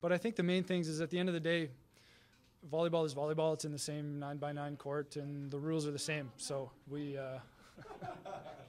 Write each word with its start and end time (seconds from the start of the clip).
but 0.00 0.12
I 0.12 0.18
think 0.18 0.36
the 0.36 0.42
main 0.42 0.64
things 0.64 0.88
is 0.88 1.00
at 1.00 1.10
the 1.10 1.18
end 1.18 1.28
of 1.28 1.34
the 1.34 1.40
day, 1.40 1.70
volleyball 2.70 3.04
is 3.04 3.14
volleyball. 3.14 3.54
It's 3.54 3.64
in 3.64 3.72
the 3.72 3.78
same 3.78 4.18
nine 4.18 4.36
by 4.38 4.52
nine 4.52 4.76
court, 4.76 5.16
and 5.16 5.50
the 5.50 5.58
rules 5.58 5.86
are 5.86 5.90
the 5.92 5.98
same. 5.98 6.30
So 6.36 6.70
we. 6.88 7.16
Uh, 7.16 7.38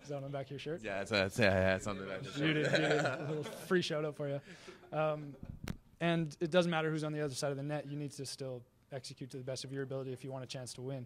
is 0.04 0.10
that 0.10 0.18
on 0.18 0.24
the 0.24 0.30
back 0.30 0.46
of 0.46 0.52
your 0.52 0.60
shirt? 0.60 0.82
Yeah, 0.84 1.02
it's, 1.02 1.12
it's, 1.12 1.40
yeah, 1.40 1.76
it's 1.76 1.88
on 1.88 1.98
the 1.98 2.06
back 2.06 2.20
of 2.20 2.34
the 2.34 2.40
shirt. 2.40 2.58
a 3.20 3.26
little 3.28 3.44
free 3.44 3.82
shout 3.82 4.06
out 4.06 4.16
for 4.16 4.28
you. 4.28 4.40
Um, 4.92 5.34
and 6.02 6.36
it 6.40 6.52
doesn't 6.52 6.72
matter 6.72 6.90
who's 6.90 7.04
on 7.04 7.12
the 7.12 7.22
other 7.22 7.34
side 7.34 7.52
of 7.52 7.58
the 7.58 7.64
net. 7.64 7.86
You 7.90 7.98
need 7.98 8.12
to 8.14 8.26
still 8.26 8.62
execute 8.92 9.30
to 9.32 9.38
the 9.38 9.44
best 9.44 9.64
of 9.64 9.74
your 9.74 9.84
ability 9.84 10.14
if 10.14 10.24
you 10.24 10.32
want 10.32 10.44
a 10.44 10.48
chance 10.48 10.74
to 10.74 10.82
win. 10.82 11.06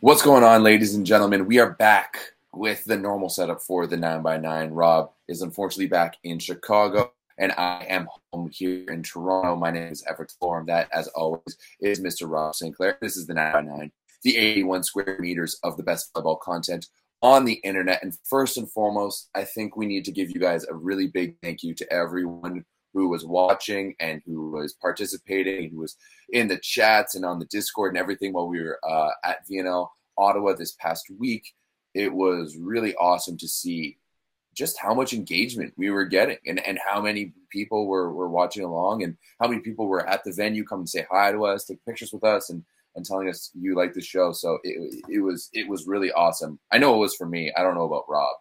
What's 0.00 0.22
going 0.22 0.44
on, 0.44 0.62
ladies 0.62 0.94
and 0.94 1.04
gentlemen? 1.04 1.46
We 1.46 1.58
are 1.58 1.70
back 1.70 2.18
with 2.52 2.84
the 2.84 2.96
normal 2.96 3.28
setup 3.28 3.60
for 3.60 3.86
the 3.86 3.96
9x9. 3.96 4.70
Rob 4.72 5.10
is 5.28 5.42
unfortunately 5.42 5.86
back 5.86 6.16
in 6.24 6.38
Chicago, 6.38 7.12
and 7.38 7.52
I 7.52 7.86
am 7.88 8.08
home 8.32 8.50
here 8.52 8.84
in 8.88 9.02
Toronto. 9.02 9.56
My 9.56 9.70
name 9.70 9.92
is 9.92 10.04
Everett 10.08 10.34
Florham. 10.40 10.66
That, 10.66 10.88
as 10.92 11.06
always, 11.08 11.56
is 11.80 12.00
Mr. 12.00 12.28
Rob 12.28 12.54
Sinclair. 12.54 12.98
This 13.00 13.16
is 13.16 13.26
the 13.26 13.34
9x9, 13.34 13.90
the 14.22 14.36
81 14.36 14.82
square 14.82 15.16
meters 15.20 15.58
of 15.62 15.76
the 15.76 15.82
best 15.82 16.12
volleyball 16.12 16.40
content 16.40 16.86
on 17.22 17.44
the 17.44 17.54
internet. 17.54 18.02
And 18.02 18.16
first 18.24 18.56
and 18.56 18.70
foremost, 18.70 19.30
I 19.34 19.44
think 19.44 19.76
we 19.76 19.86
need 19.86 20.04
to 20.06 20.12
give 20.12 20.30
you 20.30 20.40
guys 20.40 20.64
a 20.64 20.74
really 20.74 21.06
big 21.06 21.36
thank 21.42 21.62
you 21.62 21.74
to 21.74 21.92
everyone 21.92 22.64
who 22.92 23.08
was 23.08 23.24
watching 23.24 23.94
and 24.00 24.20
who 24.26 24.50
was 24.50 24.74
participating, 24.74 25.70
who 25.70 25.78
was 25.78 25.96
in 26.30 26.48
the 26.48 26.58
chats 26.58 27.14
and 27.14 27.24
on 27.24 27.38
the 27.38 27.46
Discord 27.46 27.92
and 27.92 27.98
everything 27.98 28.32
while 28.32 28.48
we 28.48 28.60
were 28.60 28.78
uh, 28.88 29.10
at 29.24 29.46
VNL 29.48 29.88
Ottawa 30.16 30.54
this 30.54 30.72
past 30.80 31.06
week. 31.18 31.52
It 31.94 32.12
was 32.12 32.56
really 32.58 32.94
awesome 32.96 33.36
to 33.38 33.48
see 33.48 33.98
just 34.58 34.76
how 34.76 34.92
much 34.92 35.12
engagement 35.12 35.72
we 35.76 35.88
were 35.90 36.04
getting 36.04 36.36
and, 36.44 36.58
and 36.66 36.80
how 36.84 37.00
many 37.00 37.32
people 37.48 37.86
were, 37.86 38.12
were 38.12 38.28
watching 38.28 38.64
along 38.64 39.04
and 39.04 39.16
how 39.40 39.46
many 39.46 39.60
people 39.60 39.86
were 39.86 40.04
at 40.06 40.24
the 40.24 40.32
venue 40.32 40.64
come 40.64 40.80
and 40.80 40.88
say 40.88 41.06
hi 41.08 41.30
to 41.30 41.46
us, 41.46 41.64
take 41.64 41.84
pictures 41.86 42.12
with 42.12 42.24
us 42.24 42.50
and, 42.50 42.64
and 42.96 43.06
telling 43.06 43.28
us 43.28 43.52
you 43.54 43.76
like 43.76 43.94
the 43.94 44.02
show. 44.02 44.32
So 44.32 44.58
it, 44.64 45.04
it 45.08 45.20
was 45.20 45.48
it 45.52 45.68
was 45.68 45.86
really 45.86 46.10
awesome. 46.10 46.58
I 46.72 46.78
know 46.78 46.96
it 46.96 46.98
was 46.98 47.14
for 47.14 47.26
me. 47.26 47.52
I 47.56 47.62
don't 47.62 47.76
know 47.76 47.86
about 47.86 48.04
Rob. 48.08 48.34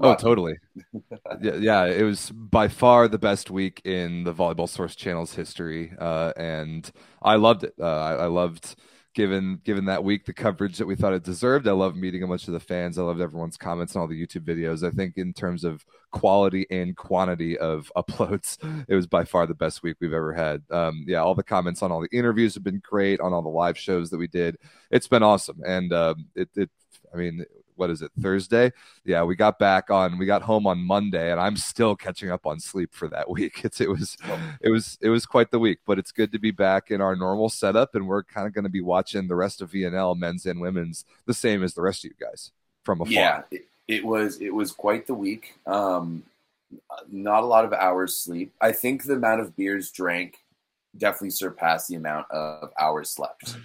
Oh, 0.00 0.14
totally. 0.14 0.56
yeah, 1.42 1.56
yeah, 1.56 1.84
it 1.84 2.02
was 2.02 2.30
by 2.30 2.68
far 2.68 3.08
the 3.08 3.18
best 3.18 3.50
week 3.50 3.82
in 3.84 4.24
the 4.24 4.32
Volleyball 4.32 4.68
Source 4.68 4.94
channel's 4.94 5.34
history, 5.34 5.92
uh, 5.98 6.32
and 6.36 6.90
I 7.20 7.36
loved 7.36 7.64
it. 7.64 7.74
Uh, 7.78 7.84
I, 7.84 8.12
I, 8.12 8.26
loved 8.26 8.76
given 9.16 9.58
given 9.64 9.86
that 9.86 10.04
week 10.04 10.26
the 10.26 10.32
coverage 10.32 10.76
that 10.76 10.86
we 10.86 10.94
thought 10.94 11.14
it 11.14 11.24
deserved. 11.24 11.66
I 11.66 11.72
loved 11.72 11.96
meeting 11.96 12.22
a 12.22 12.26
bunch 12.26 12.46
of 12.46 12.52
the 12.52 12.60
fans. 12.60 12.98
I 12.98 13.02
loved 13.02 13.22
everyone's 13.22 13.56
comments 13.56 13.94
and 13.94 14.02
all 14.02 14.06
the 14.06 14.26
YouTube 14.26 14.44
videos. 14.44 14.86
I 14.86 14.90
think 14.90 15.16
in 15.16 15.32
terms 15.32 15.64
of 15.64 15.84
quality 16.12 16.66
and 16.70 16.94
quantity 16.94 17.58
of 17.58 17.90
uploads, 17.96 18.58
it 18.86 18.94
was 18.94 19.06
by 19.06 19.24
far 19.24 19.46
the 19.46 19.54
best 19.54 19.82
week 19.82 19.96
we've 20.00 20.12
ever 20.12 20.34
had. 20.34 20.62
Um, 20.70 21.04
yeah, 21.08 21.22
all 21.22 21.34
the 21.34 21.42
comments 21.42 21.82
on 21.82 21.90
all 21.90 22.02
the 22.02 22.16
interviews 22.16 22.54
have 22.54 22.62
been 22.62 22.82
great. 22.84 23.18
On 23.20 23.32
all 23.32 23.42
the 23.42 23.48
live 23.48 23.78
shows 23.78 24.10
that 24.10 24.18
we 24.18 24.28
did, 24.28 24.58
it's 24.90 25.08
been 25.08 25.22
awesome, 25.22 25.60
and 25.66 25.92
um, 25.94 26.26
it, 26.36 26.50
it 26.54 26.70
I 27.12 27.16
mean, 27.16 27.42
what 27.76 27.90
is 27.90 28.02
it 28.02 28.10
Thursday? 28.20 28.72
Yeah, 29.04 29.22
we 29.24 29.36
got 29.36 29.58
back 29.58 29.90
on 29.90 30.18
we 30.18 30.26
got 30.26 30.42
home 30.42 30.66
on 30.66 30.78
Monday 30.78 31.30
and 31.30 31.40
I'm 31.40 31.56
still 31.56 31.94
catching 31.94 32.30
up 32.30 32.46
on 32.46 32.60
sleep 32.60 32.94
for 32.94 33.08
that 33.08 33.30
week. 33.30 33.64
It's 33.64 33.80
it 33.80 33.88
was 33.88 34.16
it 34.60 34.70
was 34.70 34.98
it 35.00 35.10
was 35.10 35.26
quite 35.26 35.50
the 35.50 35.58
week, 35.58 35.78
but 35.86 35.98
it's 35.98 36.12
good 36.12 36.32
to 36.32 36.38
be 36.38 36.50
back 36.50 36.90
in 36.90 37.00
our 37.00 37.16
normal 37.16 37.48
setup 37.48 37.94
and 37.94 38.06
we're 38.06 38.24
kind 38.24 38.46
of 38.46 38.52
going 38.52 38.64
to 38.64 38.70
be 38.70 38.80
watching 38.80 39.28
the 39.28 39.36
rest 39.36 39.62
of 39.62 39.70
VNL 39.70 40.16
men's 40.16 40.46
and 40.46 40.60
women's 40.60 41.04
the 41.26 41.34
same 41.34 41.62
as 41.62 41.74
the 41.74 41.82
rest 41.82 42.04
of 42.04 42.10
you 42.10 42.26
guys 42.26 42.50
from 42.84 43.00
afar. 43.00 43.12
Yeah, 43.12 43.42
it, 43.50 43.66
it 43.88 44.04
was 44.04 44.40
it 44.40 44.54
was 44.54 44.72
quite 44.72 45.06
the 45.06 45.14
week. 45.14 45.58
Um 45.66 46.24
not 47.10 47.42
a 47.42 47.46
lot 47.46 47.64
of 47.64 47.72
hours 47.72 48.16
sleep. 48.16 48.52
I 48.60 48.72
think 48.72 49.04
the 49.04 49.14
amount 49.14 49.40
of 49.40 49.56
beers 49.56 49.90
drank 49.90 50.38
definitely 50.96 51.30
surpassed 51.30 51.88
the 51.88 51.94
amount 51.94 52.30
of 52.30 52.72
hours 52.78 53.10
slept. 53.10 53.56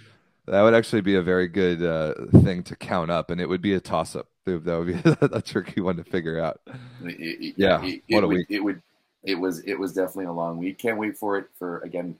That 0.46 0.62
would 0.62 0.74
actually 0.74 1.02
be 1.02 1.14
a 1.14 1.22
very 1.22 1.46
good 1.46 1.82
uh, 1.82 2.14
thing 2.42 2.64
to 2.64 2.74
count 2.74 3.10
up, 3.10 3.30
and 3.30 3.40
it 3.40 3.48
would 3.48 3.62
be 3.62 3.74
a 3.74 3.80
toss 3.80 4.16
up. 4.16 4.28
That 4.44 4.58
would 4.66 4.86
be 4.86 5.26
a 5.36 5.40
tricky 5.40 5.80
one 5.80 5.96
to 5.96 6.04
figure 6.04 6.40
out. 6.40 6.60
It, 7.04 7.54
yeah, 7.56 7.82
it, 7.84 8.02
what 8.08 8.24
a 8.24 8.26
would, 8.26 8.36
week! 8.38 8.46
It 8.50 8.60
would. 8.60 8.82
It 9.22 9.36
was. 9.36 9.60
It 9.60 9.78
was 9.78 9.92
definitely 9.92 10.24
a 10.24 10.32
long 10.32 10.58
week. 10.58 10.78
Can't 10.78 10.98
wait 10.98 11.16
for 11.16 11.38
it 11.38 11.46
for 11.56 11.78
again 11.80 12.16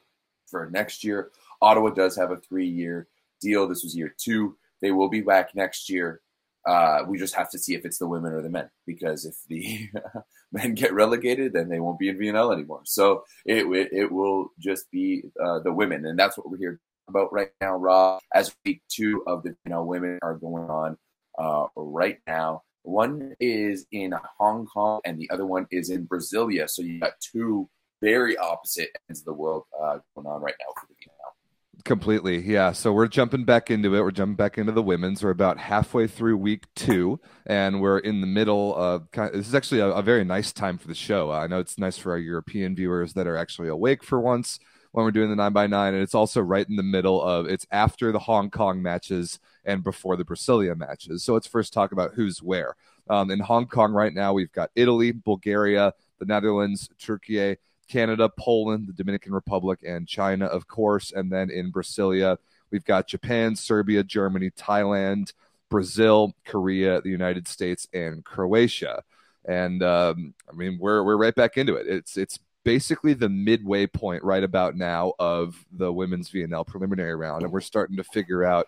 for 0.46 0.70
next 0.70 1.02
year. 1.02 1.30
Ottawa 1.60 1.90
does 1.90 2.14
have 2.16 2.30
a 2.30 2.36
three 2.36 2.68
year 2.68 3.08
deal. 3.40 3.66
This 3.66 3.82
was 3.82 3.96
year 3.96 4.14
two. 4.16 4.56
They 4.80 4.92
will 4.92 5.08
be 5.08 5.20
back 5.20 5.54
next 5.56 5.90
year. 5.90 6.20
Uh, 6.64 7.02
we 7.08 7.18
just 7.18 7.34
have 7.34 7.50
to 7.50 7.58
see 7.58 7.74
if 7.74 7.84
it's 7.84 7.98
the 7.98 8.06
women 8.06 8.32
or 8.32 8.40
the 8.40 8.48
men 8.48 8.70
because 8.86 9.24
if 9.24 9.34
the 9.48 9.88
men 10.52 10.74
get 10.74 10.92
relegated, 10.92 11.52
then 11.52 11.68
they 11.68 11.80
won't 11.80 11.98
be 11.98 12.08
in 12.08 12.16
VNL 12.16 12.52
anymore. 12.52 12.82
So 12.84 13.24
it 13.44 13.66
it, 13.66 13.92
it 13.92 14.12
will 14.12 14.50
just 14.60 14.88
be 14.92 15.24
uh, 15.42 15.58
the 15.58 15.72
women, 15.72 16.06
and 16.06 16.16
that's 16.16 16.38
what 16.38 16.48
we're 16.48 16.58
here 16.58 16.78
about 17.08 17.32
right 17.32 17.50
now, 17.60 17.76
Rob, 17.76 18.20
as 18.34 18.54
week 18.64 18.82
two 18.88 19.22
of 19.26 19.42
the 19.42 19.50
you 19.64 19.70
know 19.70 19.84
women 19.84 20.18
are 20.22 20.34
going 20.34 20.68
on 20.70 20.96
uh, 21.38 21.66
right 21.76 22.18
now. 22.26 22.62
One 22.82 23.34
is 23.38 23.86
in 23.92 24.12
Hong 24.38 24.66
Kong 24.66 25.00
and 25.04 25.18
the 25.18 25.30
other 25.30 25.46
one 25.46 25.66
is 25.70 25.90
in 25.90 26.06
Brasilia. 26.06 26.68
So 26.68 26.82
you 26.82 26.98
got 26.98 27.12
two 27.20 27.68
very 28.00 28.36
opposite 28.36 28.90
ends 29.08 29.20
of 29.20 29.26
the 29.26 29.32
world 29.32 29.64
uh, 29.80 29.98
going 30.14 30.26
on 30.26 30.42
right 30.42 30.54
now 30.58 30.74
for 30.80 30.88
the 30.88 30.94
now. 31.06 31.82
Completely, 31.84 32.38
yeah. 32.38 32.72
So 32.72 32.92
we're 32.92 33.06
jumping 33.06 33.44
back 33.44 33.70
into 33.70 33.94
it. 33.94 34.00
We're 34.00 34.10
jumping 34.10 34.36
back 34.36 34.58
into 34.58 34.72
the 34.72 34.82
women's. 34.82 35.22
We're 35.22 35.30
about 35.30 35.58
halfway 35.58 36.06
through 36.06 36.36
week 36.36 36.64
two, 36.74 37.20
and 37.46 37.80
we're 37.80 37.98
in 37.98 38.20
the 38.20 38.26
middle 38.26 38.74
of. 38.74 39.08
This 39.12 39.48
is 39.48 39.54
actually 39.54 39.80
a, 39.80 39.88
a 39.88 40.02
very 40.02 40.24
nice 40.24 40.52
time 40.52 40.76
for 40.76 40.88
the 40.88 40.94
show. 40.94 41.30
I 41.30 41.46
know 41.46 41.60
it's 41.60 41.78
nice 41.78 41.96
for 41.98 42.12
our 42.12 42.18
European 42.18 42.74
viewers 42.74 43.14
that 43.14 43.26
are 43.26 43.36
actually 43.36 43.68
awake 43.68 44.04
for 44.04 44.20
once 44.20 44.58
when 44.92 45.04
we're 45.04 45.10
doing 45.10 45.30
the 45.30 45.36
nine 45.36 45.52
by 45.52 45.66
nine, 45.66 45.94
and 45.94 46.02
it's 46.02 46.14
also 46.14 46.40
right 46.40 46.68
in 46.68 46.76
the 46.76 46.82
middle 46.82 47.20
of 47.20 47.46
it's 47.46 47.66
after 47.70 48.12
the 48.12 48.18
Hong 48.18 48.50
Kong 48.50 48.80
matches 48.80 49.40
and 49.64 49.82
before 49.82 50.16
the 50.16 50.24
Brasilia 50.24 50.76
matches. 50.76 51.24
So 51.24 51.34
let's 51.34 51.46
first 51.46 51.72
talk 51.72 51.92
about 51.92 52.12
who's 52.14 52.42
where. 52.42 52.76
Um, 53.08 53.30
in 53.30 53.40
Hong 53.40 53.66
Kong 53.66 53.92
right 53.92 54.12
now, 54.12 54.32
we've 54.32 54.52
got 54.52 54.70
Italy, 54.76 55.12
Bulgaria, 55.12 55.92
the 56.18 56.26
Netherlands, 56.26 56.88
Turkey, 56.98 57.56
Canada, 57.88 58.30
Poland, 58.38 58.86
the 58.86 58.92
Dominican 58.92 59.32
Republic, 59.32 59.80
and 59.86 60.06
China, 60.06 60.46
of 60.46 60.68
course. 60.68 61.12
And 61.12 61.32
then 61.32 61.50
in 61.50 61.72
Brasilia, 61.72 62.36
we've 62.70 62.84
got 62.84 63.08
Japan, 63.08 63.56
Serbia, 63.56 64.04
Germany, 64.04 64.50
Thailand, 64.50 65.32
Brazil, 65.68 66.34
Korea, 66.44 67.00
the 67.00 67.10
United 67.10 67.48
States, 67.48 67.88
and 67.92 68.24
Croatia. 68.24 69.02
And 69.46 69.82
um, 69.82 70.34
I 70.50 70.54
mean, 70.54 70.78
we're 70.78 71.02
we're 71.02 71.16
right 71.16 71.34
back 71.34 71.56
into 71.56 71.74
it. 71.74 71.86
It's 71.88 72.16
it's 72.16 72.38
basically 72.64 73.14
the 73.14 73.28
midway 73.28 73.86
point 73.86 74.22
right 74.22 74.44
about 74.44 74.76
now 74.76 75.12
of 75.18 75.64
the 75.72 75.92
women's 75.92 76.30
VNL 76.30 76.66
preliminary 76.66 77.14
round, 77.14 77.42
and 77.42 77.52
we're 77.52 77.60
starting 77.60 77.96
to 77.96 78.04
figure 78.04 78.44
out 78.44 78.66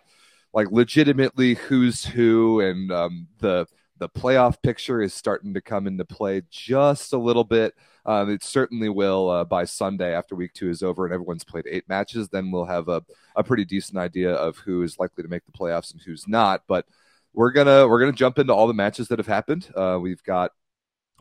like 0.53 0.71
legitimately 0.71 1.55
who's 1.55 2.05
who, 2.05 2.61
and 2.61 2.91
um, 2.91 3.27
the 3.39 3.67
the 3.97 4.09
playoff 4.09 4.61
picture 4.61 5.01
is 5.01 5.13
starting 5.13 5.53
to 5.53 5.61
come 5.61 5.87
into 5.87 6.03
play 6.03 6.41
just 6.49 7.13
a 7.13 7.17
little 7.17 7.43
bit. 7.43 7.73
Um, 8.05 8.29
it 8.29 8.43
certainly 8.43 8.89
will 8.89 9.29
uh, 9.29 9.45
by 9.45 9.63
Sunday 9.65 10.13
after 10.13 10.35
week 10.35 10.53
two 10.53 10.69
is 10.69 10.83
over 10.83 11.05
and 11.05 11.13
everyone's 11.13 11.45
played 11.45 11.65
eight 11.69 11.87
matches. 11.87 12.27
Then 12.27 12.51
we'll 12.51 12.65
have 12.65 12.89
a, 12.89 13.01
a 13.35 13.43
pretty 13.43 13.65
decent 13.65 13.97
idea 13.97 14.33
of 14.33 14.57
who 14.57 14.83
is 14.83 14.99
likely 14.99 15.23
to 15.23 15.29
make 15.29 15.45
the 15.45 15.51
playoffs 15.51 15.91
and 15.91 16.01
who's 16.01 16.27
not. 16.27 16.63
But 16.67 16.85
we're 17.33 17.51
gonna 17.51 17.87
we're 17.87 17.99
gonna 17.99 18.11
jump 18.11 18.37
into 18.39 18.53
all 18.53 18.67
the 18.67 18.73
matches 18.73 19.07
that 19.07 19.19
have 19.19 19.27
happened. 19.27 19.69
Uh, 19.75 19.97
we've 20.01 20.23
got 20.23 20.51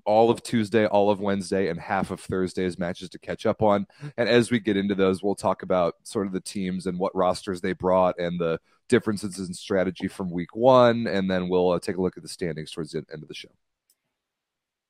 all 0.04 0.30
of 0.30 0.42
Tuesday, 0.42 0.86
all 0.86 1.10
of 1.10 1.20
Wednesday, 1.20 1.68
and 1.68 1.80
half 1.80 2.10
of 2.10 2.20
Thursday's 2.20 2.78
matches 2.78 3.08
to 3.10 3.18
catch 3.18 3.46
up 3.46 3.62
on. 3.62 3.86
And 4.16 4.28
as 4.28 4.50
we 4.50 4.60
get 4.60 4.76
into 4.76 4.94
those, 4.94 5.22
we'll 5.22 5.34
talk 5.34 5.62
about 5.62 5.96
sort 6.02 6.26
of 6.26 6.32
the 6.32 6.40
teams 6.40 6.86
and 6.86 6.98
what 6.98 7.14
rosters 7.14 7.60
they 7.60 7.72
brought 7.72 8.18
and 8.18 8.38
the 8.38 8.58
differences 8.88 9.38
in 9.38 9.54
strategy 9.54 10.08
from 10.08 10.30
week 10.30 10.54
one. 10.54 11.06
And 11.06 11.30
then 11.30 11.48
we'll 11.48 11.70
uh, 11.70 11.80
take 11.80 11.96
a 11.96 12.02
look 12.02 12.16
at 12.16 12.22
the 12.22 12.28
standings 12.28 12.70
towards 12.70 12.92
the 12.92 13.04
end 13.12 13.22
of 13.22 13.28
the 13.28 13.34
show. 13.34 13.48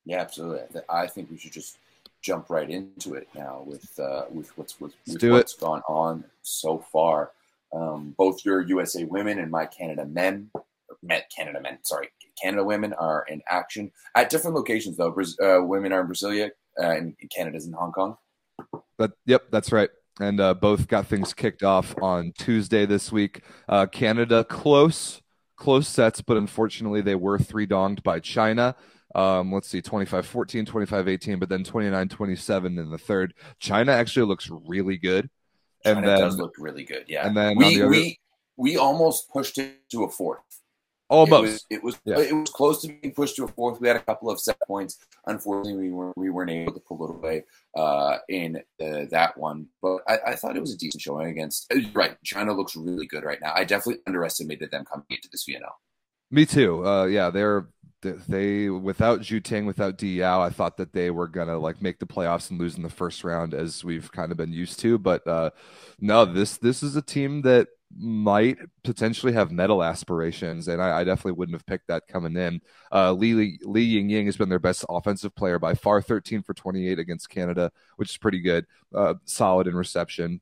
Yeah, 0.04 0.20
absolutely. 0.20 0.82
I 0.88 1.06
think 1.06 1.30
we 1.30 1.38
should 1.38 1.52
just 1.52 1.78
jump 2.20 2.50
right 2.50 2.68
into 2.68 3.14
it 3.14 3.28
now 3.34 3.62
with 3.66 3.98
uh, 3.98 4.24
with 4.30 4.56
what's 4.56 4.80
with, 4.80 4.94
with 5.06 5.22
what's 5.30 5.54
it. 5.54 5.60
gone 5.60 5.82
on 5.88 6.24
so 6.42 6.78
far. 6.92 7.32
Um, 7.72 8.14
both 8.16 8.44
your 8.44 8.60
USA 8.62 9.04
women 9.04 9.38
and 9.38 9.50
my 9.50 9.66
Canada 9.66 10.04
men, 10.04 10.50
met 11.02 11.30
Canada 11.34 11.60
men, 11.60 11.78
sorry, 11.82 12.08
Canada 12.40 12.64
women 12.64 12.92
are 12.94 13.24
in 13.28 13.42
action 13.48 13.90
at 14.14 14.30
different 14.30 14.56
locations, 14.56 14.96
though. 14.96 15.14
Uh, 15.42 15.62
women 15.64 15.92
are 15.92 16.00
in 16.00 16.08
Brasilia, 16.08 16.50
uh, 16.80 16.90
and 16.90 17.14
Canada's 17.34 17.66
in 17.66 17.72
Hong 17.72 17.92
Kong. 17.92 18.16
But 18.96 19.12
yep, 19.26 19.44
that's 19.50 19.72
right. 19.72 19.90
And 20.20 20.40
uh, 20.40 20.54
both 20.54 20.86
got 20.86 21.06
things 21.06 21.34
kicked 21.34 21.62
off 21.62 21.94
on 22.00 22.32
Tuesday 22.38 22.86
this 22.86 23.10
week. 23.10 23.42
Uh, 23.68 23.86
Canada 23.86 24.44
close, 24.44 25.20
close 25.56 25.88
sets, 25.88 26.20
but 26.20 26.36
unfortunately 26.36 27.00
they 27.00 27.16
were 27.16 27.38
three 27.38 27.66
donged 27.66 28.02
by 28.02 28.20
China. 28.20 28.76
Um, 29.14 29.52
let's 29.52 29.68
see, 29.68 29.80
25 29.80 30.26
14, 30.26 30.66
25 30.66 31.08
18, 31.08 31.38
but 31.38 31.48
then 31.48 31.64
29 31.64 32.08
27 32.08 32.78
in 32.78 32.90
the 32.90 32.98
third. 32.98 33.34
China 33.58 33.92
actually 33.92 34.26
looks 34.26 34.50
really 34.50 34.96
good. 34.96 35.30
And 35.84 35.96
China 35.96 36.06
then, 36.06 36.20
does 36.20 36.38
look 36.38 36.54
really 36.58 36.84
good, 36.84 37.04
yeah. 37.08 37.26
And 37.26 37.36
then 37.36 37.56
we, 37.56 37.76
the 37.76 37.82
other... 37.82 37.90
we, 37.90 38.18
we 38.56 38.76
almost 38.76 39.30
pushed 39.30 39.58
it 39.58 39.88
to 39.90 40.04
a 40.04 40.10
fourth 40.10 40.42
Almost. 41.10 41.66
It 41.70 41.82
was 41.82 41.96
it 41.96 42.12
was, 42.16 42.18
Yeah. 42.18 42.18
it 42.30 42.34
was 42.34 42.50
close 42.50 42.80
to 42.82 42.88
being 42.88 43.14
pushed 43.14 43.36
to 43.36 43.44
a 43.44 43.48
fourth. 43.48 43.80
We 43.80 43.88
had 43.88 43.96
a 43.96 44.00
couple 44.00 44.30
of 44.30 44.40
set 44.40 44.56
points. 44.66 44.98
Unfortunately, 45.26 45.82
we 45.88 45.90
weren't 45.90 46.16
we 46.16 46.30
weren't 46.30 46.50
able 46.50 46.72
to 46.72 46.80
pull 46.80 47.04
it 47.04 47.10
away 47.10 47.44
uh, 47.76 48.18
in 48.28 48.56
uh, 48.82 49.04
that 49.10 49.36
one. 49.36 49.66
But 49.82 49.98
I, 50.08 50.18
I 50.28 50.34
thought 50.36 50.56
it 50.56 50.60
was 50.60 50.72
a 50.72 50.78
decent 50.78 51.02
showing 51.02 51.28
against. 51.28 51.72
uh, 51.72 51.78
Right, 51.92 52.16
China 52.24 52.52
looks 52.54 52.74
really 52.74 53.06
good 53.06 53.22
right 53.24 53.38
now. 53.40 53.52
I 53.54 53.64
definitely 53.64 54.00
underestimated 54.06 54.70
them 54.70 54.84
coming 54.84 55.06
into 55.10 55.28
this 55.30 55.44
VNL. 55.48 55.72
Me 56.30 56.46
too. 56.46 56.84
Uh, 56.86 57.04
yeah, 57.04 57.30
they're 57.30 57.68
they, 58.02 58.12
they 58.28 58.70
without 58.70 59.20
Zhu 59.20 59.42
Ting, 59.42 59.66
without 59.66 59.98
Diao, 59.98 60.40
I 60.40 60.50
thought 60.50 60.78
that 60.78 60.92
they 60.94 61.10
were 61.10 61.28
gonna 61.28 61.58
like 61.58 61.82
make 61.82 61.98
the 61.98 62.06
playoffs 62.06 62.50
and 62.50 62.58
lose 62.58 62.76
in 62.76 62.82
the 62.82 62.88
first 62.90 63.24
round, 63.24 63.52
as 63.54 63.84
we've 63.84 64.10
kind 64.10 64.32
of 64.32 64.38
been 64.38 64.52
used 64.52 64.80
to. 64.80 64.98
But 64.98 65.26
uh, 65.26 65.50
no, 66.00 66.24
this 66.24 66.56
this 66.56 66.82
is 66.82 66.96
a 66.96 67.02
team 67.02 67.42
that 67.42 67.68
might 67.96 68.58
potentially 68.82 69.32
have 69.32 69.50
medal 69.50 69.82
aspirations, 69.82 70.68
and 70.68 70.82
I, 70.82 71.00
I 71.00 71.04
definitely 71.04 71.32
wouldn't 71.32 71.54
have 71.54 71.66
picked 71.66 71.88
that 71.88 72.06
coming 72.08 72.36
in. 72.36 72.60
Uh, 72.92 73.12
Li 73.12 73.58
Li 73.62 73.82
Ying 73.82 74.10
Ying 74.10 74.26
has 74.26 74.36
been 74.36 74.48
their 74.48 74.58
best 74.58 74.84
offensive 74.88 75.34
player 75.34 75.58
by 75.58 75.74
far, 75.74 76.02
13 76.02 76.42
for 76.42 76.54
28 76.54 76.98
against 76.98 77.30
Canada, 77.30 77.70
which 77.96 78.10
is 78.10 78.16
pretty 78.16 78.40
good. 78.40 78.66
Uh, 78.94 79.14
solid 79.24 79.66
in 79.66 79.74
reception. 79.74 80.40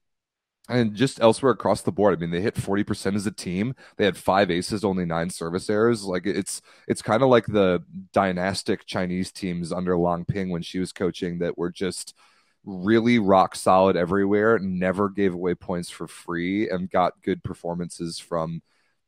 And 0.69 0.95
just 0.95 1.21
elsewhere 1.21 1.53
across 1.53 1.83
the 1.83 1.93
board, 1.93 2.17
I 2.17 2.21
mean, 2.21 2.31
they 2.31 2.41
hit 2.41 2.55
40% 2.55 3.17
as 3.17 3.27
a 3.27 3.33
team. 3.33 3.75
They 3.97 4.05
had 4.05 4.17
five 4.17 4.51
aces, 4.51 4.85
only 4.85 5.05
nine 5.05 5.29
service 5.29 5.69
errors. 5.69 6.05
Like 6.05 6.25
it's 6.25 6.63
it's 6.87 7.03
kind 7.03 7.23
of 7.23 7.29
like 7.29 7.47
the 7.47 7.83
dynastic 8.13 8.87
Chinese 8.87 9.33
teams 9.33 9.73
under 9.73 9.99
Lang 9.99 10.25
Ping 10.25 10.51
when 10.51 10.63
she 10.63 10.79
was 10.79 10.93
coaching 10.93 11.41
that 11.41 11.59
were 11.59 11.71
just 11.71 12.15
really 12.65 13.19
rock 13.19 13.55
solid 13.55 13.97
everywhere, 13.97 14.59
never 14.59 15.09
gave 15.09 15.35
away 15.35 15.55
points 15.55 15.91
for 15.91 16.07
free, 16.07 16.69
and 16.69 16.91
got 16.91 17.23
good 17.23 17.43
performances 17.43 18.19
from 18.19 18.63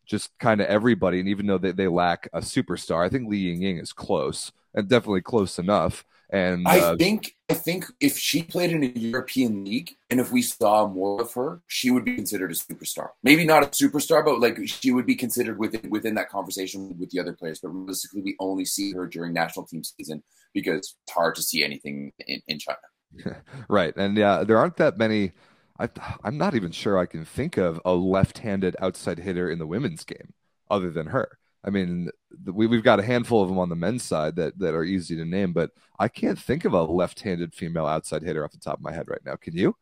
just 0.06 0.36
kind 0.38 0.60
of 0.60 0.66
everybody. 0.66 1.20
And 1.20 1.28
even 1.28 1.46
though 1.46 1.58
they, 1.58 1.72
they 1.72 1.88
lack 1.88 2.28
a 2.32 2.40
superstar, 2.40 3.04
I 3.04 3.08
think 3.08 3.28
Li 3.28 3.38
Ying 3.38 3.62
Ying 3.62 3.78
is 3.78 3.92
close 3.92 4.52
and 4.74 4.88
definitely 4.88 5.22
close 5.22 5.58
enough. 5.58 6.04
And 6.30 6.66
I 6.66 6.80
uh, 6.80 6.96
think 6.96 7.36
I 7.48 7.54
think 7.54 7.84
if 8.00 8.18
she 8.18 8.42
played 8.42 8.72
in 8.72 8.82
a 8.82 8.98
European 8.98 9.64
league 9.64 9.94
and 10.10 10.18
if 10.18 10.32
we 10.32 10.42
saw 10.42 10.88
more 10.88 11.20
of 11.20 11.32
her, 11.34 11.60
she 11.68 11.90
would 11.90 12.04
be 12.04 12.16
considered 12.16 12.50
a 12.50 12.54
superstar. 12.54 13.10
Maybe 13.22 13.44
not 13.44 13.62
a 13.62 13.66
superstar, 13.66 14.24
but 14.24 14.40
like 14.40 14.58
she 14.66 14.90
would 14.90 15.06
be 15.06 15.14
considered 15.14 15.58
within 15.58 15.88
within 15.90 16.14
that 16.14 16.30
conversation 16.30 16.96
with 16.98 17.10
the 17.10 17.20
other 17.20 17.34
players. 17.34 17.60
But 17.60 17.68
realistically, 17.68 18.22
we 18.22 18.36
only 18.40 18.64
see 18.64 18.92
her 18.94 19.06
during 19.06 19.32
national 19.32 19.66
team 19.66 19.84
season 19.84 20.24
because 20.54 20.78
it's 20.78 20.96
hard 21.10 21.34
to 21.36 21.42
see 21.42 21.62
anything 21.62 22.12
in, 22.26 22.40
in 22.48 22.58
China. 22.58 22.78
Right. 23.68 23.94
And 23.96 24.16
yeah, 24.16 24.44
there 24.44 24.58
aren't 24.58 24.76
that 24.76 24.98
many. 24.98 25.32
I, 25.78 25.88
I'm 26.22 26.38
not 26.38 26.54
even 26.54 26.70
sure 26.72 26.98
I 26.98 27.06
can 27.06 27.24
think 27.24 27.56
of 27.56 27.80
a 27.84 27.92
left 27.94 28.38
handed 28.38 28.76
outside 28.80 29.18
hitter 29.18 29.50
in 29.50 29.58
the 29.58 29.66
women's 29.66 30.04
game 30.04 30.32
other 30.70 30.90
than 30.90 31.06
her. 31.08 31.38
I 31.64 31.70
mean, 31.70 32.10
we, 32.44 32.66
we've 32.66 32.82
got 32.84 33.00
a 33.00 33.02
handful 33.02 33.42
of 33.42 33.48
them 33.48 33.58
on 33.58 33.70
the 33.70 33.76
men's 33.76 34.02
side 34.02 34.36
that, 34.36 34.58
that 34.58 34.74
are 34.74 34.84
easy 34.84 35.16
to 35.16 35.24
name, 35.24 35.52
but 35.52 35.70
I 35.98 36.08
can't 36.08 36.38
think 36.38 36.64
of 36.64 36.74
a 36.74 36.82
left 36.82 37.20
handed 37.20 37.54
female 37.54 37.86
outside 37.86 38.22
hitter 38.22 38.44
off 38.44 38.52
the 38.52 38.58
top 38.58 38.78
of 38.78 38.84
my 38.84 38.92
head 38.92 39.08
right 39.08 39.24
now. 39.24 39.36
Can 39.36 39.56
you? 39.56 39.74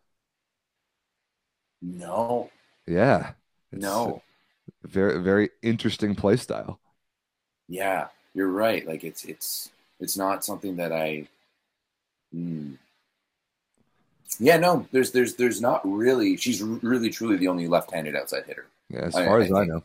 No, 1.82 2.50
Yeah. 2.86 3.34
It's 3.72 3.88
no, 3.96 4.22
Very, 4.84 5.22
very 5.22 5.50
interesting 5.62 6.14
play 6.16 6.36
style. 6.36 6.80
yeah, 7.68 8.08
you're 8.34 8.48
right. 8.50 8.86
Like 8.86 9.04
it's 9.04 9.24
it's 9.24 9.70
it's 10.00 10.16
not 10.16 10.44
something 10.44 10.76
that 10.76 10.92
I. 10.92 11.26
Hmm. 12.32 12.74
Yeah, 14.42 14.56
no, 14.56 14.86
there's 14.90 15.12
there's 15.12 15.36
there's 15.36 15.60
not 15.60 15.80
really. 15.84 16.36
She's 16.36 16.60
really 16.62 17.10
truly 17.10 17.36
the 17.36 17.46
only 17.46 17.68
left-handed 17.68 18.16
outside 18.16 18.44
hitter. 18.44 18.66
Yeah, 18.90 19.02
as 19.02 19.14
far 19.14 19.38
I 19.40 19.44
as 19.44 19.52
I 19.52 19.60
think- 19.60 19.72
know. 19.72 19.82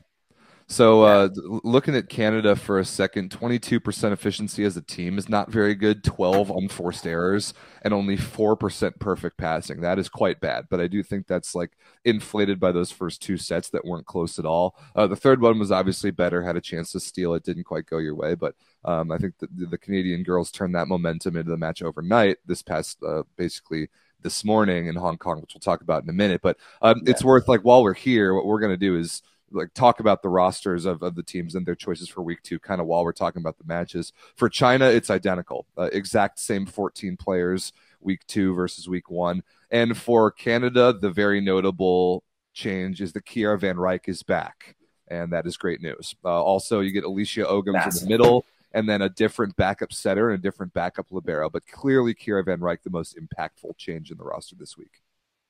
So, 0.69 1.03
uh, 1.03 1.29
looking 1.63 1.95
at 1.95 2.09
Canada 2.09 2.53
for 2.57 2.77
a 2.77 2.83
second, 2.83 3.29
22% 3.31 4.11
efficiency 4.11 4.65
as 4.65 4.75
a 4.75 4.81
team 4.81 5.17
is 5.17 5.29
not 5.29 5.49
very 5.49 5.73
good. 5.75 6.03
12 6.03 6.49
unforced 6.49 7.07
errors 7.07 7.53
and 7.83 7.93
only 7.93 8.17
4% 8.17 8.99
perfect 8.99 9.37
passing. 9.37 9.79
That 9.79 9.97
is 9.97 10.09
quite 10.09 10.41
bad. 10.41 10.65
But 10.69 10.81
I 10.81 10.87
do 10.87 11.03
think 11.03 11.25
that's 11.25 11.55
like 11.55 11.71
inflated 12.03 12.59
by 12.59 12.73
those 12.73 12.91
first 12.91 13.21
two 13.21 13.37
sets 13.37 13.69
that 13.69 13.85
weren't 13.85 14.07
close 14.07 14.39
at 14.39 14.45
all. 14.45 14.75
Uh, 14.93 15.07
the 15.07 15.15
third 15.15 15.39
one 15.39 15.57
was 15.57 15.71
obviously 15.71 16.11
better, 16.11 16.43
had 16.43 16.57
a 16.57 16.61
chance 16.61 16.91
to 16.91 16.99
steal 16.99 17.33
it, 17.33 17.45
didn't 17.45 17.63
quite 17.63 17.85
go 17.85 17.99
your 17.99 18.15
way. 18.15 18.35
But 18.35 18.55
um, 18.83 19.09
I 19.09 19.17
think 19.19 19.35
the, 19.37 19.47
the 19.67 19.77
Canadian 19.77 20.21
girls 20.23 20.51
turned 20.51 20.75
that 20.75 20.89
momentum 20.89 21.37
into 21.37 21.49
the 21.49 21.55
match 21.55 21.81
overnight 21.81 22.39
this 22.45 22.61
past, 22.61 22.97
uh, 23.07 23.23
basically 23.37 23.87
this 24.27 24.43
morning 24.43 24.87
in 24.87 24.95
Hong 24.97 25.17
Kong, 25.17 25.39
which 25.39 25.53
we'll 25.53 25.61
talk 25.61 25.79
about 25.79 26.03
in 26.03 26.09
a 26.09 26.13
minute. 26.13 26.41
But 26.41 26.57
um, 26.81 27.01
it's 27.05 27.23
worth 27.23 27.47
like 27.47 27.61
while 27.61 27.81
we're 27.81 27.93
here, 27.93 28.33
what 28.33 28.45
we're 28.45 28.59
going 28.59 28.73
to 28.73 28.77
do 28.77 28.97
is 28.97 29.21
like 29.51 29.73
talk 29.73 30.01
about 30.01 30.21
the 30.21 30.27
rosters 30.27 30.83
of, 30.83 31.01
of 31.01 31.15
the 31.15 31.23
teams 31.23 31.55
and 31.55 31.65
their 31.65 31.75
choices 31.75 32.09
for 32.09 32.21
week 32.21 32.43
two, 32.43 32.59
kind 32.59 32.81
of 32.81 32.87
while 32.87 33.05
we're 33.05 33.13
talking 33.13 33.41
about 33.41 33.57
the 33.57 33.63
matches. 33.63 34.11
For 34.35 34.49
China, 34.49 34.87
it's 34.87 35.09
identical, 35.09 35.65
uh, 35.77 35.83
exact 35.93 36.39
same 36.39 36.65
14 36.65 37.15
players 37.15 37.71
week 38.01 38.27
two 38.27 38.53
versus 38.53 38.89
week 38.89 39.09
one. 39.09 39.43
And 39.71 39.97
for 39.97 40.29
Canada, 40.29 40.91
the 40.91 41.09
very 41.09 41.39
notable 41.39 42.25
change 42.53 42.99
is 42.99 43.13
that 43.13 43.25
Kiera 43.25 43.57
Van 43.57 43.77
Ryk 43.77 44.09
is 44.09 44.23
back, 44.23 44.75
and 45.07 45.31
that 45.31 45.47
is 45.47 45.55
great 45.55 45.81
news. 45.81 46.15
Uh, 46.25 46.43
also, 46.43 46.81
you 46.81 46.91
get 46.91 47.05
Alicia 47.05 47.45
Ogoms 47.45 48.01
in 48.01 48.03
the 48.03 48.09
middle. 48.09 48.43
And 48.73 48.87
then 48.87 49.01
a 49.01 49.09
different 49.09 49.55
backup 49.55 49.93
setter 49.93 50.29
and 50.29 50.39
a 50.39 50.41
different 50.41 50.73
backup 50.73 51.07
libero, 51.11 51.49
but 51.49 51.65
clearly 51.67 52.13
Kiera 52.13 52.45
Van 52.45 52.59
Ryk 52.59 52.83
the 52.83 52.89
most 52.89 53.17
impactful 53.17 53.77
change 53.77 54.11
in 54.11 54.17
the 54.17 54.23
roster 54.23 54.55
this 54.55 54.77
week. 54.77 55.01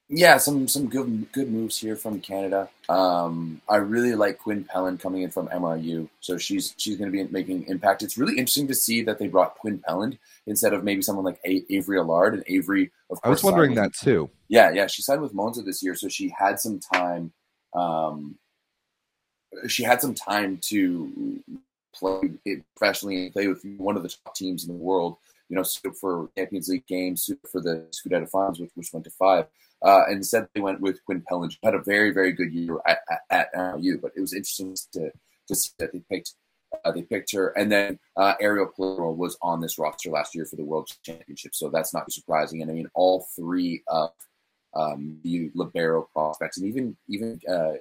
Yeah, 0.10 0.38
some 0.38 0.69
some 0.69 0.88
good 0.88 1.30
good 1.34 1.52
moves 1.52 1.78
here 1.78 1.98
from 1.98 2.22
Canada. 2.22 2.69
Um, 2.88 3.62
I 3.68 3.75
really 3.78 4.16
like 4.16 4.38
Quinn 4.38 4.64
Pellin 4.64 4.98
coming 4.98 5.24
in 5.24 5.31
from 5.31 5.50
MRU, 5.50 6.08
so 6.22 6.38
she's 6.38 6.74
she's 6.78 6.96
going 6.96 7.12
to 7.12 7.24
be 7.25 7.30
making 7.30 7.68
impact. 7.68 8.04
It's 8.04 8.18
really 8.18 8.38
interesting 8.38 8.69
to 8.69 8.74
see 8.75 9.02
that 9.02 9.19
they 9.19 9.28
brought 9.28 9.56
Quinn 9.56 9.80
Pellin 9.86 10.18
instead 10.46 10.74
of 10.74 10.86
maybe 10.86 11.02
someone 11.02 11.25
like 11.25 11.40
A- 11.46 11.66
Avery 11.69 12.00
Allard. 12.00 12.36
And 12.36 12.44
Avery, 12.48 12.92
of 13.10 13.19
course, 13.22 13.25
I 13.25 13.30
was 13.30 13.44
wondering 13.44 13.75
that 13.75 13.90
with- 13.90 14.00
too. 14.00 14.30
Yeah, 14.48 14.72
yeah, 14.72 14.88
she 14.88 15.02
signed 15.02 15.22
with 15.22 15.34
Monza 15.34 15.62
this 15.62 15.84
year, 15.84 15.94
so 15.94 16.08
she 16.08 16.30
had 16.30 16.62
some 16.62 16.80
time. 16.80 17.34
Um, 17.74 18.38
she 19.68 19.84
had 19.84 20.00
some 20.00 20.14
time 20.14 20.60
to 20.69 21.44
it 22.46 22.64
professionally 22.76 23.26
and 23.26 23.34
play 23.34 23.48
with 23.48 23.64
one 23.78 23.98
of 23.98 24.04
the 24.04 24.10
top 24.10 24.36
teams 24.36 24.64
in 24.66 24.70
the 24.70 24.84
world. 24.84 25.18
You 25.50 25.56
know, 25.56 25.64
for 26.02 26.30
Champions 26.38 26.68
League 26.68 26.88
games, 26.88 27.30
for 27.50 27.62
the 27.62 27.88
Scudetto 27.92 28.30
finals, 28.30 28.60
which, 28.60 28.72
which 28.76 28.92
went 28.92 29.06
to 29.06 29.12
five. 29.12 29.46
Uh, 29.82 30.04
and 30.08 30.18
instead, 30.18 30.48
they 30.54 30.60
went 30.60 30.82
with 30.82 31.04
Quinn 31.06 31.24
Pellin. 31.28 31.50
She 31.50 31.60
had 31.64 31.76
a 31.76 31.82
very, 31.82 32.12
very 32.12 32.34
good 32.34 32.52
year 32.52 32.80
at, 32.86 33.00
at, 33.10 33.48
at 33.54 33.82
but 34.02 34.12
it 34.16 34.20
was 34.20 34.34
interesting 34.34 34.76
to, 34.92 35.12
to 35.48 35.56
see 35.56 35.70
that 35.80 35.94
they 35.94 36.02
picked 36.12 36.34
uh, 36.84 36.92
they 36.92 37.02
picked 37.02 37.32
her. 37.32 37.50
And 37.58 37.72
then 37.72 38.00
uh, 38.16 38.34
Ariel 38.40 38.72
Pluro 38.78 39.16
was 39.16 39.38
on 39.42 39.62
this 39.62 39.78
roster 39.78 40.10
last 40.10 40.36
year 40.36 40.46
for 40.46 40.56
the 40.56 40.66
World 40.66 40.90
Championship, 41.04 41.56
so 41.56 41.70
that's 41.70 41.94
not 41.94 42.12
surprising. 42.12 42.62
And 42.62 42.72
I 42.72 42.74
mean, 42.74 42.90
all 42.94 43.28
three 43.36 43.84
of 43.88 44.12
um, 44.74 45.19
the 45.24 45.52
libero 45.56 46.07
prospects, 46.14 46.57
and 46.57 46.68
even 46.68 46.98
even 47.07 47.40
uh, 47.50 47.74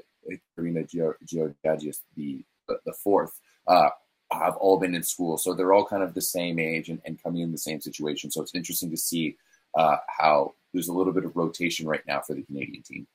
Karina 0.55 0.83
Georgiadis, 0.83 1.99
the 2.17 2.45
the 2.69 2.93
fourth, 2.93 3.41
uh, 3.67 3.91
have 4.33 4.57
all 4.57 4.79
been 4.79 4.95
in 4.95 5.03
school, 5.03 5.39
so 5.39 5.55
they're 5.55 5.73
all 5.73 5.87
kind 5.87 6.03
of 6.03 6.15
the 6.15 6.21
same 6.21 6.59
age 6.59 6.89
and, 6.89 7.01
and 7.05 7.23
coming 7.23 7.43
in 7.43 7.53
the 7.53 7.59
same 7.59 7.81
situation. 7.81 8.31
So 8.31 8.43
it's 8.43 8.55
interesting 8.55 8.91
to 8.91 8.97
see 8.97 9.37
uh, 9.75 9.97
how 10.09 10.55
there's 10.73 10.89
a 10.89 10.93
little 10.93 11.13
bit 11.13 11.25
of 11.25 11.37
rotation 11.37 11.87
right 11.87 12.03
now 12.07 12.21
for 12.21 12.35
the 12.35 12.43
Canadian 12.43 12.83
team. 12.83 13.07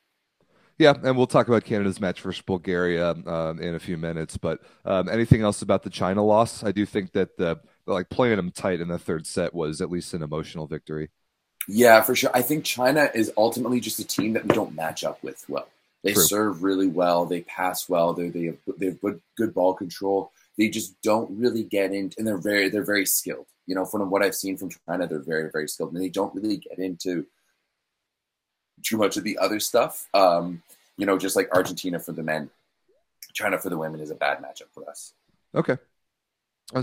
Yeah, 0.77 0.95
and 1.03 1.15
we'll 1.15 1.27
talk 1.27 1.47
about 1.47 1.63
Canada's 1.63 1.99
match 1.99 2.21
versus 2.21 2.41
Bulgaria 2.41 3.11
um, 3.11 3.59
in 3.59 3.75
a 3.75 3.79
few 3.79 3.97
minutes. 3.97 4.37
But 4.37 4.61
um, 4.83 5.09
anything 5.09 5.41
else 5.41 5.61
about 5.61 5.83
the 5.83 5.91
China 5.91 6.23
loss? 6.23 6.63
I 6.63 6.71
do 6.71 6.85
think 6.85 7.11
that 7.11 7.37
the 7.37 7.59
like 7.85 8.09
playing 8.09 8.37
them 8.37 8.51
tight 8.51 8.81
in 8.81 8.87
the 8.87 8.97
third 8.97 9.27
set 9.27 9.53
was 9.53 9.81
at 9.81 9.91
least 9.91 10.13
an 10.13 10.23
emotional 10.23 10.65
victory. 10.65 11.09
Yeah, 11.67 12.01
for 12.01 12.15
sure. 12.15 12.31
I 12.33 12.41
think 12.41 12.65
China 12.65 13.11
is 13.13 13.31
ultimately 13.37 13.79
just 13.79 13.99
a 13.99 14.07
team 14.07 14.33
that 14.33 14.43
we 14.43 14.55
don't 14.55 14.73
match 14.73 15.03
up 15.03 15.21
with 15.23 15.45
well. 15.47 15.67
They 16.03 16.13
True. 16.13 16.23
serve 16.23 16.63
really 16.63 16.87
well. 16.87 17.25
They 17.25 17.41
pass 17.41 17.87
well. 17.87 18.13
They 18.13 18.29
they 18.29 18.45
have 18.45 18.57
they 18.77 18.87
have 18.87 19.01
good, 19.01 19.21
good 19.37 19.53
ball 19.53 19.75
control. 19.75 20.31
They 20.61 20.69
just 20.69 21.01
don't 21.01 21.27
really 21.35 21.63
get 21.63 21.91
in, 21.91 22.11
and 22.19 22.27
they're 22.27 22.37
very 22.37 22.69
they're 22.69 22.85
very 22.85 23.07
skilled. 23.07 23.47
You 23.65 23.73
know, 23.73 23.83
from 23.83 24.11
what 24.11 24.21
I've 24.21 24.35
seen 24.35 24.57
from 24.57 24.69
China, 24.69 25.07
they're 25.07 25.17
very 25.17 25.49
very 25.49 25.67
skilled, 25.67 25.91
and 25.91 25.99
they 25.99 26.07
don't 26.07 26.35
really 26.35 26.57
get 26.57 26.77
into 26.77 27.25
too 28.83 28.95
much 28.95 29.17
of 29.17 29.23
the 29.23 29.39
other 29.39 29.59
stuff. 29.59 30.07
Um, 30.13 30.61
you 30.97 31.07
know, 31.07 31.17
just 31.17 31.35
like 31.35 31.49
Argentina 31.51 31.99
for 31.99 32.11
the 32.11 32.21
men, 32.21 32.51
China 33.33 33.57
for 33.57 33.71
the 33.71 33.77
women 33.79 34.01
is 34.01 34.11
a 34.11 34.15
bad 34.15 34.37
matchup 34.37 34.69
for 34.71 34.87
us. 34.87 35.13
Okay. 35.55 35.77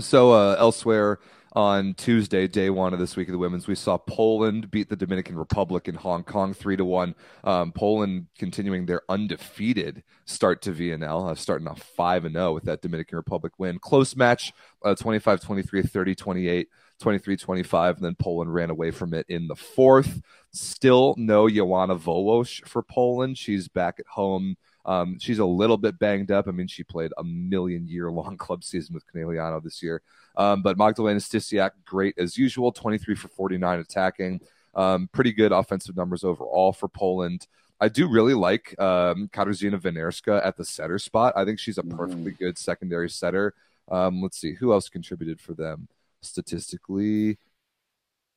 So 0.01 0.33
uh, 0.33 0.57
elsewhere 0.59 1.19
on 1.53 1.93
Tuesday, 1.95 2.47
day 2.47 2.69
one 2.69 2.93
of 2.93 2.99
this 2.99 3.15
week 3.15 3.27
of 3.27 3.31
the 3.31 3.37
women's, 3.39 3.67
we 3.67 3.75
saw 3.75 3.97
Poland 3.97 4.69
beat 4.69 4.89
the 4.89 4.95
Dominican 4.95 5.35
Republic 5.35 5.87
in 5.87 5.95
Hong 5.95 6.23
Kong 6.23 6.53
three 6.53 6.77
to 6.77 6.85
one. 6.85 7.15
Um, 7.43 7.71
Poland 7.71 8.27
continuing 8.37 8.85
their 8.85 9.01
undefeated 9.09 10.03
start 10.25 10.61
to 10.63 10.71
VNL, 10.71 11.31
uh, 11.31 11.35
starting 11.35 11.67
off 11.67 11.81
five 11.81 12.25
and 12.25 12.35
zero 12.35 12.53
with 12.53 12.65
that 12.65 12.81
Dominican 12.81 13.17
Republic 13.17 13.53
win. 13.57 13.79
Close 13.79 14.15
match, 14.15 14.53
uh, 14.83 14.95
25-23, 14.95 15.89
30-28, 15.89 16.65
23-25, 16.99 17.95
and 17.95 18.05
then 18.05 18.15
Poland 18.15 18.53
ran 18.53 18.69
away 18.69 18.91
from 18.91 19.13
it 19.13 19.25
in 19.29 19.47
the 19.47 19.55
fourth. 19.55 20.21
Still 20.51 21.15
no 21.17 21.49
Joanna 21.49 21.95
Wołosz 21.95 22.67
for 22.67 22.81
Poland. 22.81 23.37
She's 23.37 23.67
back 23.67 23.99
at 23.99 24.07
home 24.07 24.57
Um, 24.85 25.19
she's 25.19 25.39
a 25.39 25.45
little 25.45 25.77
bit 25.77 25.99
banged 25.99 26.31
up. 26.31 26.47
I 26.47 26.51
mean, 26.51 26.67
she 26.67 26.83
played 26.83 27.11
a 27.17 27.23
million 27.23 27.87
year 27.87 28.09
long 28.09 28.37
club 28.45 28.63
season 28.63 28.95
with 28.95 29.05
Conegliano 29.05 29.61
this 29.63 29.83
year. 29.83 30.01
Um, 30.35 30.61
but 30.61 30.77
Magdalena 30.77 31.19
Stysiak, 31.19 31.71
great 31.85 32.17
as 32.17 32.37
usual, 32.37 32.71
23 32.71 33.15
for 33.15 33.27
49 33.27 33.79
attacking. 33.79 34.39
Um, 34.73 35.09
pretty 35.11 35.33
good 35.33 35.51
offensive 35.51 35.95
numbers 35.95 36.23
overall 36.23 36.73
for 36.73 36.87
Poland. 36.87 37.47
I 37.81 37.89
do 37.89 38.09
really 38.09 38.33
like 38.33 38.75
um, 38.79 39.29
Katarzyna 39.31 39.81
Wenerska 39.81 40.45
at 40.45 40.57
the 40.57 40.65
setter 40.65 40.99
spot. 40.99 41.33
I 41.35 41.45
think 41.45 41.59
she's 41.59 41.77
a 41.77 41.83
perfectly 41.83 42.31
good 42.31 42.57
secondary 42.57 43.09
setter. 43.09 43.53
Um, 43.89 44.21
let's 44.21 44.39
see 44.39 44.53
who 44.53 44.73
else 44.73 44.89
contributed 44.89 45.39
for 45.39 45.53
them 45.53 45.87
statistically. 46.21 47.37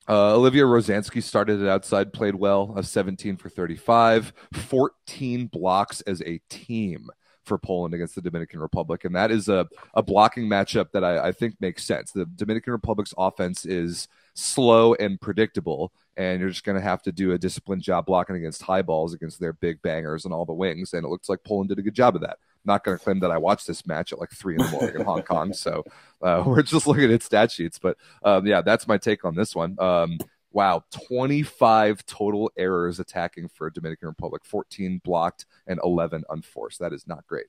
Uh, 0.09 0.35
Olivia 0.35 0.65
Różański 0.65 1.23
started 1.23 1.61
it 1.61 1.69
outside, 1.69 2.13
played 2.13 2.35
well, 2.35 2.75
a 2.77 2.83
17 2.83 3.37
for 3.37 3.49
35, 3.49 4.33
14 4.53 5.47
blocks 5.47 6.01
as 6.03 6.21
a 6.23 6.41
team 6.49 7.09
for 7.45 7.59
Poland 7.59 7.95
against 7.95 8.15
the 8.15 8.23
Dominican 8.23 8.61
Republic. 8.61 9.05
And 9.05 9.15
that 9.17 9.31
is 9.31 9.49
a, 9.49 9.69
a 9.95 10.03
blocking 10.03 10.49
matchup 10.49 10.93
that 10.93 11.05
I, 11.05 11.29
I 11.29 11.33
think 11.33 11.57
makes 11.61 11.85
sense. 11.85 12.13
The 12.13 12.27
Dominican 12.27 12.73
Republic's 12.73 13.15
offense 13.19 13.65
is 13.65 14.09
slow 14.35 14.95
and 14.95 15.21
predictable, 15.21 15.93
and 16.17 16.41
you're 16.41 16.51
just 16.51 16.65
going 16.65 16.77
to 16.77 16.83
have 16.83 17.03
to 17.03 17.13
do 17.13 17.33
a 17.33 17.39
disciplined 17.39 17.83
job 17.83 18.07
blocking 18.07 18.37
against 18.37 18.63
high 18.63 18.83
balls 18.83 19.15
against 19.15 19.41
their 19.41 19.53
big 19.53 19.83
bangers 19.83 20.25
and 20.25 20.33
all 20.33 20.45
the 20.45 20.53
wings. 20.53 20.95
And 20.95 21.05
it 21.05 21.09
looks 21.09 21.29
like 21.29 21.45
Poland 21.45 21.69
did 21.69 21.79
a 21.79 21.83
good 21.83 21.95
job 21.95 22.15
of 22.15 22.23
that. 22.23 22.39
Not 22.65 22.85
going 22.85 22.97
to 22.97 23.03
claim 23.03 23.21
that 23.21 23.31
I 23.31 23.39
watched 23.39 23.67
this 23.67 23.87
match 23.87 24.13
at 24.13 24.21
like 24.21 24.31
three 24.31 24.55
in 24.55 24.65
the 24.65 24.71
morning 24.71 24.95
in 24.97 25.05
Hong 25.05 25.23
Kong. 25.23 25.53
So 25.53 25.85
uh, 26.21 26.43
we're 26.47 26.63
just 26.63 26.87
looking 26.87 27.13
at 27.13 27.23
stat 27.23 27.51
sheets. 27.51 27.79
But 27.79 27.97
um, 28.23 28.47
yeah, 28.47 28.63
that's 28.63 28.87
my 28.87 28.99
take 28.99 29.25
on 29.25 29.35
this 29.35 29.55
one. 29.55 29.77
Um, 29.81 30.19
wow, 30.53 30.85
25 31.09 32.07
total 32.07 32.51
errors 32.57 33.01
attacking 33.01 33.49
for 33.49 33.71
Dominican 33.71 34.09
Republic, 34.09 34.45
14 34.45 35.01
blocked 35.05 35.47
and 35.67 35.81
11 35.83 36.25
unforced. 36.29 36.79
That 36.79 36.93
is 36.93 37.07
not 37.07 37.27
great. 37.27 37.47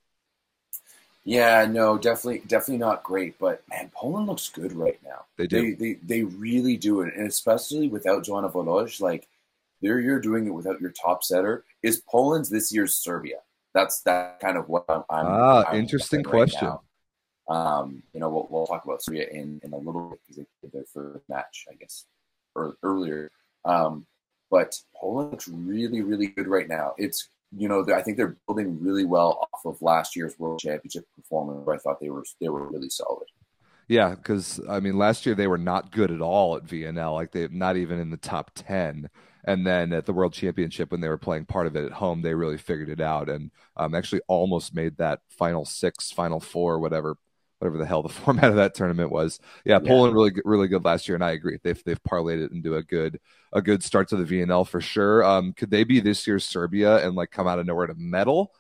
Yeah, 1.26 1.66
no, 1.70 1.98
definitely, 1.98 2.44
definitely 2.48 2.80
not 2.80 3.04
great. 3.04 3.40
But 3.40 3.64
man, 3.70 3.90
Poland 3.94 4.28
looks 4.28 4.50
good 4.50 4.74
right 4.74 5.00
now. 5.04 5.26
They 5.38 5.48
do. 5.48 5.76
They 5.76 5.94
they, 5.94 6.00
they 6.04 6.24
really 6.24 6.76
do 6.76 7.02
it, 7.02 7.14
and 7.16 7.28
especially 7.28 7.88
without 7.88 8.26
Joanna 8.26 8.50
Wołosz, 8.50 9.00
like 9.00 9.28
there 9.82 10.00
you're 10.00 10.20
doing 10.20 10.48
it 10.48 10.54
without 10.54 10.82
your 10.82 10.92
top 10.92 11.24
setter. 11.24 11.64
Is 11.82 12.02
Poland's 12.10 12.50
this 12.50 12.74
year's 12.74 12.96
Serbia? 12.96 13.38
That's 13.74 14.02
that 14.02 14.40
kind 14.40 14.58
of 14.58 14.70
what 14.70 14.86
I'm. 14.88 15.04
I'm 15.10 15.26
ah, 15.26 15.64
I'm 15.68 15.80
interesting 15.80 16.24
question. 16.24 16.78
Um, 17.50 18.04
you 18.14 18.20
know, 18.20 18.30
we'll, 18.30 18.48
we'll 18.50 18.68
talk 18.68 18.86
about 18.86 19.04
Serbia 19.04 19.28
in, 19.30 19.60
in 19.64 19.74
a 19.74 19.78
little 19.78 20.10
bit 20.10 20.20
because 20.22 20.38
they 20.38 20.46
did 20.62 20.72
their 20.72 20.86
first 20.86 21.28
match, 21.28 21.66
I 21.70 21.76
guess, 21.76 22.06
or, 22.56 22.78
earlier. 22.84 23.30
Um, 23.66 24.06
but 24.50 24.76
Poland 24.96 25.32
looks 25.32 25.48
really, 25.48 26.02
really 26.02 26.28
good 26.28 26.48
right 26.48 26.70
now. 26.70 26.94
It's 26.98 27.28
you 27.56 27.68
know, 27.68 27.86
I 27.94 28.02
think 28.02 28.18
they're 28.18 28.38
building 28.48 28.80
really 28.82 29.06
well 29.06 29.48
off 29.54 29.66
of 29.66 29.82
last 29.82 30.16
year's 30.16 30.38
World 30.40 30.60
Championship 30.60 31.06
performance. 31.16 31.66
Where 31.66 31.76
I 31.76 31.80
thought 31.80 32.00
they 32.00 32.10
were 32.10 32.24
they 32.40 32.50
were 32.50 32.70
really 32.70 32.90
solid. 32.90 33.28
Yeah, 33.88 34.16
because 34.16 34.60
I 34.70 34.80
mean, 34.80 34.98
last 34.98 35.26
year 35.26 35.36
they 35.36 35.48
were 35.48 35.58
not 35.58 35.92
good 35.92 36.12
at 36.12 36.22
all 36.22 36.56
at 36.56 36.66
VNL. 36.66 37.14
Like 37.14 37.32
they 37.32 37.48
not 37.50 37.78
even 37.78 38.00
in 38.00 38.10
the 38.10 38.18
top 38.18 38.52
ten. 38.56 39.10
And 39.46 39.66
then 39.68 39.92
at 39.94 40.06
the 40.06 40.14
World 40.14 40.34
Championship, 40.34 40.92
when 40.92 41.02
they 41.02 41.10
were 41.10 41.18
playing 41.18 41.46
part 41.46 41.68
of 41.68 41.76
it 41.76 41.86
at 41.86 41.92
home, 41.92 42.22
they 42.22 42.34
really 42.34 42.58
figured 42.58 42.90
it 42.90 43.02
out 43.02 43.30
and 43.30 43.52
um, 43.76 43.94
actually 43.94 44.22
almost 44.28 44.74
made 44.74 44.98
that 44.98 45.20
final 45.30 45.66
six, 45.66 46.12
final 46.12 46.40
four, 46.40 46.80
whatever, 46.80 47.18
whatever 47.60 47.78
the 47.78 47.86
hell 47.86 48.04
the 48.04 48.10
format 48.10 48.46
of 48.46 48.56
that 48.56 48.76
tournament 48.76 49.12
was. 49.12 49.40
Yeah, 49.66 49.80
Yeah. 49.80 49.90
Poland 49.90 50.14
really, 50.16 50.32
really 50.46 50.68
good 50.68 50.86
last 50.86 51.08
year, 51.08 51.16
and 51.16 51.24
I 51.24 51.32
agree. 51.32 51.58
They've 51.62 51.82
they've 51.84 52.02
parlayed 52.04 52.44
it 52.44 52.52
into 52.52 52.76
a 52.76 52.84
good 52.84 53.20
a 53.52 53.62
good 53.62 53.84
start 53.84 54.08
to 54.10 54.18
the 54.18 54.24
VNL 54.24 54.68
for 54.68 54.82
sure. 54.82 55.24
Um, 55.24 55.54
could 55.54 55.72
they 55.72 55.84
be 55.84 56.00
this 56.00 56.26
year's 56.26 56.46
Serbia 56.46 57.06
and 57.06 57.16
like 57.16 57.32
come 57.32 57.48
out 57.48 57.60
of 57.60 57.66
nowhere 57.66 57.88
to 57.88 57.96
medal? 57.96 58.54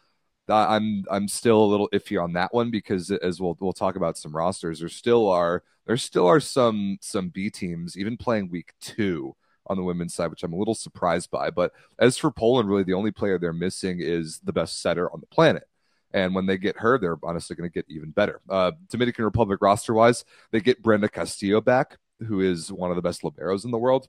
I'm 0.49 1.05
I'm 1.09 1.27
still 1.29 1.63
a 1.63 1.65
little 1.65 1.89
iffy 1.93 2.21
on 2.21 2.33
that 2.33 2.53
one 2.53 2.69
because 2.71 3.09
as 3.11 3.39
we'll 3.41 3.57
we'll 3.61 3.73
talk 3.73 3.95
about 3.95 4.17
some 4.17 4.35
rosters, 4.35 4.79
there 4.79 4.89
still 4.89 5.29
are 5.29 5.63
there 5.85 5.97
still 5.97 6.27
are 6.27 6.41
some 6.41 6.97
some 7.01 7.29
B 7.29 7.49
teams 7.49 7.97
even 7.97 8.17
playing 8.17 8.49
week 8.49 8.73
two 8.81 9.35
on 9.67 9.77
the 9.77 9.83
women's 9.83 10.13
side, 10.13 10.29
which 10.29 10.43
I'm 10.43 10.53
a 10.53 10.57
little 10.57 10.75
surprised 10.75 11.31
by. 11.31 11.49
But 11.49 11.73
as 11.99 12.17
for 12.17 12.31
Poland, 12.31 12.69
really 12.69 12.83
the 12.83 12.93
only 12.93 13.11
player 13.11 13.37
they're 13.37 13.53
missing 13.53 13.99
is 13.99 14.39
the 14.43 14.53
best 14.53 14.81
setter 14.81 15.11
on 15.11 15.19
the 15.19 15.27
planet. 15.27 15.67
And 16.13 16.35
when 16.35 16.45
they 16.45 16.57
get 16.57 16.77
her, 16.77 16.97
they're 16.97 17.17
honestly 17.23 17.55
going 17.55 17.69
to 17.69 17.73
get 17.73 17.85
even 17.89 18.11
better. 18.11 18.41
Uh, 18.49 18.73
Dominican 18.89 19.25
Republic 19.25 19.59
roster 19.61 19.93
wise, 19.93 20.25
they 20.51 20.59
get 20.59 20.83
Brenda 20.83 21.09
Castillo 21.09 21.59
back, 21.59 21.97
who 22.27 22.39
is 22.39 22.71
one 22.71 22.91
of 22.91 22.95
the 22.95 23.01
best 23.01 23.23
liberos 23.23 23.65
in 23.65 23.71
the 23.71 23.79
world. 23.79 24.07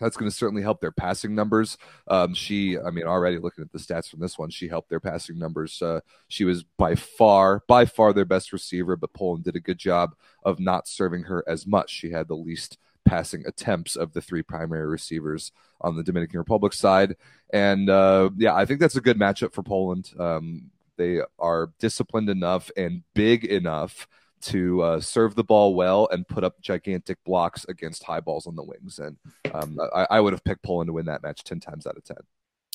That's 0.00 0.16
going 0.16 0.30
to 0.30 0.36
certainly 0.36 0.62
help 0.62 0.80
their 0.80 0.90
passing 0.90 1.34
numbers. 1.34 1.78
Um, 2.08 2.34
she, 2.34 2.78
I 2.78 2.90
mean, 2.90 3.04
already 3.04 3.38
looking 3.38 3.62
at 3.62 3.70
the 3.70 3.78
stats 3.78 4.08
from 4.08 4.20
this 4.20 4.38
one, 4.38 4.50
she 4.50 4.66
helped 4.66 4.90
their 4.90 5.00
passing 5.00 5.38
numbers. 5.38 5.80
Uh, 5.80 6.00
she 6.28 6.44
was 6.44 6.64
by 6.64 6.96
far, 6.96 7.62
by 7.68 7.84
far 7.84 8.12
their 8.12 8.24
best 8.24 8.52
receiver, 8.52 8.96
but 8.96 9.12
Poland 9.12 9.44
did 9.44 9.56
a 9.56 9.60
good 9.60 9.78
job 9.78 10.16
of 10.42 10.58
not 10.58 10.88
serving 10.88 11.24
her 11.24 11.44
as 11.46 11.66
much. 11.66 11.90
She 11.90 12.10
had 12.10 12.26
the 12.26 12.34
least 12.34 12.78
passing 13.04 13.44
attempts 13.46 13.96
of 13.96 14.12
the 14.12 14.20
three 14.22 14.42
primary 14.42 14.86
receivers 14.86 15.52
on 15.80 15.96
the 15.96 16.02
Dominican 16.02 16.38
Republic 16.38 16.72
side. 16.72 17.16
And 17.52 17.88
uh, 17.90 18.30
yeah, 18.36 18.54
I 18.54 18.64
think 18.64 18.80
that's 18.80 18.96
a 18.96 19.00
good 19.00 19.18
matchup 19.18 19.52
for 19.52 19.62
Poland. 19.62 20.10
Um, 20.18 20.70
they 20.96 21.20
are 21.38 21.72
disciplined 21.78 22.28
enough 22.30 22.70
and 22.76 23.02
big 23.14 23.44
enough 23.44 24.06
to 24.42 24.82
uh, 24.82 25.00
serve 25.00 25.34
the 25.34 25.44
ball 25.44 25.74
well 25.74 26.06
and 26.12 26.28
put 26.28 26.44
up 26.44 26.60
gigantic 26.60 27.18
blocks 27.24 27.64
against 27.68 28.04
high 28.04 28.20
balls 28.20 28.46
on 28.46 28.56
the 28.56 28.62
wings. 28.62 28.98
And 28.98 29.16
um, 29.54 29.78
I, 29.94 30.06
I 30.10 30.20
would 30.20 30.32
have 30.32 30.44
picked 30.44 30.62
Poland 30.62 30.88
to 30.88 30.92
win 30.92 31.06
that 31.06 31.22
match 31.22 31.44
10 31.44 31.60
times 31.60 31.86
out 31.86 31.96
of 31.96 32.04
10. 32.04 32.16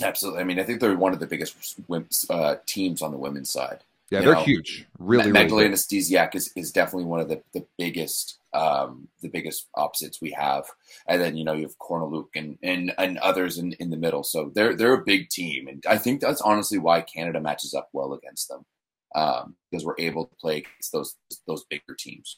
Absolutely. 0.01 0.41
I 0.41 0.43
mean, 0.45 0.59
I 0.59 0.63
think 0.63 0.79
they're 0.79 0.95
one 0.97 1.13
of 1.13 1.19
the 1.19 1.27
biggest 1.27 1.79
uh, 2.29 2.55
teams 2.65 3.01
on 3.01 3.11
the 3.11 3.17
women's 3.17 3.51
side. 3.51 3.83
Yeah, 4.09 4.19
You 4.19 4.25
they're 4.25 4.35
know, 4.35 4.43
huge. 4.43 4.87
Really, 4.97 5.23
Ma- 5.23 5.27
really 5.27 5.33
Magdalena 5.33 5.69
good. 5.69 6.35
Is, 6.35 6.51
is 6.55 6.71
definitely 6.71 7.05
one 7.05 7.19
of 7.19 7.29
the, 7.29 7.43
the 7.53 7.65
biggest 7.77 8.38
um, 8.53 9.07
the 9.21 9.29
biggest 9.29 9.67
opposites 9.75 10.21
we 10.21 10.31
have. 10.31 10.65
And 11.07 11.21
then 11.21 11.37
you 11.37 11.43
know 11.43 11.53
you 11.53 11.63
have 11.63 11.77
Korneluk 11.77 12.27
and, 12.35 12.57
and 12.63 12.93
and 12.97 13.17
others 13.19 13.57
in, 13.57 13.73
in 13.73 13.89
the 13.89 13.97
middle. 13.97 14.23
So 14.23 14.51
they're 14.53 14.75
they're 14.75 14.93
a 14.93 15.03
big 15.03 15.29
team, 15.29 15.67
and 15.67 15.83
I 15.87 15.97
think 15.97 16.21
that's 16.21 16.41
honestly 16.41 16.77
why 16.77 17.01
Canada 17.01 17.41
matches 17.41 17.73
up 17.73 17.89
well 17.93 18.13
against 18.13 18.47
them 18.49 18.65
um, 19.15 19.55
because 19.69 19.85
we're 19.85 19.95
able 19.97 20.25
to 20.25 20.35
play 20.35 20.57
against 20.57 20.91
those 20.91 21.15
those 21.47 21.65
bigger 21.69 21.95
teams. 21.97 22.37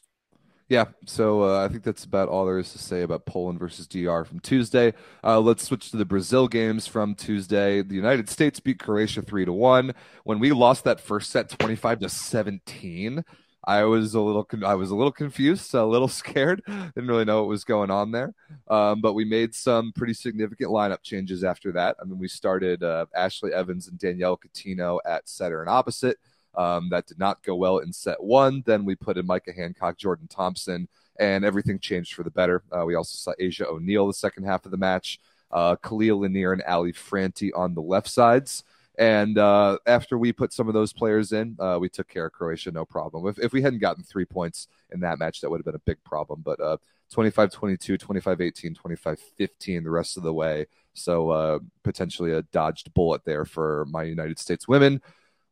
Yeah, 0.68 0.86
so 1.04 1.42
uh, 1.42 1.64
I 1.64 1.68
think 1.68 1.82
that's 1.82 2.04
about 2.04 2.30
all 2.30 2.46
there 2.46 2.58
is 2.58 2.72
to 2.72 2.78
say 2.78 3.02
about 3.02 3.26
Poland 3.26 3.58
versus 3.58 3.86
DR 3.86 4.24
from 4.24 4.40
Tuesday. 4.40 4.94
Uh, 5.22 5.38
let's 5.38 5.64
switch 5.64 5.90
to 5.90 5.98
the 5.98 6.06
Brazil 6.06 6.48
games 6.48 6.86
from 6.86 7.14
Tuesday. 7.14 7.82
The 7.82 7.94
United 7.94 8.30
States 8.30 8.58
beat 8.58 8.78
Croatia 8.78 9.20
three 9.20 9.44
to 9.44 9.52
one. 9.52 9.92
When 10.24 10.38
we 10.38 10.52
lost 10.52 10.84
that 10.84 10.98
first 10.98 11.30
set, 11.30 11.50
twenty 11.50 11.76
five 11.76 11.98
to 11.98 12.08
seventeen, 12.08 13.24
I 13.64 13.84
was 13.84 14.14
a 14.14 14.20
little 14.20 14.46
I 14.64 14.74
was 14.74 14.90
a 14.90 14.96
little 14.96 15.12
confused, 15.12 15.74
a 15.74 15.84
little 15.84 16.08
scared. 16.08 16.62
Didn't 16.66 17.08
really 17.08 17.24
know 17.24 17.40
what 17.40 17.48
was 17.48 17.64
going 17.64 17.90
on 17.90 18.10
there. 18.10 18.34
Um, 18.68 19.00
but 19.00 19.12
we 19.14 19.24
made 19.24 19.54
some 19.54 19.92
pretty 19.92 20.14
significant 20.14 20.70
lineup 20.70 21.02
changes 21.02 21.44
after 21.44 21.72
that. 21.72 21.96
I 22.00 22.04
mean, 22.04 22.18
we 22.18 22.28
started 22.28 22.82
uh, 22.82 23.06
Ashley 23.14 23.52
Evans 23.52 23.88
and 23.88 23.98
Danielle 23.98 24.38
Cuttino 24.38 24.98
at 25.06 25.28
setter 25.28 25.60
and 25.60 25.70
opposite. 25.70 26.18
Um, 26.54 26.90
that 26.90 27.06
did 27.06 27.18
not 27.18 27.42
go 27.42 27.54
well 27.54 27.78
in 27.78 27.92
set 27.92 28.22
one. 28.22 28.62
Then 28.66 28.84
we 28.84 28.94
put 28.94 29.16
in 29.16 29.26
Micah 29.26 29.52
Hancock, 29.52 29.96
Jordan 29.96 30.28
Thompson, 30.28 30.88
and 31.18 31.44
everything 31.44 31.78
changed 31.78 32.14
for 32.14 32.24
the 32.24 32.30
better. 32.30 32.62
Uh, 32.70 32.84
we 32.84 32.94
also 32.94 33.16
saw 33.16 33.32
Asjia 33.40 33.66
O'Neal 33.66 34.06
the 34.06 34.12
second 34.12 34.44
half 34.44 34.64
of 34.64 34.70
the 34.70 34.76
match, 34.76 35.18
uh, 35.50 35.76
Khalia 35.76 36.18
Lanier 36.18 36.52
and 36.52 36.62
Ali 36.62 36.92
Frantti 36.92 37.50
on 37.54 37.74
the 37.74 37.80
left 37.80 38.08
sides. 38.08 38.64
And 38.98 39.38
uh, 39.38 39.78
after 39.86 40.18
we 40.18 40.32
put 40.32 40.52
some 40.52 40.68
of 40.68 40.74
those 40.74 40.92
players 40.92 41.32
in, 41.32 41.56
uh, 41.58 41.78
we 41.80 41.88
took 41.88 42.08
care 42.08 42.26
of 42.26 42.32
Croatia, 42.32 42.70
no 42.70 42.84
problem. 42.84 43.26
If, 43.26 43.38
if 43.38 43.52
we 43.52 43.62
hadn't 43.62 43.78
gotten 43.78 44.04
three 44.04 44.26
points 44.26 44.68
in 44.92 45.00
that 45.00 45.18
match, 45.18 45.40
that 45.40 45.50
would 45.50 45.58
have 45.58 45.64
been 45.64 45.74
a 45.74 45.78
big 45.80 46.02
problem. 46.04 46.42
But 46.44 46.60
uh, 46.60 46.76
25 47.10 47.50
22, 47.50 47.96
25 47.96 48.40
18, 48.40 48.74
25 48.74 49.18
15 49.18 49.84
the 49.84 49.90
rest 49.90 50.16
of 50.16 50.22
the 50.22 50.32
way. 50.32 50.66
So 50.94 51.30
uh, 51.30 51.58
potentially 51.82 52.32
a 52.32 52.42
dodged 52.42 52.92
bullet 52.92 53.22
there 53.24 53.44
for 53.44 53.86
my 53.90 54.02
United 54.02 54.38
States 54.38 54.68
women 54.68 55.00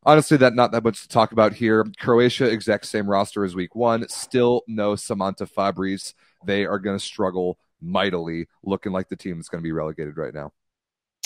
honestly 0.04 0.36
that 0.36 0.54
not 0.54 0.72
that 0.72 0.84
much 0.84 1.02
to 1.02 1.08
talk 1.08 1.32
about 1.32 1.52
here 1.52 1.84
croatia 1.98 2.46
exact 2.46 2.86
same 2.86 3.08
roster 3.08 3.44
as 3.44 3.54
week 3.54 3.74
one 3.74 4.08
still 4.08 4.62
no 4.66 4.92
samanta 4.94 5.46
fabris 5.46 6.14
they 6.44 6.64
are 6.64 6.78
going 6.78 6.98
to 6.98 7.04
struggle 7.04 7.58
mightily 7.80 8.46
looking 8.62 8.92
like 8.92 9.08
the 9.08 9.16
team 9.16 9.36
that's 9.36 9.48
going 9.48 9.60
to 9.60 9.66
be 9.66 9.72
relegated 9.72 10.16
right 10.16 10.34
now 10.34 10.52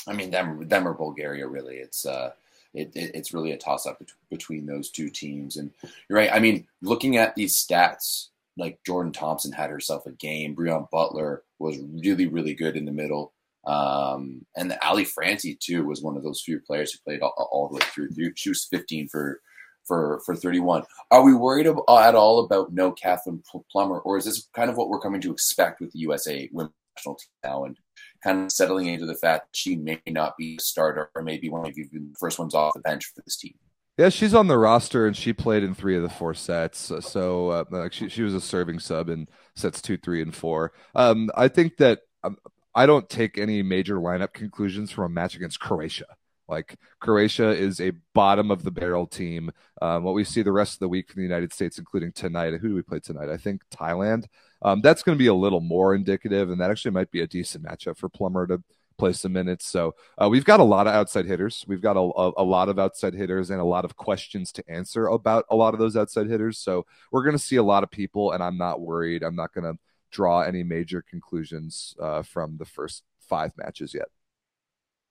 I 0.07 0.13
mean, 0.13 0.31
them 0.31 0.67
them 0.69 0.87
or 0.87 0.95
Bulgaria. 0.95 1.47
Really, 1.47 1.77
it's 1.77 2.07
uh, 2.07 2.33
it, 2.73 2.93
it 2.95 3.13
it's 3.15 3.35
really 3.35 3.53
a 3.53 3.59
toss 3.59 3.87
up 3.87 4.03
between 4.31 4.67
those 4.67 4.91
two 4.91 5.11
teams. 5.11 5.57
And 5.57 5.71
you're 6.09 6.19
right. 6.19 6.33
I 6.33 6.39
mean, 6.39 6.67
looking 6.83 7.17
at 7.17 7.35
these 7.35 7.57
stats, 7.57 8.29
like 8.57 8.79
Jordan 8.85 9.13
Thompson 9.13 9.53
had 9.53 9.71
herself 9.71 10.07
a 10.07 10.13
game. 10.13 10.55
Brionne 10.55 10.91
Butler 10.91 11.43
was 11.59 11.79
really 11.79 12.27
really 12.27 12.55
good 12.55 12.77
in 12.77 12.85
the 12.85 12.93
middle. 12.93 13.33
Um, 13.67 14.45
and 14.57 14.77
Ali 14.83 15.07
Frantti 15.07 15.59
too 15.59 15.87
was 15.87 16.03
one 16.03 16.17
of 16.17 16.23
those 16.23 16.43
few 16.43 16.61
players 16.61 16.93
who 16.93 16.99
played 17.05 17.23
all, 17.23 17.49
all 17.51 17.69
the 17.69 17.77
way 17.77 17.81
through. 17.81 18.33
She 18.37 18.51
was 18.51 18.65
15 18.65 19.09
for 19.09 19.41
for 19.85 20.21
for 20.25 20.35
31. 20.35 20.85
Are 21.11 21.23
we 21.23 21.35
worried 21.35 21.67
at 21.67 22.15
all 22.15 22.45
about 22.45 22.73
no 22.73 22.93
Kathryn 22.93 23.43
Plummer, 23.71 23.99
or 24.01 24.17
is 24.17 24.25
this 24.25 24.49
kind 24.55 24.71
of 24.71 24.77
what 24.77 24.89
we're 24.89 25.01
coming 25.01 25.21
to 25.23 25.33
expect 25.33 25.81
with 25.81 25.93
the 25.93 26.01
USA 26.01 26.49
women's 26.53 26.75
national 26.97 27.17
team 27.17 27.29
now? 27.43 27.65
And 27.65 27.77
kind 28.23 28.45
of 28.45 28.53
settling 28.53 28.87
into 28.87 29.07
the 29.07 29.15
fact 29.15 29.49
that 29.49 29.57
she 29.57 29.77
may 29.77 30.01
not 30.07 30.37
be 30.37 30.57
a 30.57 30.61
starter 30.61 31.11
or 31.15 31.23
maybe 31.23 31.51
one 31.51 31.67
of 31.67 31.75
the 31.75 31.87
first 32.19 32.39
ones 32.39 32.55
off 32.55 32.73
the 32.75 32.81
bench 32.81 33.07
for 33.07 33.21
this 33.23 33.37
team. 33.37 33.55
Yeah, 33.97 34.09
she's 34.09 34.35
on 34.35 34.49
the 34.49 34.59
roster 34.59 35.07
and 35.07 35.17
she 35.17 35.33
played 35.33 35.63
in 35.63 35.75
three 35.75 35.97
of 35.97 36.03
the 36.03 36.09
four 36.09 36.35
sets. 36.35 36.91
So 37.01 37.51
uh, 37.51 37.89
she 37.91 38.09
she 38.09 38.23
was 38.23 38.35
a 38.35 38.41
serving 38.41 38.81
sub 38.81 39.09
in 39.09 39.29
sets 39.55 39.81
two, 39.81 39.97
three, 39.97 40.21
and 40.21 40.35
four. 40.35 40.73
Um, 40.97 41.31
I 41.37 41.47
think 41.47 41.77
that 41.77 42.01
um, 42.25 42.37
I 42.75 42.87
don't 42.87 43.09
take 43.09 43.39
any 43.39 43.63
major 43.63 43.97
lineup 43.97 44.33
conclusions 44.33 44.91
from 44.91 45.05
a 45.05 45.09
match 45.09 45.37
against 45.37 45.61
Croatia. 45.61 46.07
Like 46.49 46.77
Croatia 46.99 47.51
is 47.51 47.81
a 47.81 47.93
bottom 48.15 48.51
of 48.51 48.65
the 48.65 48.73
barrel 48.73 49.07
team. 49.07 49.53
Um, 49.81 50.03
what 50.03 50.15
we 50.15 50.25
see 50.25 50.43
the 50.43 50.53
rest 50.53 50.75
of 50.75 50.79
the 50.81 50.89
week 50.89 51.11
from 51.11 51.21
the 51.21 51.29
United 51.29 51.53
States, 51.53 51.79
including 51.79 52.11
tonight. 52.11 52.55
Who 52.55 52.69
do 52.69 52.75
we 52.75 52.83
play 52.83 52.99
tonight? 52.99 53.29
I 53.29 53.37
think 53.37 53.63
Thailand. 53.71 54.27
Um, 54.65 54.81
that's 54.81 55.03
going 55.03 55.17
to 55.17 55.23
be 55.23 55.29
a 55.29 55.35
little 55.35 55.61
more 55.61 55.95
indicative, 55.95 56.51
and 56.51 56.61
that 56.61 56.71
actually 56.71 56.93
might 56.93 57.11
be 57.11 57.21
a 57.21 57.27
decent 57.27 57.65
matchup 57.65 57.99
for 57.99 58.09
Plummer 58.09 58.47
to 58.47 58.63
play 58.97 59.13
some 59.13 59.33
minutes. 59.33 59.67
So 59.67 59.95
uh, 60.21 60.29
we've 60.29 60.45
got 60.45 60.61
a 60.61 60.65
lot 60.65 60.87
of 60.87 60.95
outside 60.95 61.27
hitters. 61.27 61.65
We've 61.67 61.81
got 61.81 61.97
a, 61.97 62.01
a, 62.01 62.33
a, 62.39 62.45
lot 62.45 62.69
of 62.69 62.79
outside 62.79 63.15
hitters 63.15 63.51
and 63.51 63.61
a 63.61 63.65
lot 63.65 63.85
of 63.85 63.97
questions 63.97 64.53
to 64.53 64.65
answer 64.69 65.07
about 65.09 65.45
a 65.51 65.57
lot 65.57 65.75
of 65.75 65.81
those 65.81 65.97
outside 65.97 66.29
hitters. 66.29 66.59
So 66.59 66.87
we're 67.11 67.25
going 67.25 67.37
to 67.37 67.43
see 67.43 67.57
a 67.57 67.63
lot 67.63 67.83
of 67.83 67.91
people, 67.91 68.33
and 68.33 68.43
I'm 68.43 68.57
not 68.57 68.81
worried. 68.81 69.23
I'm 69.23 69.37
not 69.37 69.53
going 69.53 69.65
to 69.65 69.79
draw 70.11 70.43
any 70.43 70.63
major 70.63 71.03
conclusions 71.03 71.95
uh, 72.01 72.23
from 72.23 72.57
the 72.57 72.65
first 72.65 73.03
five 73.21 73.53
matches 73.57 73.95
yet. 73.95 74.09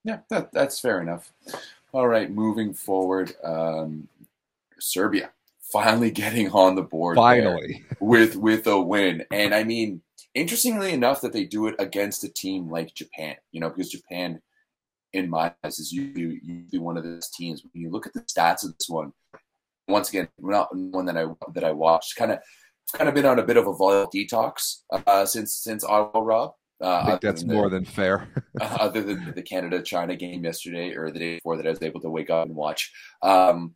Yeah, 0.03 0.19
that, 0.29 0.51
that's 0.51 0.79
fair 0.79 1.01
enough. 1.01 1.31
All 1.91 2.07
right, 2.07 2.31
moving 2.31 2.73
forward, 2.73 3.33
um, 3.43 4.07
Serbia 4.79 5.31
finally 5.71 6.11
getting 6.11 6.49
on 6.51 6.75
the 6.75 6.81
board. 6.81 7.15
Finally, 7.15 7.85
with 7.99 8.35
with 8.35 8.67
a 8.67 8.79
win, 8.79 9.23
and 9.31 9.53
I 9.53 9.63
mean, 9.63 10.01
interestingly 10.35 10.93
enough, 10.93 11.21
that 11.21 11.33
they 11.33 11.45
do 11.45 11.67
it 11.67 11.75
against 11.79 12.23
a 12.23 12.29
team 12.29 12.69
like 12.69 12.93
Japan. 12.93 13.35
You 13.51 13.61
know, 13.61 13.69
because 13.69 13.89
Japan, 13.89 14.41
in 15.13 15.29
my 15.29 15.53
eyes, 15.63 15.79
is 15.79 15.91
usually, 15.91 16.39
usually 16.43 16.79
one 16.79 16.97
of 16.97 17.03
those 17.03 17.29
teams. 17.29 17.63
When 17.63 17.81
you 17.81 17.89
look 17.89 18.07
at 18.07 18.13
the 18.13 18.21
stats 18.21 18.63
of 18.63 18.77
this 18.77 18.89
one, 18.89 19.13
once 19.87 20.09
again, 20.09 20.27
not 20.39 20.75
one 20.75 21.05
that 21.05 21.17
I 21.17 21.25
that 21.53 21.63
I 21.63 21.71
watched, 21.71 22.15
kind 22.15 22.31
of 22.31 22.39
kind 22.93 23.07
of 23.07 23.15
been 23.15 23.25
on 23.25 23.39
a 23.39 23.43
bit 23.43 23.57
of 23.57 23.67
a 23.67 23.73
volatile 23.73 24.11
detox 24.13 24.81
uh, 24.91 25.25
since 25.25 25.55
since 25.55 25.83
Ottawa 25.83 26.23
Rob. 26.23 26.51
Uh, 26.81 27.01
I 27.01 27.05
think 27.05 27.21
that's 27.21 27.45
more 27.45 27.69
than 27.69 27.85
fair. 27.85 28.27
uh, 28.61 28.77
other 28.79 29.01
than 29.01 29.33
the 29.35 29.41
Canada 29.41 29.81
China 29.81 30.15
game 30.15 30.43
yesterday 30.43 30.93
or 30.93 31.11
the 31.11 31.19
day 31.19 31.35
before 31.35 31.55
that 31.55 31.65
I 31.65 31.69
was 31.69 31.81
able 31.81 32.01
to 32.01 32.09
wake 32.09 32.29
up 32.29 32.45
and 32.45 32.55
watch. 32.55 32.91
Um, 33.21 33.73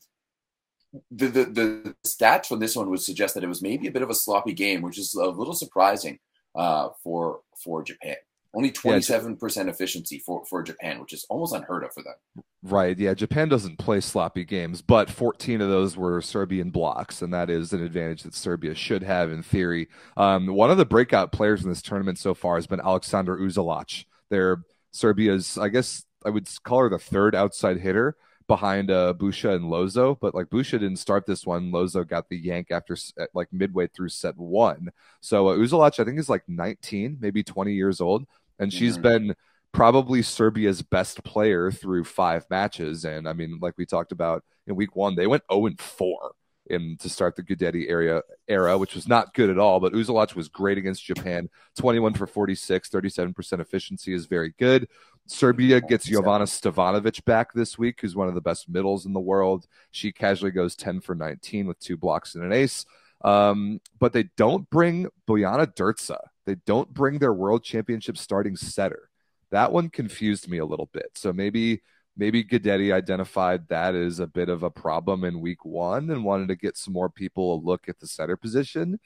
the, 1.11 1.27
the 1.27 1.45
the 1.45 1.95
stats 2.05 2.47
from 2.47 2.59
this 2.59 2.75
one 2.75 2.89
would 2.89 3.01
suggest 3.01 3.35
that 3.35 3.43
it 3.43 3.47
was 3.47 3.61
maybe 3.61 3.87
a 3.87 3.91
bit 3.91 4.01
of 4.01 4.09
a 4.09 4.15
sloppy 4.15 4.53
game, 4.53 4.81
which 4.81 4.97
is 4.97 5.13
a 5.13 5.25
little 5.25 5.53
surprising 5.53 6.19
uh, 6.55 6.89
for 7.03 7.41
for 7.63 7.83
Japan. 7.83 8.15
Only 8.55 8.71
27% 8.71 9.67
efficiency 9.67 10.17
for, 10.17 10.43
for 10.45 10.63
Japan, 10.63 10.99
which 10.99 11.13
is 11.13 11.25
almost 11.29 11.53
unheard 11.53 11.83
of 11.83 11.93
for 11.93 12.01
them. 12.01 12.43
Right. 12.63 12.97
Yeah. 12.97 13.13
Japan 13.13 13.49
doesn't 13.49 13.77
play 13.77 13.99
sloppy 13.99 14.45
games, 14.45 14.81
but 14.81 15.11
14 15.11 15.61
of 15.61 15.69
those 15.69 15.95
were 15.95 16.21
Serbian 16.21 16.71
blocks, 16.71 17.21
and 17.21 17.31
that 17.33 17.51
is 17.51 17.71
an 17.71 17.83
advantage 17.83 18.23
that 18.23 18.33
Serbia 18.33 18.73
should 18.73 19.03
have 19.03 19.29
in 19.29 19.43
theory. 19.43 19.89
Um, 20.15 20.47
one 20.47 20.71
of 20.71 20.77
the 20.77 20.85
breakout 20.85 21.31
players 21.31 21.61
in 21.61 21.69
this 21.69 21.83
tournament 21.83 22.17
so 22.17 22.33
far 22.33 22.55
has 22.55 22.65
been 22.65 22.79
Aleksandra 22.79 23.39
Uzelac. 23.39 24.05
They're 24.29 24.63
Serbia's, 24.91 25.57
I 25.57 25.67
guess 25.67 26.03
I 26.25 26.31
would 26.31 26.47
call 26.63 26.79
her 26.79 26.89
the 26.89 26.97
third 26.97 27.35
outside 27.35 27.79
hitter 27.79 28.15
behind 28.47 28.89
uh, 28.89 29.13
Busha 29.17 29.55
and 29.55 29.69
Lozo, 29.69 30.17
but 30.19 30.33
like 30.33 30.47
Busha 30.47 30.71
didn't 30.71 30.97
start 30.97 31.25
this 31.25 31.45
one. 31.45 31.71
Lozo 31.71 32.03
got 32.03 32.29
the 32.29 32.37
yank 32.37 32.71
after 32.71 32.95
like 33.33 33.51
midway 33.51 33.87
through 33.87 34.09
set 34.09 34.37
one. 34.37 34.89
So 35.21 35.49
uh, 35.49 35.85
I 35.85 35.89
think, 35.89 36.19
is 36.19 36.29
like 36.29 36.43
19, 36.47 37.17
maybe 37.19 37.43
20 37.43 37.73
years 37.73 37.99
old, 38.01 38.25
and 38.59 38.71
she's 38.71 38.93
mm-hmm. 38.93 39.03
been 39.03 39.35
probably 39.73 40.21
Serbia's 40.21 40.81
best 40.81 41.23
player 41.23 41.71
through 41.71 42.05
five 42.05 42.45
matches. 42.49 43.05
And 43.05 43.27
I 43.27 43.33
mean, 43.33 43.59
like 43.61 43.75
we 43.77 43.85
talked 43.85 44.11
about 44.11 44.43
in 44.65 44.75
week 44.75 44.95
one, 44.95 45.15
they 45.15 45.27
went 45.27 45.43
0 45.51 45.67
and 45.67 45.79
4 45.79 46.31
in 46.69 46.97
to 46.97 47.09
start 47.09 47.35
the 47.35 47.43
Guidetti 47.43 47.89
area 47.89 48.21
era, 48.47 48.77
which 48.77 48.95
was 48.95 49.07
not 49.07 49.33
good 49.33 49.49
at 49.49 49.59
all. 49.59 49.79
But 49.79 49.93
Uzelac 49.93 50.35
was 50.35 50.47
great 50.47 50.77
against 50.77 51.03
Japan. 51.03 51.49
21 51.77 52.13
for 52.13 52.27
46, 52.27 52.89
37% 52.89 53.59
efficiency 53.59 54.13
is 54.13 54.25
very 54.25 54.53
good. 54.57 54.87
Serbia 55.27 55.81
gets 55.81 56.09
Jovana 56.09 56.43
Stevanovic 56.43 57.23
back 57.25 57.53
this 57.53 57.77
week, 57.77 57.99
who's 58.01 58.15
one 58.15 58.27
of 58.27 58.35
the 58.35 58.41
best 58.41 58.69
middles 58.69 59.05
in 59.05 59.13
the 59.13 59.19
world. 59.19 59.67
She 59.91 60.11
casually 60.11 60.51
goes 60.51 60.75
10 60.75 61.01
for 61.01 61.15
19 61.15 61.67
with 61.67 61.79
two 61.79 61.97
blocks 61.97 62.35
and 62.35 62.43
an 62.43 62.53
ace. 62.53 62.85
Um, 63.23 63.81
but 63.99 64.13
they 64.13 64.29
don't 64.37 64.69
bring 64.69 65.07
Bojana 65.27 65.73
Drča. 65.73 66.17
They 66.45 66.55
don't 66.65 66.93
bring 66.93 67.19
their 67.19 67.33
world 67.33 67.63
championship 67.63 68.17
starting 68.17 68.55
setter. 68.55 69.09
That 69.51 69.71
one 69.71 69.89
confused 69.89 70.49
me 70.49 70.59
a 70.59 70.65
little 70.65 70.89
bit. 70.93 71.11
So 71.15 71.33
maybe 71.33 71.81
maybe 72.15 72.43
Guidetti 72.43 72.91
identified 72.91 73.67
that 73.69 73.95
as 73.95 74.19
a 74.19 74.27
bit 74.27 74.49
of 74.49 74.63
a 74.63 74.69
problem 74.69 75.23
in 75.23 75.39
week 75.39 75.63
one 75.63 76.09
and 76.09 76.23
wanted 76.23 76.47
to 76.47 76.55
get 76.55 76.75
some 76.75 76.93
more 76.93 77.09
people 77.09 77.55
a 77.55 77.65
look 77.65 77.87
at 77.87 77.99
the 77.99 78.07
setter 78.07 78.35
position. 78.35 78.99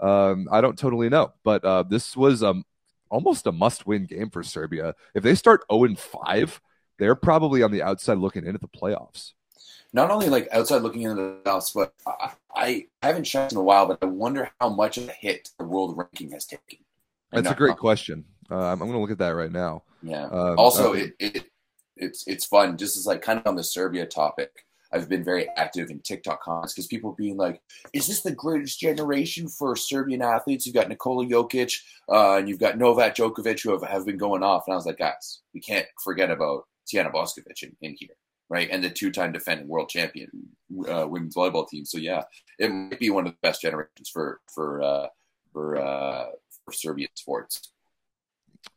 Um, 0.00 0.48
I 0.50 0.60
don't 0.60 0.78
totally 0.78 1.08
know, 1.08 1.32
but 1.44 1.64
uh, 1.64 1.82
this 1.84 2.16
was 2.16 2.42
um, 2.42 2.64
almost 3.10 3.46
a 3.46 3.52
must-win 3.52 4.06
game 4.06 4.30
for 4.30 4.42
Serbia. 4.42 4.94
If 5.14 5.22
they 5.22 5.34
start 5.34 5.64
0 5.72 5.94
5, 5.96 6.60
they're 6.98 7.14
probably 7.14 7.62
on 7.62 7.70
the 7.70 7.82
outside 7.82 8.18
looking 8.18 8.46
into 8.46 8.58
the 8.58 8.68
playoffs. 8.68 9.32
Not 9.92 10.10
only 10.10 10.28
like 10.28 10.48
outside 10.52 10.82
looking 10.82 11.02
into 11.02 11.14
the 11.14 11.40
playoffs, 11.44 11.72
but 11.74 11.94
I, 12.06 12.32
I 12.54 12.86
haven't 13.02 13.24
checked 13.24 13.52
in 13.52 13.58
a 13.58 13.62
while, 13.62 13.86
but 13.86 13.98
I 14.02 14.06
wonder 14.06 14.50
how 14.60 14.68
much 14.68 14.98
of 14.98 15.08
a 15.08 15.12
hit 15.12 15.50
the 15.58 15.64
world 15.64 15.96
ranking 15.96 16.30
has 16.32 16.44
taken. 16.44 16.78
That's 17.32 17.50
a 17.50 17.54
great 17.54 17.76
question. 17.76 18.24
Uh, 18.50 18.56
I'm, 18.56 18.72
I'm 18.72 18.88
going 18.88 18.92
to 18.92 18.98
look 18.98 19.10
at 19.10 19.18
that 19.18 19.30
right 19.30 19.52
now. 19.52 19.82
Yeah. 20.02 20.24
Um, 20.24 20.58
also, 20.58 20.92
uh, 20.92 20.96
it, 20.96 21.14
it 21.18 21.44
it's 21.96 22.26
it's 22.26 22.44
fun. 22.44 22.76
Just 22.76 22.96
as 22.96 23.06
like 23.06 23.22
kind 23.22 23.38
of 23.38 23.46
on 23.46 23.56
the 23.56 23.64
Serbia 23.64 24.06
topic, 24.06 24.66
I've 24.92 25.08
been 25.08 25.24
very 25.24 25.48
active 25.56 25.90
in 25.90 26.00
TikTok 26.00 26.42
comments 26.42 26.74
because 26.74 26.86
people 26.86 27.12
being 27.12 27.36
like, 27.36 27.60
"Is 27.92 28.06
this 28.06 28.22
the 28.22 28.32
greatest 28.32 28.80
generation 28.80 29.48
for 29.48 29.76
Serbian 29.76 30.22
athletes?" 30.22 30.66
You've 30.66 30.74
got 30.74 30.88
Nikola 30.88 31.26
Jokic 31.26 31.78
uh, 32.10 32.36
and 32.36 32.48
you've 32.48 32.58
got 32.58 32.78
Novak 32.78 33.14
Djokovic 33.16 33.62
who 33.62 33.72
have, 33.72 33.82
have 33.82 34.06
been 34.06 34.18
going 34.18 34.42
off, 34.42 34.64
and 34.66 34.74
I 34.74 34.76
was 34.76 34.86
like, 34.86 34.98
guys, 34.98 35.40
we 35.54 35.60
can't 35.60 35.86
forget 36.02 36.30
about 36.30 36.64
Tijana 36.88 37.12
Boskovic 37.12 37.62
in, 37.62 37.76
in 37.82 37.96
here, 37.98 38.16
right? 38.48 38.68
And 38.70 38.82
the 38.82 38.90
two-time 38.90 39.32
defending 39.32 39.68
world 39.68 39.88
champion 39.88 40.30
uh, 40.88 41.06
women's 41.08 41.34
volleyball 41.34 41.68
team. 41.68 41.84
So 41.84 41.98
yeah, 41.98 42.22
it 42.58 42.70
might 42.70 42.98
be 42.98 43.10
one 43.10 43.26
of 43.26 43.32
the 43.32 43.38
best 43.42 43.60
generations 43.60 44.08
for 44.12 44.40
for 44.52 44.82
uh, 44.82 45.06
for 45.52 45.76
uh, 45.76 46.26
for 46.64 46.72
Serbian 46.72 47.10
sports. 47.14 47.72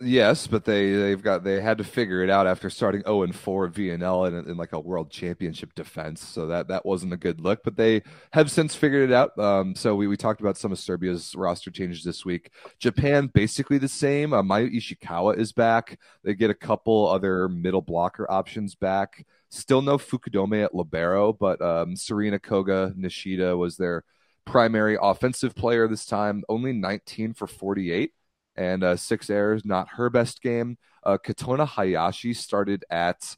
Yes, 0.03 0.47
but 0.47 0.65
they 0.65 0.93
they've 0.93 1.21
got 1.21 1.43
they 1.43 1.61
had 1.61 1.77
to 1.77 1.83
figure 1.83 2.23
it 2.23 2.29
out 2.29 2.47
after 2.47 2.69
starting 2.71 3.01
0 3.01 3.23
and 3.23 3.35
4 3.35 3.67
at 3.67 3.73
VNL 3.73 4.27
in, 4.27 4.49
in 4.49 4.57
like 4.57 4.73
a 4.73 4.79
world 4.79 5.11
championship 5.11 5.75
defense. 5.75 6.21
So 6.25 6.47
that 6.47 6.67
that 6.69 6.85
wasn't 6.85 7.13
a 7.13 7.17
good 7.17 7.39
look, 7.39 7.61
but 7.63 7.75
they 7.75 8.01
have 8.33 8.49
since 8.49 8.73
figured 8.75 9.09
it 9.09 9.13
out. 9.13 9.37
Um, 9.37 9.75
so 9.75 9.95
we, 9.95 10.07
we 10.07 10.17
talked 10.17 10.41
about 10.41 10.57
some 10.57 10.71
of 10.71 10.79
Serbia's 10.79 11.35
roster 11.35 11.69
changes 11.69 12.03
this 12.03 12.25
week. 12.25 12.51
Japan 12.79 13.29
basically 13.31 13.77
the 13.77 13.87
same. 13.87 14.33
Uh, 14.33 14.41
Mayu 14.41 14.73
Ishikawa 14.75 15.37
is 15.37 15.51
back. 15.51 15.99
They 16.23 16.33
get 16.33 16.49
a 16.49 16.55
couple 16.55 17.07
other 17.07 17.47
middle 17.47 17.81
blocker 17.81 18.29
options 18.31 18.73
back. 18.73 19.25
Still 19.49 19.83
no 19.83 19.97
Fukudome 19.97 20.63
at 20.63 20.73
libero, 20.73 21.31
but 21.33 21.61
um, 21.61 21.93
Sarina 21.93 22.41
Koga 22.41 22.93
Nishida 22.97 23.55
was 23.55 23.77
their 23.77 24.03
primary 24.45 24.97
offensive 24.99 25.53
player 25.53 25.87
this 25.87 26.05
time. 26.05 26.43
Only 26.49 26.73
19 26.73 27.33
for 27.33 27.45
48 27.45 28.13
and 28.55 28.83
uh, 28.83 28.95
six 28.95 29.29
errors, 29.29 29.63
not 29.65 29.89
her 29.89 30.09
best 30.09 30.41
game. 30.41 30.77
Uh, 31.03 31.17
Kotona 31.17 31.67
Hayashi 31.67 32.33
started 32.33 32.85
at 32.89 33.35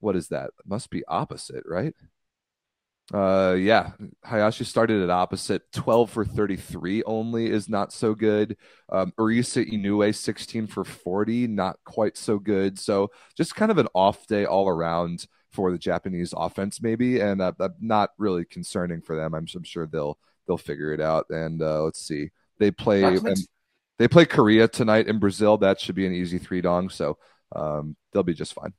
what 0.00 0.16
is 0.16 0.28
that? 0.28 0.50
must 0.66 0.90
be 0.90 1.04
opposite, 1.06 1.62
right? 1.66 1.94
Uh, 3.12 3.54
yeah, 3.58 3.90
Hayashi 4.24 4.64
started 4.64 5.02
at 5.02 5.10
opposite. 5.10 5.62
12 5.72 6.10
for 6.10 6.24
33 6.24 7.02
only 7.04 7.46
is 7.46 7.68
not 7.68 7.92
so 7.92 8.14
good. 8.14 8.56
Um, 8.88 9.12
Arisa 9.18 9.68
Inoue, 9.70 10.14
16 10.14 10.66
for 10.66 10.84
40, 10.84 11.46
not 11.46 11.76
quite 11.84 12.16
so 12.16 12.38
good. 12.38 12.78
So 12.78 13.10
just 13.36 13.54
kind 13.54 13.70
of 13.70 13.78
an 13.78 13.88
off 13.94 14.26
day 14.26 14.44
all 14.44 14.68
around 14.68 15.26
for 15.50 15.70
the 15.70 15.78
Japanese 15.78 16.32
offense, 16.36 16.80
maybe, 16.80 17.20
and 17.20 17.42
uh, 17.42 17.52
not 17.80 18.10
really 18.18 18.44
concerning 18.44 19.02
for 19.02 19.16
them. 19.16 19.34
I'm, 19.34 19.46
I'm, 19.54 19.62
sure 19.62 19.86
they'll 19.86 20.18
they'll 20.46 20.56
figure 20.56 20.92
it 20.92 21.00
out. 21.00 21.26
And 21.28 21.60
uh, 21.62 21.82
let's 21.82 22.00
see, 22.00 22.30
they 22.58 22.70
play. 22.70 23.02
And, 23.02 23.36
they 23.98 24.08
play 24.08 24.24
Korea 24.24 24.68
tonight 24.68 25.06
in 25.06 25.18
Brazil. 25.18 25.58
That 25.58 25.80
should 25.80 25.94
be 25.94 26.06
an 26.06 26.12
easy 26.12 26.38
three 26.38 26.60
dong. 26.60 26.88
So 26.88 27.18
um, 27.54 27.96
they'll 28.12 28.22
be 28.22 28.34
just 28.34 28.54
fine. 28.54 28.72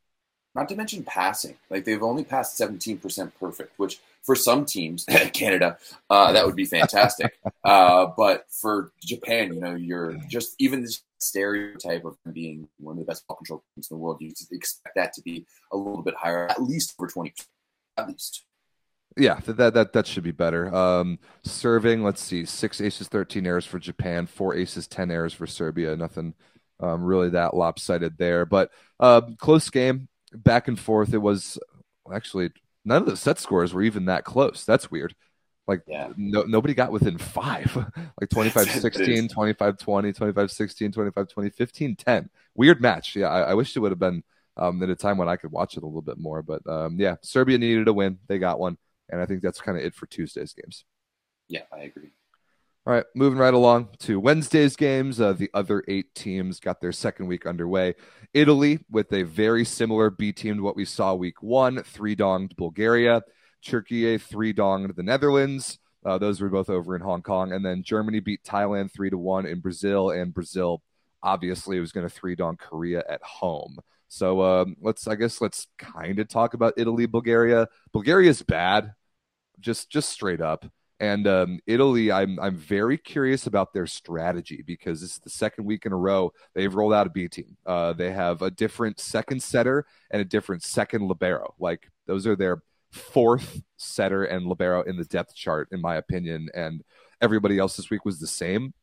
Not 0.56 0.70
to 0.70 0.76
mention 0.76 1.04
passing. 1.04 1.58
Like 1.70 1.86
they've 1.86 2.04
only 2.04 2.24
passed 2.24 2.60
17% 2.60 3.32
perfect, 3.40 3.74
which 3.78 4.00
for 4.22 4.36
some 4.36 4.66
teams, 4.66 5.06
Canada, 5.34 5.78
uh, 6.10 6.32
that 6.32 6.46
would 6.46 6.56
be 6.56 6.66
fantastic. 6.66 7.40
uh, 7.64 8.08
but 8.16 8.46
for 8.50 8.92
Japan, 9.04 9.54
you 9.54 9.60
know, 9.60 9.76
you're 9.76 10.14
just 10.28 10.56
even 10.60 10.82
this 10.82 11.02
stereotype 11.20 12.06
of 12.06 12.18
being 12.32 12.68
one 12.80 12.94
of 12.94 13.00
the 13.00 13.06
best 13.06 13.26
ball 13.28 13.38
control 13.38 13.64
teams 13.76 13.90
in 13.90 13.98
the 13.98 14.02
world, 14.02 14.18
you 14.20 14.32
expect 14.52 14.96
that 14.96 15.14
to 15.14 15.22
be 15.22 15.46
a 15.72 15.78
little 15.78 16.04
bit 16.04 16.16
higher, 16.16 16.48
at 16.50 16.62
least 16.62 16.96
over 17.00 17.10
20%. 17.10 17.46
At 17.98 18.08
least. 18.08 18.46
Yeah, 19.16 19.40
that 19.46 19.74
that 19.76 19.94
that 19.94 20.08
should 20.08 20.24
be 20.24 20.32
better. 20.32 20.74
Um, 20.74 21.20
serving, 21.44 22.04
let's 22.04 22.22
see, 22.22 22.46
six 22.46 22.82
aces, 22.82 23.08
thirteen 23.08 23.46
errors 23.46 23.66
for 23.66 23.80
Japan, 23.80 24.26
four 24.26 24.56
aces, 24.56 24.88
ten 24.88 25.12
errors 25.12 25.34
for 25.34 25.46
Serbia. 25.46 25.96
Nothing, 25.96 26.34
um, 26.80 27.04
really 27.04 27.30
that 27.30 27.54
lopsided 27.56 28.18
there. 28.18 28.46
But 28.46 28.72
uh, 29.00 29.22
close 29.38 29.70
game, 29.70 30.08
back 30.34 30.68
and 30.68 30.80
forth. 30.80 31.14
It 31.14 31.20
was 31.20 31.60
actually 32.12 32.52
none 32.86 33.04
of 33.04 33.08
the 33.08 33.18
set 33.18 33.40
scores 33.40 33.74
were 33.74 33.84
even 33.84 34.06
that 34.06 34.24
close. 34.24 34.66
That's 34.66 34.90
weird. 34.90 35.16
Like 35.68 35.84
Yeah. 35.88 36.10
no, 36.18 36.44
nobody 36.44 36.74
got 36.74 36.92
within 36.92 37.18
five, 37.18 37.74
like 38.20 38.30
25 38.30 38.70
16, 38.70 39.30
25 39.30 39.78
20, 39.78 40.12
25 40.14 40.52
16, 40.52 40.92
25 40.92 41.28
20, 41.30 41.50
15 41.52 41.96
10. 41.96 42.30
Weird 42.56 42.82
match. 42.82 43.16
Yeah, 43.16 43.28
I, 43.28 43.42
I 43.52 43.54
wish 43.54 43.76
it 43.76 43.80
would 43.80 43.92
have 43.92 44.00
been 44.00 44.24
um, 44.58 44.82
at 44.84 44.90
a 44.90 44.96
time 44.96 45.18
when 45.18 45.30
I 45.30 45.36
could 45.38 45.52
watch 45.52 45.78
it 45.78 45.84
a 45.84 45.86
little 45.86 46.02
bit 46.02 46.18
more. 46.18 46.42
But 46.42 46.68
um, 46.68 47.00
yeah, 47.00 47.16
Serbia 47.22 47.58
needed 47.58 47.88
a 47.88 47.94
win. 47.94 48.20
They 48.28 48.40
got 48.40 48.60
one. 48.60 48.78
And 49.10 49.22
I 49.22 49.26
think 49.26 49.42
that's 49.42 49.62
kind 49.62 49.78
of 49.78 49.84
it 49.84 49.96
for 49.96 50.06
Tuesday's 50.06 50.54
games. 50.54 50.86
Yeah, 51.48 51.64
I 51.72 51.82
agree. 51.82 52.14
All 52.86 52.94
right, 52.94 53.06
moving 53.16 53.40
right 53.40 53.54
along 53.54 53.90
to 54.00 54.20
Wednesday's 54.20 54.76
games. 54.76 55.22
Uh, 55.22 55.32
the 55.32 55.50
other 55.54 55.86
eight 55.88 56.14
teams 56.16 56.60
got 56.60 56.82
their 56.82 56.92
second 56.92 57.28
week 57.28 57.46
underway. 57.46 57.96
Italy, 58.34 58.80
with 58.90 59.14
a 59.14 59.24
very 59.24 59.64
similar 59.64 60.10
B 60.10 60.34
team 60.34 60.58
to 60.58 60.64
what 60.64 60.76
we 60.76 60.84
saw 60.84 61.14
week 61.14 61.42
one, 61.42 61.82
three 61.84 62.16
donged 62.16 62.58
Bulgaria. 62.58 63.22
Turkey, 63.66 64.18
three 64.18 64.54
donged 64.54 64.96
the 64.96 65.04
Netherlands. 65.04 65.80
Uh, 66.06 66.18
those 66.18 66.42
were 66.42 66.50
both 66.50 66.70
over 66.70 66.96
in 66.96 67.02
Hong 67.02 67.22
Kong. 67.22 67.54
And 67.54 67.64
then 67.66 67.84
Germany 67.84 68.20
beat 68.20 68.44
Thailand 68.44 68.92
three 68.92 69.10
to 69.10 69.18
one 69.18 69.46
in 69.46 69.62
Brazil. 69.62 70.10
And 70.10 70.34
Brazil, 70.34 70.82
obviously, 71.22 71.80
was 71.80 71.94
going 71.94 72.08
to 72.08 72.14
three 72.14 72.36
dong 72.36 72.58
Korea 72.58 73.04
at 73.08 73.24
home. 73.24 73.78
So 74.14 74.44
um, 74.44 74.76
let's, 74.80 75.08
I 75.08 75.16
guess, 75.16 75.42
let's 75.42 75.66
kind 75.80 76.20
of 76.20 76.28
talk 76.28 76.54
about 76.54 76.76
Italy, 76.78 77.08
Bulgaria. 77.08 77.68
Bulgaria 77.94 78.30
is 78.30 78.44
bad, 78.44 78.94
just 79.60 79.90
just 79.90 80.10
straight 80.10 80.40
up. 80.40 80.68
And 81.00 81.26
um, 81.26 81.60
Italy, 81.66 82.12
I'm 82.12 82.40
I'm 82.40 82.56
very 82.56 83.00
curious 83.00 83.48
about 83.48 83.74
their 83.74 83.88
strategy 83.88 84.64
because 84.68 85.02
this 85.02 85.14
is 85.14 85.20
the 85.20 85.32
second 85.32 85.66
week 85.66 85.88
in 85.88 85.94
a 85.94 85.98
row 85.98 86.32
they've 86.54 86.74
rolled 86.74 86.94
out 86.94 87.08
a 87.08 87.10
B 87.10 87.28
team. 87.28 87.58
Uh, 87.66 87.94
they 87.94 88.12
have 88.12 88.44
a 88.44 88.52
different 88.52 89.00
second 89.00 89.42
setter 89.42 89.84
and 90.12 90.22
a 90.22 90.26
different 90.26 90.62
second 90.62 91.08
libero. 91.08 91.56
Like 91.58 91.90
those 92.06 92.28
are 92.28 92.36
their 92.36 92.62
fourth 92.92 93.64
setter 93.78 94.26
and 94.26 94.46
libero 94.46 94.84
in 94.84 94.96
the 94.96 95.06
depth 95.06 95.34
chart, 95.34 95.70
in 95.72 95.82
my 95.82 95.96
opinion. 95.96 96.50
And 96.54 96.84
everybody 97.20 97.58
else 97.58 97.78
this 97.78 97.90
week 97.90 98.06
was 98.06 98.20
the 98.20 98.28
same. 98.28 98.76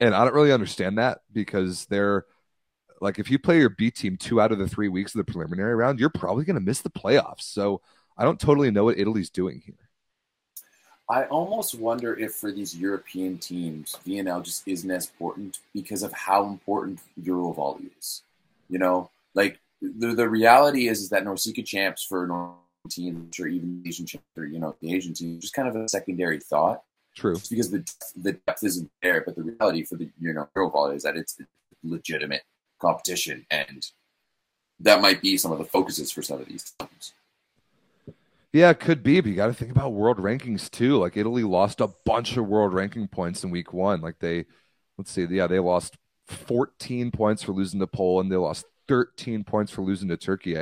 And 0.00 0.14
I 0.14 0.24
don't 0.24 0.34
really 0.34 0.52
understand 0.52 0.98
that 0.98 1.18
because 1.32 1.86
they're 1.86 2.26
like 3.02 3.18
if 3.18 3.30
you 3.30 3.38
play 3.38 3.58
your 3.58 3.68
B 3.68 3.90
team 3.90 4.16
two 4.16 4.40
out 4.40 4.52
of 4.52 4.58
the 4.58 4.68
three 4.68 4.88
weeks 4.88 5.12
of 5.14 5.18
the 5.18 5.30
preliminary 5.30 5.74
round, 5.74 5.98
you're 5.98 6.08
probably 6.08 6.44
going 6.44 6.54
to 6.54 6.60
miss 6.60 6.80
the 6.80 6.90
playoffs. 6.90 7.42
So 7.42 7.80
I 8.16 8.24
don't 8.24 8.38
totally 8.38 8.70
know 8.70 8.84
what 8.84 8.98
Italy's 8.98 9.28
doing 9.28 9.60
here. 9.66 9.74
I 11.10 11.24
almost 11.24 11.74
wonder 11.74 12.16
if 12.16 12.34
for 12.36 12.52
these 12.52 12.76
European 12.76 13.38
teams, 13.38 13.96
VNL 14.06 14.44
just 14.44 14.66
isn't 14.66 14.90
as 14.90 15.10
important 15.10 15.58
because 15.74 16.04
of 16.04 16.12
how 16.12 16.46
important 16.46 17.00
Eurovolley 17.20 17.90
is. 17.98 18.22
You 18.70 18.78
know, 18.78 19.10
like 19.34 19.58
the, 19.82 20.14
the 20.14 20.28
reality 20.28 20.86
is, 20.86 21.00
is 21.00 21.08
that 21.10 21.24
NORCECA 21.24 21.66
champs 21.66 22.04
for 22.04 22.24
Northern 22.26 22.56
teams 22.88 23.38
or 23.40 23.48
even 23.48 23.82
Asian 23.84 24.06
champs 24.06 24.24
or, 24.36 24.44
you 24.44 24.60
know, 24.60 24.76
the 24.80 24.94
Asian 24.94 25.12
team, 25.12 25.40
just 25.40 25.54
kind 25.54 25.68
of 25.68 25.74
a 25.74 25.88
secondary 25.88 26.38
thought. 26.38 26.82
True. 27.16 27.34
Just 27.34 27.50
because 27.50 27.70
the, 27.70 27.84
the 28.16 28.32
depth 28.46 28.62
isn't 28.62 28.90
there. 29.02 29.24
But 29.26 29.34
the 29.34 29.42
reality 29.42 29.82
for 29.82 29.96
the, 29.96 30.08
you 30.20 30.32
know, 30.32 30.48
Eurovolley 30.56 30.94
is 30.94 31.02
that 31.02 31.16
it's 31.16 31.36
legitimate 31.82 32.42
competition. 32.82 33.46
And 33.50 33.86
that 34.80 35.00
might 35.00 35.22
be 35.22 35.38
some 35.38 35.52
of 35.52 35.58
the 35.58 35.64
focuses 35.64 36.10
for 36.10 36.20
some 36.20 36.40
of 36.40 36.46
these 36.46 36.72
teams. 36.78 37.14
Yeah, 38.52 38.68
it 38.68 38.80
could 38.80 39.02
be, 39.02 39.20
but 39.20 39.30
you 39.30 39.36
got 39.36 39.46
to 39.46 39.54
think 39.54 39.70
about 39.70 39.94
world 39.94 40.18
rankings 40.18 40.70
too. 40.70 40.98
Like 40.98 41.16
Italy 41.16 41.42
lost 41.42 41.80
a 41.80 41.88
bunch 42.04 42.36
of 42.36 42.46
world 42.46 42.74
ranking 42.74 43.08
points 43.08 43.42
in 43.44 43.50
week 43.50 43.72
one. 43.72 44.02
Like 44.02 44.18
they, 44.18 44.44
let's 44.98 45.10
see, 45.10 45.24
yeah, 45.24 45.46
they 45.46 45.58
lost 45.58 45.96
14 46.26 47.10
points 47.10 47.42
for 47.42 47.52
losing 47.52 47.80
to 47.80 47.86
Poland. 47.86 48.30
They 48.30 48.36
lost 48.36 48.66
13 48.88 49.44
points 49.44 49.72
for 49.72 49.80
losing 49.80 50.08
to 50.08 50.18
Turkey. 50.18 50.54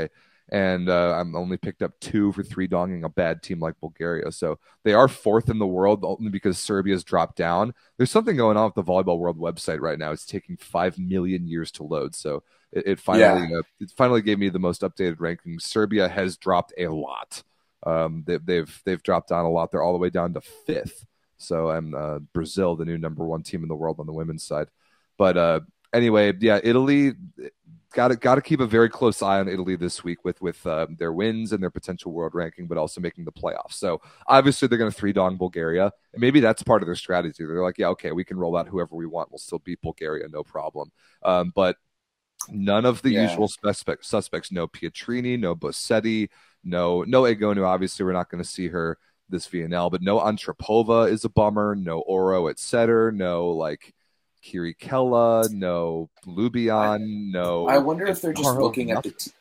And 0.52 0.88
uh, 0.88 1.14
I'm 1.16 1.36
only 1.36 1.56
picked 1.56 1.80
up 1.80 1.92
two 2.00 2.32
for 2.32 2.42
three 2.42 2.66
donging 2.66 3.04
a 3.04 3.08
bad 3.08 3.40
team 3.42 3.60
like 3.60 3.78
Bulgaria. 3.80 4.32
So 4.32 4.58
they 4.82 4.92
are 4.92 5.06
fourth 5.06 5.48
in 5.48 5.60
the 5.60 5.66
world 5.66 6.04
only 6.04 6.28
because 6.28 6.58
Serbia's 6.58 7.04
dropped 7.04 7.36
down. 7.36 7.72
There's 7.96 8.10
something 8.10 8.36
going 8.36 8.56
on 8.56 8.64
with 8.64 8.74
the 8.74 8.82
Volleyball 8.82 9.18
World 9.18 9.38
website 9.38 9.80
right 9.80 9.98
now. 9.98 10.10
It's 10.10 10.26
taking 10.26 10.56
five 10.56 10.98
million 10.98 11.46
years 11.46 11.70
to 11.72 11.84
load. 11.84 12.16
So 12.16 12.42
it, 12.72 12.86
it 12.86 13.00
finally 13.00 13.54
uh, 13.54 13.62
it 13.78 13.92
finally 13.96 14.22
gave 14.22 14.40
me 14.40 14.48
the 14.48 14.58
most 14.58 14.82
updated 14.82 15.16
rankings. 15.16 15.62
Serbia 15.62 16.08
has 16.08 16.36
dropped 16.36 16.72
a 16.76 16.88
lot. 16.88 17.44
Um, 17.86 18.24
they, 18.26 18.38
they've 18.38 18.82
they've 18.84 19.02
dropped 19.02 19.28
down 19.28 19.44
a 19.44 19.50
lot. 19.50 19.70
They're 19.70 19.82
all 19.82 19.92
the 19.92 19.98
way 19.98 20.10
down 20.10 20.34
to 20.34 20.40
fifth. 20.40 21.06
So 21.36 21.70
I'm 21.70 21.94
uh, 21.94 22.18
Brazil, 22.34 22.76
the 22.76 22.84
new 22.84 22.98
number 22.98 23.24
one 23.24 23.42
team 23.42 23.62
in 23.62 23.68
the 23.68 23.74
world 23.76 24.00
on 24.00 24.06
the 24.06 24.12
women's 24.12 24.44
side. 24.44 24.68
But 25.16 25.36
uh, 25.36 25.60
anyway, 25.92 26.32
yeah, 26.38 26.60
Italy 26.62 27.12
got 27.94 28.08
to 28.08 28.16
got 28.16 28.36
to 28.36 28.42
keep 28.42 28.60
a 28.60 28.66
very 28.66 28.88
close 28.88 29.22
eye 29.22 29.40
on 29.40 29.48
Italy 29.48 29.76
this 29.76 30.04
week 30.04 30.24
with 30.24 30.40
with 30.40 30.64
uh, 30.66 30.86
their 30.98 31.12
wins 31.12 31.52
and 31.52 31.62
their 31.62 31.70
potential 31.70 32.12
world 32.12 32.34
ranking, 32.34 32.66
but 32.66 32.78
also 32.78 33.00
making 33.00 33.24
the 33.24 33.32
playoffs. 33.32 33.72
So 33.74 34.00
obviously 34.26 34.68
they're 34.68 34.78
going 34.78 34.90
to 34.90 34.96
three 34.96 35.12
dong 35.12 35.36
Bulgaria, 35.36 35.92
and 36.12 36.20
maybe 36.20 36.40
that's 36.40 36.62
part 36.62 36.82
of 36.82 36.86
their 36.86 36.94
strategy. 36.96 37.44
They're 37.44 37.62
like, 37.62 37.78
yeah, 37.78 37.88
okay, 37.88 38.12
we 38.12 38.24
can 38.24 38.38
roll 38.38 38.56
out 38.56 38.68
whoever 38.68 38.94
we 38.96 39.06
want. 39.06 39.30
We'll 39.30 39.38
still 39.38 39.58
beat 39.60 39.80
Bulgaria, 39.82 40.28
no 40.28 40.44
problem. 40.44 40.90
Um, 41.24 41.52
but 41.54 41.76
none 42.48 42.84
of 42.84 43.02
the 43.02 43.10
Yeah. 43.10 43.22
usual 43.22 43.48
suspect, 43.48 44.04
suspects. 44.04 44.52
No 44.52 44.66
Pietrini, 44.68 45.38
no 45.38 45.54
Bossetti, 45.54 46.28
no 46.64 47.02
no 47.04 47.22
Egonu. 47.22 47.66
Obviously, 47.66 48.04
we're 48.04 48.12
not 48.12 48.30
going 48.30 48.42
to 48.42 48.48
see 48.48 48.68
her 48.68 48.98
this 49.28 49.46
VNL, 49.46 49.90
but 49.90 50.02
no 50.02 50.18
Antropova 50.20 51.10
is 51.10 51.24
a 51.24 51.28
bummer. 51.28 51.74
No 51.76 52.02
Orro 52.08 52.50
at 52.50 52.58
setter. 52.58 53.12
No 53.12 53.48
like 53.50 53.94
Chirichella. 54.44 55.50
No 55.52 56.08
Lubian. 56.26 57.30
No. 57.30 57.66
I 57.66 57.78
wonder 57.78 58.06
if 58.06 58.20
they're 58.20 58.32
just 58.32 58.56
looking 58.58 58.90
at 58.90 59.02
the. 59.02 59.10
T- 59.10 59.32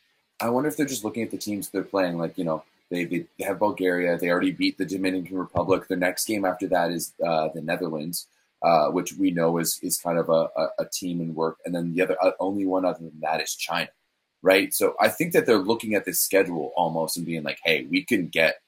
I 0.42 0.50
wonder 0.50 0.70
if 0.70 0.78
they're 0.78 0.86
just 0.86 1.04
looking 1.04 1.24
at 1.24 1.32
the 1.32 1.38
teams 1.38 1.70
they're 1.70 1.84
playing. 1.84 2.18
Like 2.18 2.38
you 2.38 2.44
know, 2.46 2.64
they, 2.90 3.06
they 3.06 3.26
have 3.42 3.60
Bulgaria. 3.60 4.18
They 4.18 4.30
already 4.30 4.52
beat 4.52 4.78
the 4.78 4.86
Dominican 4.86 5.38
Republic. 5.38 5.88
Their 5.88 5.98
next 5.98 6.26
game 6.26 6.46
after 6.46 6.68
that 6.68 6.92
is 6.92 7.14
uh, 7.26 7.50
the 7.54 7.62
Netherlands, 7.62 8.28
uh, 8.64 8.88
which 8.88 9.14
we 9.14 9.32
know 9.32 9.58
is 9.58 9.80
is 9.82 10.00
kind 10.00 10.18
of 10.18 10.30
a, 10.30 10.50
a, 10.56 10.70
a 10.80 10.86
team 10.92 11.22
in 11.22 11.36
work. 11.36 11.58
And 11.66 11.74
then 11.74 11.94
the 11.94 12.02
other 12.02 12.18
uh, 12.22 12.32
only 12.40 12.66
one 12.66 12.86
other 12.86 13.00
than 13.00 13.20
that 13.22 13.42
is 13.42 13.56
China, 13.56 13.90
right? 14.42 14.74
So 14.74 14.96
I 15.00 15.10
think 15.10 15.34
that 15.34 15.46
they're 15.46 15.58
looking 15.58 15.94
at 15.94 16.06
this 16.06 16.22
schedule 16.22 16.72
almost 16.76 17.18
and 17.18 17.26
being 17.26 17.44
like, 17.44 17.60
hey, 17.64 17.86
we 17.90 18.04
can 18.04 18.28
get. 18.28 18.62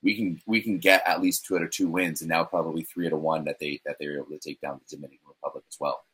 We 0.00 0.14
can 0.14 0.40
we 0.46 0.60
can 0.60 0.78
get 0.78 1.02
at 1.08 1.20
least 1.20 1.44
two 1.44 1.56
out 1.56 1.64
of 1.64 1.72
two 1.72 1.88
wins, 1.88 2.20
and 2.20 2.28
now 2.28 2.44
probably 2.44 2.84
three 2.84 3.08
out 3.08 3.12
of 3.12 3.20
one 3.20 3.44
that 3.46 3.58
they 3.58 3.80
that 3.84 3.96
they 3.98 4.06
were 4.06 4.18
able 4.18 4.26
to 4.26 4.38
take 4.38 4.60
down 4.60 4.78
the 4.78 4.96
Dominican 4.96 5.18
Republic 5.42 5.64
as 5.68 5.76
well. 5.80 6.04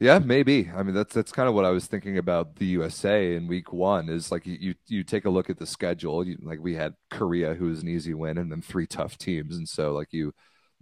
Yeah, 0.00 0.20
maybe. 0.20 0.70
I 0.74 0.84
mean, 0.84 0.94
that's 0.94 1.12
that's 1.12 1.32
kind 1.32 1.48
of 1.48 1.54
what 1.56 1.64
I 1.64 1.70
was 1.70 1.86
thinking 1.86 2.18
about 2.18 2.56
the 2.56 2.66
USA 2.66 3.34
in 3.34 3.48
Week 3.48 3.72
One. 3.72 4.08
Is 4.08 4.30
like 4.30 4.46
you 4.46 4.74
you, 4.86 5.02
take 5.02 5.24
a 5.24 5.30
look 5.30 5.50
at 5.50 5.58
the 5.58 5.66
schedule. 5.66 6.24
You, 6.24 6.38
like 6.40 6.60
we 6.60 6.74
had 6.74 6.94
Korea, 7.10 7.54
who 7.54 7.66
was 7.66 7.82
an 7.82 7.88
easy 7.88 8.14
win, 8.14 8.38
and 8.38 8.50
then 8.50 8.62
three 8.62 8.86
tough 8.86 9.18
teams, 9.18 9.56
and 9.56 9.68
so 9.68 9.92
like 9.92 10.12
you 10.12 10.32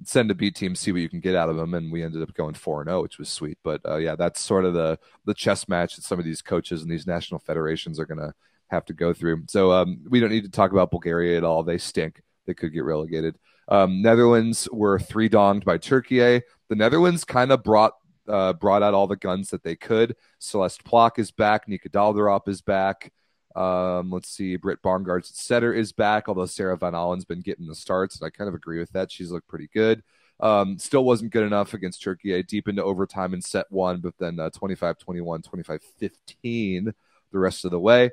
send 0.04 0.30
a 0.30 0.34
B 0.34 0.50
team, 0.50 0.74
see 0.74 0.92
what 0.92 1.00
you 1.00 1.08
can 1.08 1.20
get 1.20 1.34
out 1.34 1.48
of 1.48 1.56
them, 1.56 1.72
and 1.72 1.90
we 1.90 2.02
ended 2.02 2.22
up 2.22 2.34
going 2.34 2.54
four 2.54 2.82
and 2.82 2.88
zero, 2.88 3.00
which 3.00 3.18
was 3.18 3.30
sweet. 3.30 3.56
But 3.64 3.80
uh, 3.88 3.96
yeah, 3.96 4.16
that's 4.16 4.40
sort 4.40 4.66
of 4.66 4.74
the 4.74 4.98
the 5.24 5.34
chess 5.34 5.66
match 5.66 5.96
that 5.96 6.04
some 6.04 6.18
of 6.18 6.26
these 6.26 6.42
coaches 6.42 6.82
and 6.82 6.90
these 6.90 7.06
national 7.06 7.40
federations 7.40 7.98
are 7.98 8.06
gonna 8.06 8.34
have 8.68 8.84
to 8.86 8.92
go 8.92 9.14
through. 9.14 9.44
So 9.48 9.72
um, 9.72 10.00
we 10.08 10.20
don't 10.20 10.30
need 10.30 10.44
to 10.44 10.50
talk 10.50 10.72
about 10.72 10.90
Bulgaria 10.90 11.38
at 11.38 11.44
all. 11.44 11.62
They 11.62 11.78
stink. 11.78 12.20
They 12.46 12.54
could 12.54 12.72
get 12.72 12.84
relegated. 12.84 13.36
Um, 13.68 14.02
Netherlands 14.02 14.68
were 14.72 14.98
three 14.98 15.28
donged 15.28 15.64
by 15.64 15.78
Turkey. 15.78 16.18
The 16.18 16.42
Netherlands 16.74 17.24
kind 17.24 17.52
of 17.52 17.62
brought 17.62 17.92
uh, 18.28 18.52
brought 18.52 18.82
out 18.82 18.94
all 18.94 19.06
the 19.06 19.16
guns 19.16 19.50
that 19.50 19.62
they 19.62 19.76
could. 19.76 20.16
Celeste 20.38 20.84
Plak 20.84 21.18
is 21.18 21.30
back. 21.30 21.68
Nika 21.68 21.88
Daalderop 21.88 22.48
is 22.48 22.60
back. 22.60 23.12
Um, 23.54 24.10
let's 24.10 24.28
see. 24.28 24.56
Britt 24.56 24.82
Bongaerts 24.82 25.34
setter 25.34 25.72
is 25.72 25.92
back, 25.92 26.28
although 26.28 26.46
Sarah 26.46 26.76
Van 26.76 26.92
Aalen's 26.92 27.24
been 27.24 27.40
getting 27.40 27.66
the 27.66 27.74
starts, 27.74 28.18
and 28.18 28.26
I 28.26 28.30
kind 28.30 28.48
of 28.48 28.54
agree 28.54 28.78
with 28.78 28.92
that. 28.92 29.10
She's 29.10 29.30
looked 29.30 29.48
pretty 29.48 29.68
good. 29.72 30.02
Um, 30.40 30.78
still 30.78 31.04
wasn't 31.04 31.32
good 31.32 31.46
enough 31.46 31.72
against 31.72 32.02
Turkey. 32.02 32.42
Deep 32.42 32.68
into 32.68 32.84
overtime 32.84 33.32
in 33.32 33.40
set 33.40 33.66
one, 33.70 34.00
but 34.00 34.14
then 34.18 34.38
uh, 34.38 34.50
25 34.50 34.98
21, 34.98 35.42
25 35.42 35.82
15 35.98 36.94
the 37.32 37.38
rest 37.38 37.64
of 37.64 37.70
the 37.70 37.80
way. 37.80 38.10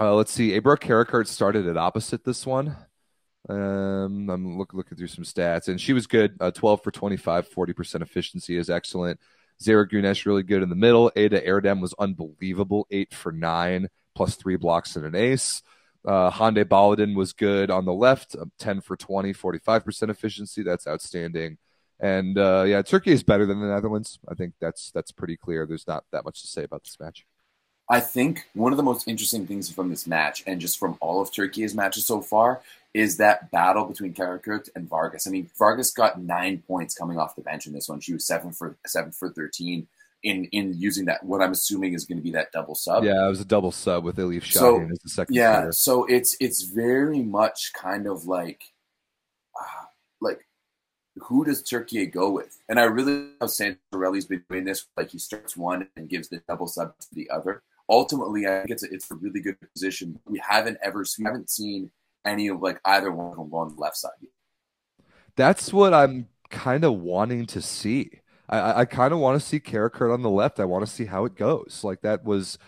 Uh, 0.00 0.14
let's 0.14 0.32
see. 0.32 0.58
Ebrar 0.58 0.78
Karakurt 0.78 1.26
started 1.26 1.66
at 1.66 1.76
opposite 1.76 2.24
this 2.24 2.46
one. 2.46 2.76
Um, 3.48 4.30
I'm 4.30 4.58
look, 4.58 4.72
looking 4.72 4.96
through 4.96 5.08
some 5.08 5.24
stats, 5.24 5.68
and 5.68 5.80
she 5.80 5.92
was 5.92 6.06
good. 6.06 6.36
Uh, 6.40 6.50
12 6.50 6.82
for 6.82 6.90
25, 6.90 7.48
40% 7.48 8.02
efficiency 8.02 8.56
is 8.56 8.70
excellent. 8.70 9.18
Zehra 9.62 9.88
Güneş 9.88 10.26
really 10.26 10.42
good 10.42 10.62
in 10.62 10.68
the 10.68 10.76
middle. 10.76 11.10
Eda 11.16 11.40
Erdem 11.40 11.80
was 11.80 11.94
unbelievable, 11.98 12.86
eight 12.90 13.14
for 13.14 13.32
nine, 13.32 13.88
plus 14.14 14.36
three 14.36 14.56
blocks 14.56 14.96
and 14.96 15.04
an 15.06 15.14
ace. 15.14 15.62
Uh, 16.04 16.30
Hande 16.30 16.64
Baladin 16.68 17.14
was 17.14 17.32
good 17.32 17.70
on 17.70 17.84
the 17.84 17.92
left, 17.92 18.34
um, 18.36 18.50
10 18.58 18.80
for 18.80 18.96
20, 18.96 19.32
45% 19.32 20.10
efficiency. 20.10 20.62
That's 20.62 20.86
outstanding. 20.86 21.58
And 22.00 22.36
uh, 22.36 22.64
yeah, 22.66 22.82
Turkey 22.82 23.12
is 23.12 23.22
better 23.22 23.46
than 23.46 23.60
the 23.60 23.68
Netherlands. 23.68 24.18
I 24.28 24.34
think 24.34 24.54
that's 24.60 24.90
that's 24.90 25.12
pretty 25.12 25.36
clear. 25.36 25.66
There's 25.66 25.86
not 25.86 26.04
that 26.10 26.24
much 26.24 26.42
to 26.42 26.48
say 26.48 26.64
about 26.64 26.82
this 26.82 26.98
match. 26.98 27.24
I 27.88 28.00
think 28.00 28.46
one 28.54 28.72
of 28.72 28.76
the 28.76 28.82
most 28.82 29.06
interesting 29.08 29.46
things 29.46 29.70
from 29.70 29.90
this 29.90 30.06
match, 30.06 30.44
and 30.46 30.60
just 30.60 30.78
from 30.78 30.96
all 31.00 31.20
of 31.20 31.32
Turkey's 31.32 31.74
matches 31.74 32.06
so 32.06 32.20
far, 32.20 32.62
is 32.94 33.16
that 33.16 33.50
battle 33.50 33.84
between 33.84 34.14
Karakurt 34.14 34.68
and 34.76 34.88
Vargas. 34.88 35.26
I 35.26 35.30
mean, 35.30 35.50
Vargas 35.58 35.90
got 35.90 36.20
nine 36.20 36.62
points 36.66 36.94
coming 36.94 37.18
off 37.18 37.36
the 37.36 37.42
bench 37.42 37.66
in 37.66 37.72
this 37.72 37.88
one. 37.88 38.00
She 38.00 38.12
was 38.12 38.26
seven 38.26 38.52
for 38.52 38.76
seven 38.86 39.12
for 39.12 39.30
thirteen. 39.30 39.88
in 40.22 40.44
in 40.52 40.74
using 40.78 41.04
that 41.06 41.24
what 41.24 41.42
I'm 41.42 41.52
assuming 41.52 41.94
is 41.94 42.04
going 42.04 42.18
to 42.18 42.22
be 42.22 42.30
that 42.32 42.52
double 42.52 42.74
sub. 42.74 43.04
Yeah, 43.04 43.26
it 43.26 43.28
was 43.28 43.40
a 43.40 43.44
double 43.44 43.72
sub 43.72 44.04
with 44.04 44.16
Elif 44.16 44.44
So, 44.50 44.80
as 44.80 44.98
the 45.00 45.08
second. 45.08 45.34
Yeah, 45.34 45.56
setter. 45.56 45.72
so 45.72 46.04
it's 46.06 46.36
it's 46.40 46.62
very 46.62 47.22
much 47.22 47.72
kind 47.74 48.06
of 48.06 48.26
like 48.26 48.62
uh, 49.60 49.86
like 50.20 50.46
who 51.16 51.44
does 51.44 51.62
Turkey 51.62 52.06
go 52.06 52.30
with? 52.30 52.58
And 52.68 52.78
I 52.78 52.84
really 52.84 53.12
know 53.12 53.46
Santarelli's 53.46 54.26
been 54.26 54.44
doing 54.48 54.64
this. 54.64 54.86
Like 54.96 55.10
he 55.10 55.18
starts 55.18 55.56
one 55.56 55.88
and 55.96 56.08
gives 56.08 56.28
the 56.28 56.40
double 56.48 56.68
sub 56.68 56.96
to 56.98 57.06
the 57.12 57.28
other. 57.28 57.62
Ultimately, 57.92 58.46
I 58.46 58.60
think 58.60 58.70
it's 58.70 58.82
a, 58.82 58.86
it's 58.90 59.10
a 59.10 59.16
really 59.16 59.40
good 59.40 59.58
position. 59.74 60.18
We 60.24 60.38
haven't 60.38 60.78
ever 60.82 61.04
we 61.18 61.24
haven't 61.24 61.50
seen 61.50 61.90
any 62.24 62.48
of 62.48 62.62
like 62.62 62.80
either 62.86 63.12
one 63.12 63.32
of 63.32 63.36
them 63.36 63.52
on 63.52 63.74
the 63.74 63.80
left 63.80 63.98
side. 63.98 64.12
That's 65.36 65.74
what 65.74 65.92
I'm 65.92 66.28
kind 66.48 66.84
of 66.84 66.94
wanting 66.94 67.44
to 67.46 67.60
see. 67.60 68.20
I, 68.48 68.80
I, 68.80 68.84
kind 68.86 69.12
of 69.12 69.18
want 69.18 69.40
to 69.40 69.46
see 69.46 69.60
Karakurt 69.60 70.12
on 70.12 70.22
the 70.22 70.30
left. 70.30 70.58
I 70.58 70.64
want 70.64 70.86
to 70.86 70.90
see 70.90 71.04
how 71.04 71.26
it 71.26 71.36
goes. 71.36 71.80
Like 71.84 72.00
that 72.00 72.24
was 72.24 72.58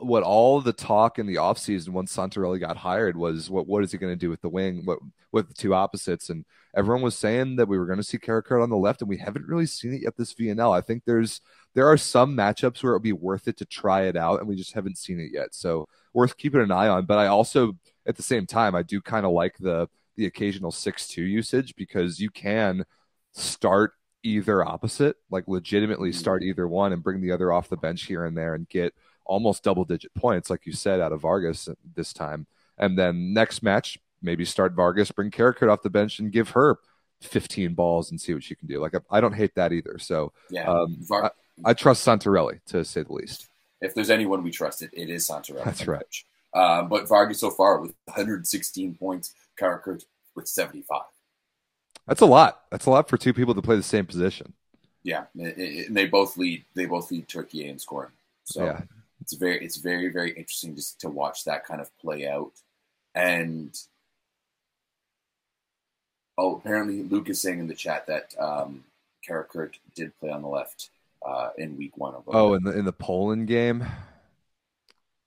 what 0.00 0.22
all 0.22 0.60
the 0.60 0.72
talk 0.72 1.18
in 1.18 1.26
the 1.26 1.36
offseason 1.36 1.90
once 1.90 2.14
Santarelli 2.14 2.60
got 2.60 2.76
hired 2.76 3.16
was 3.16 3.48
what 3.48 3.66
what 3.66 3.82
is 3.82 3.92
he 3.92 3.98
going 3.98 4.12
to 4.12 4.16
do 4.16 4.30
with 4.30 4.42
the 4.42 4.48
wing, 4.48 4.82
what 4.84 4.98
with 5.32 5.48
the 5.48 5.54
two 5.54 5.74
opposites, 5.74 6.28
and 6.28 6.44
everyone 6.76 7.02
was 7.02 7.16
saying 7.16 7.56
that 7.56 7.68
we 7.68 7.78
were 7.78 7.86
going 7.86 7.98
to 7.98 8.04
see 8.04 8.18
Karakurt 8.18 8.62
on 8.62 8.70
the 8.70 8.76
left, 8.76 9.00
and 9.00 9.08
we 9.08 9.16
haven't 9.16 9.46
really 9.46 9.66
seen 9.66 9.94
it 9.94 10.02
yet 10.02 10.16
this 10.16 10.34
VNL. 10.34 10.76
I 10.76 10.80
think 10.82 11.04
there's 11.04 11.40
there 11.74 11.86
are 11.86 11.96
some 11.96 12.36
matchups 12.36 12.82
where 12.82 12.92
it 12.92 12.96
would 12.96 13.02
be 13.02 13.12
worth 13.12 13.48
it 13.48 13.56
to 13.58 13.64
try 13.64 14.02
it 14.02 14.16
out, 14.16 14.40
and 14.40 14.48
we 14.48 14.56
just 14.56 14.72
haven't 14.72 14.98
seen 14.98 15.20
it 15.20 15.30
yet. 15.32 15.54
So 15.54 15.88
worth 16.12 16.36
keeping 16.36 16.60
an 16.60 16.72
eye 16.72 16.88
on. 16.88 17.06
But 17.06 17.18
I 17.18 17.26
also 17.26 17.76
at 18.06 18.16
the 18.16 18.22
same 18.22 18.46
time 18.46 18.74
I 18.74 18.82
do 18.82 19.00
kind 19.00 19.24
of 19.26 19.32
like 19.32 19.56
the 19.58 19.88
the 20.16 20.26
occasional 20.26 20.72
six 20.72 21.08
two 21.08 21.22
usage 21.22 21.74
because 21.76 22.20
you 22.20 22.30
can 22.30 22.84
start 23.32 23.92
either 24.22 24.66
opposite, 24.66 25.16
like 25.30 25.44
legitimately 25.48 26.12
start 26.12 26.42
either 26.42 26.68
one 26.68 26.92
and 26.92 27.02
bring 27.02 27.20
the 27.20 27.32
other 27.32 27.52
off 27.52 27.68
the 27.68 27.76
bench 27.76 28.04
here 28.04 28.24
and 28.24 28.36
there 28.36 28.54
and 28.54 28.68
get 28.68 28.94
almost 29.24 29.62
double 29.62 29.84
digit 29.84 30.12
points, 30.14 30.50
like 30.50 30.66
you 30.66 30.72
said, 30.72 31.00
out 31.00 31.12
of 31.12 31.20
Vargas 31.20 31.68
this 31.94 32.12
time. 32.12 32.46
And 32.78 32.98
then 32.98 33.32
next 33.32 33.62
match, 33.62 33.98
maybe 34.22 34.44
start 34.44 34.74
Vargas, 34.74 35.10
bring 35.10 35.30
Karakurt 35.30 35.72
off 35.72 35.82
the 35.82 35.90
bench 35.90 36.18
and 36.18 36.32
give 36.32 36.50
her 36.50 36.78
15 37.22 37.74
balls 37.74 38.10
and 38.10 38.20
see 38.20 38.34
what 38.34 38.42
she 38.42 38.54
can 38.54 38.66
do. 38.66 38.80
Like, 38.80 38.94
I 39.10 39.20
don't 39.20 39.34
hate 39.34 39.54
that 39.54 39.72
either. 39.72 39.98
So 39.98 40.32
Yeah, 40.50 40.68
um, 40.68 40.96
Var- 41.00 41.24
I 41.26 41.30
trust 41.76 42.06
Santarelli 42.06 42.60
to 42.66 42.84
say 42.84 43.02
the 43.02 43.12
least. 43.12 43.46
if 43.80 43.94
there's 43.94 44.10
anyone 44.10 44.42
we 44.42 44.50
trust, 44.50 44.82
it, 44.82 44.90
it 44.92 45.08
is 45.10 45.28
Santarelli. 45.28 45.64
That's 45.64 45.86
right. 45.86 46.04
Um, 46.54 46.88
but 46.88 47.08
Vargas 47.08 47.40
so 47.40 47.50
far 47.50 47.80
with 47.80 47.94
116 48.06 48.94
points, 48.96 49.34
Karakurt 49.58 50.04
with 50.34 50.48
75. 50.48 51.02
That's 52.06 52.20
a 52.20 52.26
lot. 52.26 52.62
That's 52.70 52.86
a 52.86 52.90
lot 52.90 53.08
for 53.08 53.16
two 53.16 53.32
people 53.32 53.54
to 53.54 53.62
play 53.62 53.76
the 53.76 53.82
same 53.82 54.06
position. 54.06 54.54
Yeah, 55.02 55.24
and 55.38 55.94
they 55.96 56.06
both 56.06 56.36
lead. 56.36 56.64
They 56.74 56.86
both 56.86 57.10
lead 57.10 57.28
Turkey 57.28 57.66
in 57.68 57.78
scoring. 57.78 58.10
So 58.44 58.64
Yeah. 58.64 58.82
it's 59.20 59.34
very, 59.34 59.64
it's 59.64 59.76
very, 59.76 60.08
very 60.08 60.30
interesting 60.30 60.74
just 60.74 61.00
to 61.02 61.08
watch 61.08 61.44
that 61.44 61.64
kind 61.64 61.80
of 61.80 61.96
play 61.98 62.26
out. 62.28 62.52
And 63.14 63.78
oh, 66.36 66.56
apparently 66.56 67.02
Luke 67.02 67.28
is 67.28 67.40
saying 67.40 67.60
in 67.60 67.68
the 67.68 67.74
chat 67.74 68.06
that 68.08 68.34
um, 68.38 68.84
Karakurt 69.26 69.74
did 69.94 70.18
play 70.18 70.30
on 70.30 70.42
the 70.42 70.48
left 70.48 70.90
uh, 71.26 71.50
in 71.58 71.76
week 71.76 71.96
one 71.96 72.14
of. 72.14 72.24
Oh, 72.28 72.54
in 72.54 72.62
the 72.64 72.76
in 72.78 72.84
the 72.84 72.92
Poland 72.92 73.46
game, 73.46 73.84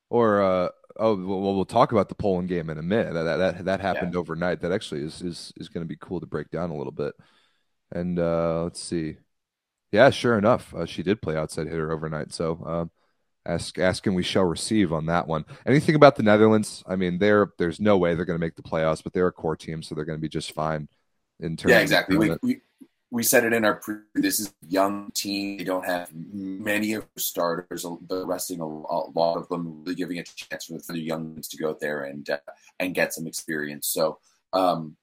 or 0.09 0.41
uh, 0.41 0.69
oh, 0.97 1.15
well, 1.15 1.55
we'll 1.55 1.65
talk 1.65 1.91
about 1.91 2.09
the 2.09 2.15
Poland 2.15 2.49
game 2.49 2.69
in 2.69 2.77
a 2.77 2.83
minute. 2.83 3.13
That 3.13 3.37
that 3.37 3.65
that 3.65 3.81
happened 3.81 4.15
overnight. 4.15 4.61
That 4.61 4.71
actually 4.71 5.01
is 5.01 5.21
is 5.21 5.53
is 5.57 5.69
going 5.69 5.83
to 5.83 5.89
be 5.89 5.97
cool 5.99 6.19
to 6.19 6.25
break 6.25 6.49
down 6.49 6.69
a 6.69 6.77
little 6.77 6.91
bit. 6.91 7.13
And 7.91 8.17
uh, 8.17 8.63
let's 8.63 8.81
see, 8.81 9.17
yeah, 9.91 10.09
sure 10.09 10.37
enough, 10.37 10.73
uh, 10.73 10.87
she 10.87 11.03
did 11.03 11.21
play 11.21 11.37
outside 11.37 11.67
hitter 11.67 11.91
overnight. 11.91 12.33
So 12.33 12.59
um, 12.65 12.91
ask 13.45 13.77
asking 13.77 14.15
we 14.15 14.23
shall 14.23 14.45
receive 14.45 14.91
on 14.91 15.05
that 15.05 15.27
one. 15.27 15.45
Anything 15.67 15.93
about 15.93 16.15
the 16.15 16.23
Netherlands? 16.23 16.83
I 16.87 16.95
mean, 16.95 17.19
they're 17.19 17.49
there's 17.59 17.79
no 17.79 17.97
way 17.99 18.15
they're 18.15 18.25
going 18.25 18.39
to 18.39 18.43
make 18.43 18.55
the 18.55 18.63
playoffs, 18.63 19.03
but 19.03 19.13
they're 19.13 19.27
a 19.27 19.31
core 19.31 19.55
team, 19.55 19.83
so 19.83 19.93
they're 19.93 20.05
going 20.05 20.17
to 20.17 20.21
be 20.21 20.29
just 20.29 20.51
fine 20.51 20.87
in 21.39 21.55
terms. 21.55 21.71
yeah, 21.71 21.77
of 21.77 21.83
exactly. 21.83 22.17
We, 22.17 22.35
we 22.41 22.61
we 23.13 23.21
said 23.21 23.45
it 23.45 23.53
in 23.53 23.63
our 23.63 23.75
pre. 23.75 23.97
This 24.15 24.39
is 24.39 24.47
a 24.47 24.67
young 24.67 25.11
team. 25.11 25.59
They 25.59 25.63
don't 25.63 25.85
have 25.85 26.09
many 26.11 26.93
of 26.93 27.05
the 27.13 27.21
starters. 27.21 27.85
They're 28.09 28.25
resting 28.25 28.59
a, 28.59 28.65
a 28.65 29.11
lot 29.13 29.37
of 29.37 29.47
them, 29.49 29.83
really 29.83 29.93
giving 29.93 30.17
a 30.17 30.23
chance 30.23 30.65
for, 30.65 30.79
for 30.79 30.93
the 30.93 30.99
young 30.99 31.33
ones 31.33 31.47
to 31.49 31.57
go 31.57 31.69
out 31.69 31.79
there 31.79 32.05
and 32.05 32.27
uh, 32.27 32.39
and 32.79 32.95
get 32.95 33.13
some 33.13 33.27
experience. 33.27 33.87
So, 33.87 34.17
um, 34.51 34.97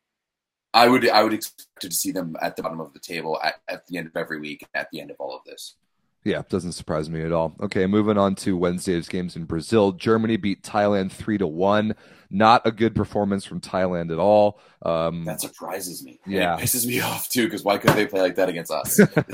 I 0.75 0.89
would 0.89 1.09
I 1.09 1.23
would 1.23 1.35
expect 1.35 1.69
to 1.83 1.91
see 1.93 2.11
them 2.11 2.35
at 2.43 2.57
the 2.57 2.65
bottom 2.65 2.81
of 2.81 2.93
the 2.93 2.99
table 2.99 3.39
at, 3.45 3.61
at 3.69 3.87
the 3.87 3.97
end 3.99 4.09
of 4.09 4.17
every 4.17 4.41
week. 4.41 4.67
At 4.75 4.89
the 4.91 5.01
end 5.01 5.13
of 5.13 5.17
all 5.21 5.37
of 5.37 5.45
this. 5.45 5.77
Yeah, 6.25 6.43
doesn't 6.51 6.73
surprise 6.73 7.09
me 7.09 7.23
at 7.23 7.33
all. 7.33 7.57
Okay, 7.63 7.87
moving 7.87 8.19
on 8.19 8.35
to 8.37 8.57
Wednesday's 8.57 9.09
games 9.09 9.37
in 9.37 9.45
Brazil. 9.45 9.93
Germany 9.93 10.37
beat 10.37 10.63
Thailand 10.63 11.11
three 11.13 11.39
to 11.39 11.47
one. 11.47 11.95
Not 12.31 12.63
a 12.67 12.71
good 12.71 12.95
performance 12.95 13.45
from 13.45 13.61
Thailand 13.61 14.13
at 14.13 14.19
all. 14.19 14.61
Um, 14.83 15.25
That 15.25 15.41
surprises 15.41 16.05
me. 16.05 16.21
Yeah. 16.27 16.57
it 16.59 16.61
pisses 16.61 16.87
me 16.87 17.01
off 17.11 17.29
too. 17.31 17.47
Because 17.47 17.65
why 17.65 17.79
could 17.79 17.93
they 17.93 18.07
play 18.07 18.21
like 18.21 18.35
that 18.37 18.49
against 18.51 18.71
us? 18.71 18.99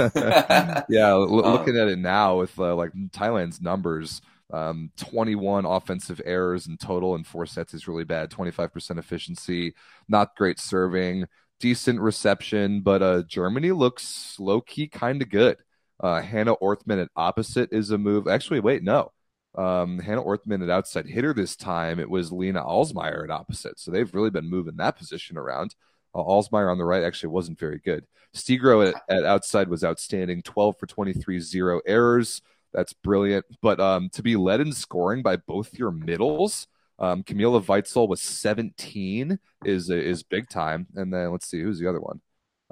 yeah, 0.88 1.08
l- 1.10 1.44
Um, 1.44 1.52
looking 1.52 1.76
at 1.76 1.88
it 1.88 1.98
now 1.98 2.38
with 2.38 2.58
uh, 2.58 2.74
like 2.74 2.92
Thailand's 3.10 3.60
numbers, 3.60 4.22
um, 4.52 4.90
21 4.96 5.66
offensive 5.66 6.20
errors 6.24 6.68
in 6.68 6.76
total 6.76 7.16
in 7.16 7.24
four 7.24 7.46
sets 7.46 7.74
is 7.74 7.88
really 7.88 8.04
bad. 8.04 8.30
25% 8.30 8.98
efficiency, 8.98 9.74
not 10.08 10.36
great 10.36 10.60
serving, 10.60 11.26
decent 11.58 12.00
reception, 12.00 12.80
but 12.80 13.02
uh, 13.02 13.22
Germany 13.26 13.72
looks 13.72 14.36
low 14.38 14.60
key 14.60 14.86
kind 14.88 15.20
of 15.20 15.28
good. 15.30 15.56
Uh, 16.00 16.20
Hanna 16.20 16.54
Orthmann 16.56 17.02
at 17.02 17.10
opposite 17.16 17.70
is 17.72 17.90
a 17.90 17.98
move. 17.98 18.28
Actually, 18.28 18.60
wait, 18.60 18.82
no. 18.82 19.12
Um, 19.54 19.98
Hanna 19.98 20.22
Orthmann 20.22 20.62
at 20.62 20.70
outside 20.70 21.06
hitter 21.06 21.32
this 21.32 21.56
time. 21.56 21.98
It 21.98 22.10
was 22.10 22.30
Lina 22.32 22.62
Alsmeyer 22.62 23.24
at 23.24 23.30
opposite. 23.30 23.78
So 23.78 23.90
they've 23.90 24.14
really 24.14 24.30
been 24.30 24.48
moving 24.48 24.76
that 24.76 24.96
position 24.96 25.38
around. 25.38 25.74
Uh, 26.14 26.18
Alsmeyer 26.18 26.70
on 26.70 26.78
the 26.78 26.84
right 26.84 27.02
actually 27.02 27.30
wasn't 27.30 27.58
very 27.58 27.78
good. 27.78 28.06
Stigrot 28.34 28.94
at, 28.94 29.02
at 29.08 29.24
outside 29.24 29.68
was 29.68 29.84
outstanding 29.84 30.42
12 30.42 30.78
for 30.78 30.86
23, 30.86 31.40
zero 31.40 31.80
errors. 31.86 32.42
That's 32.74 32.92
brilliant. 32.92 33.46
But 33.62 33.80
um, 33.80 34.10
to 34.10 34.22
be 34.22 34.36
led 34.36 34.60
in 34.60 34.72
scoring 34.72 35.22
by 35.22 35.36
both 35.36 35.78
your 35.78 35.90
middles, 35.90 36.68
um, 36.98 37.22
Camila 37.22 37.62
Weitzel 37.64 38.08
was 38.08 38.22
17 38.22 39.38
is 39.64 39.90
is 39.90 40.22
big 40.22 40.48
time. 40.48 40.86
And 40.94 41.12
then 41.12 41.30
let's 41.30 41.48
see, 41.48 41.60
who's 41.60 41.78
the 41.78 41.88
other 41.88 42.00
one? 42.00 42.20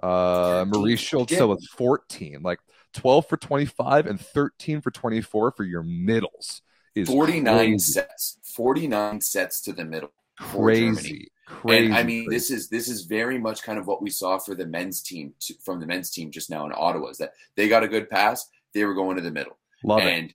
Uh, 0.03 0.65
Marie 0.69 0.97
Schölzel 0.97 1.49
with 1.49 1.65
14, 1.77 2.43
like 2.43 2.59
12 2.95 3.29
for 3.29 3.37
25 3.37 4.07
and 4.07 4.21
13 4.21 4.81
for 4.81 4.91
24 4.91 5.51
for 5.53 5.65
your 5.65 5.83
middles 5.83 6.63
is 6.95 7.09
49 7.09 7.57
crazy. 7.57 7.93
sets. 7.93 8.39
49 8.55 9.21
sets 9.21 9.61
to 9.63 9.73
the 9.73 9.85
middle. 9.85 10.13
Crazy, 10.41 11.31
crazy. 11.47 11.87
and 11.87 11.95
I 11.95 12.03
mean, 12.03 12.27
crazy. 12.27 12.37
this 12.37 12.51
is 12.51 12.69
this 12.69 12.89
is 12.89 13.03
very 13.03 13.39
much 13.39 13.63
kind 13.63 13.79
of 13.79 13.87
what 13.87 14.03
we 14.03 14.11
saw 14.11 14.39
for 14.39 14.55
the 14.55 14.67
men's 14.67 15.01
team 15.03 15.35
to, 15.41 15.55
from 15.65 15.79
the 15.81 15.87
men's 15.87 16.11
team 16.11 16.31
just 16.31 16.51
now 16.51 16.67
in 16.67 16.73
Ottawa. 16.75 17.09
Is 17.09 17.19
that 17.19 17.35
they 17.57 17.69
got 17.69 17.85
a 17.85 17.89
good 17.89 18.11
pass, 18.11 18.49
they 18.73 18.85
were 18.85 18.95
going 18.95 19.17
to 19.17 19.23
the 19.23 19.31
middle, 19.31 19.57
love 19.85 20.01
it. 20.01 20.07
and 20.07 20.35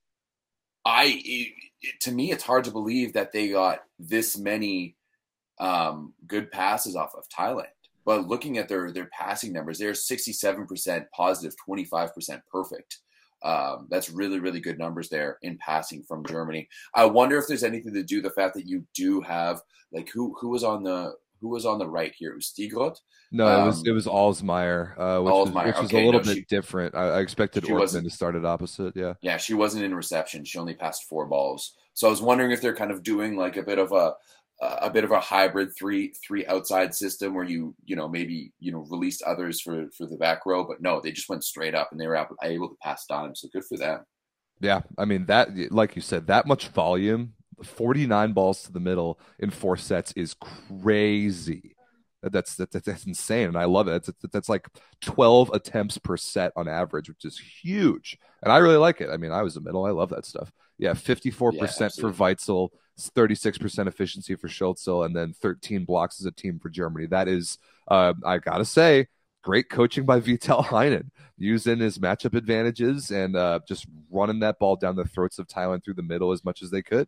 I, 0.86 1.06
it, 1.24 1.54
it- 1.82 2.00
to 2.02 2.12
me, 2.12 2.32
it's 2.32 2.43
hard 2.43 2.65
to 2.65 2.72
believe 2.72 3.13
that 3.13 3.32
they 3.32 3.50
got 3.50 3.80
this 4.00 4.38
many 4.38 4.95
um, 5.60 6.13
good 6.28 6.52
passes 6.52 6.95
off 6.95 7.13
of 7.15 7.26
Thailand. 7.30 7.67
But 8.10 8.28
looking 8.28 8.58
at 8.58 8.67
their 8.67 8.91
their 8.91 9.08
passing 9.13 9.54
numbers, 9.54 9.78
they're 9.78 9.93
sixty 9.93 10.34
seven 10.34 10.65
percent 10.65 11.06
positive, 11.15 11.52
positive, 11.52 11.56
twenty 11.63 11.86
five 11.86 12.12
percent 12.12 12.41
perfect. 12.52 12.98
Um, 13.43 13.86
that's 13.91 14.10
really 14.10 14.39
really 14.39 14.60
good 14.60 14.80
numbers 14.80 15.10
there 15.10 15.38
in 15.43 15.60
passing 15.60 16.02
from 16.08 16.26
Germany. 16.26 16.67
I 16.95 17.06
wonder 17.06 17.38
if 17.38 17.45
there's 17.48 17.63
anything 17.63 17.93
to 17.93 18.02
do 18.02 18.15
with 18.15 18.24
the 18.24 18.32
fact 18.32 18.56
that 18.56 18.65
you 18.65 18.84
do 18.95 19.22
have 19.22 19.62
like 19.93 20.10
who 20.10 20.36
who 20.41 20.50
was 20.50 20.63
on 20.63 20.82
the 20.82 21.13
who 21.39 21.50
was 21.50 21.67
on 21.67 21.78
the 21.78 21.88
right 21.88 22.12
here? 22.17 22.32
It 22.32 22.36
was 22.38 22.52
Stigrot. 22.52 22.98
No, 23.32 23.45
it 23.45 23.65
was 23.67 23.78
Um, 23.78 23.84
it 23.86 23.91
was 23.91 24.08
Alsmeyer, 24.08 24.98
uh, 24.98 25.22
which 25.22 25.32
was, 25.32 25.50
Alsmeyer, 25.50 25.65
which 25.67 25.76
was 25.78 25.86
okay, 25.86 26.02
a 26.02 26.06
little 26.08 26.22
no, 26.22 26.26
bit 26.26 26.38
she- 26.38 26.45
different. 26.50 26.95
I, 26.95 27.10
I 27.10 27.19
expected 27.19 27.63
Orthmann 27.65 28.04
to 28.06 28.10
start 28.10 28.36
at 28.36 28.43
opposite. 28.43 28.95
Yeah, 28.95 29.13
Yeah, 29.22 29.38
she 29.38 29.54
wasn't 29.54 29.84
in 29.84 29.93
reception. 29.93 30.45
She 30.45 30.58
only 30.58 30.74
passed 30.74 31.04
four 31.04 31.28
balls. 31.28 31.76
So 31.93 32.08
I 32.08 32.10
was 32.10 32.22
wondering 32.24 32.50
if 32.52 32.60
they're 32.60 32.76
kind 32.76 32.91
of 32.91 33.04
doing 33.04 33.36
like 33.36 33.56
a 33.56 33.62
bit 33.63 33.78
of 33.78 33.91
a 33.91 34.13
a 34.62 34.89
bit 34.89 35.04
of 35.04 35.12
a 35.12 35.19
hybrid 35.19 35.69
three 35.78 36.13
three 36.26 36.45
outside 36.48 36.93
system 36.93 37.34
where 37.34 37.45
you 37.45 37.74
you 37.86 37.95
know 37.95 38.10
maybe 38.10 38.52
you 38.60 38.72
know 38.72 38.86
released 38.89 39.24
others 39.24 39.62
for 39.62 39.89
for 39.98 40.06
the 40.06 40.17
back 40.17 40.45
row, 40.45 40.65
but 40.65 40.82
no, 40.82 41.00
they 41.02 41.12
just 41.12 41.30
went 41.30 41.43
straight 41.43 41.76
up 41.76 41.89
and 41.91 42.00
they 42.00 42.08
were 42.08 42.15
able, 42.15 42.36
able 42.43 42.69
to 42.69 42.78
pass 42.82 43.06
down. 43.06 43.36
So 43.36 43.48
good 43.54 43.65
for 43.65 43.78
them. 43.78 44.06
yeah. 44.60 44.82
I 44.98 45.06
mean 45.06 45.26
that, 45.28 45.50
like 45.72 45.95
you 45.95 46.02
said, 46.02 46.28
that 46.28 46.45
much 46.45 46.69
volume, 46.69 47.34
forty 47.63 48.06
nine 48.06 48.34
balls 48.34 48.63
to 48.63 48.72
the 48.72 48.80
middle 48.80 49.19
in 49.39 49.50
four 49.50 49.78
sets 49.78 50.12
is 50.13 50.36
crazy. 50.36 51.76
That- 52.21 52.32
That's 52.34 52.55
that, 52.55 52.71
that- 52.71 52.84
that's 52.86 53.05
insane, 53.05 53.47
and 53.47 53.58
I 53.58 53.65
love 53.65 53.88
it. 53.88 53.91
That's 53.91 54.12
that's 54.32 54.49
like 54.49 54.67
twelve 55.01 55.49
attempts 55.53 55.97
per 55.97 56.17
set 56.17 56.51
on 56.55 56.67
average, 56.67 57.08
which 57.10 57.23
is 57.25 57.39
huge, 57.39 58.17
and 58.43 58.51
I 58.51 58.58
really 58.58 58.77
like 58.77 58.99
it. 59.01 59.10
I 59.10 59.17
mean, 59.17 59.32
I 59.32 59.41
was 59.41 59.55
a 59.55 59.62
middle. 59.62 59.86
I 59.86 59.91
love 59.91 60.10
that 60.10 60.25
stuff. 60.25 60.51
Yeah, 60.77 60.93
fifty 60.93 61.32
four 61.32 61.51
percent 61.51 61.93
for. 61.93 62.12
Weitzel, 62.12 62.69
thirty 62.99 63.36
six 63.36 63.58
percent 63.58 63.88
efficiency 63.88 64.36
for 64.36 64.47
Schölzel, 64.49 65.05
and 65.05 65.15
then 65.15 65.34
thirteen 65.34 65.86
blocks 65.86 66.19
as 66.19 66.25
a 66.25 66.32
team 66.32 66.60
for 66.60 66.69
Germany. 66.69 67.05
That 67.08 67.27
is, 67.29 67.58
uh, 67.88 68.13
I 68.25 68.38
gotta 68.39 68.65
say, 68.65 69.08
great 69.41 69.69
coaching 69.69 70.05
by 70.05 70.19
Vital 70.21 70.63
Heinen, 70.63 71.10
using 71.38 71.79
his 71.79 71.97
matchup 71.99 72.34
advantages 72.36 73.12
and 73.12 73.36
uh, 73.38 73.60
just 73.67 73.88
running 74.12 74.39
that 74.41 74.60
ball 74.60 74.75
down 74.75 74.95
the 74.97 75.05
throats 75.05 75.39
of 75.39 75.47
Thailand 75.47 75.84
through 75.86 75.93
the 75.95 76.03
middle 76.03 76.32
as 76.34 76.43
much 76.43 76.62
as 76.62 76.69
they 76.69 76.82
could. 76.82 77.08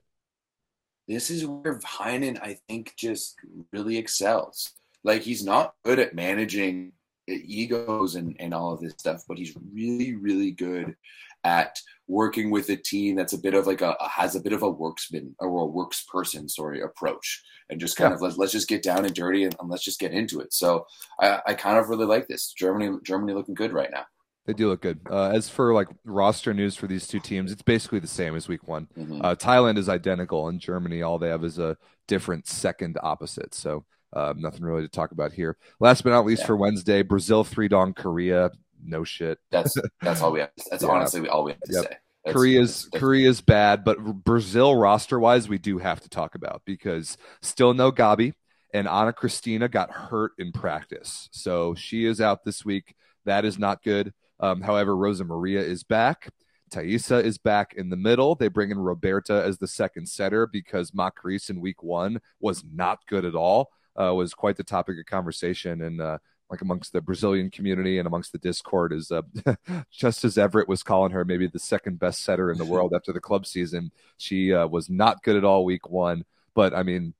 This 1.08 1.30
is 1.30 1.46
where 1.46 1.80
Heinen, 1.80 2.40
I 2.42 2.58
think, 2.70 2.94
just 2.96 3.36
really 3.74 3.98
excels. 3.98 4.72
Like 5.04 5.22
he's 5.22 5.44
not 5.44 5.74
good 5.84 6.00
at 6.00 6.16
managing 6.16 6.94
egos 7.28 8.16
and, 8.16 8.36
and 8.40 8.54
all 8.54 8.74
of 8.74 8.82
this 8.82 8.94
stuff, 8.98 9.24
but 9.28 9.38
he's 9.38 9.56
really, 9.74 10.16
really 10.16 10.52
good 10.52 10.96
at 11.44 11.80
working 12.08 12.52
with 12.52 12.70
a 12.70 12.76
team 12.76 13.16
that's 13.16 13.34
a 13.34 13.38
bit 13.38 13.54
of 13.54 13.66
like 13.66 13.82
a 13.82 13.96
has 14.00 14.36
a 14.36 14.40
bit 14.40 14.54
of 14.54 14.64
a 14.64 14.72
worksman 14.72 15.34
or 15.40 15.62
a 15.62 15.66
works 15.66 16.04
person, 16.12 16.48
sorry, 16.48 16.82
approach, 16.82 17.42
and 17.70 17.80
just 17.80 17.98
kind 17.98 18.12
yeah. 18.12 18.16
of 18.16 18.22
let's, 18.22 18.38
let's 18.38 18.52
just 18.52 18.68
get 18.68 18.84
down 18.84 19.06
and 19.06 19.16
dirty 19.16 19.44
and, 19.44 19.56
and, 19.60 19.70
let's 19.70 19.84
just 19.84 20.00
get 20.00 20.12
into 20.12 20.40
it. 20.40 20.54
So 20.54 20.86
I, 21.20 21.42
I 21.48 21.54
kind 21.54 21.78
of 21.78 21.90
really 21.90 22.06
like 22.06 22.28
this. 22.28 22.54
Germany, 22.54 22.98
Germany 23.04 23.34
looking 23.34 23.56
good 23.56 23.74
right 23.74 23.90
now. 23.92 24.06
They 24.46 24.54
do 24.54 24.70
look 24.70 24.82
good. 24.82 25.00
Uh, 25.10 25.30
as 25.30 25.50
for 25.50 25.74
like 25.74 25.88
roster 26.04 26.54
news 26.54 26.76
for 26.76 26.88
these 26.88 27.08
two 27.08 27.20
teams, 27.20 27.52
it's 27.52 27.62
basically 27.62 28.00
the 28.00 28.08
same 28.08 28.36
as 28.36 28.48
week 28.48 28.68
one. 28.68 28.88
Mm-hmm. 28.98 29.22
Uh, 29.24 29.36
Thailand 29.36 29.78
is 29.78 29.88
identical, 29.88 30.48
and 30.48 30.60
Germany 30.60 31.02
all 31.04 31.20
they 31.20 31.30
have 31.30 31.44
is 31.44 31.60
a 31.60 31.78
different 32.08 32.48
second 32.48 32.98
opposite. 33.02 33.54
So 33.54 33.86
uh, 34.14 34.34
nothing 34.38 34.64
really 34.64 34.82
to 34.82 34.90
talk 34.90 35.12
about 35.12 35.32
here. 35.32 35.58
Last 35.80 36.04
but 36.04 36.10
not 36.12 36.26
least, 36.26 36.42
yeah. 36.42 36.48
for 36.48 36.58
Wednesday, 36.58 37.02
Brazil 37.02 37.44
three 37.44 37.68
dong 37.68 37.94
Korea. 37.94 38.52
No 38.84 39.04
shit. 39.04 39.40
That's 39.52 39.78
that's 40.02 40.22
all 40.22 40.32
we 40.32 40.42
have. 40.42 40.52
That's 40.70 40.84
yeah. 40.84 40.90
honestly 40.90 41.28
all 41.30 41.44
we 41.44 41.52
have 41.52 41.62
to 41.62 41.74
yep. 41.74 41.84
say. 41.84 41.98
That's, 42.26 42.36
Korea's 42.36 42.88
that's, 42.92 43.02
Korea's 43.02 43.42
bad, 43.42 43.84
but 43.84 43.98
Brazil 44.00 44.76
roster 44.76 45.20
wise, 45.20 45.50
we 45.50 45.58
do 45.58 45.80
have 45.80 46.02
to 46.02 46.10
talk 46.10 46.36
about 46.36 46.62
because 46.66 47.18
still 47.42 47.74
no 47.74 47.92
Gabi, 47.92 48.34
and 48.74 48.88
Ana 48.88 49.14
Cristina 49.14 49.68
got 49.68 49.92
hurt 49.92 50.34
in 50.38 50.52
practice, 50.52 51.30
so 51.32 51.74
she 51.74 52.06
is 52.06 52.22
out 52.22 52.44
this 52.44 52.64
week. 52.64 52.96
That 53.26 53.46
is 53.46 53.58
not 53.58 53.84
good. 53.84 54.14
Um, 54.40 54.62
however, 54.62 54.96
Rosa 54.96 55.24
Maria 55.24 55.62
is 55.62 55.84
back. 55.84 56.30
Thaisa 56.72 57.18
is 57.18 57.38
back 57.38 57.74
in 57.76 57.90
the 57.90 57.98
middle. 57.98 58.34
They 58.36 58.48
bring 58.48 58.72
in 58.72 58.80
Roberta 58.80 59.44
as 59.46 59.58
the 59.58 59.68
second 59.68 60.08
setter 60.08 60.48
because 60.48 60.92
Macris 60.92 61.50
in 61.50 61.60
week 61.60 61.84
one 61.84 62.22
was 62.40 62.64
not 62.64 63.00
good 63.08 63.26
at 63.26 63.36
all 63.36 63.70
uh, 64.02 64.14
was 64.14 64.34
quite 64.34 64.58
the 64.58 64.64
topic 64.64 64.98
of 65.00 65.06
conversation 65.06 65.82
and 65.82 66.02
uh, 66.02 66.18
like 66.50 66.62
amongst 66.62 66.92
the 66.92 67.02
Brazilian 67.02 67.50
community 67.50 67.98
and 67.98 68.08
amongst 68.08 68.32
the 68.32 68.38
Discord 68.38 68.94
is 68.94 69.12
uh, 69.12 69.22
just 69.92 70.24
as 70.26 70.38
Everett 70.38 70.68
was 70.68 70.84
calling 70.84 71.12
her 71.12 71.24
maybe 71.24 71.48
the 71.48 71.60
second 71.60 72.00
best 72.00 72.24
setter 72.24 72.52
in 72.52 72.58
the 72.58 72.66
world 72.66 72.94
after 72.94 73.14
the 73.14 73.22
club 73.22 73.46
season. 73.46 73.92
She 74.18 74.54
uh, 74.54 74.68
was 74.68 74.90
not 74.90 75.24
good 75.24 75.36
at 75.36 75.46
all 75.46 75.64
week 75.64 75.90
one, 75.90 76.26
but 76.54 76.74
I 76.74 76.84
mean, 76.84 77.14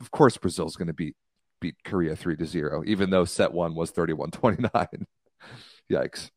of 0.00 0.10
course 0.10 0.36
Brazil's 0.36 0.76
going 0.76 0.88
to 0.88 0.94
beat 0.94 1.16
beat 1.60 1.76
Korea 1.84 2.14
three 2.14 2.36
to 2.36 2.46
zero, 2.46 2.82
even 2.86 3.10
though 3.10 3.24
set 3.24 3.52
one 3.52 3.74
was 3.74 3.90
31-29. 3.92 5.04
Yikes. 5.90 6.30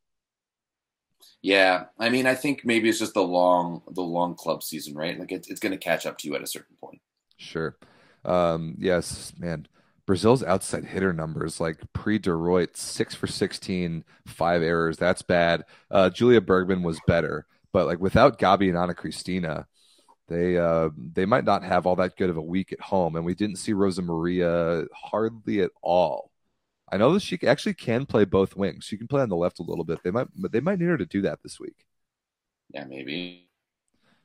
Yeah, 1.43 1.85
I 1.97 2.09
mean, 2.09 2.27
I 2.27 2.35
think 2.35 2.61
maybe 2.65 2.89
it's 2.89 2.99
just 2.99 3.13
the 3.13 3.21
long 3.21 3.81
the 3.89 4.01
long 4.01 4.35
club 4.35 4.63
season, 4.63 4.95
right? 4.95 5.19
Like 5.19 5.31
it's 5.31 5.49
it's 5.49 5.59
going 5.59 5.71
to 5.71 5.77
catch 5.77 6.05
up 6.05 6.17
to 6.19 6.27
you 6.27 6.35
at 6.35 6.43
a 6.43 6.47
certain 6.47 6.75
point. 6.79 7.01
Sure. 7.37 7.75
Um, 8.25 8.75
yes, 8.79 9.33
man. 9.37 9.67
Brazil's 10.05 10.43
outside 10.43 10.85
hitter 10.85 11.13
numbers, 11.13 11.59
like 11.59 11.77
pre 11.93 12.17
De 12.17 12.67
six 12.73 13.15
for 13.15 13.27
16, 13.27 14.03
five 14.25 14.61
errors. 14.61 14.97
That's 14.97 15.21
bad. 15.21 15.63
Uh, 15.89 16.09
Julia 16.09 16.41
Bergmann 16.41 16.83
was 16.83 16.99
better, 17.07 17.45
but 17.71 17.85
like 17.85 17.99
without 17.99 18.39
Gabi 18.39 18.69
and 18.69 18.77
Ana 18.77 18.93
Cristina, 18.93 19.67
they 20.27 20.57
uh, 20.57 20.89
they 20.97 21.25
might 21.25 21.45
not 21.45 21.63
have 21.63 21.85
all 21.85 21.95
that 21.97 22.17
good 22.17 22.29
of 22.29 22.37
a 22.37 22.41
week 22.41 22.73
at 22.73 22.81
home. 22.81 23.15
And 23.15 23.25
we 23.25 23.35
didn't 23.35 23.57
see 23.57 23.73
Rosa 23.73 24.01
Maria 24.01 24.85
hardly 24.93 25.61
at 25.61 25.71
all. 25.81 26.31
I 26.91 26.97
know 26.97 27.13
that 27.13 27.21
she 27.21 27.39
actually 27.47 27.75
can 27.75 28.05
play 28.05 28.25
both 28.25 28.55
wings. 28.55 28.83
She 28.85 28.97
can 28.97 29.07
play 29.07 29.21
on 29.21 29.29
the 29.29 29.35
left 29.35 29.59
a 29.59 29.63
little 29.63 29.85
bit. 29.85 30.03
They 30.03 30.11
might, 30.11 30.27
they 30.51 30.59
might 30.59 30.79
need 30.79 30.87
her 30.87 30.97
to 30.97 31.05
do 31.05 31.21
that 31.21 31.41
this 31.41 31.59
week. 31.59 31.85
Yeah, 32.73 32.83
maybe. 32.85 33.50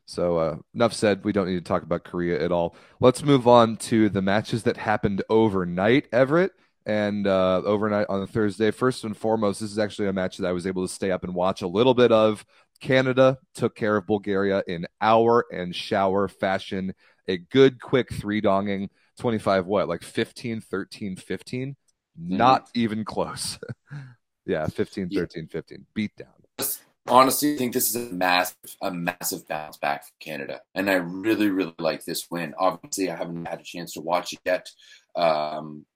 So 0.06 0.38
uh, 0.38 0.56
enough 0.74 0.92
said. 0.92 1.24
We 1.24 1.32
don't 1.32 1.48
need 1.48 1.56
to 1.56 1.68
talk 1.68 1.82
about 1.82 2.04
Korea 2.04 2.42
at 2.42 2.52
all. 2.52 2.76
Let's 3.00 3.24
move 3.24 3.46
on 3.48 3.76
to 3.78 4.08
the 4.08 4.22
matches 4.22 4.62
that 4.62 4.76
happened 4.76 5.22
overnight, 5.28 6.06
Everett, 6.12 6.52
and 6.86 7.26
uh, 7.26 7.62
overnight 7.64 8.06
on 8.08 8.24
Thursday. 8.28 8.70
First 8.70 9.04
and 9.04 9.16
foremost, 9.16 9.60
this 9.60 9.72
is 9.72 9.78
actually 9.78 10.08
a 10.08 10.12
match 10.12 10.38
that 10.38 10.46
I 10.46 10.52
was 10.52 10.66
able 10.66 10.86
to 10.86 10.92
stay 10.92 11.10
up 11.10 11.24
and 11.24 11.34
watch 11.34 11.62
a 11.62 11.66
little 11.66 11.94
bit 11.94 12.12
of. 12.12 12.44
Canada 12.80 13.38
took 13.54 13.74
care 13.74 13.96
of 13.96 14.06
Bulgaria 14.06 14.62
in 14.66 14.86
hour 15.00 15.46
and 15.52 15.74
shower 15.74 16.28
fashion. 16.28 16.94
A 17.26 17.38
good, 17.38 17.80
quick 17.80 18.12
three 18.12 18.40
donging. 18.40 18.88
25, 19.18 19.66
what, 19.66 19.88
like 19.88 20.02
15, 20.02 20.60
13, 20.60 21.16
15? 21.16 21.70
Mm-hmm. 22.20 22.36
Not 22.36 22.68
even 22.74 23.04
close. 23.04 23.58
yeah, 24.46 24.66
15, 24.66 25.08
13, 25.08 25.48
15. 25.48 25.86
Beat 25.94 26.14
down 26.16 26.28
honestly 27.08 27.54
I 27.54 27.56
think 27.56 27.72
this 27.72 27.88
is 27.88 27.96
a 27.96 28.14
massive, 28.14 28.76
a 28.82 28.90
massive 28.90 29.46
bounce 29.48 29.76
back 29.76 30.04
for 30.04 30.12
Canada, 30.20 30.60
and 30.74 30.90
I 30.90 30.94
really, 30.94 31.50
really 31.50 31.74
like 31.78 32.04
this 32.04 32.26
win. 32.30 32.54
Obviously, 32.58 33.10
I 33.10 33.16
haven't 33.16 33.46
had 33.46 33.60
a 33.60 33.64
chance 33.64 33.92
to 33.94 34.00
watch 34.00 34.32
it 34.32 34.40
yet, 34.44 34.68
um, 35.14 35.86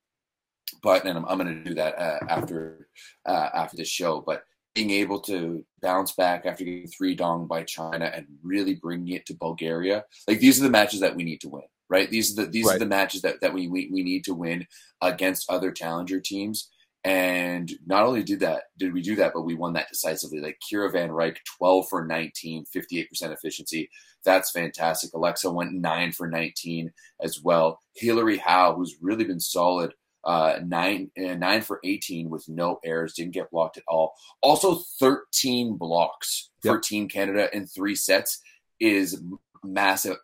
but 0.82 1.04
and 1.04 1.18
I'm, 1.18 1.24
I'm 1.26 1.38
going 1.38 1.62
to 1.62 1.68
do 1.68 1.74
that 1.74 1.98
uh, 1.98 2.18
after 2.28 2.88
uh, 3.26 3.50
after 3.54 3.76
this 3.76 3.88
show. 3.88 4.20
But 4.20 4.42
being 4.74 4.90
able 4.90 5.20
to 5.20 5.64
bounce 5.82 6.12
back 6.12 6.46
after 6.46 6.64
getting 6.64 6.86
three 6.86 7.14
dong 7.14 7.46
by 7.46 7.64
China 7.64 8.10
and 8.14 8.26
really 8.42 8.74
bringing 8.74 9.14
it 9.14 9.26
to 9.26 9.34
Bulgaria, 9.34 10.04
like 10.28 10.40
these 10.40 10.60
are 10.60 10.64
the 10.64 10.70
matches 10.70 11.00
that 11.00 11.16
we 11.16 11.24
need 11.24 11.40
to 11.40 11.48
win. 11.48 11.64
Right, 11.88 12.08
these 12.08 12.38
are 12.38 12.44
the 12.44 12.50
these 12.50 12.66
right. 12.66 12.76
are 12.76 12.78
the 12.78 12.86
matches 12.86 13.22
that, 13.22 13.40
that 13.40 13.52
we, 13.52 13.66
we 13.66 13.90
we 13.92 14.02
need 14.02 14.24
to 14.24 14.34
win 14.34 14.66
against 15.02 15.50
other 15.50 15.72
challenger 15.72 16.20
teams 16.20 16.70
and 17.04 17.72
not 17.86 18.04
only 18.04 18.22
did 18.22 18.40
that, 18.40 18.64
did 18.78 18.92
we 18.92 19.00
do 19.00 19.16
that, 19.16 19.32
but 19.32 19.42
we 19.42 19.54
won 19.54 19.72
that 19.72 19.88
decisively. 19.88 20.40
Like 20.40 20.58
Kiera 20.60 20.92
Van 20.92 21.08
Ryk, 21.08 21.38
12 21.58 21.88
for 21.88 22.06
19, 22.06 22.66
58% 22.74 23.06
efficiency. 23.32 23.90
That's 24.24 24.50
fantastic. 24.50 25.14
Alexa 25.14 25.50
went 25.50 25.72
9 25.72 26.12
for 26.12 26.28
19 26.28 26.92
as 27.22 27.40
well. 27.42 27.80
Hilary 27.94 28.36
Howe, 28.36 28.74
who's 28.74 28.98
really 29.00 29.24
been 29.24 29.40
solid, 29.40 29.94
uh, 30.24 30.58
9, 30.62 31.10
uh, 31.18 31.34
9 31.34 31.62
for 31.62 31.80
18 31.84 32.28
with 32.28 32.46
no 32.48 32.78
errors, 32.84 33.14
didn't 33.14 33.32
get 33.32 33.50
blocked 33.50 33.78
at 33.78 33.84
all. 33.88 34.12
Also, 34.42 34.82
13 34.98 35.78
blocks 35.78 36.50
yep. 36.62 36.74
for 36.74 36.80
Team 36.80 37.08
Canada 37.08 37.48
in 37.56 37.66
three 37.66 37.94
sets 37.94 38.42
is 38.78 39.22
massive. 39.64 40.16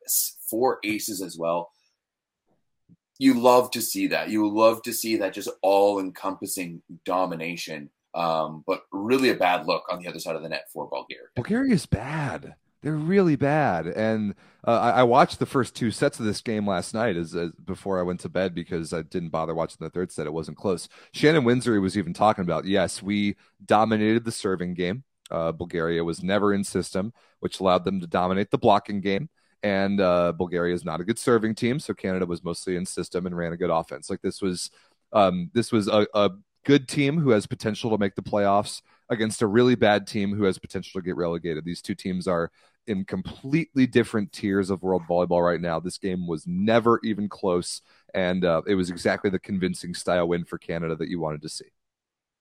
Four 0.51 0.79
aces 0.85 1.23
as 1.23 1.39
well 1.39 1.71
you 3.19 3.35
love 3.35 3.71
to 3.73 3.83
see 3.83 4.09
that. 4.09 4.29
You 4.31 4.49
love 4.49 4.83
to 4.83 4.93
see 4.93 5.17
that 5.17 5.33
just 5.33 5.49
all 5.63 5.99
encompassing 5.99 6.83
domination. 7.05 7.91
Um, 8.15 8.65
but 8.67 8.83
really 8.93 9.29
a 9.29 9.35
bad 9.35 9.67
look 9.67 9.85
on 9.91 10.01
the 10.01 10.09
other 10.09 10.19
side 10.19 10.37
of 10.37 10.43
the 10.43 10.49
net 10.49 10.69
for 10.73 10.89
Bulgaria. 10.89 11.27
Bulgaria 11.35 11.75
is 11.75 11.85
bad. 11.85 12.55
They're 12.83 12.95
really 12.95 13.37
bad. 13.37 13.87
And 13.87 14.35
uh, 14.67 14.79
I, 14.79 14.91
I, 14.91 15.03
watched 15.03 15.39
the 15.39 15.45
first 15.45 15.75
two 15.75 15.91
sets 15.91 16.19
of 16.19 16.25
this 16.25 16.41
game 16.41 16.67
last 16.67 16.95
night 16.95 17.17
as, 17.17 17.35
as, 17.35 17.51
before 17.53 17.99
I 17.99 18.03
went 18.03 18.21
to 18.21 18.29
bed 18.29 18.55
because 18.55 18.93
I 18.93 19.03
didn't 19.03 19.31
bother 19.31 19.55
watching 19.55 19.79
the 19.81 19.91
third 19.91 20.13
set. 20.13 20.27
It 20.27 20.33
wasn't 20.33 20.57
close. 20.57 20.89
Shannon 21.13 21.45
Winzer 21.45 21.81
was 21.81 21.99
even 21.99 22.15
talking 22.15 22.43
about, 22.43 22.65
yes, 22.65 23.03
we 23.03 23.37
dominated 23.65 24.25
the 24.25 24.33
serving 24.33 24.75
game. 24.75 25.05
Uh, 25.31 25.53
Bulgaria 25.53 26.05
was 26.05 26.23
never 26.23 26.55
in 26.55 26.65
system, 26.65 27.13
which 27.41 27.61
allowed 27.61 27.85
them 27.85 28.01
to 28.01 28.07
dominate 28.07 28.51
the 28.51 28.59
blocking 28.59 29.01
game 29.01 29.29
and 29.67 30.01
uh, 30.01 30.33
Bulgaria 30.33 30.73
is 30.73 30.85
not 30.85 31.01
a 31.01 31.05
good 31.05 31.19
serving 31.19 31.57
team, 31.57 31.81
so 31.81 31.93
Canada 31.93 32.25
was 32.25 32.45
mostly 32.45 32.77
in 32.77 32.87
system 32.87 33.27
and 33.27 33.37
ran 33.37 33.53
a 33.53 33.57
good 33.57 33.71
offense. 33.71 34.09
Like 34.09 34.23
this 34.23 34.41
was, 34.41 34.71
um, 35.13 35.51
this 35.55 35.73
was 35.73 35.89
a, 35.89 36.07
a 36.15 36.31
good 36.65 36.87
team 36.87 37.19
who 37.19 37.31
has 37.31 37.49
potential 37.49 37.91
to 37.91 37.99
make 37.99 38.15
the 38.15 38.23
playoffs 38.23 38.81
against 39.09 39.43
a 39.43 39.47
really 39.49 39.75
bad 39.75 40.07
team 40.07 40.33
who 40.33 40.45
has 40.45 40.57
potential 40.57 41.01
to 41.01 41.05
get 41.05 41.17
relegated. 41.17 41.65
These 41.65 41.83
two 41.83 41.97
teams 41.97 42.29
are 42.29 42.53
in 42.87 43.05
completely 43.05 43.89
different 43.89 44.31
tiers 44.31 44.71
of 44.71 44.85
world 44.85 45.03
volleyball 45.11 45.45
right 45.45 45.61
now. 45.61 45.81
This 45.81 45.99
game 45.99 46.29
was 46.29 46.47
never 46.47 47.01
even 47.03 47.29
close, 47.29 47.83
and 48.15 48.45
uh, 48.45 48.63
it 48.69 48.77
was 48.77 48.89
exactly 48.89 49.31
the 49.31 49.41
convincing 49.41 49.95
style 49.95 50.29
win 50.29 50.45
for 50.45 50.59
Canada 50.59 50.95
that 50.95 51.09
you 51.09 51.19
wanted 51.19 51.43
to 51.43 51.49
see. 51.49 51.67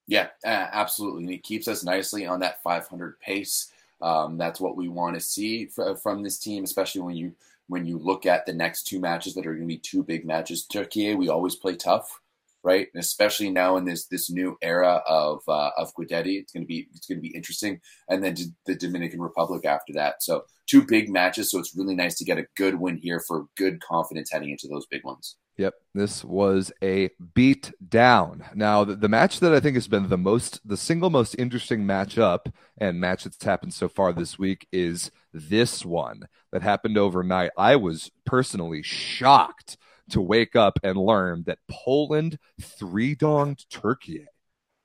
Yeah, 0.06 0.28
absolutely. 0.46 1.24
And 1.24 1.34
it 1.34 1.42
keeps 1.42 1.68
us 1.68 1.84
nicely 1.84 2.28
on 2.28 2.42
that 2.42 2.62
500 2.62 3.20
pace. 3.20 3.72
Um, 4.02 4.38
that's 4.38 4.60
what 4.60 4.76
we 4.76 4.88
want 4.90 5.16
to 5.16 5.22
see 5.22 5.70
f- 5.78 6.02
from 6.02 6.24
this 6.24 6.38
team, 6.38 6.64
especially 6.64 7.02
when 7.02 7.16
you 7.16 7.34
when 7.68 7.86
you 7.86 7.98
look 7.98 8.26
at 8.26 8.46
the 8.46 8.54
next 8.54 8.84
two 8.84 9.00
matches 9.00 9.34
that 9.34 9.48
are 9.48 9.54
going 9.54 9.68
to 9.68 9.74
be 9.74 9.80
two 9.80 10.04
big 10.04 10.26
matches. 10.26 10.66
Turkey, 10.66 11.16
we 11.16 11.30
always 11.30 11.56
play 11.56 11.76
tough, 11.76 12.20
right? 12.64 12.88
And 12.94 13.02
especially 13.02 13.50
now 13.50 13.78
in 13.78 13.86
this 13.86 14.08
this 14.08 14.30
new 14.30 14.58
era 14.62 15.02
of 15.08 15.42
uh, 15.48 15.72
of 15.78 15.94
Guidetti, 15.96 16.40
it's 16.40 16.52
going 16.52 16.64
to 16.64 16.68
be 16.68 16.88
it's 16.94 17.08
going 17.08 17.18
to 17.18 17.28
be 17.28 17.36
interesting. 17.36 17.80
And 18.10 18.24
then 18.24 18.36
the 18.66 18.76
Dominican 18.76 19.22
Republic 19.22 19.66
after 19.66 19.94
that. 19.94 20.22
So 20.22 20.44
two 20.68 20.86
big 20.86 21.10
matches. 21.10 21.52
So 21.52 21.60
it's 21.60 21.76
really 21.76 21.96
nice 21.96 22.16
to 22.18 22.26
get 22.26 22.38
a 22.38 22.48
good 22.56 22.80
win 22.80 22.98
here 22.98 23.20
for 23.20 23.48
good 23.56 23.82
confidence 23.82 24.32
heading 24.32 24.52
into 24.52 24.68
those 24.68 24.86
big 24.86 25.04
ones. 25.04 25.38
Yep, 25.58 25.74
this 25.94 26.24
was 26.24 26.74
a 26.84 27.12
beat 27.34 27.72
down. 27.88 28.44
Now, 28.54 28.84
the, 28.84 28.96
the, 28.96 29.08
match 29.08 29.40
that 29.40 29.54
I 29.54 29.62
think 29.62 29.76
has 29.76 29.88
been 29.88 30.10
the 30.10 30.18
most, 30.18 30.60
the 30.68 30.76
single 30.76 31.10
most 31.10 31.34
interesting 31.40 31.86
matchup 31.86 32.52
and 32.78 33.00
match 33.00 33.24
that's 33.24 33.42
happened 33.42 33.74
so 33.74 33.88
far 33.88 34.12
this 34.12 34.38
week 34.38 34.68
is 34.74 35.12
this 35.34 35.86
one 35.86 36.28
that 36.52 36.62
happened 36.62 36.98
overnight. 36.98 37.52
I 37.58 37.78
was 37.78 38.12
personally 38.26 38.84
shocked 38.84 39.78
to 40.10 40.20
wake 40.22 40.58
up 40.58 40.78
and 40.84 40.98
learn 40.98 41.44
that 41.48 41.60
Poland 41.72 42.38
three 42.62 43.16
donged 43.16 43.66
Turkey. 43.70 44.26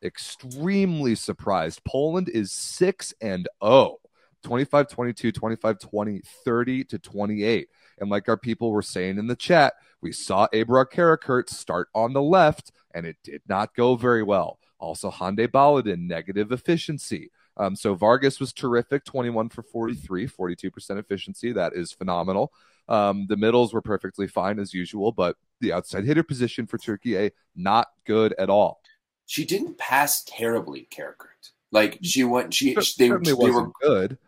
extremely 0.03 1.17
surprised. 1.17 1.83
Poland 1.85 2.29
is 2.29 2.53
6 2.53 3.13
and 3.21 3.49
0. 3.63 3.97
25 4.43 4.89
22, 4.89 5.33
25 5.33 5.79
20, 5.79 6.23
30 6.45 6.85
to 6.85 6.99
28. 6.99 7.69
And 8.01 8.11
like 8.11 8.29
our 8.29 8.37
people 8.37 8.71
were 8.71 8.83
saying 8.83 9.19
in 9.19 9.27
the 9.27 9.37
chat, 9.37 9.75
we 10.01 10.13
saw 10.13 10.49
Ebrar 10.53 10.87
Karakurt 10.87 11.51
start 11.51 11.89
on 11.95 12.13
the 12.13 12.23
left, 12.23 12.73
and 12.95 13.07
it 13.07 13.17
did 13.23 13.43
not 13.49 13.75
go 13.75 13.97
very 13.97 14.23
well. 14.23 14.59
Also, 14.79 15.11
Hande 15.11 15.49
Baladin, 15.53 16.07
negative 16.07 16.53
efficiency. 16.53 17.31
Um, 17.57 17.77
so 17.77 17.95
Vargas 17.95 18.41
was 18.41 18.53
terrific, 18.53 19.05
21 19.05 19.51
for 19.51 19.63
43, 19.63 20.27
42% 20.27 20.99
efficiency. 20.99 21.53
That 21.53 21.75
is 21.75 21.93
phenomenal. 21.93 22.53
Um, 22.89 23.27
the 23.29 23.37
middles 23.37 23.75
were 23.75 23.83
perfectly 23.83 24.27
fine 24.27 24.59
as 24.59 24.73
usual, 24.73 25.13
but 25.13 25.37
the 25.61 25.73
outside 25.73 26.05
hitter 26.05 26.23
position 26.23 26.67
for 26.67 26.79
Turkey, 26.79 27.17
A, 27.17 27.31
not 27.55 27.89
good 28.07 28.35
at 28.39 28.49
all. 28.49 28.81
She 29.27 29.45
didn't 29.45 29.79
pass 29.79 30.25
terribly, 30.25 30.89
Karakurt. 30.91 31.53
Like 31.71 31.99
she 32.03 32.25
went, 32.25 32.53
she, 32.53 32.71
It 32.71 32.95
they, 32.99 33.11
they 33.11 33.33
were 33.33 33.71
good, 33.81 34.19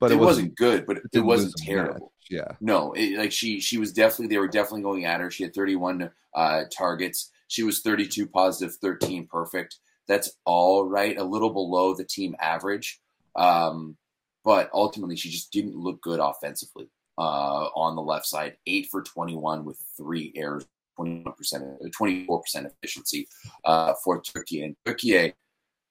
but 0.00 0.12
it, 0.12 0.14
it, 0.14 0.18
wasn't, 0.18 0.56
good, 0.56 0.86
but 0.86 0.96
it, 0.96 1.10
didn't 1.10 1.26
wasn't 1.26 1.54
terrible. 1.58 2.12
Yeah. 2.30 2.52
No, 2.60 2.92
it, 2.92 3.18
like 3.18 3.32
she 3.32 3.60
she 3.60 3.78
was 3.78 3.92
definitely 3.92 4.28
they 4.28 4.38
were 4.38 4.48
definitely 4.48 4.82
going 4.82 5.04
at 5.04 5.20
her. 5.20 5.30
She 5.30 5.44
had 5.44 5.54
31 5.54 6.10
uh, 6.34 6.64
targets. 6.76 7.30
She 7.48 7.62
was 7.62 7.80
32 7.80 8.26
positive, 8.26 8.74
13 8.76 9.26
perfect. 9.26 9.76
That's 10.08 10.30
all 10.44 10.88
right, 10.88 11.16
a 11.16 11.24
little 11.24 11.50
below 11.50 11.94
the 11.94 12.04
team 12.04 12.36
average. 12.40 13.00
Um, 13.34 13.96
but 14.44 14.70
ultimately, 14.72 15.16
she 15.16 15.30
just 15.30 15.52
didn't 15.52 15.76
look 15.76 16.00
good 16.00 16.20
offensively 16.20 16.88
uh, 17.18 17.68
on 17.74 17.96
the 17.96 18.02
left 18.02 18.26
side. 18.26 18.56
Eight 18.66 18.88
for 18.90 19.02
21 19.02 19.64
with 19.64 19.78
three 19.96 20.32
errors, 20.36 20.66
21 20.96 21.32
percent, 21.34 21.64
24 21.92 22.40
percent 22.40 22.66
efficiency 22.66 23.28
uh, 23.64 23.94
for 24.04 24.20
Turkey. 24.20 24.62
And 24.62 24.76
Turkey 24.84 25.32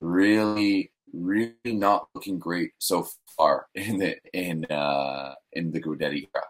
really, 0.01 0.91
really 1.15 1.53
not 1.65 2.07
looking 2.13 2.39
great 2.39 2.71
so 2.79 3.07
far 3.37 3.67
in 3.75 3.97
the 3.97 4.17
in 4.33 4.65
uh, 4.65 5.33
in 5.53 5.71
the 5.71 5.81
Guidetti 5.81 6.27
era. 6.33 6.45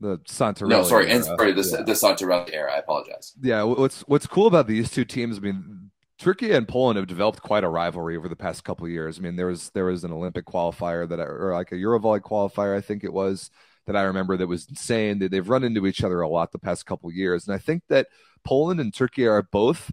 The 0.00 0.18
Santarelli. 0.28 0.68
No, 0.68 0.82
sorry, 0.82 1.10
and 1.10 1.24
era. 1.24 1.36
sorry, 1.38 1.52
the 1.52 1.62
yeah. 1.62 1.82
the 1.82 1.92
Santarelli 1.92 2.52
era. 2.52 2.72
I 2.74 2.78
apologize. 2.78 3.32
Yeah, 3.40 3.62
what's 3.62 4.00
what's 4.02 4.26
cool 4.26 4.46
about 4.46 4.66
these 4.66 4.90
two 4.90 5.04
teams? 5.04 5.38
I 5.38 5.40
mean, 5.40 5.90
Turkey 6.18 6.52
and 6.52 6.68
Poland 6.68 6.96
have 6.96 7.06
developed 7.06 7.42
quite 7.42 7.64
a 7.64 7.68
rivalry 7.68 8.16
over 8.16 8.28
the 8.28 8.36
past 8.36 8.64
couple 8.64 8.86
of 8.86 8.92
years. 8.92 9.18
I 9.18 9.22
mean, 9.22 9.36
there 9.36 9.46
was 9.46 9.70
there 9.70 9.86
was 9.86 10.04
an 10.04 10.12
Olympic 10.12 10.46
qualifier 10.46 11.08
that, 11.08 11.20
I, 11.20 11.24
or 11.24 11.52
like 11.52 11.72
a 11.72 11.76
Eurovolley 11.76 12.20
qualifier, 12.20 12.76
I 12.76 12.80
think 12.80 13.04
it 13.04 13.12
was 13.12 13.50
that 13.86 13.96
I 13.96 14.02
remember 14.02 14.36
that 14.36 14.46
was 14.46 14.66
insane. 14.68 15.18
That 15.18 15.30
they've 15.30 15.48
run 15.48 15.64
into 15.64 15.86
each 15.86 16.04
other 16.04 16.20
a 16.20 16.28
lot 16.28 16.52
the 16.52 16.58
past 16.58 16.86
couple 16.86 17.08
of 17.08 17.14
years, 17.14 17.46
and 17.46 17.54
I 17.54 17.58
think 17.58 17.82
that 17.88 18.08
Poland 18.44 18.80
and 18.80 18.92
Turkey 18.92 19.26
are 19.26 19.42
both. 19.42 19.90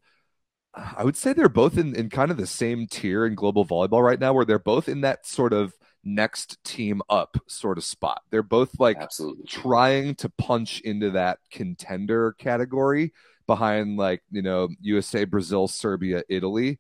I 0.73 1.03
would 1.03 1.17
say 1.17 1.33
they're 1.33 1.49
both 1.49 1.77
in, 1.77 1.95
in 1.95 2.09
kind 2.09 2.31
of 2.31 2.37
the 2.37 2.47
same 2.47 2.87
tier 2.87 3.25
in 3.25 3.35
global 3.35 3.65
volleyball 3.65 4.03
right 4.03 4.19
now, 4.19 4.33
where 4.33 4.45
they're 4.45 4.59
both 4.59 4.87
in 4.87 5.01
that 5.01 5.25
sort 5.25 5.53
of 5.53 5.73
next 6.03 6.63
team 6.63 7.01
up 7.09 7.37
sort 7.47 7.77
of 7.77 7.83
spot. 7.83 8.21
They're 8.29 8.43
both 8.43 8.79
like 8.79 8.97
Absolutely. 8.97 9.45
trying 9.47 10.15
to 10.15 10.29
punch 10.29 10.79
into 10.81 11.11
that 11.11 11.39
contender 11.51 12.33
category 12.33 13.13
behind 13.47 13.97
like 13.97 14.21
you 14.31 14.41
know 14.41 14.69
USA, 14.81 15.25
Brazil, 15.25 15.67
Serbia, 15.67 16.23
Italy, 16.29 16.79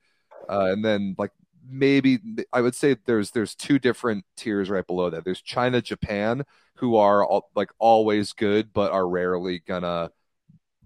uh, 0.49 0.69
and 0.71 0.83
then 0.83 1.15
like 1.17 1.31
maybe 1.67 2.19
I 2.53 2.61
would 2.61 2.75
say 2.75 2.95
there's 3.05 3.31
there's 3.31 3.55
two 3.55 3.77
different 3.77 4.25
tiers 4.37 4.69
right 4.69 4.87
below 4.87 5.09
that. 5.09 5.25
There's 5.25 5.41
China, 5.41 5.81
Japan, 5.81 6.43
who 6.75 6.95
are 6.95 7.25
all, 7.25 7.49
like 7.55 7.71
always 7.77 8.33
good 8.33 8.71
but 8.73 8.91
are 8.91 9.07
rarely 9.07 9.59
gonna 9.59 10.11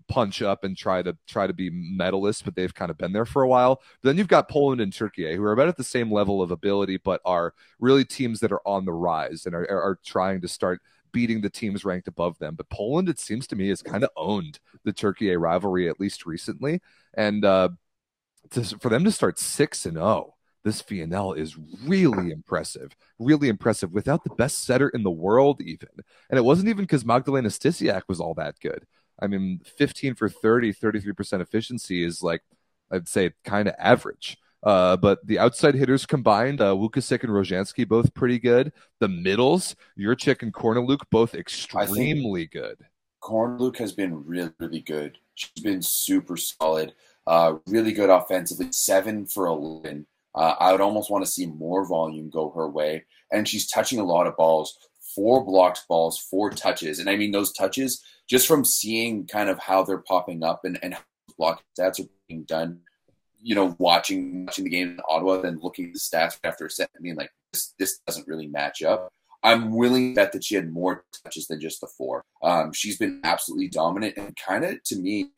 punch 0.08 0.42
up 0.42 0.64
and 0.64 0.78
try 0.78 1.02
to 1.02 1.18
try 1.28 1.48
to 1.48 1.54
be 1.54 1.72
medalists, 1.72 2.44
but 2.44 2.56
they've 2.56 2.74
kind 2.74 2.92
of 2.92 2.98
been 2.98 3.14
there 3.14 3.26
for 3.26 3.42
a 3.42 3.48
while. 3.48 3.82
But 4.02 4.10
then 4.10 4.18
you've 4.18 4.28
got 4.28 4.50
Poland 4.50 4.82
and 4.82 4.94
Turkey, 4.94 5.36
who 5.36 5.44
are 5.44 5.52
about 5.52 5.68
at 5.68 5.78
the 5.78 5.84
same 5.84 6.12
level 6.12 6.42
of 6.42 6.52
ability, 6.52 6.98
but 6.98 7.22
are 7.26 7.54
really 7.80 8.06
teams 8.06 8.40
that 8.42 8.52
are 8.52 8.62
on 8.66 8.86
the 8.86 8.94
rise 8.94 9.46
and 9.46 9.56
are, 9.56 9.68
are, 9.70 10.00
trying 10.06 10.42
to 10.42 10.48
start 10.48 10.82
beating 11.12 11.42
the 11.42 11.50
teams 11.50 11.86
ranked 11.86 12.08
above 12.08 12.38
them. 12.40 12.56
But 12.56 12.70
Poland, 12.70 13.10
it 13.10 13.20
seems 13.20 13.48
to 13.48 13.56
me, 13.56 13.70
has 13.70 13.82
kind 13.82 14.04
of 14.04 14.10
owned 14.16 14.60
the 14.84 14.94
Turkey 14.94 15.36
rivalry 15.36 15.90
at 15.90 16.00
least 16.00 16.26
recently, 16.26 16.82
and 17.14 17.44
uh, 17.44 17.70
to, 18.52 18.64
for 18.80 18.90
them 18.90 19.04
to 19.06 19.12
start 19.12 19.40
six 19.40 19.86
and 19.86 19.96
zero. 19.96 20.34
This 20.64 20.82
VNL 20.82 21.38
is 21.38 21.56
really 21.86 22.32
impressive, 22.32 22.96
really 23.20 23.50
impressive 23.50 23.92
without 23.92 24.24
the 24.24 24.34
best 24.34 24.64
setter 24.64 24.90
in 24.90 25.04
the 25.04 25.12
world, 25.12 25.62
even. 25.62 25.90
And 26.28 26.40
it 26.40 26.42
wasn't 26.44 26.70
even 26.70 26.86
because 26.86 27.06
Magdalena 27.06 27.50
Stysiak 27.50 28.02
was 28.08 28.20
all 28.20 28.34
that 28.34 28.60
good. 28.60 28.88
I 29.20 29.28
mean, 29.28 29.62
15 29.78 30.16
for 30.16 30.30
30, 30.30 30.74
33% 30.74 31.42
efficiency 31.42 32.04
is 32.04 32.22
like, 32.22 32.42
I'd 32.92 33.08
say, 33.08 33.32
kind 33.44 33.68
of 33.68 33.76
average. 33.80 34.38
Uh, 34.64 34.98
but 34.98 35.26
the 35.26 35.38
outside 35.38 35.76
hitters 35.76 36.06
combined, 36.06 36.60
uh, 36.60 36.74
Lukasik 36.74 37.24
and 37.24 37.32
Różański 37.32 37.88
both 37.88 38.14
pretty 38.16 38.40
good. 38.40 38.74
The 39.00 39.08
middles, 39.08 39.76
Jurczyk 39.98 40.42
and 40.42 40.54
Korneluk 40.54 41.02
both 41.12 41.36
extremely 41.36 42.48
good. 42.48 42.78
Korneluk 43.22 43.78
has 43.78 43.92
been 43.92 44.26
really, 44.26 44.52
really 44.60 44.82
good. 44.82 45.20
She's 45.36 45.64
been 45.64 45.82
super 45.82 46.36
solid. 46.36 46.94
Uh, 47.28 47.56
really 47.68 47.92
good 47.92 48.10
offensively. 48.10 48.72
Seven 48.72 49.26
for 49.26 49.46
11. 49.46 50.08
Uh, 50.34 50.56
I 50.60 50.72
would 50.72 50.82
almost 50.82 51.10
want 51.10 51.24
to 51.24 51.32
see 51.32 51.46
more 51.46 51.86
volume 51.86 52.30
go 52.30 52.52
her 52.52 52.68
way. 52.68 53.06
And 53.32 53.48
she's 53.48 53.68
touching 53.68 54.00
a 54.00 54.04
lot 54.04 54.28
of 54.28 54.36
balls. 54.36 54.78
Four 55.16 55.46
blocked 55.46 55.88
balls, 55.88 56.20
four 56.20 56.50
touches. 56.50 57.00
And 57.00 57.10
I 57.10 57.16
mean, 57.16 57.32
those 57.32 57.54
touches, 57.54 58.04
just 58.30 58.48
from 58.48 58.66
seeing 58.66 59.26
kind 59.28 59.50
of 59.50 59.60
how 59.60 59.84
they're 59.84 59.98
popping 60.00 60.44
up 60.44 60.66
and, 60.66 60.78
and 60.84 60.94
how 60.94 61.02
block 61.38 61.64
stats 61.78 62.00
are 62.00 62.10
being 62.28 62.44
done, 62.44 62.82
you 63.42 63.56
know, 63.56 63.76
watching 63.80 64.46
watching 64.46 64.66
the 64.66 64.70
game 64.70 64.90
in 64.90 65.00
Ottawa, 65.08 65.42
then 65.42 65.60
looking 65.62 65.86
at 65.86 65.94
the 65.94 66.00
stats 66.00 66.38
after 66.44 66.66
a 66.66 66.70
set, 66.70 66.90
I 66.96 67.00
mean, 67.00 67.16
like, 67.16 67.32
this, 67.54 67.74
this 67.80 68.00
doesn't 68.06 68.28
really 68.28 68.48
match 68.48 68.84
up. 68.84 69.10
I'm 69.44 69.76
willing 69.76 70.12
to 70.12 70.16
bet 70.16 70.32
that 70.32 70.44
she 70.44 70.56
had 70.56 70.74
more 70.74 71.06
touches 71.24 71.48
than 71.48 71.62
just 71.62 71.80
the 71.80 71.88
four. 71.88 72.24
Um, 72.42 72.74
she's 72.74 72.98
been 72.98 73.22
absolutely 73.24 73.68
dominant 73.68 74.18
and 74.18 74.36
kind 74.36 74.66
of 74.66 74.82
to 74.86 74.96
me, 74.96 75.30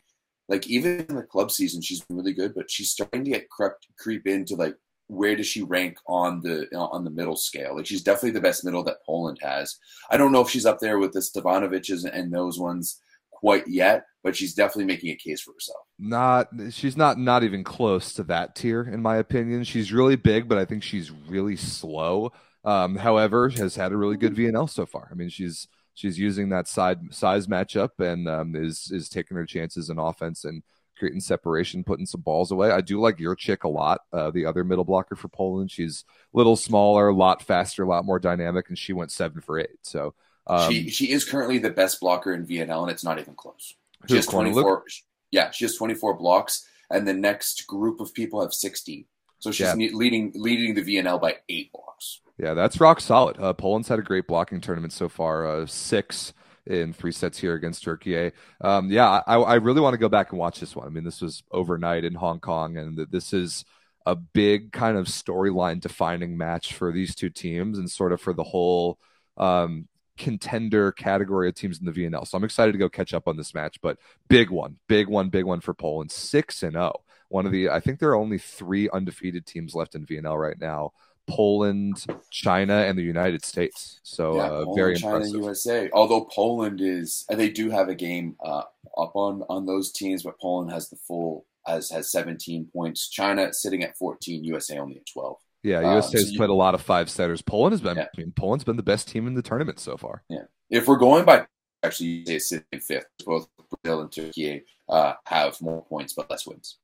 like 0.47 0.65
even 0.67 1.05
in 1.09 1.15
the 1.15 1.23
club 1.23 1.51
season, 1.51 1.81
she's 1.81 2.01
been 2.01 2.15
really 2.15 2.33
good. 2.33 2.55
But 2.55 2.71
she's 2.71 2.89
starting 2.89 3.25
to 3.25 3.31
get 3.31 3.49
crept 3.49 3.87
creep 3.99 4.25
into 4.25 4.55
like 4.55 4.75
where 5.07 5.35
does 5.35 5.47
she 5.47 5.63
rank 5.63 5.97
on 6.07 6.41
the 6.41 6.67
on 6.75 7.03
the 7.03 7.09
middle 7.09 7.35
scale? 7.35 7.75
Like 7.75 7.85
she's 7.85 8.03
definitely 8.03 8.31
the 8.31 8.41
best 8.41 8.63
middle 8.63 8.83
that 8.83 9.03
Poland 9.05 9.39
has. 9.41 9.77
I 10.09 10.17
don't 10.17 10.31
know 10.31 10.41
if 10.41 10.49
she's 10.49 10.65
up 10.65 10.79
there 10.79 10.99
with 10.99 11.13
the 11.13 11.19
Stevanoviches 11.19 12.09
and 12.11 12.31
those 12.31 12.59
ones 12.59 13.01
quite 13.31 13.67
yet, 13.67 14.05
but 14.23 14.35
she's 14.35 14.53
definitely 14.53 14.85
making 14.85 15.11
a 15.11 15.15
case 15.15 15.41
for 15.41 15.53
herself. 15.53 15.79
Not, 15.99 16.49
she's 16.71 16.97
not 16.97 17.17
not 17.17 17.43
even 17.43 17.63
close 17.63 18.13
to 18.13 18.23
that 18.23 18.55
tier 18.55 18.83
in 18.83 19.01
my 19.01 19.17
opinion. 19.17 19.63
She's 19.63 19.93
really 19.93 20.15
big, 20.15 20.47
but 20.49 20.57
I 20.57 20.65
think 20.65 20.83
she's 20.83 21.11
really 21.11 21.55
slow. 21.55 22.31
Um, 22.63 22.97
however, 22.97 23.49
has 23.49 23.75
had 23.75 23.93
a 23.93 23.97
really 23.97 24.17
good 24.17 24.35
VNL 24.35 24.69
so 24.69 24.85
far. 24.85 25.07
I 25.09 25.15
mean, 25.15 25.29
she's 25.29 25.67
she's 25.93 26.19
using 26.19 26.49
that 26.49 26.67
side 26.67 26.99
size 27.11 27.47
matchup 27.47 27.99
and 27.99 28.27
um, 28.27 28.55
is 28.55 28.91
is 28.91 29.07
taking 29.07 29.37
her 29.37 29.45
chances 29.45 29.89
in 29.89 29.97
offense 29.97 30.43
and 30.43 30.63
creating 30.97 31.19
separation, 31.21 31.83
putting 31.83 32.05
some 32.05 32.21
balls 32.21 32.51
away. 32.51 32.71
I 32.71 32.81
do 32.81 32.99
like 32.99 33.17
Jurczyk 33.17 33.63
a 33.63 33.69
lot, 33.69 34.01
uh, 34.11 34.31
the 34.31 34.45
other 34.45 34.63
middle 34.63 34.83
blocker 34.83 35.15
for 35.15 35.27
Poland. 35.27 35.71
She's 35.71 36.03
a 36.33 36.37
little 36.37 36.55
smaller, 36.55 37.09
a 37.09 37.15
lot 37.15 37.41
faster, 37.41 37.83
a 37.83 37.87
lot 37.87 38.05
more 38.05 38.19
dynamic, 38.19 38.69
and 38.69 38.77
she 38.77 38.93
went 38.93 39.11
seven 39.11 39.41
for 39.41 39.59
eight. 39.59 39.79
So 39.83 40.13
um, 40.47 40.71
she 40.71 40.89
she 40.89 41.11
is 41.11 41.23
currently 41.25 41.57
the 41.59 41.69
best 41.69 41.99
blocker 41.99 42.33
in 42.33 42.45
VNL, 42.45 42.81
and 42.83 42.91
it's 42.91 43.03
not 43.03 43.19
even 43.19 43.35
close. 43.35 43.75
She 44.07 44.15
has 44.15 44.25
twenty 44.25 44.51
four. 44.51 44.83
Yeah, 45.31 45.51
she 45.51 45.65
has 45.65 45.75
twenty 45.75 45.93
four 45.93 46.15
blocks, 46.15 46.65
and 46.89 47.07
the 47.07 47.13
next 47.13 47.67
group 47.67 47.99
of 47.99 48.13
people 48.13 48.41
have 48.41 48.53
sixteen. 48.53 49.05
So 49.39 49.51
she's 49.51 49.67
Yeah. 49.67 49.73
leading 49.75 50.31
leading 50.35 50.73
the 50.73 50.81
VNL 50.81 51.19
by 51.19 51.35
eight 51.49 51.71
blocks. 51.71 52.21
Yeah, 52.39 52.53
that's 52.53 52.79
rock 52.79 53.01
solid. 53.01 53.37
Uh, 53.39 53.53
Poland's 53.53 53.87
had 53.87 53.99
a 53.99 54.03
great 54.03 54.27
blocking 54.27 54.61
tournament 54.61 54.93
so 54.93 55.09
far. 55.09 55.47
Uh, 55.47 55.65
six 55.65 56.33
in 56.67 56.93
three 56.93 57.11
sets 57.11 57.37
here 57.37 57.53
against 57.53 57.83
Turkey. 57.83 58.31
Um, 58.61 58.91
yeah, 58.91 59.21
I, 59.25 59.35
I 59.35 59.55
really 59.55 59.81
want 59.81 59.93
to 59.93 59.99
go 59.99 60.09
back 60.09 60.31
and 60.31 60.39
watch 60.39 60.59
this 60.59 60.75
one. 60.75 60.85
I 60.87 60.89
mean, 60.89 61.03
this 61.03 61.21
was 61.21 61.43
overnight 61.51 62.03
in 62.03 62.13
Hong 62.13 62.39
Kong, 62.39 62.77
and 62.77 62.97
this 63.09 63.33
is 63.33 63.65
a 64.05 64.15
big 64.15 64.71
kind 64.71 64.97
of 64.97 65.07
storyline 65.07 65.81
defining 65.81 66.37
match 66.37 66.73
for 66.73 66.91
these 66.91 67.15
two 67.15 67.29
teams 67.29 67.77
and 67.77 67.89
sort 67.89 68.13
of 68.13 68.21
for 68.21 68.33
the 68.33 68.43
whole 68.43 68.99
um, 69.37 69.87
contender 70.17 70.91
category 70.91 71.49
of 71.49 71.55
teams 71.55 71.79
in 71.79 71.85
the 71.85 71.91
VNL. 71.91 72.27
So 72.27 72.37
I'm 72.37 72.43
excited 72.43 72.71
to 72.71 72.77
go 72.77 72.89
catch 72.89 73.13
up 73.13 73.27
on 73.27 73.37
this 73.37 73.53
match, 73.53 73.79
but 73.81 73.97
big 74.27 74.49
one, 74.49 74.77
big 74.87 75.07
one, 75.07 75.29
big 75.29 75.45
one 75.45 75.61
for 75.61 75.73
Poland. 75.73 76.11
Six 76.11 76.63
and 76.63 76.73
zero. 76.73 77.01
One 77.29 77.45
of 77.45 77.51
the, 77.51 77.69
I 77.69 77.81
think 77.81 77.99
there 77.99 78.11
are 78.11 78.15
only 78.15 78.37
three 78.37 78.89
undefeated 78.89 79.45
teams 79.45 79.75
left 79.75 79.95
in 79.95 80.05
VNL 80.05 80.39
right 80.39 80.59
now. 80.59 80.93
Poland, 81.29 82.05
China, 82.31 82.73
and 82.73 82.97
the 82.97 83.03
United 83.03 83.43
States. 83.45 83.99
So 84.03 84.35
yeah, 84.37 84.41
uh, 84.43 84.49
Poland, 84.63 84.75
very 84.75 84.95
China, 84.95 85.15
impressive. 85.17 85.41
USA. 85.41 85.89
Although 85.93 86.25
Poland 86.25 86.81
is, 86.81 87.25
they 87.29 87.49
do 87.49 87.69
have 87.69 87.89
a 87.89 87.95
game 87.95 88.35
uh, 88.43 88.63
up 88.97 89.15
on 89.15 89.43
on 89.49 89.65
those 89.65 89.91
teams, 89.91 90.23
but 90.23 90.39
Poland 90.39 90.71
has 90.71 90.89
the 90.89 90.95
full 90.95 91.45
as 91.67 91.89
has 91.89 92.11
17 92.11 92.69
points. 92.73 93.09
China 93.09 93.51
sitting 93.53 93.83
at 93.83 93.97
14. 93.97 94.43
USA 94.45 94.77
only 94.79 94.95
at 94.97 95.05
12. 95.05 95.37
Yeah, 95.63 95.79
Um, 95.79 95.95
USA 95.95 96.17
has 96.17 96.27
so 96.27 96.31
you- 96.31 96.37
played 96.37 96.49
a 96.49 96.53
lot 96.53 96.73
of 96.73 96.81
five 96.81 97.09
setters. 97.09 97.41
Poland 97.41 97.73
has 97.73 97.81
been, 97.81 97.97
Yeah. 97.97 98.03
I 98.05 98.17
mean, 98.17 98.31
Poland's 98.31 98.63
been 98.63 98.77
the 98.77 98.83
best 98.83 99.09
team 99.09 99.27
in 99.27 99.33
the 99.33 99.41
tournament 99.41 99.79
so 99.79 99.97
far. 99.97 100.23
Yeah, 100.29 100.45
if 100.69 100.87
we're 100.87 100.97
going 100.97 101.25
by 101.25 101.45
actually, 101.83 102.07
USA 102.25 102.39
sitting 102.39 102.79
fifth. 102.79 103.07
Both 103.25 103.49
Brazil 103.83 104.01
and 104.01 104.11
Turkey 104.11 104.63
uh, 104.87 105.13
have 105.25 105.61
more 105.61 105.83
points 105.83 106.13
but 106.13 106.29
less 106.31 106.47
wins. 106.47 106.77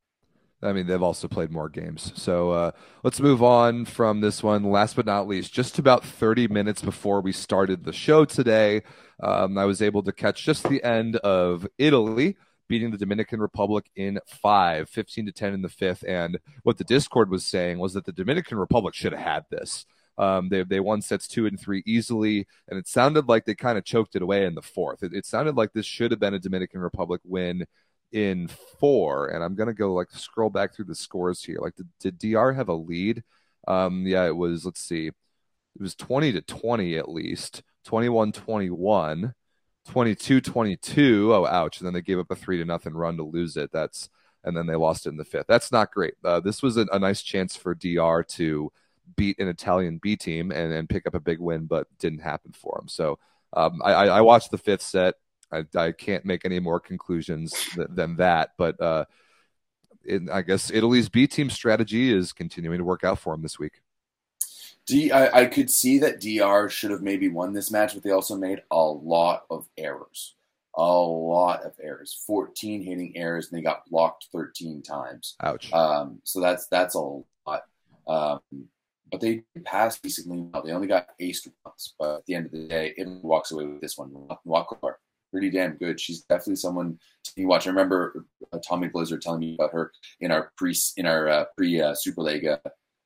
I 0.64 0.74
mean, 0.74 0.88
they've 0.88 1.02
also 1.02 1.28
played 1.28 1.52
more 1.52 1.70
games. 1.70 2.14
So 2.16 2.52
uh, 2.52 2.72
let's 3.04 3.20
move 3.20 3.44
on 3.44 3.86
from 3.86 4.22
this 4.22 4.42
one. 4.42 4.64
Last 4.64 4.96
but 4.96 5.06
not 5.06 5.28
least, 5.28 5.54
just 5.54 5.80
about 5.80 6.06
30 6.06 6.48
minutes 6.48 6.82
before 6.82 7.22
we 7.22 7.32
started 7.32 7.84
the 7.84 7.94
show 7.94 8.26
today, 8.26 8.84
um, 9.22 9.58
I 9.58 9.66
was 9.66 9.82
able 9.82 10.04
to 10.04 10.12
catch 10.12 10.44
just 10.44 10.68
the 10.68 10.84
end 10.84 11.18
of 11.18 11.68
Italy 11.78 12.38
beating 12.70 12.92
the 12.92 12.98
Dominican 12.98 13.40
Republic 13.40 13.90
in 13.96 14.20
five, 14.26 14.90
15 14.90 15.28
to 15.28 15.32
10 15.32 15.54
in 15.54 15.62
the 15.62 15.70
fifth. 15.70 16.04
And 16.08 16.40
what 16.64 16.78
the 16.78 16.84
Discord 16.84 17.30
was 17.30 17.46
saying 17.46 17.78
was 17.78 17.94
that 17.94 18.06
the 18.06 18.12
Dominican 18.12 18.58
Republic 18.58 18.96
should 18.96 19.14
have 19.14 19.22
had 19.22 19.46
this. 19.52 19.86
Um, 20.18 20.50
they 20.50 20.64
they 20.64 20.80
won 20.80 21.02
sets 21.02 21.28
two 21.28 21.48
and 21.48 21.60
three 21.60 21.82
easily, 21.86 22.48
and 22.68 22.78
it 22.78 22.88
sounded 22.88 23.28
like 23.28 23.46
they 23.46 23.56
kind 23.56 23.78
of 23.78 23.84
choked 23.84 24.16
it 24.16 24.22
away 24.22 24.46
in 24.46 24.54
the 24.54 24.62
fourth. 24.62 25.02
It, 25.02 25.14
it 25.14 25.26
sounded 25.26 25.56
like 25.56 25.74
this 25.74 25.88
should 25.88 26.12
have 26.12 26.20
been 26.20 26.36
a 26.36 26.40
Dominican 26.40 26.82
Republic 26.82 27.22
win 27.24 27.66
in 28.14 28.48
four. 28.80 29.30
And 29.30 29.44
I'm 29.44 29.56
gonna 29.56 29.74
go 29.74 29.94
like 29.94 30.12
scroll 30.12 30.50
back 30.50 30.74
through 30.74 30.86
the 30.86 30.96
scores 30.96 31.44
here. 31.44 31.58
Like, 31.60 31.76
did, 31.76 31.90
did 32.00 32.20
DR 32.20 32.54
have 32.54 32.70
a 32.70 32.74
lead? 32.74 33.24
Um, 33.68 34.06
yeah, 34.08 34.26
it 34.26 34.36
was. 34.36 34.66
Let's 34.66 34.82
see, 34.82 35.08
it 35.08 35.82
was 35.82 35.96
20 35.96 36.34
to 36.34 36.42
20 36.42 36.98
at 36.98 37.10
least, 37.10 37.64
21 37.86 38.32
21. 38.32 39.34
22 39.90 40.40
22 40.40 41.34
oh 41.34 41.46
ouch 41.46 41.80
and 41.80 41.86
then 41.86 41.94
they 41.94 42.02
gave 42.02 42.18
up 42.18 42.32
a 42.32 42.36
three 42.36 42.58
to 42.58 42.64
nothing 42.64 42.94
run 42.94 43.18
to 43.18 43.24
lose 43.24 43.58
it 43.58 43.70
that's 43.74 44.10
and 44.46 44.56
then 44.56 44.66
they 44.66 44.76
lost 44.76 45.06
it 45.06 45.10
in 45.10 45.18
the 45.18 45.26
fifth 45.26 45.46
that's 45.48 45.74
not 45.74 45.92
great 45.92 46.14
uh, 46.24 46.40
this 46.40 46.64
was 46.64 46.78
a, 46.78 46.86
a, 46.94 47.00
nice 47.00 47.22
chance 47.22 47.56
for 47.56 47.76
dr 47.76 48.24
to 48.24 48.72
beat 49.18 49.38
an 49.40 49.50
italian 49.50 50.00
b 50.02 50.16
team 50.16 50.52
and, 50.52 50.72
and 50.72 50.88
pick 50.88 51.06
up 51.06 51.16
a 51.16 51.20
big 51.20 51.40
win 51.40 51.66
but 51.66 51.86
didn't 52.00 52.20
happen 52.20 52.54
for 52.54 52.78
them 52.80 52.88
so 52.88 53.20
um, 53.56 53.82
I, 53.84 53.94
I, 54.08 54.22
watched 54.22 54.50
the 54.50 54.58
fifth 54.58 54.82
set 54.82 55.16
I, 55.54 55.66
I 55.76 55.92
can't 55.92 56.26
make 56.26 56.46
any 56.46 56.60
more 56.60 56.80
conclusions 56.80 57.54
th- 57.76 57.88
than 57.92 58.16
that 58.18 58.52
but 58.58 58.80
uh, 58.82 59.06
it, 60.04 60.24
i 60.32 60.42
guess 60.42 60.72
italy's 60.72 61.10
b 61.10 61.28
team 61.28 61.50
strategy 61.50 62.12
is 62.12 62.34
continuing 62.34 62.80
to 62.80 62.84
work 62.84 63.04
out 63.04 63.20
for 63.20 63.34
them 63.34 63.42
this 63.42 63.60
week 63.60 63.82
D, 64.86 65.12
I, 65.12 65.44
I 65.44 65.46
could 65.46 65.70
see 65.70 66.00
that 66.00 66.20
DR 66.20 66.70
should 66.70 66.92
have 66.92 67.02
maybe 67.02 67.30
won 67.30 67.54
this 67.54 67.72
match, 67.72 67.94
but 67.94 68.04
they 68.04 68.12
also 68.12 68.36
made 68.36 68.62
a 68.70 68.82
lot 68.82 69.46
of 69.50 69.68
errors. 69.78 70.36
A 70.76 70.84
lot 70.84 71.64
of 71.64 71.74
errors. 71.82 72.22
14 72.28 72.84
hitting 72.84 73.16
errors, 73.16 73.50
and 73.50 73.58
they 73.58 73.64
got 73.64 73.90
blocked 73.90 74.28
13 74.34 74.82
times. 74.82 75.36
Ouch. 75.42 75.72
Um, 75.72 76.20
so 76.24 76.42
that's 76.42 76.68
that's 76.68 76.96
a 76.96 77.00
lot. 77.00 77.64
Um, 78.08 78.42
but 79.10 79.22
they 79.22 79.44
passed 79.64 80.02
basically 80.02 80.40
well. 80.40 80.64
They 80.64 80.72
only 80.72 80.88
got 80.88 81.08
aced 81.22 81.48
once, 81.64 81.94
but 81.98 82.18
at 82.18 82.26
the 82.26 82.36
end 82.36 82.48
of 82.48 82.52
the 82.52 82.68
day, 82.68 82.94
it 82.98 83.08
walks 83.22 83.52
away 83.52 83.66
with 83.66 83.80
this 83.80 83.98
one. 83.98 84.12
Walker, 84.44 85.00
pretty 85.34 85.50
damn 85.50 85.76
good. 85.76 86.00
She's 86.00 86.22
definitely 86.22 86.58
someone 86.58 87.00
to 87.26 87.46
watch. 87.46 87.66
I 87.66 87.72
remember 87.72 88.26
uh, 88.54 88.60
Tommy 88.66 88.88
Blizzard 88.88 89.22
telling 89.22 89.40
me 89.40 89.56
about 89.56 89.74
her 89.74 89.92
in 90.22 90.32
our 90.32 90.52
pre 90.56 90.76
in 90.96 91.08
our 91.08 91.28
uh, 91.28 91.46
pre 91.58 91.82
uh, 91.82 91.94
Superlega 91.94 92.60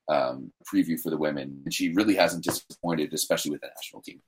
um, 0.08 0.52
preview 0.70 1.00
for 1.00 1.10
the 1.10 1.16
women, 1.16 1.62
and 1.64 1.72
she 1.72 1.92
really 1.94 2.14
hasn't 2.14 2.44
disappointed, 2.44 3.14
especially 3.14 3.52
with 3.52 3.62
the 3.62 3.68
national 3.74 4.02
team. 4.02 4.20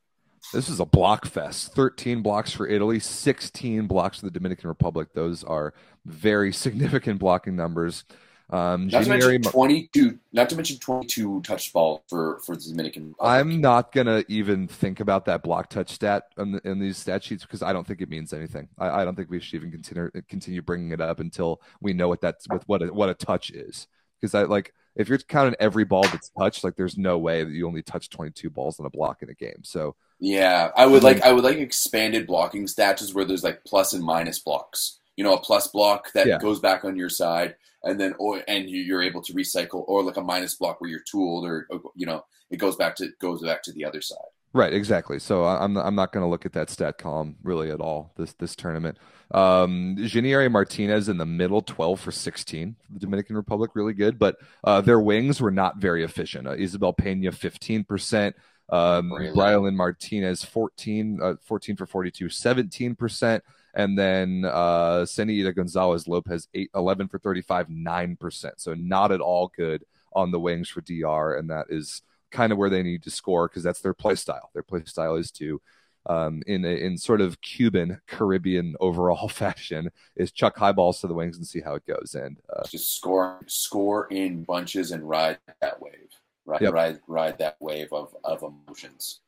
This 0.54 0.70
is 0.70 0.80
a 0.80 0.86
block 0.86 1.26
fest. 1.26 1.74
13 1.74 2.22
blocks 2.22 2.50
for 2.50 2.66
Italy, 2.66 2.98
16 2.98 3.86
blocks 3.86 4.20
for 4.20 4.24
the 4.24 4.30
Dominican 4.30 4.68
Republic. 4.68 5.08
Those 5.12 5.44
are 5.44 5.74
very 6.06 6.52
significant 6.64 7.20
blocking 7.20 7.54
numbers. 7.54 8.04
Um, 8.52 8.88
not 8.88 9.04
to 9.04 9.08
mention 9.08 9.42
22. 9.42 10.18
Not 10.32 10.48
to 10.48 10.56
mention 10.56 10.78
22 10.78 11.42
touch 11.42 11.72
ball 11.72 12.02
for 12.08 12.40
for 12.40 12.56
the 12.56 12.62
Dominican. 12.62 13.10
Republic. 13.10 13.30
I'm 13.30 13.60
not 13.60 13.92
gonna 13.92 14.24
even 14.28 14.66
think 14.66 14.98
about 14.98 15.24
that 15.26 15.42
block 15.42 15.70
touch 15.70 15.90
stat 15.90 16.24
in, 16.36 16.52
the, 16.52 16.60
in 16.68 16.80
these 16.80 16.96
stat 16.96 17.22
sheets 17.22 17.44
because 17.44 17.62
I 17.62 17.72
don't 17.72 17.86
think 17.86 18.00
it 18.00 18.08
means 18.08 18.32
anything. 18.32 18.68
I, 18.76 19.02
I, 19.02 19.04
don't 19.04 19.14
think 19.14 19.30
we 19.30 19.38
should 19.38 19.54
even 19.54 19.70
continue 19.70 20.10
continue 20.28 20.62
bringing 20.62 20.90
it 20.90 21.00
up 21.00 21.20
until 21.20 21.60
we 21.80 21.92
know 21.92 22.08
what 22.08 22.20
that's 22.20 22.48
with 22.48 22.64
what 22.66 22.82
a, 22.82 22.92
what 22.92 23.08
a 23.08 23.14
touch 23.14 23.50
is. 23.50 23.86
Because 24.20 24.34
I 24.34 24.42
like 24.42 24.74
if 24.96 25.08
you're 25.08 25.18
counting 25.18 25.54
every 25.60 25.84
ball 25.84 26.02
that's 26.02 26.30
touched, 26.30 26.64
like 26.64 26.74
there's 26.74 26.98
no 26.98 27.18
way 27.18 27.44
that 27.44 27.52
you 27.52 27.68
only 27.68 27.82
touch 27.82 28.10
22 28.10 28.50
balls 28.50 28.80
on 28.80 28.86
a 28.86 28.90
block 28.90 29.22
in 29.22 29.30
a 29.30 29.34
game. 29.34 29.62
So 29.62 29.94
yeah, 30.18 30.72
I 30.76 30.86
would 30.86 31.04
like 31.04 31.22
I 31.22 31.32
would 31.32 31.44
like 31.44 31.58
expanded 31.58 32.26
blocking 32.26 32.66
stats 32.66 33.14
where 33.14 33.24
there's 33.24 33.44
like 33.44 33.64
plus 33.64 33.92
and 33.92 34.02
minus 34.02 34.40
blocks. 34.40 34.99
You 35.20 35.24
know, 35.24 35.34
a 35.34 35.38
plus 35.38 35.68
block 35.68 36.10
that 36.14 36.26
yeah. 36.26 36.38
goes 36.38 36.60
back 36.60 36.82
on 36.82 36.96
your 36.96 37.10
side, 37.10 37.54
and 37.84 38.00
then 38.00 38.14
or 38.18 38.42
and 38.48 38.70
you're 38.70 39.02
able 39.02 39.20
to 39.20 39.34
recycle, 39.34 39.84
or 39.86 40.02
like 40.02 40.16
a 40.16 40.22
minus 40.22 40.54
block 40.54 40.80
where 40.80 40.88
you're 40.88 41.04
tooled, 41.06 41.44
or 41.44 41.68
you 41.94 42.06
know, 42.06 42.24
it 42.48 42.56
goes 42.56 42.74
back 42.74 42.96
to 42.96 43.10
goes 43.20 43.42
back 43.42 43.62
to 43.64 43.72
the 43.72 43.84
other 43.84 44.00
side. 44.00 44.16
Right, 44.54 44.72
exactly. 44.72 45.18
So 45.18 45.44
I'm 45.44 45.76
I'm 45.76 45.94
not 45.94 46.12
going 46.12 46.24
to 46.24 46.30
look 46.30 46.46
at 46.46 46.54
that 46.54 46.70
stat 46.70 46.96
column 46.96 47.36
really 47.42 47.70
at 47.70 47.82
all 47.82 48.14
this 48.16 48.32
this 48.32 48.56
tournament. 48.56 48.96
Um, 49.30 49.96
Jeannie 49.98 50.48
Martinez 50.48 51.10
in 51.10 51.18
the 51.18 51.26
middle, 51.26 51.60
12 51.60 52.00
for 52.00 52.10
16. 52.10 52.76
The 52.88 52.98
Dominican 52.98 53.36
Republic 53.36 53.72
really 53.74 53.92
good, 53.92 54.18
but 54.18 54.38
uh, 54.64 54.80
their 54.80 55.00
wings 55.00 55.38
were 55.38 55.50
not 55.50 55.76
very 55.76 56.02
efficient. 56.02 56.48
Uh, 56.48 56.54
Isabel 56.56 56.94
Pena 56.94 57.30
15 57.30 57.84
percent. 57.84 58.36
Um, 58.70 59.12
really? 59.12 59.70
Martinez 59.70 60.44
14, 60.44 61.20
uh, 61.22 61.34
14 61.42 61.76
for 61.76 61.84
42, 61.84 62.30
17 62.30 62.94
percent. 62.94 63.44
And 63.74 63.98
then 63.98 64.44
uh, 64.44 65.06
Seneida 65.06 65.52
Gonzalez 65.52 66.08
Lopez, 66.08 66.48
8, 66.54 66.70
11 66.74 67.08
for 67.08 67.18
35, 67.18 67.68
9%. 67.68 68.50
So 68.56 68.74
not 68.74 69.12
at 69.12 69.20
all 69.20 69.52
good 69.56 69.84
on 70.12 70.30
the 70.30 70.40
wings 70.40 70.68
for 70.68 70.80
DR. 70.80 71.34
And 71.38 71.50
that 71.50 71.66
is 71.70 72.02
kind 72.30 72.52
of 72.52 72.58
where 72.58 72.70
they 72.70 72.82
need 72.82 73.02
to 73.04 73.10
score 73.10 73.48
because 73.48 73.62
that's 73.62 73.80
their 73.80 73.94
play 73.94 74.14
style. 74.14 74.50
Their 74.54 74.62
play 74.62 74.82
style 74.84 75.16
is 75.16 75.30
to, 75.32 75.60
um, 76.06 76.42
in 76.46 76.64
a, 76.64 76.68
in 76.68 76.96
sort 76.98 77.20
of 77.20 77.40
Cuban 77.40 78.00
Caribbean 78.06 78.74
overall 78.80 79.28
fashion, 79.28 79.90
is 80.16 80.32
chuck 80.32 80.56
high 80.56 80.72
balls 80.72 81.00
to 81.00 81.06
the 81.06 81.14
wings 81.14 81.36
and 81.36 81.46
see 81.46 81.60
how 81.60 81.74
it 81.74 81.86
goes. 81.86 82.14
And 82.14 82.38
uh, 82.54 82.66
just 82.66 82.96
score 82.96 83.40
score 83.46 84.08
in 84.08 84.44
bunches 84.44 84.90
and 84.90 85.08
ride 85.08 85.38
that 85.60 85.80
wave. 85.80 86.08
Ride 86.46 86.62
yep. 86.62 86.72
ride 86.72 87.00
ride 87.06 87.38
that 87.38 87.56
wave 87.60 87.92
of 87.92 88.14
of 88.24 88.42
emotions. 88.42 89.20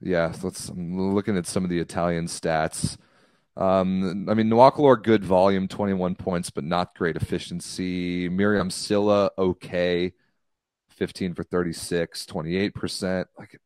Yeah, 0.00 0.32
so 0.32 0.48
let's. 0.48 0.68
I'm 0.68 1.14
looking 1.14 1.36
at 1.36 1.46
some 1.46 1.62
of 1.62 1.70
the 1.70 1.78
Italian 1.78 2.26
stats. 2.26 2.96
Um, 3.56 4.28
I 4.28 4.34
mean, 4.34 4.48
Nwakalor, 4.48 5.02
good 5.02 5.24
volume, 5.24 5.68
21 5.68 6.14
points, 6.14 6.50
but 6.50 6.64
not 6.64 6.94
great 6.94 7.16
efficiency. 7.16 8.28
Myriam 8.28 8.72
Sylla, 8.72 9.30
okay. 9.36 10.12
15 10.90 11.34
for 11.34 11.42
36, 11.42 12.26
28%. 12.26 13.24
Like 13.38 13.58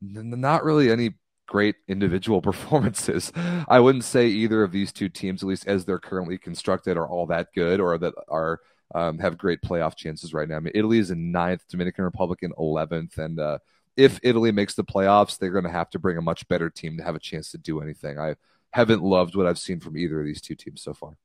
not 0.00 0.64
really 0.64 0.90
any 0.90 1.14
great 1.46 1.76
individual 1.88 2.42
performances. 2.42 3.32
I 3.68 3.80
wouldn't 3.80 4.04
say 4.04 4.28
either 4.28 4.62
of 4.62 4.72
these 4.72 4.92
two 4.92 5.08
teams, 5.08 5.42
at 5.42 5.48
least 5.48 5.66
as 5.66 5.84
they're 5.84 5.98
currently 5.98 6.38
constructed, 6.38 6.96
are 6.96 7.08
all 7.08 7.26
that 7.26 7.48
good 7.54 7.80
or 7.80 7.98
that 7.98 8.14
are 8.28 8.60
um, 8.94 9.18
have 9.18 9.38
great 9.38 9.62
playoff 9.62 9.96
chances 9.96 10.32
right 10.32 10.48
now. 10.48 10.56
I 10.56 10.60
mean, 10.60 10.72
Italy 10.74 10.98
is 10.98 11.10
in 11.10 11.32
ninth, 11.32 11.64
Dominican 11.68 12.04
Republic 12.04 12.40
in 12.42 12.52
11th, 12.52 13.18
and 13.18 13.40
uh, 13.40 13.58
if 13.96 14.20
Italy 14.22 14.52
makes 14.52 14.74
the 14.74 14.84
playoffs, 14.84 15.38
they're 15.38 15.50
going 15.50 15.64
to 15.64 15.70
have 15.70 15.90
to 15.90 15.98
bring 15.98 16.16
a 16.16 16.22
much 16.22 16.46
better 16.48 16.70
team 16.70 16.96
to 16.98 17.04
have 17.04 17.16
a 17.16 17.20
chance 17.20 17.50
to 17.52 17.58
do 17.58 17.80
anything. 17.80 18.18
I 18.18 18.36
haven't 18.74 19.04
loved 19.04 19.36
what 19.36 19.46
I've 19.46 19.58
seen 19.58 19.78
from 19.78 19.96
either 19.96 20.18
of 20.18 20.26
these 20.26 20.40
two 20.40 20.56
teams 20.56 20.82
so 20.82 20.92
far. 20.92 21.16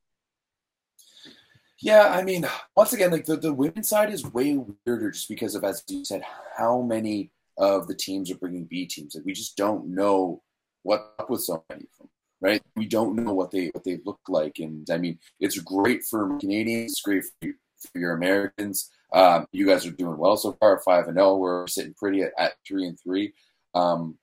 Yeah, 1.80 2.08
I 2.08 2.22
mean, 2.22 2.46
once 2.76 2.92
again, 2.92 3.10
like 3.10 3.24
the, 3.24 3.36
the 3.36 3.52
women's 3.52 3.88
side 3.88 4.12
is 4.12 4.24
way 4.24 4.56
weirder 4.86 5.10
just 5.10 5.28
because 5.28 5.56
of, 5.56 5.64
as 5.64 5.82
you 5.88 6.04
said, 6.04 6.22
how 6.56 6.80
many 6.80 7.32
of 7.58 7.88
the 7.88 7.94
teams 7.94 8.30
are 8.30 8.36
bringing 8.36 8.66
B 8.66 8.86
teams. 8.86 9.16
Like 9.16 9.24
we 9.24 9.32
just 9.32 9.56
don't 9.56 9.88
know 9.88 10.42
what 10.84 11.12
up 11.18 11.28
with 11.28 11.40
so 11.40 11.64
many 11.68 11.82
of 11.82 11.98
them, 11.98 12.08
right? 12.40 12.62
We 12.76 12.86
don't 12.86 13.16
know 13.16 13.34
what 13.34 13.50
they 13.50 13.70
what 13.74 13.82
they 13.82 13.98
look 14.04 14.20
like, 14.28 14.60
and 14.60 14.88
I 14.88 14.98
mean, 14.98 15.18
it's 15.40 15.58
great 15.58 16.04
for 16.04 16.38
Canadians. 16.38 16.92
It's 16.92 17.02
great 17.02 17.24
for, 17.24 17.46
you, 17.46 17.54
for 17.92 17.98
your 17.98 18.12
Americans. 18.12 18.90
Um, 19.12 19.46
you 19.50 19.66
guys 19.66 19.84
are 19.86 19.90
doing 19.90 20.18
well 20.18 20.36
so 20.36 20.52
far, 20.60 20.80
five 20.84 21.08
and 21.08 21.16
zero. 21.16 21.30
Oh. 21.30 21.36
We're 21.38 21.66
sitting 21.66 21.94
pretty 21.94 22.22
at, 22.22 22.32
at 22.38 22.52
three 22.64 22.86
and 22.86 22.96
three, 23.00 23.32
um, 23.74 24.18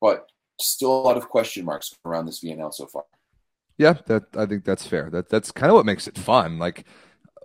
but 0.00 0.26
still 0.66 0.92
a 0.92 1.02
lot 1.02 1.16
of 1.16 1.28
question 1.28 1.64
marks 1.64 1.94
around 2.04 2.26
this 2.26 2.42
VNL 2.42 2.72
so 2.72 2.86
far. 2.86 3.04
Yeah, 3.78 3.94
that 4.06 4.24
I 4.36 4.46
think 4.46 4.64
that's 4.64 4.86
fair. 4.86 5.08
That 5.10 5.28
that's 5.28 5.50
kind 5.50 5.70
of 5.70 5.76
what 5.76 5.86
makes 5.86 6.06
it 6.06 6.18
fun. 6.18 6.58
Like 6.58 6.84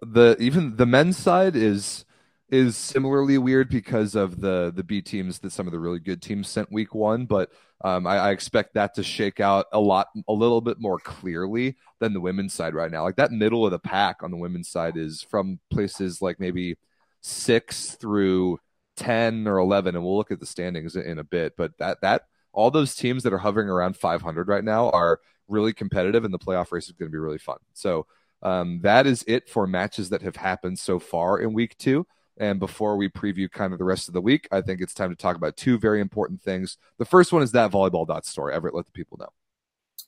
the 0.01 0.35
even 0.39 0.75
the 0.75 0.85
men's 0.85 1.17
side 1.17 1.55
is 1.55 2.05
is 2.49 2.77
similarly 2.77 3.37
weird 3.37 3.69
because 3.69 4.15
of 4.15 4.41
the 4.41 4.71
the 4.75 4.83
B 4.83 5.01
teams 5.01 5.39
that 5.39 5.51
some 5.51 5.65
of 5.65 5.73
the 5.73 5.79
really 5.79 5.99
good 5.99 6.21
teams 6.21 6.47
sent 6.47 6.71
week 6.71 6.93
one, 6.93 7.25
but 7.25 7.51
um, 7.83 8.05
I, 8.05 8.17
I, 8.17 8.31
expect 8.31 8.75
that 8.75 8.95
to 8.95 9.03
shake 9.03 9.39
out 9.39 9.65
a 9.73 9.79
lot 9.79 10.07
a 10.27 10.33
little 10.33 10.61
bit 10.61 10.79
more 10.79 10.97
clearly 10.99 11.75
than 11.99 12.13
the 12.13 12.21
women's 12.21 12.53
side 12.53 12.73
right 12.73 12.91
now. 12.91 13.03
Like 13.03 13.17
that 13.17 13.31
middle 13.31 13.65
of 13.65 13.71
the 13.71 13.79
pack 13.79 14.23
on 14.23 14.31
the 14.31 14.37
women's 14.37 14.69
side 14.69 14.95
is 14.95 15.21
from 15.23 15.59
places 15.71 16.21
like 16.21 16.39
maybe 16.39 16.77
six 17.21 17.95
through 17.95 18.59
ten 18.95 19.47
or 19.47 19.57
eleven, 19.57 19.95
and 19.95 20.03
we'll 20.03 20.17
look 20.17 20.31
at 20.31 20.39
the 20.39 20.45
standings 20.45 20.95
in 20.95 21.19
a 21.19 21.23
bit. 21.23 21.53
But 21.57 21.77
that 21.79 22.01
that 22.01 22.23
all 22.55 22.71
those 22.71 22.95
teams 22.95 23.23
that 23.23 23.33
are 23.33 23.37
hovering 23.37 23.69
around 23.69 23.97
500 23.97 24.47
right 24.47 24.63
now 24.63 24.89
are 24.89 25.19
really 25.47 25.73
competitive, 25.73 26.23
and 26.25 26.33
the 26.33 26.39
playoff 26.39 26.71
race 26.71 26.85
is 26.85 26.93
going 26.93 27.09
to 27.09 27.15
be 27.15 27.19
really 27.19 27.37
fun. 27.37 27.57
So 27.73 28.07
um, 28.41 28.79
that 28.81 29.05
is 29.05 29.23
it 29.27 29.49
for 29.49 29.67
matches 29.67 30.09
that 30.09 30.21
have 30.21 30.35
happened 30.35 30.79
so 30.79 30.99
far 30.99 31.39
in 31.39 31.53
week 31.53 31.77
two. 31.77 32.07
And 32.37 32.59
before 32.59 32.97
we 32.97 33.07
preview 33.07 33.49
kind 33.49 33.71
of 33.71 33.79
the 33.79 33.85
rest 33.85 34.07
of 34.07 34.13
the 34.13 34.21
week, 34.21 34.47
I 34.51 34.61
think 34.61 34.81
it's 34.81 34.93
time 34.93 35.09
to 35.09 35.15
talk 35.15 35.35
about 35.37 35.55
two 35.55 35.77
very 35.77 36.01
important 36.01 36.41
things. 36.41 36.77
The 36.97 37.05
first 37.05 37.31
one 37.31 37.41
is 37.41 37.53
that 37.53 37.71
volleyball 37.71 38.05
dot 38.05 38.25
story. 38.25 38.53
Everett, 38.53 38.75
let 38.75 38.85
the 38.85 38.91
people 38.91 39.17
know. 39.17 39.29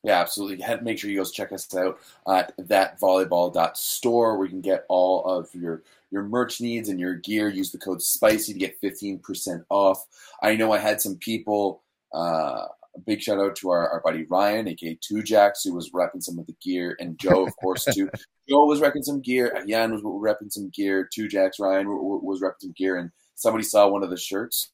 Yeah, 0.04 0.20
absolutely. 0.20 0.64
Make 0.82 1.00
sure 1.00 1.10
you 1.10 1.18
guys 1.18 1.32
check 1.32 1.52
us 1.52 1.74
out 1.76 2.00
at 2.28 2.54
that 2.68 3.00
volleyball 3.00 3.54
dot 3.54 3.78
store 3.78 4.38
where 4.38 4.46
you 4.46 4.52
can 4.52 4.62
get 4.62 4.86
all 4.90 5.26
of 5.26 5.50
your 5.54 5.84
your 6.12 6.24
merch 6.24 6.62
needs 6.62 6.90
and 6.90 7.00
your 7.00 7.16
gear. 7.16 7.50
Use 7.50 7.72
the 7.72 7.78
code 7.78 8.02
SPICY 8.02 8.54
to 8.54 8.60
get 8.60 8.82
15% 8.82 9.66
off. 9.70 10.06
I 10.42 10.56
know 10.56 10.72
I 10.72 10.78
had 10.78 11.02
some 11.02 11.16
people, 11.16 11.82
uh, 12.14 12.66
a 12.98 13.00
big 13.06 13.22
shout 13.22 13.40
out 13.40 13.56
to 13.58 13.70
our, 13.70 13.90
our 13.90 14.02
buddy 14.04 14.26
Ryan, 14.30 14.68
aka 14.68 14.98
Two 15.02 15.22
Jacks, 15.22 15.64
who 15.64 15.74
was 15.74 15.92
repping 15.92 16.22
some 16.22 16.40
of 16.40 16.48
the 16.48 16.56
gear, 16.62 16.96
and 17.00 17.18
Joe, 17.20 17.46
of 17.46 17.56
course, 17.58 17.86
too. 17.86 18.10
Joe 18.50 18.66
was 18.66 18.80
repping 18.80 19.04
some 19.04 19.22
gear. 19.22 19.54
Jan 19.68 19.92
was 19.92 20.02
repping 20.02 20.52
some 20.52 20.70
gear. 20.74 21.08
Two 21.14 21.28
Jacks, 21.28 21.60
Ryan 21.60 21.88
was 21.88 22.42
repping 22.42 22.62
some 22.62 22.74
gear, 22.78 22.98
and 22.98 23.12
somebody 23.36 23.64
saw 23.64 23.88
one 23.88 24.04
of 24.04 24.10
the 24.10 24.18
shirts. 24.18 24.72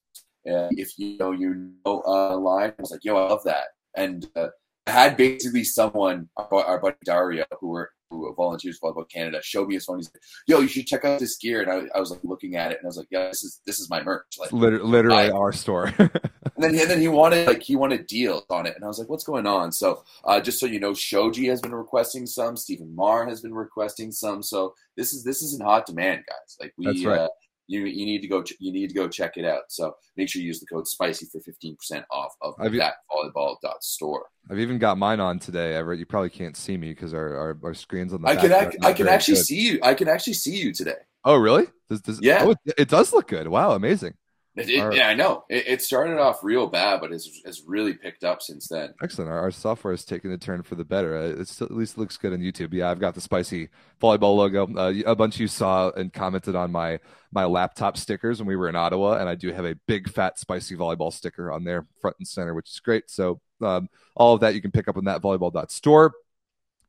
Uh, 0.47 0.67
if 0.71 0.97
you 0.97 1.17
know, 1.17 1.31
you 1.31 1.71
know, 1.85 2.03
uh, 2.05 2.37
line, 2.37 2.73
I 2.77 2.81
was 2.81 2.91
like, 2.91 3.03
"Yo, 3.03 3.15
I 3.15 3.29
love 3.29 3.43
that." 3.45 3.67
And 3.95 4.25
uh, 4.35 4.47
I 4.87 4.91
had 4.91 5.17
basically 5.17 5.63
someone, 5.63 6.29
our, 6.35 6.63
our 6.63 6.79
buddy 6.79 6.97
Dario, 7.05 7.45
who 7.59 7.69
were 7.69 7.91
who 8.09 8.33
volunteers 8.35 8.77
for 8.77 8.93
Volleyball 8.93 9.09
Canada, 9.09 9.39
showed 9.41 9.67
me 9.67 9.75
his 9.75 9.85
phone. 9.85 9.97
He's 9.97 10.11
like, 10.13 10.21
"Yo, 10.47 10.59
you 10.59 10.67
should 10.67 10.85
check 10.85 11.05
out 11.05 11.19
this 11.19 11.37
gear." 11.37 11.61
And 11.61 11.71
I, 11.71 11.97
I 11.97 11.99
was 11.99 12.11
like 12.11 12.19
looking 12.23 12.55
at 12.55 12.71
it, 12.71 12.77
and 12.79 12.85
I 12.85 12.87
was 12.87 12.97
like, 12.97 13.07
"Yeah, 13.09 13.27
this 13.29 13.43
is 13.43 13.61
this 13.65 13.79
is 13.79 13.89
my 13.89 14.03
merch." 14.03 14.35
Like 14.37 14.51
literally, 14.51 14.85
literally 14.85 15.29
I, 15.29 15.31
our 15.31 15.51
store. 15.51 15.93
and 16.55 16.63
then 16.63 16.79
and 16.79 16.89
then 16.89 16.99
he 16.99 17.07
wanted 17.07 17.47
like 17.47 17.63
he 17.63 17.75
wanted 17.75 18.07
deals 18.07 18.45
on 18.49 18.65
it, 18.65 18.75
and 18.75 18.83
I 18.83 18.87
was 18.87 18.99
like, 18.99 19.09
"What's 19.09 19.23
going 19.23 19.47
on?" 19.47 19.71
So 19.71 20.03
uh, 20.25 20.39
just 20.39 20.59
so 20.59 20.65
you 20.65 20.79
know, 20.79 20.93
Shoji 20.93 21.47
has 21.47 21.61
been 21.61 21.75
requesting 21.75 22.25
some. 22.25 22.57
Stephen 22.57 22.95
Maar 22.95 23.27
has 23.27 23.41
been 23.41 23.53
requesting 23.53 24.11
some. 24.11 24.43
So 24.43 24.75
this 24.97 25.13
is 25.13 25.23
this 25.23 25.41
is 25.41 25.53
in 25.53 25.61
hot 25.65 25.85
demand, 25.85 26.23
guys. 26.27 26.57
Like 26.59 26.73
we. 26.77 26.85
That's 26.85 27.05
right. 27.05 27.19
Uh, 27.21 27.29
you 27.67 27.85
you 27.85 28.05
need 28.05 28.21
to 28.21 28.27
go 28.27 28.43
you 28.59 28.73
need 28.73 28.89
to 28.89 28.93
go 28.93 29.07
check 29.07 29.37
it 29.37 29.45
out. 29.45 29.63
So 29.69 29.95
make 30.17 30.29
sure 30.29 30.41
you 30.41 30.47
use 30.47 30.59
the 30.59 30.65
code 30.65 30.87
spicy 30.87 31.27
for 31.27 31.39
fifteen 31.39 31.75
percent 31.75 32.05
off 32.11 32.35
of 32.41 32.55
I've, 32.59 32.73
that 32.73 32.95
volleyball 33.09 33.55
dot 33.61 33.83
store. 33.83 34.25
I've 34.51 34.59
even 34.59 34.77
got 34.79 34.97
mine 34.97 35.21
on 35.21 35.39
today, 35.39 35.73
Everett. 35.73 35.97
You 35.97 36.05
probably 36.05 36.29
can't 36.29 36.57
see 36.57 36.75
me 36.75 36.89
because 36.89 37.13
our, 37.13 37.35
our, 37.35 37.57
our 37.63 37.73
screens 37.73 38.13
on 38.13 38.21
the. 38.21 38.27
I 38.27 38.35
can 38.35 38.51
ac- 38.51 38.77
I 38.83 38.91
can 38.91 39.07
actually 39.07 39.35
good. 39.35 39.45
see 39.45 39.61
you. 39.61 39.79
I 39.81 39.93
can 39.93 40.09
actually 40.09 40.33
see 40.33 40.57
you 40.57 40.73
today. 40.73 40.97
Oh 41.23 41.37
really? 41.37 41.67
Does, 41.89 42.01
does, 42.01 42.19
yeah. 42.21 42.43
Oh, 42.43 42.51
it, 42.51 42.73
it 42.77 42.89
does 42.89 43.13
look 43.13 43.27
good. 43.29 43.47
Wow, 43.47 43.71
amazing. 43.71 44.15
It, 44.55 44.79
our, 44.79 44.93
yeah, 44.93 45.07
I 45.07 45.15
know. 45.15 45.45
It, 45.49 45.67
it, 45.67 45.81
started 45.81 46.19
off 46.19 46.43
real 46.43 46.67
bad, 46.67 47.01
but 47.01 47.11
it's, 47.11 47.41
it's 47.43 47.63
really 47.65 47.93
picked 47.93 48.23
up 48.23 48.39
since 48.41 48.67
then. 48.67 48.93
Excellent. 49.01 49.31
Our, 49.31 49.39
our 49.39 49.51
software 49.51 49.93
has 49.93 50.05
taken 50.05 50.31
a 50.31 50.37
turn 50.37 50.61
for 50.61 50.75
the 50.75 50.85
better. 50.85 51.17
Uh, 51.17 51.41
it 51.41 51.61
at 51.61 51.71
least 51.71 51.97
looks 51.97 52.17
good 52.17 52.33
on 52.33 52.39
YouTube. 52.39 52.71
Yeah, 52.71 52.91
I've 52.91 52.99
got 52.99 53.15
the 53.15 53.21
spicy 53.21 53.69
volleyball 53.99 54.35
logo. 54.35 54.67
Uh, 54.75 54.93
a 55.07 55.15
bunch 55.15 55.35
of 55.35 55.41
you 55.41 55.47
saw 55.47 55.89
and 55.89 56.13
commented 56.13 56.55
on 56.55 56.71
my 56.71 56.99
my 57.31 57.45
laptop 57.45 57.97
stickers 57.97 58.39
when 58.39 58.47
we 58.47 58.55
were 58.55 58.69
in 58.69 58.75
Ottawa, 58.75 59.13
and 59.13 59.27
I 59.27 59.33
do 59.33 59.51
have 59.51 59.65
a 59.65 59.75
big 59.87 60.07
fat 60.07 60.37
spicy 60.37 60.75
volleyball 60.75 61.11
sticker 61.11 61.51
on 61.51 61.63
there, 61.63 61.87
front 61.99 62.17
and 62.19 62.27
center, 62.27 62.53
which 62.53 62.69
is 62.69 62.79
great. 62.79 63.09
So 63.09 63.41
um, 63.59 63.89
all 64.15 64.35
of 64.35 64.41
that 64.41 64.53
you 64.53 64.61
can 64.61 64.71
pick 64.71 64.87
up 64.87 64.97
on 64.97 65.05
that 65.05 65.23
volleyball.store. 65.23 66.13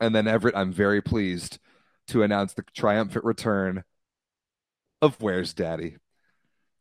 And 0.01 0.15
then 0.15 0.29
Everett, 0.29 0.57
I'm 0.57 0.71
very 0.71 1.01
pleased 1.01 1.59
to 2.09 2.23
announce 2.23 2.53
the 2.53 2.65
triumphant 2.75 3.25
return 3.25 3.85
of 5.01 5.21
Where's 5.23 5.55
Daddy. 5.55 5.97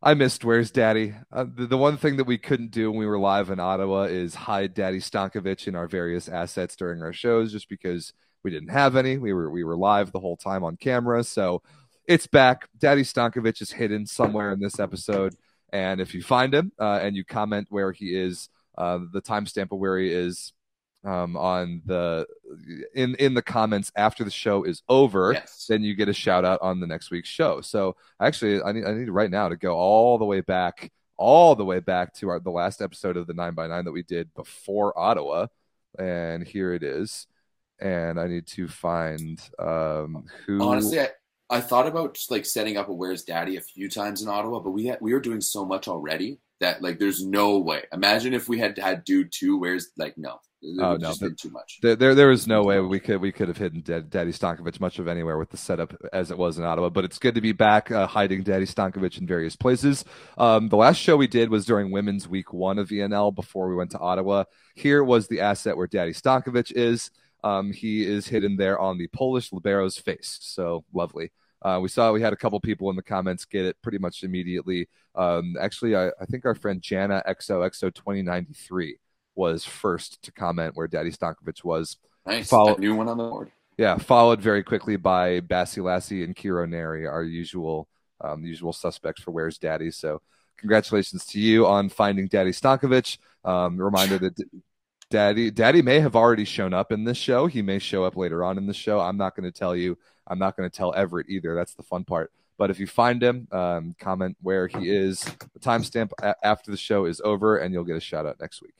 I 0.06 0.16
missed 0.16 0.43
Where's 0.43 0.70
Daddy. 0.70 1.16
Uh, 1.32 1.45
the, 1.45 1.66
the, 1.66 1.78
one 1.78 1.95
thing 1.95 2.18
that 2.18 2.26
we 2.26 2.38
couldn't 2.38 2.72
do 2.72 2.91
when 2.91 2.99
we 2.99 3.06
were 3.06 3.18
live 3.18 3.49
in 3.49 3.62
Ottawa 3.62 4.04
is 4.04 4.36
hide 4.36 4.74
Daddy 4.74 4.99
Stankovic 4.99 5.66
in 5.66 5.76
our 5.76 5.88
various 5.88 6.28
assets 6.28 6.76
during 6.76 7.01
our 7.01 7.14
shows, 7.14 7.54
just 7.54 7.70
because 7.70 8.12
we 8.43 8.51
didn't 8.51 8.72
have 8.72 8.97
any. 8.97 9.18
We 9.18 9.32
were 9.32 9.49
we 9.49 9.64
were 9.64 9.78
live 9.78 10.12
the 10.12 10.20
whole 10.20 10.36
time 10.36 10.66
on 10.66 10.76
camera, 10.76 11.24
so 11.24 11.62
it's 12.06 12.28
back. 12.28 12.68
Daddy 12.78 13.04
Stankovic 13.04 13.62
is 13.62 13.72
hidden 13.72 14.06
somewhere 14.06 14.51
in 14.51 14.60
this 14.60 14.78
episode, 14.78 15.36
and 15.72 16.01
if 16.01 16.14
you 16.14 16.22
find 16.22 16.54
him 16.54 16.74
uh, 16.78 16.99
and 17.01 17.16
you 17.16 17.24
comment 17.24 17.68
where 17.70 17.93
he 17.93 18.14
is, 18.14 18.49
uh, 18.78 18.99
the 19.14 19.22
timestamp 19.22 19.72
of 19.72 19.80
where 19.80 19.97
he 19.97 20.12
is 20.12 20.51
um, 21.04 21.36
on 21.36 21.82
the 21.86 22.26
in 22.95 23.16
in 23.16 23.34
the 23.34 23.41
comments 23.41 23.91
after 23.95 24.24
the 24.24 24.32
show 24.32 24.64
is 24.64 24.84
over, 24.88 25.34
yes. 25.34 25.66
then 25.68 25.84
you 25.84 25.95
get 25.95 26.10
a 26.10 26.14
shout 26.14 26.45
out 26.45 26.62
on 26.62 26.80
the 26.80 26.88
next 26.88 27.12
week's 27.12 27.30
show. 27.30 27.62
So 27.62 27.95
actually, 28.20 28.62
I 28.62 28.72
need 28.72 28.86
I 28.86 28.93
need 28.93 29.10
right 29.10 29.32
now 29.32 29.49
to 29.49 29.58
go 29.58 29.76
all 29.76 30.18
the 30.18 30.26
way 30.26 30.41
back, 30.41 30.91
all 31.18 31.56
the 31.56 31.66
way 31.66 31.80
back 31.80 32.14
to 32.16 32.30
our 32.30 32.39
the 32.39 32.51
last 32.51 32.82
episode 32.82 33.18
of 33.18 33.28
the 33.28 33.34
nine 33.34 33.54
by 33.54 33.68
nine 33.68 33.86
that 33.86 33.91
we 33.91 34.04
did 34.04 34.34
before 34.34 34.97
Ottawa, 34.97 35.47
and 35.99 36.45
here 36.45 36.74
it 36.74 36.84
is. 36.84 37.28
And 37.80 38.20
I 38.20 38.28
need 38.28 38.47
to 38.47 38.68
find 38.68 39.41
um, 39.60 40.26
who. 40.45 40.62
Honestly, 40.62 41.01
I, 41.01 41.10
I 41.49 41.60
thought 41.60 41.88
about 41.88 42.14
just 42.14 42.32
like 42.32 42.45
setting 42.45 42.78
up 42.78 42.88
a 42.88 42.93
Where's 42.93 43.24
Daddy 43.24 43.58
a 43.58 43.62
few 43.62 43.89
times 43.89 44.22
in 44.22 44.30
Ottawa, 44.30 44.60
but 44.60 44.72
we 44.72 44.86
had, 44.86 44.99
we 45.01 45.12
were 45.12 45.20
doing 45.20 45.41
so 45.41 45.66
much 45.66 45.89
already 45.89 46.39
that 46.62 46.82
like 46.82 46.97
there's 46.97 47.26
no 47.26 47.58
way. 47.58 47.84
Imagine 47.91 48.34
if 48.34 48.47
we 48.47 48.58
had 48.58 48.78
had 48.78 49.04
do 49.04 49.26
two 49.26 49.58
Where's 49.58 49.89
like 49.97 50.18
no 50.18 50.39
oh 50.80 50.97
no, 50.97 51.14
too 51.14 51.49
much. 51.49 51.80
There, 51.82 51.95
there, 51.95 52.16
there 52.16 52.28
was 52.28 52.47
no 52.47 52.64
way 52.64 52.80
we 52.80 52.99
could 52.99 53.22
we 53.22 53.32
could 53.32 53.47
have 53.47 53.57
hidden 53.57 53.82
Daddy 53.82 54.32
Stankovic 54.32 54.80
much 54.80 54.99
of 54.99 55.07
anywhere 55.07 55.38
with 55.38 55.49
the 55.49 55.57
setup 55.57 55.93
as 56.11 56.32
it 56.32 56.38
was 56.38 56.57
in 56.57 56.64
Ottawa. 56.64 56.89
But 56.89 57.05
it's 57.05 57.20
good 57.20 57.36
to 57.36 57.41
be 57.41 57.51
back, 57.51 57.91
uh, 57.91 58.07
hiding 58.07 58.43
Daddy 58.43 58.66
Stankovic 58.66 59.18
in 59.18 59.28
various 59.28 59.55
places. 59.55 60.05
Um, 60.38 60.70
the 60.70 60.78
last 60.78 60.97
show 60.97 61.18
we 61.18 61.28
did 61.28 61.49
was 61.49 61.66
during 61.66 61.91
Women's 61.91 62.28
Week 62.28 62.53
One 62.53 62.80
of 62.80 62.89
VNL 62.89 63.34
before 63.34 63.68
we 63.68 63.76
went 63.76 63.91
to 63.91 63.99
Ottawa. 63.99 64.45
Here 64.76 65.03
was 65.03 65.28
the 65.28 65.41
asset 65.41 65.78
where 65.78 65.88
Daddy 65.88 66.14
Stankovic 66.14 66.72
is. 66.72 67.11
Um, 67.43 67.74
he 67.74 68.05
is 68.05 68.28
hidden 68.28 68.55
there 68.55 68.80
on 68.80 68.97
the 68.97 69.07
Polish 69.07 69.51
libero's 69.51 69.97
face. 69.97 70.38
So 70.41 70.86
lovely. 70.93 71.32
Uh, 71.61 71.80
we 71.82 71.88
saw 71.88 72.11
we 72.11 72.22
had 72.22 72.34
a 72.34 72.38
couple 72.38 72.59
people 72.59 72.89
in 72.89 72.95
the 72.95 73.01
comments 73.01 73.45
get 73.45 73.66
it 73.66 73.82
pretty 73.82 73.97
much 73.97 74.24
immediately. 74.24 74.89
Um, 75.16 75.55
actually, 75.59 75.95
I, 75.95 76.07
I, 76.20 76.26
think 76.30 76.45
our 76.45 76.55
friend 76.55 76.82
Jana 76.82 77.24
XOXO 77.28 77.93
2093 77.93 78.97
was 79.36 79.66
first 79.66 80.22
to 80.24 80.32
comment 80.32 80.76
where 80.76 80.88
Daddy 80.88 81.12
Stankovic 81.12 81.64
was. 81.64 81.98
Nice. 82.26 82.50
Followed, 82.50 82.80
new 82.80 82.96
one 82.96 83.08
on 83.08 83.18
the 83.18 83.24
board. 83.24 83.52
Yeah, 83.78 83.98
followed 83.98 84.42
very 84.42 84.64
quickly 84.64 84.96
by 84.96 85.40
Bassi 85.40 85.82
Lassie 85.82 86.24
and 86.24 86.36
Kiro 86.36 86.70
Neri, 86.70 87.08
our 87.08 87.24
usual 87.24 87.88
um, 88.22 88.46
usual 88.46 88.72
suspects 88.74 89.22
for 89.22 89.32
Where's 89.32 89.58
Daddy. 89.58 89.92
So 89.92 90.22
congratulations 90.58 91.26
to 91.28 91.40
you 91.40 91.66
on 91.68 91.90
finding 91.90 92.28
Daddy 92.28 92.52
Stankovic. 92.52 93.18
Um, 93.44 93.78
reminder 93.78 94.18
that 94.20 94.40
Daddy 95.10 95.52
Daddy 95.52 95.82
may 95.82 96.00
have 96.00 96.16
already 96.16 96.46
shown 96.46 96.74
up 96.74 96.92
in 96.92 97.04
this 97.04 97.18
show. 97.18 97.48
He 97.48 97.62
may 97.62 97.80
show 97.80 98.04
up 98.04 98.16
later 98.16 98.44
on 98.44 98.58
in 98.58 98.68
the 98.68 98.74
show. 98.74 99.00
I'm 99.00 99.18
not 99.18 99.36
going 99.36 99.52
to 99.52 99.58
tell 99.58 99.76
you. 99.76 99.98
I'm 100.28 100.40
not 100.40 100.56
going 100.56 100.70
to 100.70 100.76
tell 100.76 100.94
Everett 100.94 101.30
either. 101.30 101.54
That's 101.56 101.74
the 101.74 101.84
fun 101.84 102.06
part. 102.06 102.32
But 102.58 102.70
if 102.70 102.80
you 102.80 102.88
find 102.88 103.22
him, 103.22 103.48
um, 103.52 103.96
comment 104.00 104.38
where 104.42 104.68
he 104.68 104.90
is. 104.90 105.24
The 105.54 105.60
timestamp 105.60 106.12
a- 106.22 106.36
after 106.44 106.72
the 106.72 106.78
show 106.78 107.06
is 107.06 107.20
over, 107.24 107.58
and 107.58 107.74
you'll 107.74 107.84
get 107.84 107.98
a 107.98 108.02
shout 108.02 108.26
out 108.26 108.40
next 108.40 108.62
week. 108.62 108.74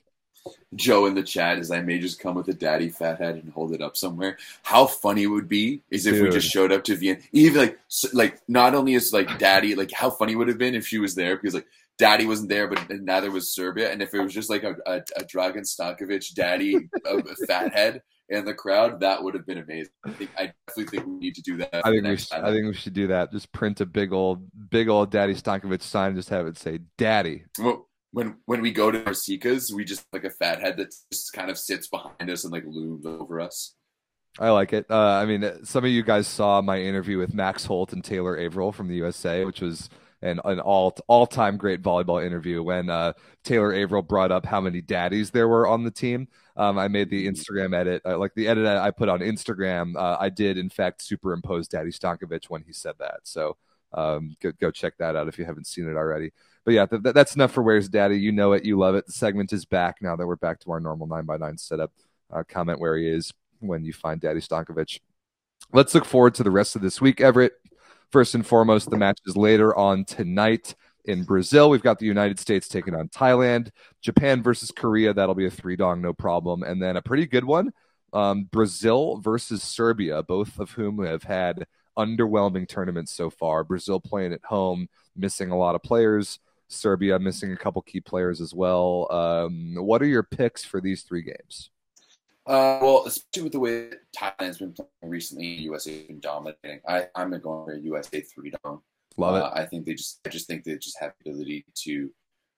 Joe 0.76 1.06
in 1.06 1.16
the 1.16 1.24
chat 1.24 1.60
is 1.60 1.72
I 1.72 1.82
may 1.82 2.00
just 2.00 2.20
come 2.20 2.36
with 2.36 2.48
a 2.48 2.54
daddy 2.54 2.90
fat 2.90 3.20
head 3.20 3.36
and 3.36 3.52
hold 3.52 3.74
it 3.74 3.82
up 3.82 3.96
somewhere. 3.96 4.38
How 4.64 4.86
funny 4.86 5.24
it 5.24 5.28
would 5.28 5.48
be 5.48 5.82
is 5.90 6.06
if 6.06 6.16
Dude. 6.16 6.24
we 6.24 6.30
just 6.30 6.50
showed 6.50 6.72
up 6.72 6.84
to 6.86 6.96
Vienna. 6.96 7.20
Even 7.32 7.62
like 7.62 7.80
like 8.14 8.42
not 8.48 8.76
only 8.76 8.96
is 8.96 9.14
like 9.14 9.38
daddy 9.40 9.76
like 9.76 9.92
how 9.92 10.10
funny 10.10 10.36
would 10.36 10.48
have 10.48 10.58
been 10.58 10.76
if 10.76 10.88
she 10.88 11.00
was 11.00 11.16
there 11.16 11.38
because 11.38 11.54
like 11.54 11.68
daddy 11.98 12.26
wasn't 12.26 12.50
there 12.50 12.68
but 12.68 12.90
neither 12.90 13.32
was 13.32 13.54
Serbia 13.54 13.92
and 13.92 14.02
if 14.02 14.14
it 14.14 14.20
was 14.20 14.34
just 14.34 14.50
like 14.50 14.64
a, 14.64 14.76
a, 14.86 14.96
a 15.18 15.24
Dragan 15.24 15.60
Stankovic 15.60 16.34
daddy 16.34 16.90
a, 17.06 17.18
a 17.18 17.36
fat 17.48 17.74
head 17.74 18.02
in 18.30 18.46
the 18.46 18.54
crowd 18.54 19.00
that 19.02 19.24
would 19.24 19.36
have 19.36 19.46
been 19.46 19.60
amazing. 19.60 19.92
I 20.06 20.12
think 20.12 20.32
I 20.38 20.54
definitely 20.68 20.98
think 20.98 21.08
we 21.08 21.20
need 21.20 21.36
to 21.36 21.42
do 21.42 21.58
that. 21.58 21.86
I 21.86 21.92
think 21.92 22.06
we 22.06 22.18
should, 22.18 22.34
I 22.34 22.52
think 22.52 22.66
we 22.66 22.74
should 22.74 22.94
do 22.94 23.08
that. 23.08 23.32
Just 23.32 23.52
print 23.52 23.80
a 23.80 23.86
big 23.86 24.12
old 24.12 24.46
big 24.70 24.90
old 24.90 25.12
daddy 25.12 25.36
Stankovic 25.36 25.84
sign 25.84 26.08
and 26.08 26.18
just 26.18 26.30
have 26.30 26.48
it 26.48 26.58
say 26.58 26.80
daddy. 26.98 27.44
Well, 27.60 27.88
when 28.14 28.36
when 28.46 28.62
we 28.62 28.72
go 28.72 28.92
to 28.92 29.00
Marsikas, 29.00 29.74
we 29.74 29.84
just 29.84 30.06
like 30.14 30.24
a 30.24 30.30
fat 30.30 30.62
head 30.62 30.78
that 30.78 30.94
just 31.12 31.34
kind 31.34 31.50
of 31.50 31.58
sits 31.58 31.88
behind 31.88 32.30
us 32.30 32.44
and 32.44 32.54
like 32.54 32.64
looms 32.66 33.06
over 33.06 33.42
us. 33.42 33.76
I 34.40 34.52
like 34.52 34.74
it. 34.74 34.86
Uh, 34.90 34.96
I 34.96 35.26
mean, 35.26 35.66
some 35.66 35.84
of 35.84 35.92
you 35.92 36.04
guys 36.04 36.28
saw 36.28 36.62
my 36.62 36.80
interview 36.80 37.18
with 37.18 37.34
Max 37.34 37.66
Holt 37.66 37.92
and 37.92 38.04
Taylor 38.04 38.38
Averill 38.38 38.72
from 38.72 38.88
the 38.88 38.96
USA, 38.96 39.46
which 39.46 39.62
was 39.62 39.90
an, 40.22 40.40
an 40.46 40.60
all 40.60 40.96
all 41.08 41.26
time 41.26 41.58
great 41.58 41.82
volleyball 41.82 42.24
interview. 42.24 42.62
When 42.62 42.90
uh, 42.90 43.14
Taylor 43.44 43.74
Averill 43.74 44.04
brought 44.04 44.32
up 44.32 44.46
how 44.46 44.62
many 44.62 44.82
daddies 44.82 45.32
there 45.32 45.48
were 45.48 45.68
on 45.68 45.84
the 45.84 45.92
team, 45.92 46.28
um, 46.56 46.78
I 46.78 46.88
made 46.90 47.10
the 47.10 47.28
mm-hmm. 47.28 47.34
Instagram 47.34 47.76
edit, 47.76 48.04
uh, 48.06 48.18
like 48.20 48.36
the 48.36 48.48
edit 48.48 48.68
I 48.68 48.92
put 48.92 49.10
on 49.10 49.22
Instagram. 49.22 49.96
Uh, 49.96 50.18
I 50.20 50.30
did 50.30 50.60
in 50.60 50.70
fact 50.70 51.02
superimpose 51.02 51.68
Daddy 51.68 51.92
Stankovic 51.92 52.46
when 52.46 52.62
he 52.62 52.74
said 52.74 52.96
that. 53.00 53.22
So 53.24 53.58
um, 53.92 54.36
go 54.40 54.52
go 54.60 54.70
check 54.70 54.98
that 55.00 55.16
out 55.16 55.28
if 55.28 55.40
you 55.40 55.46
haven't 55.46 55.68
seen 55.68 55.90
it 55.90 55.96
already 55.96 56.32
but 56.66 56.74
yeah, 56.74 56.86
th- 56.86 57.02
that's 57.02 57.36
enough 57.36 57.52
for 57.52 57.62
Where's 57.62 57.90
Daddy. 57.90 58.18
You 58.18 58.32
know 58.32 58.54
it, 58.54 58.66
you 58.66 58.78
love 58.78 58.96
it. 58.96 59.06
The 59.06 59.14
segment 59.14 59.54
is 59.54 59.66
back 59.66 59.98
now 60.02 60.16
that 60.16 60.28
we're 60.28 60.36
back 60.36 60.60
to 60.62 60.72
our 60.72 60.80
normal 60.80 61.08
nine 61.08 61.26
by 61.26 61.38
nine 61.38 61.58
setup. 61.58 61.92
Uh, 62.32 62.44
comment 62.48 62.80
where 62.80 62.98
he 62.98 63.08
is 63.08 63.32
when 63.60 63.84
you 63.84 63.94
find 63.94 64.20
Daddy 64.20 64.40
Stankovic. 64.40 65.00
Let's 65.72 65.94
look 65.94 66.06
forward 66.06 66.36
to 66.36 66.44
the 66.44 66.52
rest 66.52 66.76
of 66.76 66.82
this 66.82 67.00
week, 67.00 67.22
Everett. 67.22 67.54
First 68.12 68.36
and 68.36 68.46
foremost, 68.46 68.90
the 68.90 68.98
match 68.98 69.20
is 69.26 69.36
later 69.36 69.76
on 69.76 70.06
tonight 70.06 70.76
in 71.06 71.24
Brazil. 71.24 71.70
We've 71.70 71.82
got 71.82 72.00
the 72.00 72.06
United 72.06 72.40
States 72.40 72.68
taking 72.68 72.96
on 72.96 73.10
Thailand, 73.10 73.70
Japan 74.02 74.44
versus 74.44 74.72
Korea. 74.72 75.14
That'll 75.14 75.36
be 75.36 75.48
a 75.48 75.52
three 75.52 75.76
dong, 75.76 76.02
no 76.02 76.14
problem. 76.14 76.64
And 76.64 76.82
then 76.82 76.96
a 76.96 77.02
pretty 77.02 77.26
good 77.26 77.44
one 77.44 77.74
um, 78.14 78.44
Brazil 78.52 79.18
versus 79.18 79.64
Serbia, 79.64 80.24
both 80.24 80.60
of 80.60 80.72
whom 80.72 81.04
have 81.04 81.24
had 81.24 81.66
underwhelming 81.98 82.68
tournaments 82.68 83.12
so 83.12 83.30
far. 83.30 83.64
Brazil 83.64 84.00
playing 84.00 84.34
at 84.34 84.46
home, 84.46 84.88
missing 85.16 85.52
a 85.52 85.58
lot 85.58 85.76
of 85.76 85.84
players. 85.84 86.40
Serbia 86.74 87.20
missing 87.20 87.52
a 87.52 87.58
couple 87.58 87.82
key 87.82 88.02
players 88.02 88.42
as 88.42 88.54
well. 88.54 89.08
Um, 89.12 89.76
what 89.76 90.02
are 90.02 90.08
your 90.08 90.24
picks 90.24 90.64
for 90.64 90.82
these 90.82 91.04
three 91.04 91.22
games? 91.22 91.70
Uh, 92.46 92.80
well, 92.82 93.06
especially 93.06 93.44
with 93.44 93.54
the 93.54 93.60
way 93.60 93.90
Thailand's 94.18 94.58
been 94.58 94.74
playing 94.74 94.90
recently, 95.02 95.46
USA 95.46 95.94
has 95.94 96.04
been 96.04 96.20
dominating. 96.20 96.82
I, 96.88 97.08
I'm 97.16 97.32
going 97.40 97.66
for 97.66 97.76
USA 97.76 98.22
three 98.22 98.52
down. 98.64 98.82
Love 99.16 99.36
Uh, 99.36 99.52
I 99.54 99.66
think 99.66 99.86
they 99.86 99.94
just, 99.94 100.20
I 100.26 100.30
just 100.30 100.48
think 100.48 100.64
they 100.64 100.76
just 100.78 101.00
have 101.00 101.14
the 101.24 101.30
ability 101.30 101.66
to, 101.84 102.10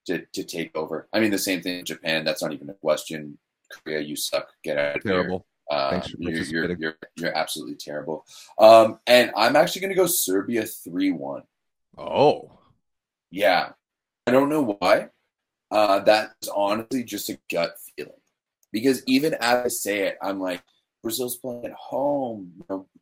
to, 0.07 0.25
to 0.33 0.43
take 0.43 0.75
over. 0.75 1.07
I 1.13 1.19
mean, 1.19 1.31
the 1.31 1.37
same 1.37 1.61
thing 1.61 1.79
in 1.79 1.85
Japan. 1.85 2.25
That's 2.25 2.41
not 2.41 2.53
even 2.53 2.69
a 2.69 2.73
question. 2.73 3.37
Korea, 3.71 3.99
you 3.99 4.15
suck. 4.15 4.49
Get 4.63 4.77
out 4.77 4.97
of 4.97 5.03
here. 5.03 5.13
Terrible. 5.13 5.45
Um, 5.69 5.89
Thanks 5.91 6.09
for 6.09 6.17
you're, 6.19 6.43
you're, 6.43 6.77
you're, 6.77 6.97
you're 7.17 7.37
absolutely 7.37 7.75
terrible. 7.75 8.25
Um, 8.57 8.99
and 9.07 9.31
I'm 9.35 9.55
actually 9.55 9.81
going 9.81 9.93
to 9.93 9.95
go 9.95 10.07
Serbia 10.07 10.65
3 10.65 11.11
1. 11.11 11.43
Oh, 11.97 12.51
Yeah. 13.31 13.71
I 14.27 14.31
don't 14.31 14.49
know 14.49 14.77
why. 14.79 15.09
Uh, 15.71 15.99
that's 15.99 16.47
honestly 16.49 17.03
just 17.03 17.29
a 17.29 17.39
gut 17.51 17.75
feeling. 17.95 18.13
Because 18.71 19.03
even 19.07 19.33
as 19.35 19.65
I 19.65 19.67
say 19.67 19.99
it, 20.07 20.17
I'm 20.21 20.39
like, 20.39 20.61
Brazil's 21.01 21.37
playing 21.37 21.65
at 21.65 21.73
home. 21.73 22.51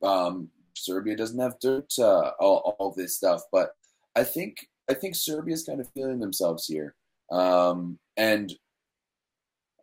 Um, 0.01 0.49
Serbia 0.75 1.15
doesn't 1.15 1.39
have 1.39 1.59
dirt, 1.59 1.93
uh, 1.99 2.31
all, 2.39 2.75
all 2.77 2.93
this 2.95 3.15
stuff. 3.15 3.43
But 3.51 3.71
I 4.15 4.23
think 4.23 4.67
I 4.89 4.93
think 4.93 5.15
Serbia's 5.15 5.63
kind 5.63 5.79
of 5.79 5.89
feeling 5.93 6.19
themselves 6.19 6.67
here. 6.67 6.95
Um, 7.31 7.97
and 8.17 8.53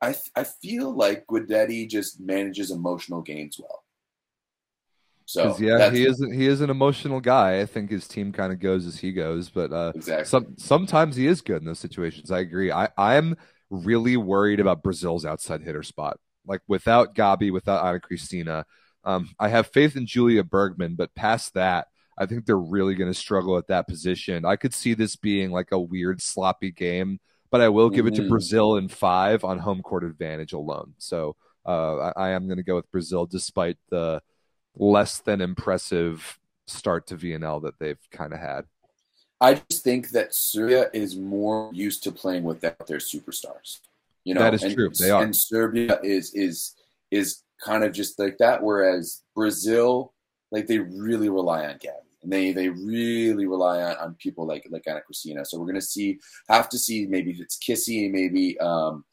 I 0.02 0.14
I 0.36 0.44
feel 0.44 0.92
like 0.94 1.26
Guidetti 1.26 1.88
just 1.88 2.20
manages 2.20 2.70
emotional 2.70 3.22
games 3.22 3.58
well. 3.58 3.84
So 5.32 5.56
yeah, 5.58 5.90
he 5.90 6.04
is 6.04 6.18
he 6.32 6.46
is 6.46 6.60
an 6.60 6.70
emotional 6.70 7.20
guy. 7.20 7.60
I 7.60 7.66
think 7.66 7.90
his 7.90 8.08
team 8.08 8.32
kind 8.32 8.52
of 8.52 8.58
goes 8.58 8.86
as 8.86 8.98
he 8.98 9.12
goes, 9.12 9.48
but 9.48 9.72
uh, 9.72 9.92
exactly. 9.94 10.24
some 10.24 10.54
sometimes 10.58 11.16
he 11.16 11.26
is 11.26 11.40
good 11.40 11.58
in 11.62 11.66
those 11.66 11.78
situations. 11.78 12.30
I 12.30 12.40
agree. 12.40 12.72
I 12.72 12.88
I'm 12.98 13.36
really 13.70 14.16
worried 14.16 14.60
about 14.60 14.82
Brazil's 14.82 15.24
outside 15.24 15.62
hitter 15.62 15.82
spot. 15.82 16.18
Like 16.46 16.62
without 16.66 17.14
Gabi, 17.14 17.52
without 17.52 17.84
Ana 17.84 18.00
Cristina, 18.00 18.64
um, 19.04 19.28
I 19.38 19.48
have 19.48 19.68
faith 19.68 19.96
in 19.96 20.06
Julia 20.06 20.42
Bergmann, 20.42 20.96
but 20.96 21.14
past 21.14 21.54
that, 21.54 21.86
I 22.18 22.26
think 22.26 22.44
they're 22.46 22.58
really 22.58 22.94
going 22.94 23.10
to 23.10 23.18
struggle 23.18 23.56
at 23.56 23.68
that 23.68 23.86
position. 23.88 24.44
I 24.44 24.56
could 24.56 24.74
see 24.74 24.94
this 24.94 25.16
being 25.16 25.50
like 25.52 25.70
a 25.72 25.78
weird, 25.78 26.20
sloppy 26.20 26.72
game, 26.72 27.20
but 27.50 27.60
I 27.60 27.68
will 27.68 27.90
give 27.90 28.06
it 28.06 28.14
to 28.16 28.22
Mhm. 28.22 28.28
Brazil 28.28 28.76
in 28.76 28.88
five 28.88 29.44
on 29.44 29.58
home 29.58 29.82
court 29.82 30.04
advantage 30.04 30.52
alone. 30.52 30.94
So 30.98 31.36
uh, 31.66 31.96
I, 31.96 32.12
I 32.16 32.28
am 32.30 32.46
going 32.46 32.56
to 32.56 32.62
go 32.64 32.74
with 32.76 32.90
Brazil, 32.90 33.26
despite 33.26 33.76
the 33.90 34.22
less 34.76 35.18
than 35.18 35.40
impressive 35.40 36.38
start 36.66 37.06
to 37.08 37.16
VNL 37.16 37.62
that 37.62 37.78
they've 37.78 38.00
kind 38.10 38.32
of 38.32 38.38
had. 38.38 38.64
I 39.40 39.54
just 39.54 39.82
think 39.82 40.10
that 40.10 40.34
Serbia 40.34 40.90
is 40.92 41.16
more 41.16 41.70
used 41.72 42.02
to 42.04 42.12
playing 42.12 42.44
without 42.44 42.86
their 42.86 42.98
superstars. 42.98 43.80
You 44.24 44.34
know, 44.34 44.42
That 44.42 44.54
is 44.54 44.62
and, 44.62 44.74
true. 44.74 44.90
They 44.98 45.10
are. 45.10 45.22
And 45.22 45.34
Serbia 45.34 45.98
is 46.02 46.34
is 46.34 46.74
is 47.10 47.42
kind 47.62 47.84
of 47.84 47.92
just 47.92 48.18
like 48.18 48.36
that. 48.38 48.62
Whereas 48.62 49.22
Brazil, 49.34 50.12
like 50.50 50.66
they 50.66 50.78
really 50.78 51.30
rely 51.30 51.66
on 51.66 51.76
Gabi, 51.76 52.04
and 52.22 52.30
they 52.30 52.52
they 52.52 52.68
really 52.68 53.46
rely 53.46 53.82
on, 53.82 53.96
on 53.96 54.14
people 54.16 54.46
like 54.46 54.66
like 54.70 54.86
Ana 54.86 55.00
Cristina. 55.00 55.44
So 55.44 55.58
we're 55.58 55.66
gonna 55.66 55.80
see 55.80 56.18
have 56.50 56.68
to 56.68 56.78
see 56.78 57.06
maybe 57.06 57.30
if 57.30 57.40
it's 57.40 57.58
Kisy, 57.58 58.10
maybe 58.10 58.58
um, 58.60 59.04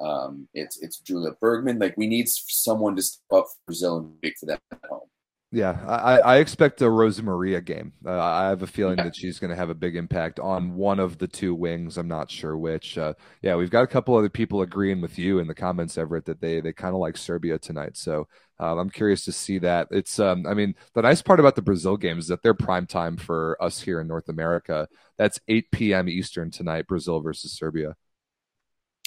um, 0.00 0.48
it's 0.54 0.78
it's 0.82 0.98
Julia 1.00 1.32
Bergmann. 1.40 1.78
Like 1.78 1.94
we 1.96 2.06
need 2.06 2.28
someone 2.28 2.96
to 2.96 3.02
step 3.02 3.22
up 3.32 3.44
for 3.46 3.56
Brazil 3.66 3.96
and 3.98 4.12
make 4.22 4.34
for 4.38 4.46
them 4.46 4.58
at 4.72 4.78
home. 4.90 5.08
Yeah, 5.50 5.80
I, 5.88 6.18
I 6.18 6.36
expect 6.40 6.82
a 6.82 6.90
Rosa 6.90 7.22
Maria 7.22 7.62
game. 7.62 7.94
Uh, 8.04 8.20
I 8.20 8.50
have 8.50 8.62
a 8.62 8.66
feeling 8.66 8.98
Yeah. 8.98 9.04
that 9.04 9.16
she's 9.16 9.38
going 9.38 9.48
to 9.48 9.56
have 9.56 9.70
a 9.70 9.74
big 9.74 9.96
impact 9.96 10.38
on 10.38 10.74
one 10.74 11.00
of 11.00 11.16
the 11.16 11.26
two 11.26 11.54
wings. 11.54 11.96
I'm 11.96 12.06
not 12.06 12.30
sure 12.30 12.54
which. 12.58 12.98
Uh, 12.98 13.14
yeah, 13.40 13.56
we've 13.56 13.70
got 13.70 13.82
a 13.82 13.86
couple 13.86 14.14
other 14.14 14.28
people 14.28 14.60
agreeing 14.60 15.00
with 15.00 15.18
you 15.18 15.38
in 15.38 15.46
the 15.46 15.54
comments, 15.54 15.96
Everett, 15.96 16.26
that 16.26 16.42
they 16.42 16.60
they 16.60 16.74
kind 16.74 16.94
of 16.94 17.00
like 17.00 17.16
Serbia 17.16 17.58
tonight. 17.58 17.96
So 17.96 18.28
um, 18.58 18.78
I'm 18.78 18.90
curious 18.90 19.24
to 19.24 19.32
see 19.32 19.56
that. 19.60 19.88
It's, 19.90 20.18
um, 20.18 20.44
I 20.46 20.52
mean, 20.52 20.74
the 20.94 21.00
nice 21.00 21.22
part 21.22 21.40
about 21.40 21.54
the 21.56 21.62
Brazil 21.62 21.96
game 21.96 22.18
is 22.18 22.26
that 22.28 22.42
they're 22.42 22.52
prime 22.52 22.86
time 22.86 23.16
for 23.16 23.56
us 23.62 23.80
here 23.80 24.02
in 24.02 24.06
North 24.06 24.28
America. 24.28 24.86
That's 25.16 25.40
8 25.48 25.70
p.m. 25.72 26.10
Eastern 26.10 26.50
tonight, 26.50 26.86
Brazil 26.86 27.20
versus 27.20 27.52
Serbia. 27.52 27.96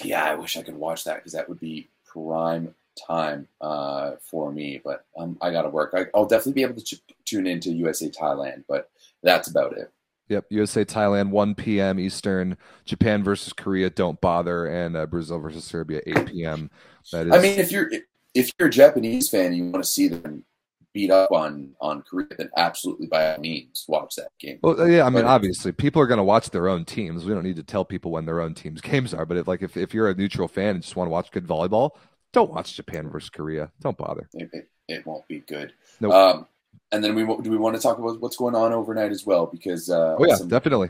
Yeah, 0.03 0.23
I 0.23 0.35
wish 0.35 0.57
I 0.57 0.63
could 0.63 0.75
watch 0.75 1.03
that 1.05 1.17
because 1.17 1.33
that 1.33 1.47
would 1.49 1.59
be 1.59 1.89
prime 2.05 2.73
time 3.07 3.47
uh, 3.59 4.13
for 4.21 4.51
me. 4.51 4.81
But 4.83 5.05
um, 5.17 5.37
I 5.41 5.51
got 5.51 5.63
to 5.63 5.69
work. 5.69 5.93
I, 5.95 6.05
I'll 6.13 6.25
definitely 6.25 6.53
be 6.53 6.63
able 6.63 6.81
to 6.81 6.97
tune 7.25 7.47
into 7.47 7.71
USA 7.71 8.09
Thailand, 8.09 8.63
but 8.67 8.89
that's 9.23 9.47
about 9.49 9.77
it. 9.77 9.91
Yep, 10.29 10.45
USA 10.49 10.85
Thailand 10.85 11.31
1 11.31 11.55
p.m. 11.55 11.99
Eastern, 11.99 12.57
Japan 12.85 13.21
versus 13.21 13.51
Korea 13.51 13.89
don't 13.89 14.21
bother, 14.21 14.65
and 14.65 14.95
uh, 14.95 15.05
Brazil 15.05 15.39
versus 15.39 15.65
Serbia 15.65 16.01
8 16.05 16.25
p.m. 16.27 16.71
That 17.11 17.27
is 17.27 17.33
I 17.33 17.41
mean, 17.41 17.59
if 17.59 17.71
you're 17.71 17.91
if 18.33 18.51
you're 18.57 18.69
a 18.69 18.71
Japanese 18.71 19.29
fan 19.29 19.47
and 19.47 19.57
you 19.57 19.63
want 19.65 19.83
to 19.83 19.89
see 19.89 20.07
them 20.07 20.45
beat 20.93 21.11
up 21.11 21.31
on 21.31 21.71
on 21.79 22.01
Korea, 22.01 22.27
then 22.37 22.49
absolutely 22.57 23.07
by 23.07 23.33
all 23.33 23.39
means 23.39 23.85
watch 23.87 24.15
that 24.15 24.29
game. 24.39 24.59
Well, 24.61 24.89
yeah, 24.89 25.03
I 25.05 25.09
mean, 25.09 25.23
But- 25.23 25.25
obviously, 25.25 25.71
people 25.71 26.01
are 26.01 26.07
going 26.07 26.17
to 26.17 26.23
watch 26.23 26.49
their 26.49 26.67
own 26.67 26.85
teams. 26.85 27.25
We 27.25 27.33
don't 27.33 27.43
need 27.43 27.55
to 27.57 27.63
tell 27.63 27.85
people 27.85 28.11
when 28.11 28.25
their 28.25 28.41
own 28.41 28.53
teams' 28.53 28.81
games 28.91 29.13
are. 29.13 29.25
But 29.25 29.37
if, 29.37 29.47
like, 29.47 29.61
if, 29.61 29.77
if 29.77 29.93
you're 29.93 30.09
a 30.09 30.15
neutral 30.15 30.47
fan 30.47 30.75
and 30.75 30.81
just 30.83 30.95
want 30.95 31.07
to 31.07 31.11
watch 31.11 31.31
good 31.31 31.47
volleyball, 31.47 31.91
don't 32.33 32.51
watch 32.51 32.75
Japan 32.75 33.09
versus 33.09 33.29
Korea. 33.29 33.71
Don't 33.81 33.97
bother. 33.97 34.29
It, 34.33 34.49
it, 34.53 34.69
it 34.87 35.05
won't 35.05 35.27
be 35.27 35.39
good. 35.39 35.73
Nope. 35.99 36.13
Um, 36.13 36.47
and 36.91 37.03
then 37.03 37.15
we 37.15 37.21
do 37.23 37.49
we 37.49 37.57
want 37.57 37.75
to 37.75 37.81
talk 37.81 37.97
about 37.97 38.19
what's 38.19 38.35
going 38.37 38.55
on 38.55 38.73
overnight 38.73 39.11
as 39.11 39.25
well 39.25 39.45
because 39.45 39.89
uh, 39.89 40.15
Oh 40.19 40.25
yeah, 40.25 40.35
some, 40.35 40.47
definitely. 40.49 40.89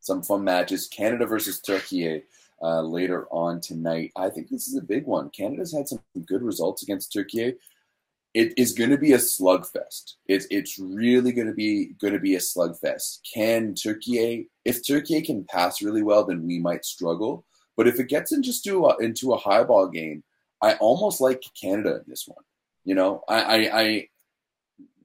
some 0.00 0.22
fun 0.22 0.44
matches. 0.44 0.86
Canada 0.88 1.26
versus 1.26 1.60
Turkey 1.60 2.22
uh, 2.62 2.80
later 2.82 3.26
on 3.30 3.60
tonight. 3.60 4.12
I 4.16 4.30
think 4.30 4.48
this 4.50 4.68
is 4.68 4.76
a 4.76 4.82
big 4.82 5.04
one. 5.06 5.30
Canada's 5.30 5.72
had 5.72 5.88
some 5.88 5.98
good 6.26 6.42
results 6.42 6.82
against 6.84 7.12
Turkey. 7.12 7.54
It 8.36 8.52
is 8.58 8.74
going 8.74 8.90
to 8.90 8.98
be 8.98 9.14
a 9.14 9.18
slugfest. 9.18 10.16
It's 10.26 10.46
it's 10.50 10.78
really 10.78 11.32
going 11.32 11.46
to 11.46 11.54
be 11.54 11.94
going 12.02 12.12
to 12.12 12.20
be 12.20 12.34
a 12.34 12.38
slugfest. 12.38 13.20
Can 13.32 13.74
Turkey, 13.74 14.50
if 14.66 14.86
Turkey 14.86 15.22
can 15.22 15.44
pass 15.44 15.80
really 15.80 16.02
well, 16.02 16.22
then 16.26 16.46
we 16.46 16.58
might 16.58 16.84
struggle. 16.84 17.46
But 17.78 17.88
if 17.88 17.98
it 17.98 18.10
gets 18.10 18.32
into 18.32 18.84
a, 18.84 18.96
into 18.98 19.32
a 19.32 19.38
high 19.38 19.64
ball 19.64 19.88
game, 19.88 20.22
I 20.62 20.74
almost 20.74 21.18
like 21.18 21.42
Canada 21.58 21.96
in 21.96 22.04
this 22.06 22.24
one. 22.26 22.44
You 22.84 22.94
know, 22.94 23.22
I, 23.26 23.40
I, 23.40 23.80
I 23.80 24.08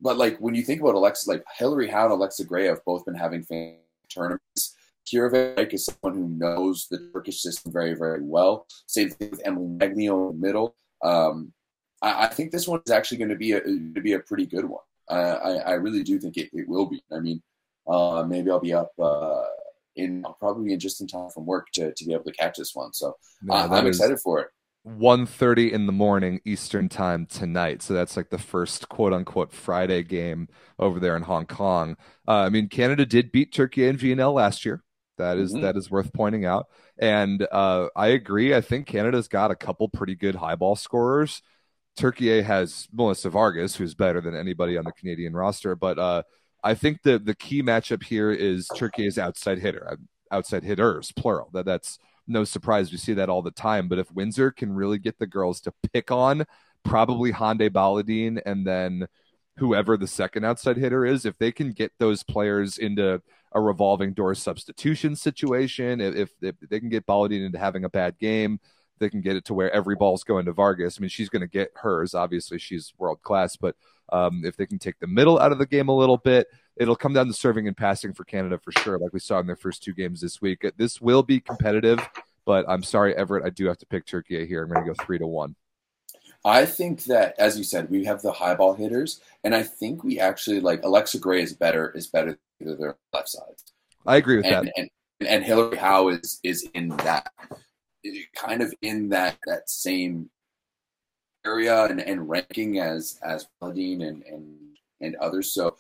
but 0.01 0.17
like 0.17 0.37
when 0.39 0.53
you 0.53 0.63
think 0.63 0.81
about 0.81 0.95
Alexa, 0.95 1.29
like 1.29 1.45
Hilary 1.57 1.87
Howe 1.87 2.05
and 2.05 2.13
Alexa 2.13 2.43
Gray 2.43 2.65
have 2.65 2.83
both 2.83 3.05
been 3.05 3.15
having 3.15 3.43
fan 3.43 3.77
tournaments. 4.09 4.75
Kiera 5.07 5.73
is 5.73 5.85
someone 5.85 6.19
who 6.19 6.27
knows 6.27 6.87
the 6.91 7.09
Turkish 7.13 7.41
system 7.41 7.71
very, 7.71 7.93
very 7.93 8.21
well. 8.21 8.67
Same 8.87 9.09
thing 9.09 9.31
with 9.31 9.41
Emily 9.45 9.67
Maglio 9.67 10.31
in 10.31 10.39
the 10.41 10.47
middle. 10.47 10.75
Um, 11.01 11.53
I, 12.01 12.25
I 12.25 12.27
think 12.27 12.51
this 12.51 12.67
one 12.67 12.81
is 12.85 12.91
actually 12.91 13.17
going 13.17 13.29
to 13.29 13.35
be 13.35 13.53
a 13.53 13.61
to 13.61 14.01
be 14.01 14.13
a 14.13 14.19
pretty 14.19 14.45
good 14.45 14.65
one. 14.65 14.81
I, 15.09 15.15
I, 15.19 15.51
I 15.55 15.71
really 15.73 16.03
do 16.03 16.19
think 16.19 16.37
it, 16.37 16.49
it 16.53 16.67
will 16.67 16.85
be. 16.85 17.03
I 17.11 17.19
mean, 17.19 17.41
uh, 17.87 18.23
maybe 18.27 18.49
I'll 18.49 18.59
be 18.59 18.73
up 18.73 18.91
uh, 18.99 19.43
in 19.95 20.23
I'll 20.25 20.33
probably 20.39 20.65
be 20.65 20.73
in 20.73 20.79
just 20.79 21.01
in 21.01 21.07
time 21.07 21.29
from 21.29 21.45
work 21.45 21.67
to, 21.73 21.93
to 21.93 22.05
be 22.05 22.13
able 22.13 22.23
to 22.25 22.31
catch 22.33 22.57
this 22.57 22.73
one. 22.73 22.93
So 22.93 23.15
No, 23.41 23.53
that 23.67 23.71
I'm 23.71 23.87
excited 23.87 24.19
for 24.19 24.39
it. 24.39 24.47
1.30 24.87 25.71
in 25.71 25.85
the 25.85 25.91
morning 25.91 26.39
Eastern 26.43 26.89
time 26.89 27.27
tonight. 27.27 27.81
So 27.83 27.93
that's 27.93 28.17
like 28.17 28.29
the 28.31 28.37
first 28.39 28.89
quote 28.89 29.13
unquote 29.13 29.51
Friday 29.53 30.01
game 30.03 30.47
over 30.79 30.99
there 30.99 31.15
in 31.15 31.21
Hong 31.23 31.45
Kong. 31.45 31.97
Uh, 32.27 32.31
I 32.45 32.49
mean, 32.49 32.67
Canada 32.67 33.05
did 33.05 33.31
beat 33.31 33.53
Turkey 33.53 33.87
and 33.87 33.99
VNL 33.99 34.33
last 34.33 34.65
year. 34.65 34.83
That 35.17 35.37
is- 35.37 35.53
Mhm. 35.53 35.61
that 35.61 35.77
is 35.77 35.91
worth 35.91 36.11
pointing 36.13 36.45
out. 36.45 36.65
And 36.97 37.45
uh, 37.51 37.89
I 37.95 38.07
agree. 38.07 38.55
I 38.55 38.61
think 38.61 38.87
Canada's 38.87 39.27
got 39.27 39.51
a 39.51 39.55
couple 39.55 39.87
pretty 39.89 40.15
good 40.15 40.35
high 40.35 40.55
ball 40.55 40.75
scorers. 40.75 41.43
Turkey 41.97 42.41
has 42.41 42.87
Melissa 42.91 43.29
Vargas, 43.29 43.75
who's 43.75 43.93
better 43.93 44.21
than 44.21 44.35
anybody 44.35 44.77
on 44.77 44.85
the 44.85 44.91
Canadian 44.91 45.33
roster. 45.33 45.75
But 45.75 45.99
uh, 45.99 46.23
I 46.63 46.73
think 46.73 47.01
the 47.03 47.19
the 47.19 47.35
key 47.35 47.61
matchup 47.61 48.03
here 48.03 48.31
is 48.31 48.67
Turkey's 48.75 49.17
outside 49.17 49.59
hitter, 49.59 49.87
uh, 49.91 50.35
outside 50.35 50.63
hitters, 50.63 51.11
plural. 51.11 51.49
That 51.53 51.65
that's 51.65 51.99
no 52.27 52.43
surprise. 52.43 52.91
We 52.91 52.97
see 52.97 53.13
that 53.13 53.29
all 53.29 53.41
the 53.41 53.51
time. 53.51 53.87
But 53.87 53.99
if 53.99 54.09
Winzer 54.09 54.55
can 54.55 54.73
really 54.73 54.99
get 54.99 55.19
the 55.19 55.27
girls 55.27 55.61
to 55.61 55.73
pick 55.93 56.11
on 56.11 56.45
probably 56.83 57.31
Hande 57.31 57.71
Baladin 57.73 58.41
and 58.45 58.65
then 58.65 59.07
whoever 59.57 59.97
the 59.97 60.07
second 60.07 60.45
outside 60.45 60.77
hitter 60.77 61.05
is, 61.05 61.25
if 61.25 61.37
they 61.37 61.51
can 61.51 61.71
get 61.71 61.91
those 61.99 62.23
players 62.23 62.77
into 62.77 63.21
a 63.53 63.61
revolving 63.61 64.13
door 64.13 64.33
substitution 64.33 65.15
situation, 65.15 65.99
if, 65.99 66.15
if, 66.15 66.31
if 66.41 66.69
they 66.69 66.79
can 66.79 66.89
get 66.89 67.05
Baladin 67.05 67.45
into 67.45 67.59
having 67.59 67.83
a 67.83 67.89
bad 67.89 68.17
game, 68.17 68.59
they 69.01 69.09
can 69.09 69.19
get 69.19 69.35
it 69.35 69.43
to 69.45 69.53
where 69.53 69.71
every 69.71 69.95
ball's 69.95 70.23
going 70.23 70.45
to 70.45 70.53
Vargas. 70.53 70.97
I 70.97 71.01
mean, 71.01 71.09
she's 71.09 71.27
going 71.27 71.41
to 71.41 71.47
get 71.47 71.71
hers. 71.75 72.13
Obviously, 72.13 72.57
she's 72.57 72.93
world 72.97 73.21
class, 73.21 73.57
but 73.57 73.75
um, 74.13 74.43
if 74.45 74.55
they 74.55 74.65
can 74.65 74.79
take 74.79 74.99
the 74.99 75.07
middle 75.07 75.39
out 75.39 75.51
of 75.51 75.57
the 75.57 75.65
game 75.65 75.89
a 75.89 75.95
little 75.95 76.17
bit, 76.17 76.47
it'll 76.77 76.95
come 76.95 77.13
down 77.13 77.27
to 77.27 77.33
serving 77.33 77.67
and 77.67 77.75
passing 77.75 78.13
for 78.13 78.23
Canada 78.23 78.59
for 78.63 78.71
sure, 78.71 78.97
like 78.97 79.11
we 79.11 79.19
saw 79.19 79.39
in 79.39 79.47
their 79.47 79.55
first 79.57 79.83
two 79.83 79.93
games 79.93 80.21
this 80.21 80.41
week. 80.41 80.65
This 80.77 81.01
will 81.01 81.23
be 81.23 81.39
competitive, 81.39 81.99
but 82.45 82.65
I'm 82.69 82.83
sorry, 82.83 83.15
Everett, 83.15 83.45
I 83.45 83.49
do 83.49 83.65
have 83.67 83.77
to 83.79 83.85
pick 83.85 84.05
Turkey 84.05 84.45
here. 84.45 84.63
I'm 84.63 84.69
going 84.69 84.85
to 84.85 84.93
go 84.93 85.03
three 85.03 85.17
to 85.19 85.27
one. 85.27 85.55
I 86.43 86.65
think 86.65 87.03
that, 87.03 87.35
as 87.37 87.57
you 87.57 87.63
said, 87.63 87.89
we 87.89 88.05
have 88.05 88.21
the 88.21 88.31
high 88.31 88.55
ball 88.55 88.73
hitters, 88.73 89.21
and 89.43 89.53
I 89.53 89.63
think 89.63 90.03
we 90.03 90.19
actually 90.19 90.59
like 90.59 90.83
Alexa 90.83 91.19
Gray 91.19 91.43
is 91.43 91.53
better 91.53 91.91
is 91.91 92.07
better 92.07 92.37
than 92.59 92.79
their 92.79 92.97
left 93.13 93.29
side, 93.29 93.53
I 94.05 94.15
agree 94.17 94.37
with 94.37 94.45
and, 94.45 94.67
that. 94.67 94.73
and 94.75 94.89
and 95.27 95.43
Hilary 95.43 95.77
Howe 95.77 96.09
is 96.09 96.39
is 96.43 96.67
in 96.73 96.89
that 96.89 97.31
kind 98.35 98.61
of 98.61 98.73
in 98.81 99.09
that 99.09 99.37
that 99.45 99.69
same 99.69 100.29
area 101.45 101.85
and, 101.85 102.01
and 102.01 102.29
ranking 102.29 102.79
as 102.79 103.19
as 103.23 103.47
Baladin 103.61 104.07
and 104.07 104.23
and 104.23 104.57
and 105.01 105.15
others. 105.15 105.53
So 105.53 105.75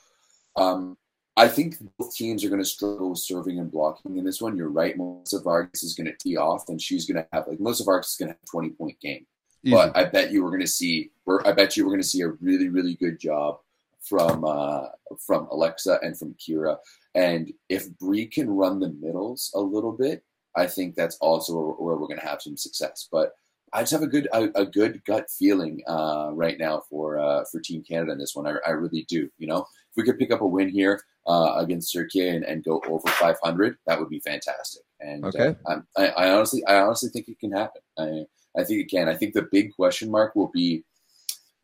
um, 0.55 0.97
I 1.37 1.47
think 1.47 1.75
both 1.97 2.15
teams 2.15 2.43
are 2.43 2.49
going 2.49 2.61
to 2.61 2.67
struggle 2.67 3.11
with 3.11 3.19
serving 3.19 3.59
and 3.59 3.71
blocking 3.71 4.17
in 4.17 4.25
this 4.25 4.41
one. 4.41 4.57
You're 4.57 4.69
right. 4.69 4.97
Melissa 4.97 5.39
Vargas 5.39 5.83
is 5.83 5.93
going 5.93 6.07
to 6.07 6.17
tee 6.17 6.37
off, 6.37 6.69
and 6.69 6.81
she's 6.81 7.05
going 7.05 7.23
to 7.23 7.27
have 7.31 7.47
like 7.47 7.59
Melissa 7.59 7.83
Vargas 7.83 8.11
is 8.11 8.17
going 8.17 8.29
to 8.29 8.33
have 8.33 8.43
a 8.43 8.51
20 8.51 8.69
point 8.71 8.99
game. 8.99 9.25
Easy. 9.63 9.75
But 9.75 9.95
I 9.95 10.05
bet 10.05 10.31
you 10.31 10.43
we're 10.43 10.49
going 10.49 10.61
to 10.61 10.67
see. 10.67 11.11
I 11.45 11.51
bet 11.51 11.77
you 11.77 11.85
we're 11.85 11.91
going 11.91 12.01
to 12.01 12.07
see 12.07 12.21
a 12.21 12.29
really 12.29 12.69
really 12.69 12.95
good 12.95 13.19
job 13.19 13.59
from 14.01 14.43
uh, 14.43 14.87
from 15.25 15.47
Alexa 15.51 15.99
and 16.01 16.17
from 16.17 16.33
Kiera. 16.35 16.77
And 17.13 17.51
if 17.69 17.89
Brie 17.97 18.25
can 18.25 18.49
run 18.49 18.79
the 18.79 18.89
middles 18.89 19.51
a 19.53 19.59
little 19.59 19.91
bit, 19.91 20.23
I 20.55 20.67
think 20.67 20.95
that's 20.95 21.17
also 21.17 21.75
where 21.79 21.95
we're 21.95 22.07
going 22.07 22.19
to 22.19 22.25
have 22.25 22.41
some 22.41 22.57
success. 22.57 23.07
But 23.11 23.33
I 23.73 23.81
just 23.81 23.93
have 23.93 24.01
a 24.01 24.07
good 24.07 24.27
a, 24.33 24.49
a 24.55 24.65
good 24.65 25.03
gut 25.05 25.29
feeling 25.29 25.81
uh, 25.87 26.31
right 26.33 26.57
now 26.59 26.83
for 26.89 27.19
uh, 27.19 27.45
for 27.51 27.59
Team 27.59 27.83
Canada 27.83 28.11
in 28.11 28.17
this 28.17 28.35
one. 28.35 28.47
I, 28.47 28.55
I, 28.67 28.71
really 28.71 29.05
do. 29.07 29.29
You 29.37 29.47
know, 29.47 29.59
if 29.59 29.95
we 29.95 30.03
could 30.03 30.19
pick 30.19 30.31
up 30.31 30.41
a 30.41 30.45
win 30.45 30.69
here 30.69 31.01
uh, 31.25 31.53
against 31.57 31.93
Turkey 31.93 32.27
and, 32.27 32.43
and, 32.43 32.63
go 32.63 32.81
over 32.87 33.07
500, 33.07 33.77
that 33.85 33.99
would 33.99 34.09
be 34.09 34.19
fantastic. 34.19 34.81
And 34.99 35.23
okay. 35.23 35.55
Uh, 35.65 35.79
I, 35.95 36.07
I, 36.07 36.31
honestly, 36.31 36.65
I 36.65 36.81
honestly 36.81 37.09
think 37.09 37.29
it 37.29 37.39
can 37.39 37.51
happen. 37.51 37.81
I, 37.97 38.25
I 38.57 38.63
think 38.63 38.81
it 38.81 38.91
can. 38.91 39.07
I 39.07 39.15
think 39.15 39.33
the 39.33 39.47
big 39.51 39.71
question 39.73 40.11
mark 40.11 40.35
will 40.35 40.51
be 40.53 40.83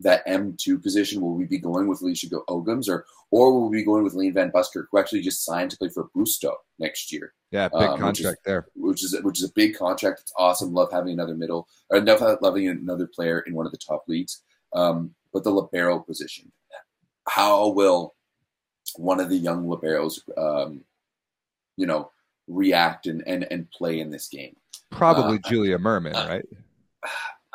that 0.01 0.25
M2 0.27 0.81
position. 0.81 1.21
Will 1.21 1.33
we 1.33 1.45
be 1.45 1.57
going 1.57 1.87
with 1.87 2.01
Alicia 2.01 2.27
Ogoms 2.49 2.87
or 2.89 3.05
or 3.29 3.51
will 3.51 3.69
we 3.69 3.79
be 3.79 3.83
going 3.83 4.03
with 4.03 4.13
Layne 4.13 4.33
Van 4.33 4.51
Buskirk, 4.51 4.87
who 4.91 4.99
actually 4.99 5.21
just 5.21 5.43
signed 5.43 5.71
to 5.71 5.77
play 5.77 5.89
for 5.89 6.09
Busto 6.15 6.53
next 6.79 7.11
year? 7.11 7.33
Yeah, 7.51 7.67
big 7.67 7.81
um, 7.81 7.99
contract 7.99 8.17
which 8.17 8.19
is, 8.21 8.35
there. 8.45 8.67
Which 8.75 9.03
is 9.03 9.15
which 9.21 9.39
is 9.39 9.49
a 9.49 9.53
big 9.53 9.77
contract. 9.77 10.21
It's 10.21 10.33
awesome. 10.37 10.73
Love 10.73 10.91
having 10.91 11.13
another 11.13 11.35
middle 11.35 11.67
or 11.89 11.99
love 11.99 12.39
having 12.41 12.67
another 12.67 13.07
player 13.07 13.39
in 13.41 13.53
one 13.53 13.65
of 13.65 13.71
the 13.71 13.77
top 13.77 14.03
leagues. 14.07 14.43
Um, 14.73 15.15
but 15.33 15.43
the 15.43 15.51
libero 15.51 15.99
position, 15.99 16.51
how 17.27 17.69
will 17.69 18.15
one 18.95 19.19
of 19.19 19.29
the 19.29 19.37
young 19.37 19.65
liberos, 19.65 20.19
um, 20.37 20.81
you 21.75 21.85
know, 21.85 22.11
react 22.47 23.07
and, 23.07 23.23
and 23.27 23.47
and 23.51 23.69
play 23.71 23.99
in 23.99 24.09
this 24.09 24.27
game? 24.29 24.55
Probably 24.91 25.37
uh, 25.37 25.49
Julia 25.49 25.77
Merman, 25.77 26.15
uh, 26.15 26.27
right? 26.29 26.45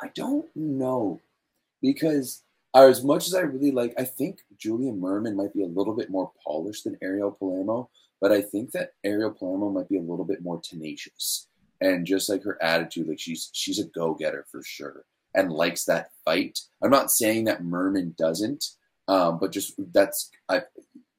I 0.02 0.08
don't 0.14 0.48
know 0.54 1.20
because 1.82 2.42
as 2.74 3.04
much 3.04 3.26
as 3.26 3.34
I 3.34 3.40
really 3.40 3.70
like, 3.70 3.92
I 3.98 4.04
think 4.04 4.38
Julia 4.58 4.92
Merman 4.92 5.36
might 5.36 5.52
be 5.52 5.62
a 5.62 5.66
little 5.66 5.94
bit 5.94 6.08
more 6.08 6.32
polished 6.42 6.84
than 6.84 6.96
Ariel 7.02 7.32
Palermo, 7.32 7.90
but 8.20 8.32
I 8.32 8.40
think 8.40 8.70
that 8.72 8.92
Ariel 9.04 9.32
Palermo 9.32 9.70
might 9.70 9.88
be 9.88 9.98
a 9.98 10.02
little 10.02 10.24
bit 10.24 10.42
more 10.42 10.60
tenacious 10.60 11.48
and 11.82 12.06
just 12.06 12.28
like 12.28 12.42
her 12.44 12.62
attitude, 12.62 13.08
like 13.08 13.20
she's 13.20 13.50
she's 13.52 13.78
a 13.78 13.84
go 13.84 14.14
getter 14.14 14.46
for 14.50 14.62
sure 14.62 15.04
and 15.34 15.52
likes 15.52 15.84
that 15.84 16.10
fight. 16.24 16.60
I'm 16.82 16.90
not 16.90 17.10
saying 17.10 17.44
that 17.44 17.64
Merman 17.64 18.14
doesn't, 18.16 18.64
um, 19.08 19.38
but 19.38 19.50
just 19.50 19.74
that's 19.92 20.30
I, 20.48 20.62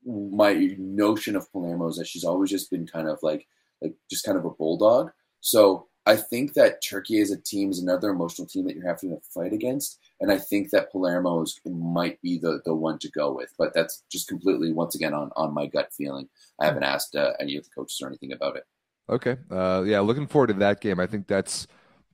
my 0.05 0.76
notion 0.78 1.36
of 1.36 1.51
Palermo 1.51 1.88
is 1.89 1.97
that 1.97 2.07
she's 2.07 2.24
always 2.24 2.49
just 2.49 2.72
been 2.72 2.88
kind 2.88 3.09
of 3.09 3.20
like 3.22 3.45
like 3.82 3.93
just 4.09 4.26
kind 4.26 4.38
of 4.38 4.45
a 4.45 4.49
bulldog. 4.51 5.11
So 5.41 5.88
I 6.05 6.16
think 6.16 6.53
that 6.53 6.82
Turkey 6.82 7.20
as 7.20 7.32
a 7.32 7.38
team 7.38 7.70
is 7.70 7.80
another 7.80 8.09
emotional 8.09 8.47
team 8.47 8.66
that 8.66 8.76
you're 8.76 8.88
having 8.88 9.09
to 9.09 9.22
fight 9.34 9.53
against, 9.53 9.99
and 10.24 10.32
I 10.32 10.38
think 10.38 10.69
that 10.69 10.89
Palermo 10.89 11.41
is, 11.41 11.59
might 11.65 12.19
be 12.21 12.39
the, 12.39 12.61
the 12.63 12.74
one 12.74 12.97
to 12.99 13.11
go 13.11 13.34
with. 13.34 13.53
But 13.57 13.74
that's 13.74 14.03
just 14.09 14.30
completely 14.30 14.71
once 14.71 14.95
again 14.95 15.13
on, 15.13 15.30
on 15.36 15.53
my 15.53 15.67
gut 15.67 15.89
feeling. 15.91 16.30
I 16.59 16.65
haven't 16.65 16.84
asked 16.84 17.15
uh, 17.15 17.34
any 17.41 17.57
of 17.57 17.65
the 17.65 17.69
coaches 17.76 17.99
or 18.01 18.07
anything 18.07 18.32
about 18.32 18.55
it. 18.55 18.63
Okay, 19.09 19.36
uh, 19.51 19.84
yeah, 19.86 19.99
looking 19.99 20.28
forward 20.28 20.47
to 20.47 20.53
that 20.53 20.80
game. 20.80 20.97
I 20.97 21.07
think 21.07 21.28
that's 21.28 21.67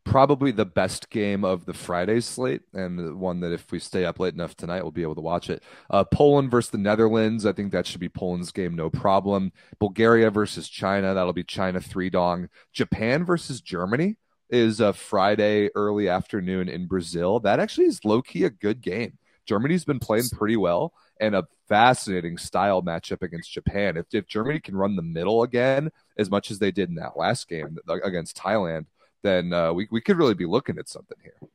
probably 0.05 0.49
the 0.49 0.66
best 0.66 1.12
game 1.12 1.45
of 1.45 1.66
the 1.66 1.74
Friday 1.74 2.20
slate, 2.20 2.64
and 2.74 3.20
one 3.20 3.41
that 3.41 3.53
if 3.53 3.72
we 3.72 3.78
stay 3.78 4.05
up 4.05 4.20
late 4.20 4.34
enough 4.34 4.57
tonight, 4.57 4.82
we'll 4.82 4.91
be 4.91 5.03
able 5.03 5.14
to 5.14 5.22
watch 5.22 5.51
it. 5.51 5.62
Uh, 5.91 6.03
Poland 6.03 6.49
versus 6.49 6.72
the 6.72 6.80
Netherlands. 6.80 7.45
I 7.45 7.53
think 7.53 7.72
that 7.72 7.86
should 7.86 7.99
be 7.99 8.10
Poland's 8.10 8.51
game, 8.51 8.74
no 8.76 8.89
problem. 8.89 9.51
Bulgaria 9.78 10.32
versus 10.32 10.68
China. 10.68 11.14
That'll 11.14 11.32
be 11.32 11.43
China 11.43 11.80
three 11.80 12.10
dong. 12.10 12.49
Japan 12.74 13.24
versus 13.24 13.62
Germany 13.62 14.18
is 14.50 14.80
a 14.80 14.93
Friday 14.93 15.70
early 15.76 16.10
afternoon 16.10 16.70
in 16.70 16.88
Brazil. 16.88 17.39
That 17.39 17.60
actually 17.60 17.88
is 17.88 18.04
low 18.06 18.22
key 18.22 18.43
a 18.45 18.50
good 18.50 18.82
game. 18.82 19.18
Germany's 19.45 19.86
been 19.86 20.00
playing 20.00 20.30
pretty 20.30 20.58
well 20.58 20.93
and 21.20 21.36
a 21.36 21.47
fascinating 21.68 22.38
style 22.38 22.82
matchup 22.82 23.22
against 23.22 23.52
Japan. 23.52 23.97
If, 23.97 24.06
if 24.14 24.28
Germany 24.28 24.60
can 24.60 24.76
run 24.76 24.95
the 24.95 25.02
middle 25.02 25.43
again 25.43 25.89
as 26.18 26.30
much 26.30 26.52
as 26.52 26.60
they 26.60 26.72
did 26.72 26.89
in 26.89 26.95
that 26.95 27.18
last 27.18 27.47
game 27.47 27.78
against 28.04 28.38
Thailand, 28.38 28.86
then 29.24 29.54
uh, 29.54 29.74
we, 29.74 29.88
we 29.91 30.02
could 30.02 30.18
really 30.18 30.34
be 30.34 30.45
looking 30.45 30.78
at 30.78 30.88
something 30.88 31.18
here. 31.24 31.50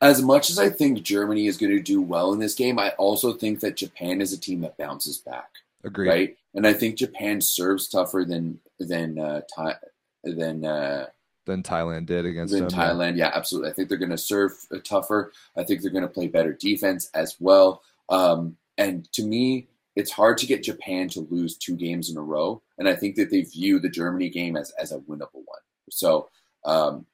As 0.00 0.20
much 0.20 0.50
as 0.50 0.58
I 0.58 0.68
think 0.68 1.02
Germany 1.02 1.46
is 1.46 1.56
going 1.56 1.72
to 1.72 1.82
do 1.82 2.02
well 2.02 2.32
in 2.32 2.38
this 2.38 2.54
game, 2.54 2.78
I 2.78 2.90
also 2.90 3.32
think 3.32 3.60
that 3.60 3.76
Japan 3.76 4.20
is 4.20 4.32
a 4.32 4.38
team 4.38 4.60
that 4.60 4.76
bounces 4.76 5.18
back. 5.18 5.48
Agreed. 5.84 6.08
Right, 6.08 6.36
and 6.54 6.66
I 6.66 6.72
think 6.72 6.96
Japan 6.96 7.40
serves 7.40 7.88
tougher 7.88 8.24
than 8.26 8.58
than 8.78 9.18
uh, 9.18 9.42
Thai, 9.54 9.76
than 10.24 10.64
uh, 10.64 11.06
than 11.46 11.62
Thailand 11.62 12.06
did 12.06 12.26
against 12.26 12.52
than 12.52 12.68
them, 12.68 12.70
Thailand. 12.70 13.16
Yeah. 13.16 13.28
yeah. 13.28 13.32
absolutely. 13.34 13.70
I 13.70 13.72
think 13.72 13.88
they're 13.88 13.98
going 13.98 14.10
to 14.10 14.18
serve 14.18 14.52
tougher. 14.84 15.32
I 15.56 15.64
think 15.64 15.80
they're 15.80 15.90
going 15.90 16.02
to 16.02 16.08
play 16.08 16.28
better 16.28 16.52
defense 16.52 17.10
as 17.14 17.36
well. 17.40 17.82
Um, 18.08 18.56
and 18.76 19.10
to 19.12 19.24
me, 19.24 19.68
it's 19.94 20.12
hard 20.12 20.36
to 20.38 20.46
get 20.46 20.62
Japan 20.62 21.08
to 21.08 21.26
lose 21.30 21.56
two 21.56 21.74
games 21.74 22.10
in 22.10 22.18
a 22.18 22.22
row. 22.22 22.60
And 22.78 22.88
I 22.88 22.94
think 22.94 23.16
that 23.16 23.30
they 23.30 23.40
view 23.42 23.78
the 23.78 23.88
Germany 23.88 24.28
game 24.28 24.56
as, 24.56 24.70
as 24.78 24.92
a 24.92 24.98
winnable 24.98 25.42
one. 25.46 25.60
So 25.90 26.28
um, 26.64 27.06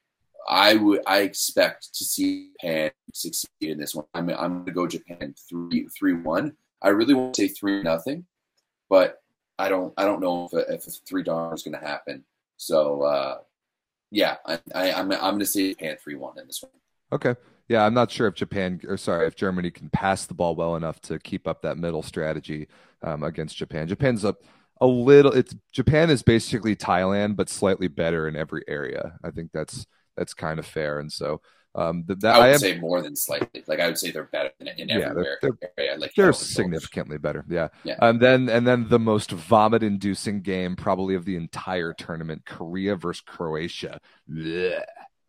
I 0.48 0.74
would 0.74 1.02
I 1.06 1.20
expect 1.20 1.94
to 1.94 2.04
see 2.04 2.50
Japan 2.60 2.90
succeed 3.12 3.48
in 3.60 3.78
this 3.78 3.94
one. 3.94 4.06
I'm 4.14 4.28
I'm 4.30 4.52
going 4.54 4.66
to 4.66 4.72
go 4.72 4.86
Japan 4.86 5.34
three 5.48 5.86
three 5.96 6.14
one. 6.14 6.56
I 6.80 6.88
really 6.88 7.14
want 7.14 7.34
to 7.34 7.42
say 7.42 7.48
three 7.48 7.82
nothing, 7.82 8.26
but 8.88 9.22
I 9.58 9.68
don't 9.68 9.94
I 9.96 10.04
don't 10.04 10.20
know 10.20 10.46
if 10.46 10.52
a, 10.52 10.72
if 10.72 10.86
a 10.86 10.90
three 10.90 11.22
dollar 11.22 11.54
is 11.54 11.62
going 11.62 11.78
to 11.78 11.86
happen. 11.86 12.24
So 12.56 13.02
uh, 13.02 13.38
yeah, 14.12 14.36
I, 14.46 14.60
I 14.74 14.92
I'm, 14.92 15.10
I'm 15.10 15.18
going 15.18 15.38
to 15.40 15.46
say 15.46 15.70
Japan 15.70 15.96
three 16.00 16.14
one 16.14 16.38
in 16.38 16.46
this 16.46 16.62
one. 16.62 16.70
Okay. 17.12 17.34
Yeah, 17.68 17.86
I'm 17.86 17.94
not 17.94 18.10
sure 18.10 18.26
if 18.26 18.34
Japan 18.34 18.80
or 18.86 18.96
sorry 18.96 19.26
if 19.26 19.34
Germany 19.34 19.70
can 19.70 19.88
pass 19.88 20.26
the 20.26 20.34
ball 20.34 20.54
well 20.54 20.76
enough 20.76 21.00
to 21.02 21.18
keep 21.18 21.48
up 21.48 21.62
that 21.62 21.78
middle 21.78 22.02
strategy 22.02 22.68
um, 23.02 23.22
against 23.22 23.56
Japan. 23.56 23.88
Japan's 23.88 24.24
up 24.24 24.44
a 24.80 24.86
little 24.86 25.32
it's 25.32 25.54
Japan 25.72 26.10
is 26.10 26.22
basically 26.22 26.76
Thailand 26.76 27.36
but 27.36 27.48
slightly 27.48 27.88
better 27.88 28.28
in 28.28 28.36
every 28.36 28.62
area. 28.68 29.18
I 29.24 29.30
think 29.30 29.50
that's 29.52 29.86
that's 30.16 30.34
kind 30.34 30.58
of 30.58 30.66
fair. 30.66 30.98
And 30.98 31.10
so 31.10 31.40
um, 31.74 32.04
that, 32.06 32.24
I 32.24 32.38
would 32.38 32.44
I 32.44 32.48
am, 32.50 32.58
say 32.58 32.78
more 32.78 33.00
than 33.00 33.16
slightly. 33.16 33.64
Like 33.66 33.80
I 33.80 33.86
would 33.86 33.96
say 33.96 34.10
they're 34.10 34.24
better 34.24 34.50
in, 34.60 34.68
in 34.68 34.88
yeah, 34.88 35.10
every 35.10 35.24
they're, 35.40 35.58
area. 35.78 35.98
Like 35.98 36.12
they're 36.14 36.32
significantly 36.32 37.16
better. 37.16 37.44
Yeah. 37.48 37.68
yeah. 37.82 37.96
And 38.00 38.20
then 38.20 38.48
and 38.50 38.66
then 38.66 38.88
the 38.88 38.98
most 38.98 39.30
vomit 39.30 39.82
inducing 39.82 40.42
game 40.42 40.76
probably 40.76 41.14
of 41.14 41.24
the 41.24 41.36
entire 41.36 41.94
tournament: 41.94 42.42
Korea 42.44 42.96
versus 42.96 43.22
Croatia. 43.26 44.00
Blech. 44.30 44.82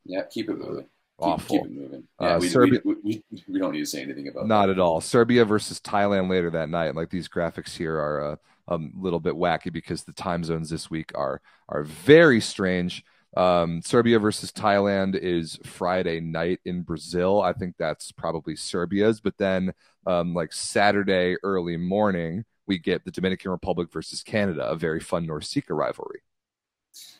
Yeah, 0.05 0.23
keep 0.29 0.49
it 0.49 0.57
moving. 0.57 0.87
Awful. 1.17 1.59
Keep, 1.59 1.63
keep 1.63 1.71
it 1.71 1.81
moving. 1.81 2.03
Yeah, 2.19 2.35
uh, 2.35 2.39
we, 2.39 2.49
Serbia, 2.49 2.79
we, 2.83 2.95
we, 3.03 3.23
we, 3.47 3.59
don't 3.59 3.71
need 3.71 3.79
to 3.79 3.85
say 3.85 4.01
anything 4.01 4.27
about 4.27 4.47
not 4.47 4.65
that. 4.65 4.73
at 4.73 4.79
all. 4.79 4.99
Serbia 4.99 5.45
versus 5.45 5.79
Thailand 5.79 6.29
later 6.29 6.49
that 6.49 6.67
night. 6.67 6.95
Like 6.95 7.09
these 7.09 7.29
graphics 7.29 7.75
here 7.75 7.97
are. 7.97 8.31
Uh, 8.33 8.35
a 8.69 8.79
little 8.97 9.19
bit 9.19 9.33
wacky 9.33 9.73
because 9.73 10.03
the 10.05 10.13
time 10.13 10.41
zones 10.41 10.69
this 10.69 10.89
week 10.89 11.11
are 11.15 11.41
are 11.67 11.83
very 11.83 12.39
strange. 12.39 13.03
Um, 13.35 13.81
Serbia 13.81 14.19
versus 14.19 14.51
Thailand 14.51 15.15
is 15.15 15.59
Friday 15.63 16.19
night 16.19 16.59
in 16.65 16.83
Brazil. 16.83 17.41
I 17.41 17.53
think 17.53 17.75
that's 17.77 18.11
probably 18.11 18.55
Serbia's, 18.55 19.19
but 19.21 19.37
then 19.37 19.73
um, 20.05 20.33
like 20.33 20.53
Saturday 20.53 21.35
early 21.43 21.77
morning, 21.77 22.45
we 22.67 22.77
get 22.77 23.03
the 23.05 23.11
Dominican 23.11 23.51
Republic 23.51 23.91
versus 23.91 24.23
Canada, 24.23 24.65
a 24.69 24.75
very 24.75 24.99
fun 24.99 25.27
NORCECA 25.27 25.75
rivalry. 25.75 26.21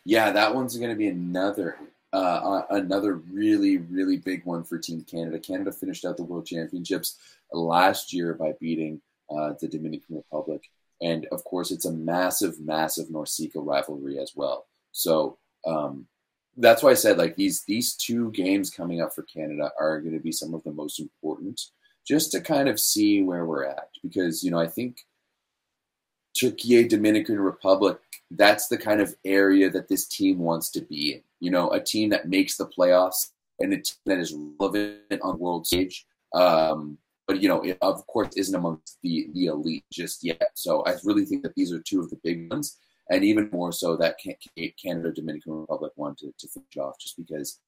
Yeah, 0.06 0.32
that 0.32 0.54
one's 0.54 0.78
going 0.78 0.92
to 0.92 0.96
be 0.96 1.08
another 1.08 1.78
uh, 2.12 2.62
another 2.70 3.16
really 3.16 3.78
really 3.78 4.18
big 4.18 4.46
one 4.46 4.64
for 4.64 4.78
Team 4.78 5.04
Canada. 5.10 5.40
Canada 5.40 5.72
finished 5.72 6.06
out 6.06 6.16
the 6.16 6.24
World 6.24 6.46
Championships 6.46 7.18
last 7.52 8.14
year 8.14 8.36
by 8.36 8.54
beating 8.60 9.02
uh, 9.36 9.54
the 9.60 9.68
Dominican 9.68 10.18
Republic. 10.18 10.70
And 11.02 11.26
of 11.32 11.44
course, 11.44 11.72
it's 11.72 11.86
a 11.86 11.92
massive, 11.92 12.60
massive 12.60 13.08
NORCECA 13.08 13.56
rivalry 13.56 14.20
as 14.20 14.34
well. 14.36 14.68
So 14.92 15.40
um, 15.66 16.08
that's 16.58 16.84
why 16.84 16.92
I 16.92 16.96
said 16.96 17.18
like 17.18 17.36
these 17.36 17.64
these 17.64 17.96
two 17.96 18.32
games 18.32 18.70
coming 18.70 19.02
up 19.02 19.14
for 19.14 19.24
Canada 19.24 19.72
are 19.80 20.00
going 20.02 20.14
to 20.14 20.24
be 20.24 20.32
some 20.32 20.54
of 20.54 20.64
the 20.64 20.72
most 20.72 21.00
important, 21.00 21.60
just 22.08 22.32
to 22.32 22.42
kind 22.42 22.70
of 22.70 22.80
see 22.80 23.22
where 23.22 23.46
we're 23.46 23.66
at. 23.66 23.90
Because 24.02 24.44
you 24.44 24.52
know 24.52 24.60
I 24.60 24.68
think 24.68 24.98
Turkey, 26.40 26.88
Dominican 26.88 27.40
Republic, 27.40 27.98
that's 28.32 28.68
the 28.68 28.78
kind 28.78 29.02
of 29.02 29.16
area 29.26 29.70
that 29.70 29.88
this 29.88 30.08
team 30.08 30.40
wants 30.40 30.70
to 30.72 30.82
be 30.82 31.14
in. 31.14 31.22
You 31.40 31.52
know, 31.52 31.72
a 31.72 31.80
team 31.80 32.10
that 32.10 32.30
makes 32.30 32.58
the 32.58 32.68
playoffs 32.68 33.32
and 33.60 33.74
a 33.74 33.78
team 33.78 33.98
that 34.06 34.20
is 34.20 34.36
relevant 34.60 35.22
on 35.22 35.38
the 35.38 35.44
world 35.44 35.68
stage. 35.68 36.06
Um, 36.34 36.98
but 37.28 37.42
you 37.42 37.48
know, 37.48 37.62
it 37.62 37.78
of 37.82 38.06
course 38.08 38.36
isn't 38.36 38.56
amongst 38.56 38.98
the 39.02 39.28
the 39.34 39.48
elite 39.48 39.86
just 39.92 40.24
yet. 40.24 40.52
So 40.56 40.84
I 40.86 40.96
really 41.04 41.26
think 41.26 41.44
that 41.44 41.56
these 41.56 41.72
are 41.72 41.80
two 41.80 42.00
of 42.00 42.10
the 42.10 42.20
big 42.24 42.50
ones, 42.52 42.78
and 43.10 43.24
even 43.24 43.50
more 43.52 43.72
so 43.72 43.96
that 43.98 44.18
Canada, 44.82 45.12
Dominican 45.12 45.54
Republic 45.54 45.92
one 45.96 46.16
to, 46.16 46.34
to 46.40 46.48
finish 46.48 46.78
off, 46.78 46.98
just 47.00 47.18
because 47.18 47.60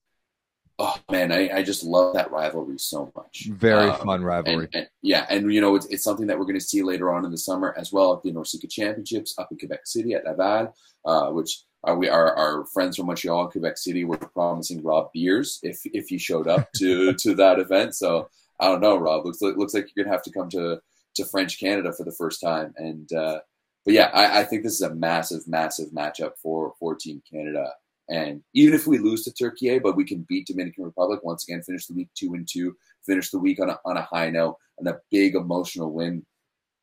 oh 0.78 0.96
man, 1.10 1.32
I, 1.32 1.48
I 1.58 1.62
just 1.62 1.82
love 1.84 2.14
that 2.14 2.30
rivalry 2.30 2.78
so 2.78 3.10
much. 3.16 3.46
Very 3.50 3.88
Um, 3.88 4.00
fun 4.06 4.22
rivalry. 4.22 4.66
And, 4.66 4.74
and- 4.74 4.88
yeah, 5.02 5.26
and 5.30 5.52
you 5.52 5.60
know 5.60 5.74
it's, 5.74 5.86
it's 5.86 6.04
something 6.04 6.26
that 6.26 6.38
we're 6.38 6.44
going 6.44 6.58
to 6.58 6.64
see 6.64 6.82
later 6.82 7.12
on 7.12 7.24
in 7.24 7.30
the 7.30 7.38
summer 7.38 7.74
as 7.78 7.92
well 7.92 8.12
at 8.14 8.22
the 8.22 8.32
NORCECA 8.32 8.68
Championships 8.70 9.34
up 9.38 9.48
in 9.50 9.58
Quebec 9.58 9.86
City 9.86 10.14
at 10.14 10.24
Laval, 10.24 10.74
uh, 11.04 11.30
which 11.30 11.62
are 11.84 11.96
we 11.96 12.08
our, 12.08 12.34
our 12.34 12.64
friends 12.66 12.96
from 12.96 13.06
Montreal 13.06 13.42
and 13.42 13.50
Quebec 13.52 13.78
City 13.78 14.04
were 14.04 14.16
promising 14.18 14.82
Rob 14.82 15.10
beers 15.14 15.60
if 15.62 15.80
if 15.84 16.08
he 16.08 16.18
showed 16.18 16.46
up 16.48 16.68
to 16.76 17.12
to 17.22 17.34
that 17.36 17.58
event. 17.58 17.94
So 17.94 18.28
I 18.60 18.66
don't 18.68 18.80
know, 18.80 18.96
Rob. 18.98 19.24
Looks 19.24 19.40
like 19.40 19.56
looks 19.56 19.72
like 19.74 19.86
you're 19.94 20.04
gonna 20.04 20.14
have 20.14 20.24
to 20.24 20.32
come 20.32 20.50
to 20.50 20.80
to 21.14 21.24
French 21.24 21.58
Canada 21.58 21.92
for 21.92 22.04
the 22.04 22.12
first 22.12 22.42
time. 22.42 22.74
And 22.76 23.10
uh, 23.14 23.38
but 23.86 23.94
yeah, 23.94 24.10
I, 24.12 24.40
I 24.40 24.44
think 24.44 24.64
this 24.64 24.74
is 24.74 24.82
a 24.82 24.94
massive, 24.94 25.48
massive 25.48 25.90
matchup 25.92 26.32
for 26.42 26.74
for 26.78 26.94
Team 26.94 27.22
Canada. 27.32 27.72
And 28.08 28.42
even 28.52 28.74
if 28.74 28.86
we 28.86 28.98
lose 28.98 29.24
to 29.24 29.32
Turkey, 29.32 29.78
but 29.78 29.96
we 29.96 30.04
can 30.04 30.26
beat 30.28 30.46
Dominican 30.46 30.84
Republic 30.84 31.20
once 31.22 31.44
again, 31.48 31.62
finish 31.62 31.86
the 31.86 31.94
week 31.94 32.08
two 32.14 32.34
and 32.34 32.46
two, 32.46 32.76
finish 33.04 33.30
the 33.30 33.38
week 33.38 33.60
on 33.60 33.70
a, 33.70 33.78
on 33.84 33.96
a 33.96 34.02
high 34.02 34.30
note, 34.30 34.56
and 34.78 34.86
a 34.86 35.00
big 35.10 35.34
emotional 35.34 35.92
win. 35.92 36.24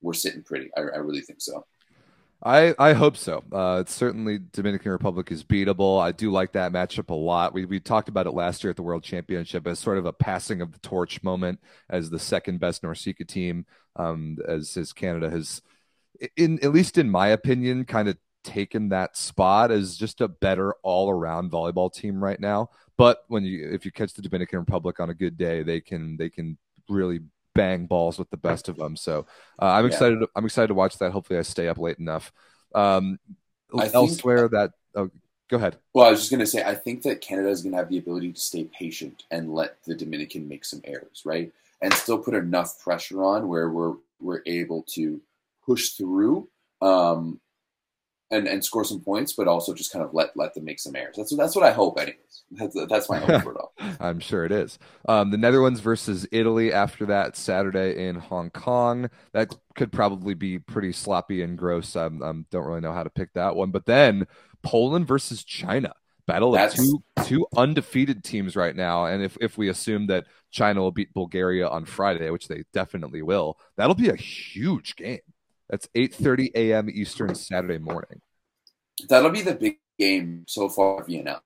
We're 0.01 0.13
sitting 0.13 0.43
pretty. 0.43 0.69
I, 0.75 0.81
I 0.81 0.97
really 0.97 1.21
think 1.21 1.41
so. 1.41 1.65
I, 2.45 2.75
I 2.77 2.91
hope 2.91 3.15
so. 3.15 3.41
Uh, 3.53 3.77
it's 3.79 3.93
certainly 3.93 4.39
Dominican 4.51 4.91
Republic 4.91 5.31
is 5.31 5.45
beatable. 5.45 6.01
I 6.01 6.11
do 6.11 6.29
like 6.29 6.51
that 6.53 6.73
matchup 6.73 7.09
a 7.09 7.13
lot. 7.13 7.53
We 7.53 7.63
we 7.63 7.79
talked 7.79 8.09
about 8.09 8.27
it 8.27 8.33
last 8.33 8.63
year 8.63 8.71
at 8.71 8.75
the 8.75 8.83
World 8.83 9.03
Championship 9.03 9.65
as 9.65 9.79
sort 9.79 9.97
of 9.97 10.05
a 10.05 10.11
passing 10.11 10.59
of 10.59 10.73
the 10.73 10.79
torch 10.79 11.23
moment 11.23 11.61
as 11.89 12.09
the 12.09 12.19
second 12.19 12.59
best 12.59 12.81
NORCECA 12.81 13.25
team. 13.25 13.65
Um, 13.95 14.37
as 14.45 14.75
as 14.75 14.91
Canada 14.91 15.29
has, 15.29 15.61
in 16.37 16.63
at 16.63 16.71
least 16.71 16.97
in 16.97 17.09
my 17.09 17.29
opinion, 17.29 17.85
kind 17.85 18.07
of 18.07 18.17
taken 18.43 18.89
that 18.89 19.15
spot 19.15 19.71
as 19.71 19.95
just 19.95 20.21
a 20.21 20.27
better 20.27 20.73
all 20.83 21.09
around 21.09 21.51
volleyball 21.51 21.93
team 21.93 22.23
right 22.23 22.39
now. 22.39 22.69
But 22.97 23.23
when 23.27 23.43
you 23.43 23.69
if 23.71 23.85
you 23.85 23.91
catch 23.91 24.13
the 24.13 24.21
Dominican 24.21 24.59
Republic 24.59 24.99
on 24.99 25.09
a 25.09 25.13
good 25.13 25.37
day, 25.37 25.63
they 25.63 25.81
can 25.81 26.17
they 26.17 26.29
can 26.29 26.57
really 26.89 27.21
bang 27.55 27.85
balls 27.85 28.17
with 28.17 28.29
the 28.29 28.37
best 28.37 28.67
of 28.69 28.77
them. 28.77 28.95
So 28.95 29.25
uh, 29.61 29.65
I'm 29.65 29.85
Yeah. 29.85 29.91
excited. 29.91 30.19
I'm 30.35 30.45
excited 30.45 30.67
to 30.67 30.73
watch 30.73 30.97
that. 30.99 31.11
Hopefully, 31.11 31.39
I 31.39 31.43
stay 31.43 31.67
up 31.67 31.77
late 31.77 31.99
enough. 31.99 32.31
Um, 32.75 33.19
I 33.75 33.83
think- 33.83 33.95
elsewhere, 33.95 34.47
that 34.49 34.71
oh, 34.95 35.09
go 35.49 35.57
ahead. 35.57 35.77
Well, 35.93 36.05
I 36.05 36.11
was 36.11 36.19
just 36.19 36.31
going 36.31 36.39
to 36.39 36.47
say, 36.47 36.63
I 36.63 36.75
think 36.75 37.03
that 37.03 37.21
Canada 37.21 37.49
is 37.49 37.61
going 37.61 37.71
to 37.71 37.77
have 37.77 37.89
the 37.89 37.97
ability 37.97 38.33
to 38.33 38.39
stay 38.39 38.65
patient 38.65 39.23
and 39.31 39.53
let 39.53 39.83
the 39.85 39.95
Dominican 39.95 40.47
make 40.47 40.65
some 40.65 40.81
errors, 40.83 41.23
right? 41.25 41.51
And 41.81 41.93
still 41.93 42.17
put 42.17 42.33
enough 42.33 42.79
pressure 42.79 43.23
on 43.23 43.47
where 43.47 43.69
we're 43.69 43.95
we're 44.19 44.41
able 44.45 44.83
to 44.83 45.19
push 45.65 45.91
through 45.91 46.49
um, 46.81 47.39
and 48.31 48.47
and 48.47 48.63
score 48.63 48.83
some 48.83 49.01
points, 49.01 49.33
but 49.33 49.47
also 49.47 49.73
just 49.73 49.91
kind 49.91 50.03
of 50.03 50.13
let 50.13 50.35
let 50.35 50.53
them 50.53 50.65
make 50.65 50.79
some 50.79 50.95
errors. 50.95 51.15
That's 51.17 51.35
that's 51.35 51.55
what 51.55 51.65
I 51.65 51.71
hope, 51.71 51.99
anyways. 51.99 52.43
That's 52.51 52.75
that's 52.89 53.09
my 53.09 53.19
hope 53.19 53.43
for 53.43 53.51
it 53.51 53.57
all. 53.57 53.73
I'm 53.99 54.19
sure 54.19 54.43
it 54.45 54.51
is. 54.51 54.79
Um, 55.07 55.31
the 55.31 55.37
Netherlands 55.37 55.79
versus 55.79 56.27
Italy 56.31 56.73
after 56.73 57.05
that 57.07 57.37
Saturday 57.37 58.07
in 58.07 58.15
Hong 58.15 58.49
Kong. 58.49 59.09
That 59.33 59.55
could 59.75 59.91
probably 59.91 60.33
be 60.33 60.59
pretty 60.59 60.91
sloppy 60.91 61.41
and 61.41 61.57
gross. 61.57 61.95
I 61.95 62.05
um, 62.05 62.45
don't 62.51 62.65
really 62.65 62.81
know 62.81 62.93
how 62.93 63.03
to 63.03 63.09
pick 63.09 63.33
that 63.33 63.55
one. 63.55 63.71
But 63.71 63.85
then 63.85 64.27
Poland 64.63 65.07
versus 65.07 65.43
China. 65.43 65.93
Battle 66.25 66.55
of 66.55 66.73
two 66.73 67.03
two 67.25 67.45
undefeated 67.57 68.23
teams 68.23 68.55
right 68.55 68.73
now, 68.73 69.07
and 69.07 69.21
if 69.21 69.37
if 69.41 69.57
we 69.57 69.67
assume 69.67 70.07
that 70.07 70.25
China 70.51 70.79
will 70.79 70.91
beat 70.91 71.13
Bulgaria 71.13 71.67
on 71.67 71.83
Friday, 71.83 72.29
which 72.29 72.47
they 72.47 72.63
definitely 72.71 73.21
will, 73.21 73.59
that'll 73.75 73.93
be 73.93 74.07
a 74.07 74.15
huge 74.15 74.95
game. 74.95 75.19
That's 75.73 75.89
8:30 75.95 76.51
a.m. 76.53 76.87
Eastern 76.87 77.33
Saturday 77.33 77.79
morning. 77.79 78.21
That'll 79.09 79.31
be 79.31 79.41
the 79.41 79.55
big 79.55 79.79
game 79.97 80.45
so 80.47 80.69
far, 80.69 81.01
of 81.01 81.07
VNL. 81.07 81.39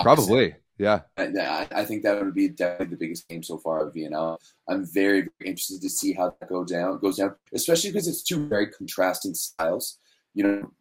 Probably, 0.00 0.54
yeah. 0.78 1.02
I, 1.18 1.68
I 1.70 1.84
think 1.84 2.02
that 2.04 2.18
would 2.18 2.34
be 2.34 2.48
definitely 2.48 2.94
the 2.94 2.96
biggest 2.96 3.28
game 3.28 3.42
so 3.42 3.58
far 3.58 3.86
of 3.86 3.92
VNL. 3.92 4.38
I'm 4.66 4.86
very, 4.86 5.20
very 5.20 5.50
interested 5.50 5.82
to 5.82 5.90
see 5.90 6.14
how 6.14 6.34
that 6.40 6.48
go 6.48 6.64
down 6.64 6.98
goes 6.98 7.18
down, 7.18 7.34
especially 7.52 7.90
because 7.90 8.08
it's 8.08 8.22
two 8.22 8.48
very 8.48 8.68
contrasting 8.68 9.34
styles. 9.34 9.98
You 10.32 10.42
know, 10.42 10.72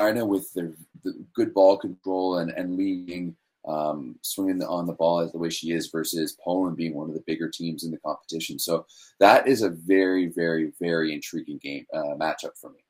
China 0.00 0.26
with 0.26 0.52
their 0.54 0.72
the 1.04 1.24
good 1.32 1.54
ball 1.54 1.76
control 1.76 2.38
and 2.38 2.50
and 2.50 2.76
leading, 2.76 3.36
um, 3.66 4.16
swinging 4.22 4.58
the, 4.58 4.68
on 4.68 4.86
the 4.86 4.92
ball 4.92 5.20
as 5.20 5.32
the 5.32 5.38
way 5.38 5.50
she 5.50 5.72
is, 5.72 5.88
versus 5.88 6.36
Poland 6.44 6.76
being 6.76 6.94
one 6.94 7.08
of 7.08 7.14
the 7.14 7.24
bigger 7.26 7.48
teams 7.48 7.84
in 7.84 7.90
the 7.90 7.98
competition. 7.98 8.58
So 8.58 8.86
that 9.20 9.46
is 9.46 9.62
a 9.62 9.70
very, 9.70 10.26
very, 10.26 10.72
very 10.80 11.12
intriguing 11.12 11.58
game 11.62 11.86
uh, 11.94 12.14
matchup 12.16 12.58
for 12.60 12.70
me. 12.70 12.80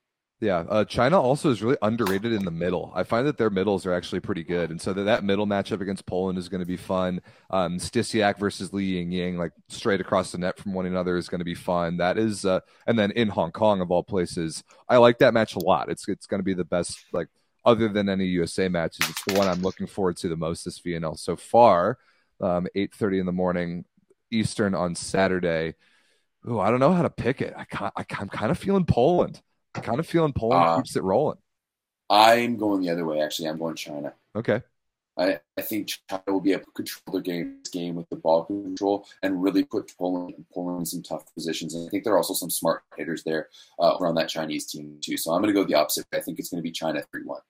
Yeah, 0.41 0.65
uh, 0.69 0.85
China 0.85 1.23
also 1.23 1.51
is 1.51 1.63
really 1.63 1.77
underrated 1.83 2.33
in 2.33 2.45
the 2.45 2.51
middle. 2.51 2.91
I 2.97 3.05
find 3.05 3.29
that 3.29 3.39
their 3.39 3.49
middles 3.49 3.87
are 3.87 3.93
actually 3.93 4.19
pretty 4.19 4.43
good, 4.43 4.73
and 4.73 4.83
so 4.83 4.93
that, 4.93 5.05
that 5.05 5.23
middle 5.23 5.47
matchup 5.47 5.81
against 5.81 6.05
Poland 6.05 6.37
is 6.37 6.49
going 6.49 6.59
to 6.63 6.67
be 6.67 6.77
fun. 6.77 7.21
Um, 7.51 7.79
Stysiak 7.79 8.41
versus 8.41 8.73
Li 8.73 8.95
Yingying, 8.95 9.39
like 9.39 9.53
straight 9.69 10.01
across 10.01 10.33
the 10.33 10.39
net 10.39 10.59
from 10.59 10.75
one 10.75 10.85
another, 10.85 11.17
is 11.17 11.29
going 11.29 11.39
to 11.39 11.45
be 11.45 11.55
fun. 11.55 11.99
That 11.99 12.19
is, 12.19 12.45
uh, 12.45 12.59
and 12.89 12.99
then 12.99 13.13
in 13.13 13.29
Hong 13.29 13.53
Kong 13.53 13.81
of 13.81 13.93
all 13.93 14.03
places, 14.03 14.65
I 14.89 14.97
like 14.97 15.19
that 15.19 15.33
match 15.33 15.55
a 15.55 15.61
lot. 15.61 15.89
It's 15.89 16.09
it's 16.09 16.27
going 16.27 16.41
to 16.41 16.45
be 16.45 16.55
the 16.55 16.65
best, 16.65 16.99
like 17.13 17.29
other 17.65 17.89
than 17.89 18.09
any 18.09 18.27
USA 18.27 18.69
matches. 18.69 19.09
It's 19.11 19.25
the 19.25 19.35
one 19.35 19.49
I'm 19.49 19.63
looking 19.63 19.87
forward 19.87 20.17
to 20.19 20.29
the 20.29 20.37
most 20.37 20.65
this 20.65 20.79
VNL 20.81 21.19
so 21.19 21.37
far. 21.37 21.99
Um, 22.41 22.67
Eight 22.75 22.95
thirty 22.95 23.19
in 23.19 23.27
the 23.27 23.33
morning 23.33 23.85
Eastern 24.31 24.75
on 24.75 24.95
Saturday. 24.95 25.75
Ooh, 26.49 26.59
I 26.59 26.71
don't 26.71 26.81
know 26.81 26.93
how 26.93 27.03
to 27.03 27.11
pick 27.11 27.41
it. 27.41 27.55
I, 27.57 27.65
ca- 27.65 27.93
I 27.97 28.05
I'm 28.19 28.29
kind 28.29 28.51
of 28.51 28.59
feeling 28.59 28.85
Poland. 28.85 29.41
I'm 29.75 29.83
kind 29.83 30.01
of 30.01 30.07
feeling 30.07 30.33
Poland 30.33 30.65
Uh, 30.65 30.77
keeps 30.77 30.97
it 30.97 31.03
rolling. 31.03 31.39
I'm 32.11 32.57
going 32.59 32.81
the 32.83 32.91
other 32.91 33.05
way. 33.05 33.21
Actually, 33.21 33.49
I'm 33.49 33.59
going 33.59 33.75
China. 33.75 34.15
Okay. 34.35 34.63
I, 35.19 35.41
I 35.59 35.63
think 35.63 35.91
China 36.09 36.23
will 36.29 36.41
be 36.41 36.53
able 36.53 36.65
to 36.65 36.71
control 36.73 37.13
their 37.13 37.21
game, 37.21 37.59
game 37.71 37.95
with 37.97 38.09
the 38.09 38.17
ball 38.17 38.45
control 38.45 39.07
and 39.23 39.43
really 39.43 39.65
put 39.65 39.93
Poland, 39.99 40.35
Poland 40.55 40.81
in 40.81 40.87
some 40.87 41.03
tough 41.03 41.33
positions. 41.35 41.75
And 41.75 41.87
I 41.87 41.91
think 41.91 42.05
there 42.05 42.15
are 42.15 42.19
also 42.19 42.35
some 42.35 42.51
smart 42.51 42.83
hitters 42.97 43.23
there 43.25 43.49
uh, 43.79 43.97
around 44.01 44.15
that 44.17 44.29
Chinese 44.29 44.67
team 44.67 44.99
too. 45.03 45.17
So 45.17 45.33
I'm 45.33 45.43
going 45.43 45.55
to 45.55 45.61
go 45.61 45.67
the 45.67 45.75
opposite. 45.75 46.07
I 46.13 46.21
think 46.21 46.39
it's 46.39 46.49
going 46.49 46.59
to 46.59 46.63
be 46.63 46.71
China 46.73 47.03
three 47.11 47.25
one. 47.25 47.41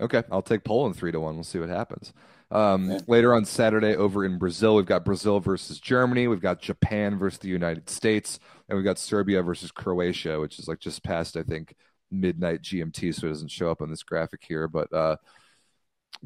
Okay. 0.00 0.22
I'll 0.30 0.42
take 0.42 0.62
Poland 0.64 0.96
three 0.96 1.10
to 1.12 1.20
one. 1.20 1.34
We'll 1.34 1.44
see 1.44 1.58
what 1.58 1.68
happens. 1.68 2.12
Um, 2.50 2.90
Okay. 2.90 3.04
Later 3.08 3.34
on 3.34 3.44
Saturday, 3.44 3.96
over 3.96 4.24
in 4.24 4.38
Brazil, 4.38 4.76
we've 4.76 4.86
got 4.86 5.04
Brazil 5.04 5.40
versus 5.40 5.80
Germany. 5.80 6.28
We've 6.28 6.40
got 6.40 6.60
Japan 6.60 7.18
versus 7.18 7.40
the 7.40 7.48
United 7.48 7.90
States, 7.90 8.38
and 8.68 8.76
we've 8.76 8.84
got 8.84 8.98
Serbia 8.98 9.42
versus 9.42 9.70
Croatia, 9.72 10.40
which 10.40 10.58
is 10.58 10.68
like 10.68 10.78
just 10.78 11.02
past, 11.02 11.36
I 11.36 11.42
think, 11.42 11.74
midnight 12.10 12.62
GMT, 12.62 13.14
so 13.14 13.26
it 13.26 13.30
doesn't 13.30 13.50
show 13.50 13.70
up 13.70 13.82
on 13.82 13.90
this 13.90 14.02
graphic 14.02 14.42
here. 14.46 14.68
But 14.68 14.92
uh, 14.92 15.16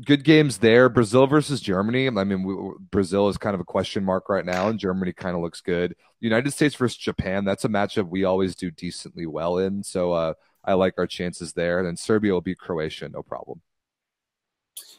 good 0.05 0.25
games 0.25 0.59
there. 0.59 0.89
Brazil 0.89 1.27
versus 1.27 1.61
Germany. 1.61 2.09
I 2.09 2.25
mean, 2.25 2.43
we, 2.43 2.55
Brazil 2.91 3.29
is 3.29 3.39
kind 3.39 3.55
of 3.55 3.61
a 3.61 3.65
question 3.65 4.05
mark 4.05 4.29
right 4.29 4.45
now, 4.45 4.69
and 4.69 4.79
Germany 4.79 5.13
kind 5.13 5.37
of 5.37 5.43
looks 5.43 5.61
good. 5.61 5.95
United 6.21 6.53
States 6.53 6.75
versus 6.75 6.97
Japan. 6.97 7.45
That's 7.45 7.65
a 7.65 7.69
matchup 7.69 8.09
we 8.09 8.25
always 8.25 8.55
do 8.55 8.71
decently 8.71 9.27
well 9.27 9.59
in. 9.59 9.83
So 9.83 10.13
uh, 10.13 10.35
I 10.65 10.75
like 10.75 10.95
our 10.99 11.07
chances 11.07 11.53
there. 11.53 11.79
And 11.79 11.87
then 11.87 11.97
Serbia 11.97 12.33
will 12.33 12.41
beat 12.41 12.59
Croatia, 12.59 13.09
no 13.09 13.23
problem. 13.23 13.61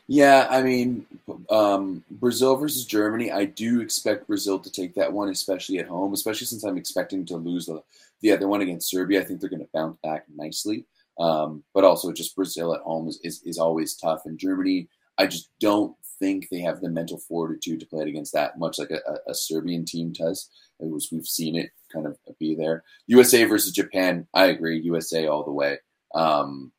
Yeah, 0.06 0.48
I 0.50 0.62
mean, 0.62 1.06
um, 1.50 2.04
Brazil 2.12 2.58
versus 2.58 2.86
Germany. 2.86 3.32
I 3.32 3.46
do 3.46 3.80
expect 3.80 4.28
Brazil 4.28 4.60
to 4.60 4.70
take 4.70 4.96
that 4.96 5.14
one, 5.14 5.30
especially 5.30 5.80
at 5.80 5.88
home. 5.88 6.14
Especially 6.14 6.46
since 6.46 6.64
I'm 6.64 6.78
expecting 6.78 7.26
to 7.28 7.38
lose 7.38 7.68
the, 7.68 7.82
the 8.22 8.34
other 8.34 8.48
one 8.48 8.62
against 8.62 8.90
Serbia. 8.90 9.22
I 9.22 9.24
think 9.24 9.40
they're 9.40 9.50
going 9.50 9.62
to 9.62 9.70
bounce 9.74 9.98
back 10.04 10.26
nicely. 10.36 10.86
Um, 11.20 11.64
but 11.74 11.84
also, 11.84 12.12
just 12.12 12.36
Brazil 12.36 12.74
at 12.74 12.82
home 12.82 13.08
is, 13.08 13.20
is, 13.24 13.42
is 13.44 13.58
always 13.58 13.96
tough. 13.96 14.22
And 14.26 14.38
Germany, 14.38 14.88
I 15.18 15.28
just 15.28 15.50
don't 15.60 15.96
think 16.20 16.48
they 16.50 16.60
have 16.60 16.82
the 16.82 16.90
mental 16.90 17.18
fortitude 17.18 17.80
to 17.80 17.86
play 17.86 18.04
it 18.04 18.08
against 18.08 18.34
that 18.34 18.58
much 18.58 18.80
like 18.80 18.92
a, 18.92 19.00
a, 19.30 19.34
Serbian 19.36 19.86
team 19.86 20.12
does. 20.12 20.50
It 20.80 20.90
was 20.90 21.10
we've 21.12 21.26
seen 21.26 21.56
it 21.56 21.72
kind 21.92 22.06
of 22.08 22.18
be 22.40 22.56
there. 22.56 22.84
USA 23.08 23.44
versus 23.44 23.72
Japan. 23.72 24.28
I 24.34 24.46
agree. 24.46 24.80
USA 24.82 25.28
all 25.28 25.44
the 25.44 25.52
way. 25.52 25.78
Um, 26.16 26.72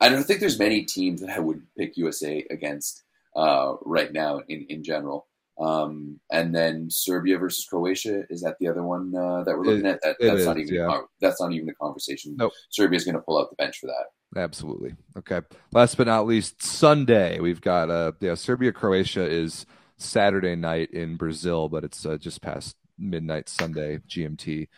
I 0.00 0.08
don't 0.08 0.24
think 0.24 0.40
there's 0.40 0.58
many 0.58 0.82
teams 0.82 1.20
that 1.20 1.30
I 1.30 1.38
would 1.38 1.62
pick 1.78 1.96
USA 1.96 2.44
against 2.50 3.04
uh, 3.36 3.74
right 3.82 4.12
now 4.12 4.40
in, 4.48 4.66
in 4.68 4.82
general. 4.82 5.28
Um, 5.60 6.18
and 6.30 6.54
then 6.54 6.88
Serbia 6.90 7.38
versus 7.38 7.66
Croatia 7.68 8.22
is 8.30 8.40
that 8.42 8.56
the 8.58 8.68
other 8.68 8.82
one 8.82 9.14
uh, 9.14 9.44
that 9.44 9.56
we're 9.56 9.64
looking 9.64 9.86
It- 9.86 10.00
at? 10.02 10.02
That, 10.02 10.16
that's 10.20 10.44
not 10.44 10.58
even 10.58 10.74
yeah. 10.74 11.00
that's 11.20 11.40
not 11.40 11.52
even 11.52 11.66
the 11.66 11.74
conversation. 11.74 12.34
Nope. 12.36 12.52
is 12.76 13.04
going 13.04 13.14
to 13.14 13.20
pull 13.20 13.38
out 13.38 13.50
the 13.50 13.56
bench 13.56 13.78
for 13.78 13.86
that. 13.86 14.40
Absolutely. 14.40 14.94
Okay. 15.18 15.42
Last 15.72 15.96
but 15.96 16.06
not 16.06 16.26
least, 16.26 16.62
Sunday 16.62 17.38
we've 17.38 17.60
got 17.60 17.90
uh 17.90 18.12
yeah 18.20 18.34
Serbia 18.34 18.72
Croatia 18.72 19.24
is 19.24 19.66
Saturday 19.98 20.56
night 20.56 20.90
in 20.90 21.16
Brazil, 21.16 21.68
but 21.68 21.84
it's 21.84 22.04
uh, 22.04 22.16
just 22.16 22.40
past 22.42 22.76
midnight 22.98 23.48
Sunday 23.48 23.98
GMT. 24.08 24.68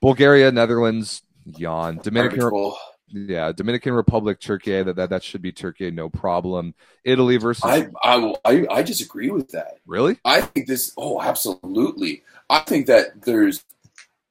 Bulgaria, 0.00 0.52
Netherlands, 0.52 1.22
yawn. 1.44 1.98
Dominican. 2.02 2.50
Yeah, 3.14 3.52
Dominican 3.52 3.94
Republic, 3.94 4.40
Turkey. 4.40 4.82
That, 4.82 4.96
that 4.96 5.10
that 5.10 5.22
should 5.22 5.42
be 5.42 5.52
Turkey, 5.52 5.90
no 5.92 6.08
problem. 6.08 6.74
Italy 7.04 7.36
versus 7.36 7.62
I, 7.64 7.88
I 8.02 8.34
I 8.44 8.66
I 8.68 8.82
disagree 8.82 9.30
with 9.30 9.50
that. 9.50 9.78
really. 9.86 10.18
I 10.24 10.40
think 10.40 10.66
this. 10.66 10.92
Oh, 10.98 11.22
absolutely. 11.22 12.24
I 12.50 12.60
think 12.60 12.86
that 12.88 13.22
there's, 13.22 13.64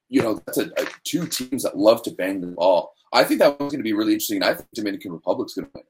you 0.08 0.22
know, 0.22 0.34
that's 0.44 0.58
a, 0.58 0.66
a 0.76 0.86
two 1.04 1.26
teams 1.26 1.62
that 1.62 1.76
love 1.78 2.02
to 2.04 2.10
bang 2.10 2.40
the 2.42 2.48
ball. 2.48 2.92
I 3.12 3.24
think 3.24 3.40
that 3.40 3.58
one's 3.58 3.72
going 3.72 3.80
to 3.80 3.90
be 3.90 3.92
really 3.94 4.12
interesting. 4.12 4.42
I 4.42 4.54
think 4.54 4.68
Dominican 4.74 5.12
Republic's 5.12 5.54
going 5.54 5.66
to 5.66 5.72
win. 5.74 5.84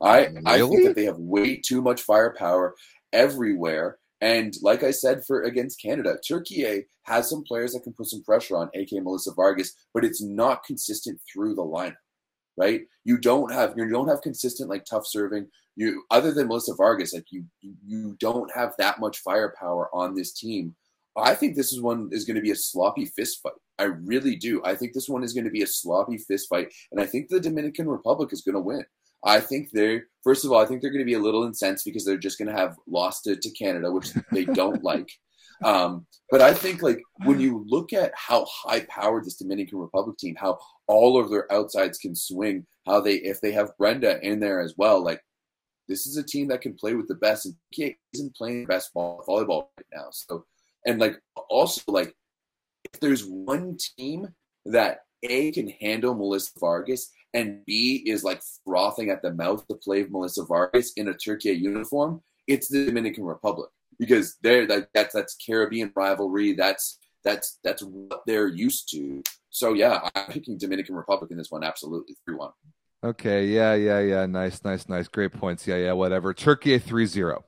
I 0.00 0.28
I 0.44 0.58
think 0.58 0.84
that 0.84 0.94
they 0.94 1.06
have 1.06 1.18
way 1.18 1.56
too 1.56 1.82
much 1.82 2.02
firepower 2.02 2.74
everywhere, 3.12 3.98
And 4.20 4.54
like 4.62 4.82
I 4.82 4.92
said 4.92 5.24
for 5.26 5.42
against 5.42 5.80
Canada, 5.80 6.18
Turkey 6.26 6.84
has 7.02 7.28
some 7.28 7.44
players 7.44 7.72
that 7.72 7.82
can 7.82 7.92
put 7.92 8.06
some 8.06 8.22
pressure 8.22 8.56
on, 8.56 8.70
aka 8.74 9.00
Melissa 9.00 9.32
Vargas, 9.34 9.74
but 9.92 10.04
it's 10.04 10.22
not 10.22 10.64
consistent 10.64 11.20
through 11.30 11.54
the 11.54 11.62
lineup, 11.62 11.96
right? 12.56 12.82
You 13.04 13.18
don't 13.18 13.52
have 13.52 13.74
you 13.76 13.88
don't 13.88 14.08
have 14.08 14.22
consistent 14.22 14.70
like 14.70 14.84
tough 14.84 15.06
serving. 15.06 15.46
You 15.76 16.04
other 16.10 16.32
than 16.32 16.48
Melissa 16.48 16.74
Vargas, 16.74 17.14
like 17.14 17.26
you 17.30 17.44
you 17.60 18.16
don't 18.18 18.50
have 18.54 18.72
that 18.78 18.98
much 19.00 19.18
firepower 19.18 19.88
on 19.94 20.14
this 20.14 20.32
team. 20.32 20.74
I 21.16 21.34
think 21.34 21.56
this 21.56 21.72
is 21.72 21.80
one 21.80 22.10
is 22.12 22.24
going 22.24 22.36
to 22.36 22.42
be 22.42 22.50
a 22.50 22.56
sloppy 22.56 23.06
fist 23.06 23.40
fight. 23.42 23.54
I 23.78 23.84
really 23.84 24.36
do. 24.36 24.62
I 24.64 24.74
think 24.74 24.92
this 24.92 25.08
one 25.08 25.24
is 25.24 25.32
going 25.32 25.44
to 25.44 25.50
be 25.50 25.62
a 25.62 25.66
sloppy 25.66 26.18
fist 26.18 26.48
fight, 26.48 26.68
and 26.92 27.00
I 27.00 27.06
think 27.06 27.28
the 27.28 27.40
Dominican 27.40 27.88
Republic 27.88 28.30
is 28.32 28.42
going 28.42 28.54
to 28.54 28.60
win. 28.60 28.84
I 29.24 29.40
think 29.40 29.70
they're 29.72 30.04
first 30.22 30.44
of 30.44 30.52
all, 30.52 30.60
I 30.60 30.66
think 30.66 30.80
they're 30.80 30.90
going 30.90 31.04
to 31.04 31.06
be 31.06 31.14
a 31.14 31.18
little 31.18 31.44
incensed 31.44 31.84
because 31.84 32.04
they're 32.04 32.16
just 32.16 32.38
going 32.38 32.48
to 32.48 32.60
have 32.60 32.76
lost 32.86 33.24
to, 33.24 33.36
to 33.36 33.50
Canada, 33.50 33.90
which 33.90 34.10
they 34.32 34.44
don't 34.44 34.82
like. 34.92 35.10
Um, 35.64 36.06
but 36.30 36.42
I 36.42 36.52
think 36.52 36.82
like 36.82 37.00
when 37.24 37.40
you 37.40 37.64
look 37.66 37.92
at 37.92 38.12
how 38.14 38.46
high 38.46 38.80
powered 38.88 39.24
this 39.24 39.36
Dominican 39.36 39.78
Republic 39.78 40.18
team, 40.18 40.36
how 40.38 40.58
all 40.88 41.20
of 41.20 41.30
their 41.30 41.50
outsides 41.52 41.98
can 41.98 42.14
swing, 42.14 42.66
how 42.86 43.00
they 43.00 43.14
if 43.14 43.40
they 43.40 43.52
have 43.52 43.76
Brenda 43.78 44.20
in 44.22 44.40
there 44.40 44.60
as 44.60 44.74
well, 44.76 45.02
like 45.02 45.22
this 45.88 46.06
is 46.06 46.16
a 46.16 46.22
team 46.22 46.48
that 46.48 46.60
can 46.60 46.74
play 46.74 46.94
with 46.94 47.08
the 47.08 47.14
best 47.14 47.46
and 47.46 47.54
isn't 48.12 48.36
playing 48.36 48.66
best 48.66 48.92
ball 48.92 49.24
volleyball 49.28 49.68
right 49.76 49.86
now. 49.94 50.08
So 50.10 50.44
and 50.86 50.98
like 50.98 51.20
also 51.48 51.82
like 51.88 52.14
if 52.92 53.00
there's 53.00 53.24
one 53.24 53.76
team 53.98 54.28
that 54.66 55.00
A 55.24 55.52
can 55.52 55.68
handle 55.68 56.14
Melissa 56.14 56.52
Vargas 56.58 57.10
and 57.34 57.64
B 57.66 58.02
is 58.06 58.24
like 58.24 58.40
frothing 58.64 59.10
at 59.10 59.22
the 59.22 59.32
mouth 59.32 59.66
to 59.68 59.74
play 59.74 60.06
Melissa 60.08 60.44
Vargas 60.44 60.92
in 60.96 61.08
a 61.08 61.14
Turkey 61.14 61.52
uniform, 61.52 62.22
it's 62.46 62.68
the 62.68 62.86
Dominican 62.86 63.24
Republic 63.24 63.70
because 63.98 64.36
they're 64.42 64.66
like 64.66 64.88
that's 64.94 65.14
that's 65.14 65.36
Caribbean 65.36 65.92
rivalry. 65.94 66.52
That's 66.52 66.98
that's 67.26 67.58
that's 67.62 67.82
what 67.82 68.22
they're 68.26 68.48
used 68.48 68.88
to. 68.92 69.22
So 69.50 69.74
yeah, 69.74 70.08
I'm 70.14 70.26
picking 70.28 70.56
Dominican 70.56 70.94
Republic 70.94 71.30
in 71.30 71.36
this 71.36 71.50
one 71.50 71.64
absolutely 71.64 72.16
three 72.24 72.36
one. 72.36 72.52
Okay, 73.04 73.46
yeah, 73.46 73.74
yeah, 73.74 74.00
yeah. 74.00 74.26
Nice, 74.26 74.64
nice, 74.64 74.88
nice. 74.88 75.08
Great 75.08 75.32
points. 75.32 75.66
Yeah, 75.66 75.76
yeah, 75.76 75.92
whatever. 75.92 76.32
Turkey 76.32 76.78
3 76.78 77.06
0. 77.06 77.44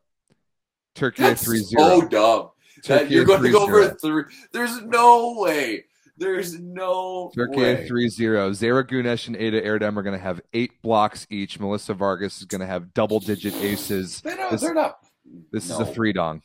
Turkey 0.95 1.35
3 1.35 1.59
0. 1.59 1.83
Oh, 1.83 2.07
dumb. 2.07 2.51
That, 2.87 3.11
you're 3.11 3.25
going 3.25 3.43
to 3.43 3.51
go 3.51 3.67
for 3.67 3.81
a 3.81 3.95
three. 3.95 4.25
There's 4.53 4.81
no 4.83 5.35
way. 5.39 5.85
There's 6.17 6.61
no 6.61 7.33
Turkey 7.35 7.57
way. 7.57 7.89
3 7.89 8.09
0. 8.09 8.51
Zehra 8.51 8.85
Güneş 8.85 9.27
and 9.27 9.37
Eda 9.37 9.63
Erdem 9.63 9.97
are 9.97 10.03
going 10.03 10.17
to 10.17 10.23
have 10.23 10.41
eight 10.53 10.81
blocks 10.83 11.27
each. 11.31 11.59
Melissa 11.59 11.95
Vargas 11.95 12.39
is 12.39 12.45
going 12.45 12.61
to 12.61 12.67
have 12.67 12.93
double 12.95 13.19
digit 13.19 13.55
aces. 13.57 14.21
They're 14.21 14.37
not. 14.37 14.51
This, 14.51 14.61
they're 14.61 14.75
not. 14.75 14.99
this 15.51 15.71
no. 15.71 15.81
is 15.81 15.89
a 15.89 15.93
three 15.93 16.13
dong. 16.13 16.43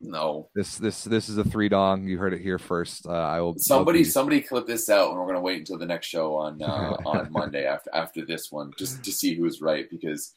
No. 0.00 0.50
This 0.54 0.76
this 0.76 1.04
this 1.04 1.28
is 1.28 1.38
a 1.38 1.44
three 1.44 1.68
dong. 1.68 2.06
You 2.06 2.18
heard 2.18 2.34
it 2.34 2.40
here 2.40 2.58
first. 2.58 3.06
Uh, 3.06 3.12
I 3.12 3.40
will. 3.40 3.56
Somebody 3.58 4.00
be... 4.00 4.04
somebody 4.04 4.40
clip 4.40 4.66
this 4.66 4.88
out, 4.88 5.10
and 5.10 5.18
we're 5.18 5.26
gonna 5.26 5.40
wait 5.40 5.58
until 5.58 5.78
the 5.78 5.86
next 5.86 6.06
show 6.06 6.34
on 6.36 6.62
uh, 6.62 6.96
on 7.06 7.30
Monday 7.32 7.66
after 7.66 7.90
after 7.94 8.24
this 8.24 8.52
one, 8.52 8.72
just 8.78 9.02
to 9.04 9.12
see 9.12 9.34
who's 9.34 9.60
right 9.60 9.88
because 9.90 10.34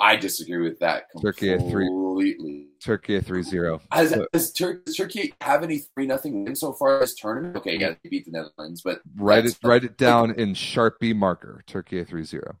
I 0.00 0.16
disagree 0.16 0.68
with 0.68 0.78
that 0.80 1.10
completely. 1.10 1.56
Turkey 1.56 1.70
three. 1.70 2.68
Turkey 2.82 3.20
three 3.20 3.42
zero. 3.42 3.80
Has, 3.92 4.16
has 4.32 4.52
Tur- 4.52 4.82
does 4.84 4.96
Turkey 4.96 5.34
have 5.40 5.62
any 5.62 5.78
three 5.78 6.06
nothing 6.06 6.44
wins 6.44 6.60
so 6.60 6.72
far 6.72 7.00
this 7.00 7.14
tournament? 7.14 7.56
Okay, 7.56 7.78
yeah, 7.78 7.94
they 8.02 8.08
beat 8.08 8.24
the 8.24 8.32
Netherlands, 8.32 8.82
but 8.82 9.00
write 9.16 9.46
it 9.46 9.56
write 9.62 9.84
it 9.84 9.96
down 9.96 10.32
in 10.32 10.54
Sharpie 10.54 11.14
marker. 11.14 11.62
Turkey 11.66 12.02
three 12.04 12.24
zero. 12.24 12.56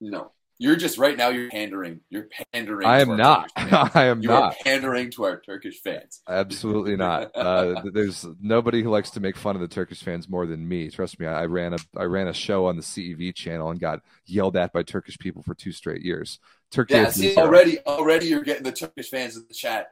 No, 0.00 0.32
you're 0.58 0.76
just 0.76 0.98
right 0.98 1.16
now. 1.16 1.28
You're 1.28 1.50
pandering. 1.50 2.00
You're 2.08 2.28
pandering. 2.52 2.86
I 2.86 3.00
am 3.00 3.16
not. 3.16 3.50
I 3.56 4.06
am 4.06 4.22
you 4.22 4.28
not 4.28 4.56
pandering 4.58 5.10
to 5.12 5.24
our 5.24 5.40
Turkish 5.40 5.80
fans. 5.80 6.22
Absolutely 6.28 6.96
not. 6.96 7.30
Uh, 7.34 7.82
there's 7.92 8.26
nobody 8.40 8.82
who 8.82 8.90
likes 8.90 9.10
to 9.10 9.20
make 9.20 9.36
fun 9.36 9.54
of 9.54 9.60
the 9.60 9.68
Turkish 9.68 10.02
fans 10.02 10.28
more 10.28 10.46
than 10.46 10.66
me. 10.66 10.90
Trust 10.90 11.20
me. 11.20 11.26
I, 11.26 11.42
I, 11.42 11.46
ran 11.46 11.74
a 11.74 11.78
I 11.96 12.04
ran 12.04 12.28
a 12.28 12.32
show 12.32 12.66
on 12.66 12.76
the 12.76 12.82
CEV 12.82 13.34
channel 13.34 13.70
and 13.70 13.78
got 13.78 14.00
yelled 14.24 14.56
at 14.56 14.72
by 14.72 14.82
Turkish 14.82 15.18
people 15.18 15.42
for 15.42 15.54
two 15.54 15.72
straight 15.72 16.02
years. 16.02 16.38
Turkey. 16.70 16.94
Yeah. 16.94 17.10
See, 17.10 17.36
already 17.36 17.78
already 17.86 18.26
you're 18.26 18.42
getting 18.42 18.64
the 18.64 18.72
Turkish 18.72 19.10
fans 19.10 19.36
in 19.36 19.44
the 19.48 19.54
chat 19.54 19.88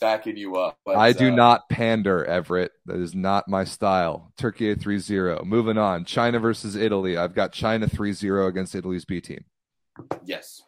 backing 0.00 0.36
you 0.36 0.56
up. 0.56 0.78
But, 0.84 0.96
I 0.96 1.12
do 1.12 1.28
uh, 1.28 1.34
not 1.34 1.68
pander, 1.68 2.24
Everett. 2.24 2.72
That 2.86 2.96
is 2.96 3.14
not 3.14 3.48
my 3.48 3.64
style. 3.64 4.32
Turkey 4.36 4.74
3 4.74 4.98
0. 4.98 5.42
Moving 5.44 5.78
on. 5.78 6.04
China 6.04 6.38
versus 6.38 6.76
Italy. 6.76 7.16
I've 7.16 7.34
got 7.34 7.52
China 7.52 7.88
3 7.88 8.12
0 8.12 8.46
against 8.46 8.74
Italy's 8.74 9.04
B 9.04 9.20
team. 9.20 9.44
Yes. 10.24 10.62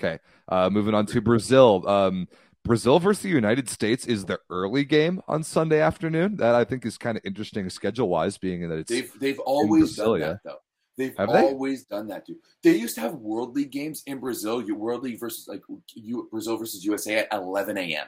Okay. 0.00 0.18
Uh, 0.48 0.70
moving 0.70 0.94
on 0.94 1.06
to 1.06 1.20
Brazil. 1.20 1.86
Um, 1.88 2.28
Brazil 2.64 2.98
versus 2.98 3.22
the 3.22 3.28
United 3.30 3.68
States 3.68 4.06
is 4.06 4.26
the 4.26 4.38
early 4.50 4.84
game 4.84 5.22
on 5.26 5.42
Sunday 5.42 5.80
afternoon. 5.80 6.36
That 6.36 6.54
I 6.54 6.64
think 6.64 6.84
is 6.84 6.98
kind 6.98 7.16
of 7.16 7.24
interesting 7.24 7.68
schedule 7.70 8.08
wise, 8.08 8.36
being 8.36 8.68
that 8.68 8.78
it's 8.78 8.90
they've 8.90 9.12
they've 9.18 9.38
always 9.38 9.96
done 9.96 10.20
that 10.20 10.40
though. 10.44 10.58
They've 10.98 11.16
have 11.16 11.30
always 11.30 11.86
they? 11.86 11.96
done 11.96 12.08
that, 12.08 12.26
dude. 12.26 12.38
They 12.64 12.76
used 12.76 12.96
to 12.96 13.00
have 13.00 13.14
World 13.14 13.54
League 13.54 13.70
games 13.70 14.02
in 14.06 14.18
Brazil. 14.18 14.62
World 14.74 15.04
League 15.04 15.20
versus 15.20 15.46
like 15.46 15.62
you, 15.94 16.28
Brazil 16.30 16.56
versus 16.56 16.84
USA 16.84 17.18
at 17.18 17.32
11 17.32 17.78
a.m. 17.78 18.06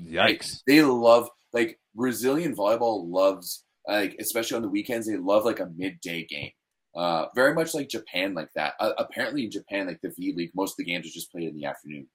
Yikes! 0.00 0.16
Like, 0.16 0.42
they 0.66 0.82
love 0.82 1.28
like 1.52 1.78
Brazilian 1.94 2.56
volleyball 2.56 3.04
loves 3.06 3.64
like 3.86 4.16
especially 4.18 4.56
on 4.56 4.62
the 4.62 4.70
weekends. 4.70 5.06
They 5.06 5.18
love 5.18 5.44
like 5.44 5.60
a 5.60 5.70
midday 5.76 6.24
game. 6.24 6.50
Uh, 6.94 7.26
very 7.34 7.54
much 7.54 7.74
like 7.74 7.90
Japan, 7.90 8.32
like 8.32 8.48
that. 8.54 8.72
Uh, 8.80 8.92
apparently, 8.96 9.44
in 9.44 9.50
Japan, 9.50 9.86
like 9.86 10.00
the 10.00 10.12
V 10.16 10.32
League, 10.34 10.52
most 10.54 10.72
of 10.72 10.76
the 10.78 10.90
games 10.90 11.06
are 11.06 11.10
just 11.10 11.30
played 11.30 11.48
in 11.48 11.54
the 11.54 11.66
afternoon. 11.66 12.08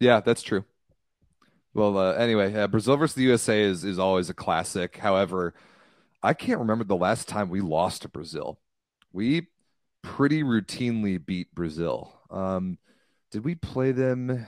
Yeah, 0.00 0.20
that's 0.20 0.42
true. 0.42 0.64
Well, 1.72 1.96
uh, 1.96 2.14
anyway, 2.14 2.52
uh, 2.52 2.66
Brazil 2.66 2.96
versus 2.96 3.14
the 3.14 3.22
USA 3.22 3.62
is 3.62 3.84
is 3.84 4.00
always 4.00 4.28
a 4.28 4.34
classic. 4.34 4.96
However, 4.96 5.54
I 6.20 6.34
can't 6.34 6.58
remember 6.58 6.82
the 6.82 6.96
last 6.96 7.28
time 7.28 7.48
we 7.48 7.60
lost 7.60 8.02
to 8.02 8.08
Brazil 8.08 8.58
we 9.14 9.46
pretty 10.02 10.42
routinely 10.42 11.24
beat 11.24 11.54
Brazil. 11.54 12.12
Um, 12.30 12.78
did 13.30 13.44
we 13.44 13.54
play 13.54 13.92
them? 13.92 14.46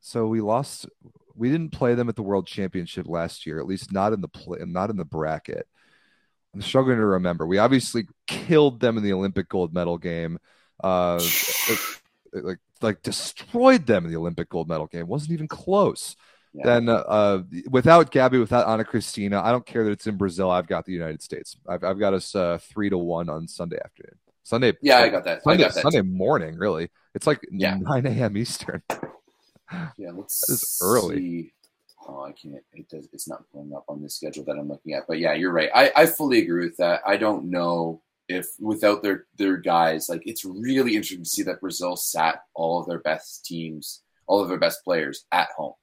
So 0.00 0.28
we 0.28 0.40
lost. 0.40 0.86
We 1.34 1.50
didn't 1.50 1.72
play 1.72 1.94
them 1.94 2.08
at 2.08 2.16
the 2.16 2.22
World 2.22 2.46
Championship 2.46 3.06
last 3.08 3.44
year, 3.44 3.58
at 3.58 3.66
least 3.66 3.92
not 3.92 4.12
in 4.14 4.20
the 4.22 4.28
play, 4.28 4.60
not 4.64 4.88
in 4.88 4.96
the 4.96 5.04
bracket. 5.04 5.66
I'm 6.54 6.62
struggling 6.62 6.96
to 6.96 7.04
remember. 7.04 7.46
We 7.46 7.58
obviously 7.58 8.06
killed 8.26 8.80
them 8.80 8.96
in 8.96 9.02
the 9.02 9.12
Olympic 9.12 9.48
gold 9.48 9.74
medal 9.74 9.98
game. 9.98 10.38
Uh, 10.82 11.20
like 12.32 12.58
like 12.80 13.02
destroyed 13.02 13.86
them 13.86 14.04
in 14.04 14.10
the 14.10 14.16
Olympic 14.16 14.48
gold 14.48 14.68
medal 14.68 14.86
game. 14.86 15.08
Wasn't 15.08 15.32
even 15.32 15.48
close. 15.48 16.16
Yeah. 16.56 16.64
Then 16.64 16.88
uh, 16.88 16.94
uh, 16.94 17.42
without 17.68 18.10
Gabi, 18.10 18.40
without 18.40 18.66
Ana 18.66 18.84
Cristina, 18.84 19.42
I 19.42 19.52
don't 19.52 19.66
care 19.66 19.84
that 19.84 19.90
it's 19.90 20.06
in 20.06 20.16
Brazil. 20.16 20.50
I've 20.50 20.66
got 20.66 20.86
the 20.86 20.92
United 20.92 21.22
States. 21.22 21.56
I've, 21.68 21.84
I've 21.84 21.98
got 21.98 22.14
us 22.14 22.34
uh, 22.34 22.58
three 22.58 22.88
to 22.88 22.96
one 22.96 23.28
on 23.28 23.46
Sunday 23.46 23.78
afternoon. 23.84 24.16
Sunday. 24.42 24.72
Yeah, 24.80 24.98
I 24.98 25.10
got 25.10 25.24
that. 25.24 25.42
Sunday, 25.42 25.64
got 25.64 25.74
that 25.74 25.82
Sunday 25.82 26.00
morning, 26.00 26.56
really. 26.56 26.88
It's 27.14 27.26
like 27.26 27.40
yeah. 27.50 27.76
9 27.78 28.06
a.m. 28.06 28.36
Eastern. 28.36 28.82
Yeah, 29.98 30.12
let's 30.14 30.78
early. 30.80 31.16
See. 31.16 31.52
Oh, 32.06 32.22
I 32.22 32.30
can't. 32.30 32.62
It 32.72 32.88
does. 32.88 33.08
It's 33.12 33.28
not 33.28 33.42
pulling 33.50 33.74
up 33.74 33.84
on 33.88 34.00
the 34.00 34.08
schedule 34.08 34.44
that 34.44 34.56
I'm 34.56 34.68
looking 34.68 34.92
at. 34.92 35.08
But 35.08 35.18
yeah, 35.18 35.32
you're 35.32 35.50
right. 35.50 35.70
I, 35.74 35.90
I 35.96 36.06
fully 36.06 36.38
agree 36.38 36.64
with 36.64 36.76
that. 36.76 37.00
I 37.04 37.16
don't 37.16 37.50
know 37.50 38.00
if 38.28 38.46
without 38.60 39.02
their 39.02 39.26
their 39.36 39.56
guys, 39.56 40.08
like 40.08 40.22
it's 40.24 40.44
really 40.44 40.94
interesting 40.94 41.24
to 41.24 41.28
see 41.28 41.42
that 41.42 41.60
Brazil 41.60 41.96
sat 41.96 42.42
all 42.54 42.80
of 42.80 42.86
their 42.86 43.00
best 43.00 43.44
teams, 43.44 44.02
all 44.28 44.40
of 44.40 44.48
their 44.48 44.56
best 44.56 44.84
players 44.84 45.24
at 45.32 45.48
home. 45.56 45.74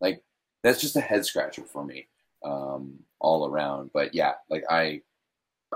Like 0.00 0.22
that's 0.62 0.80
just 0.80 0.96
a 0.96 1.00
head 1.00 1.24
scratcher 1.24 1.62
for 1.62 1.84
me 1.84 2.08
um, 2.44 3.00
all 3.20 3.46
around. 3.46 3.90
But 3.92 4.14
yeah, 4.14 4.34
like 4.48 4.64
I 4.68 5.02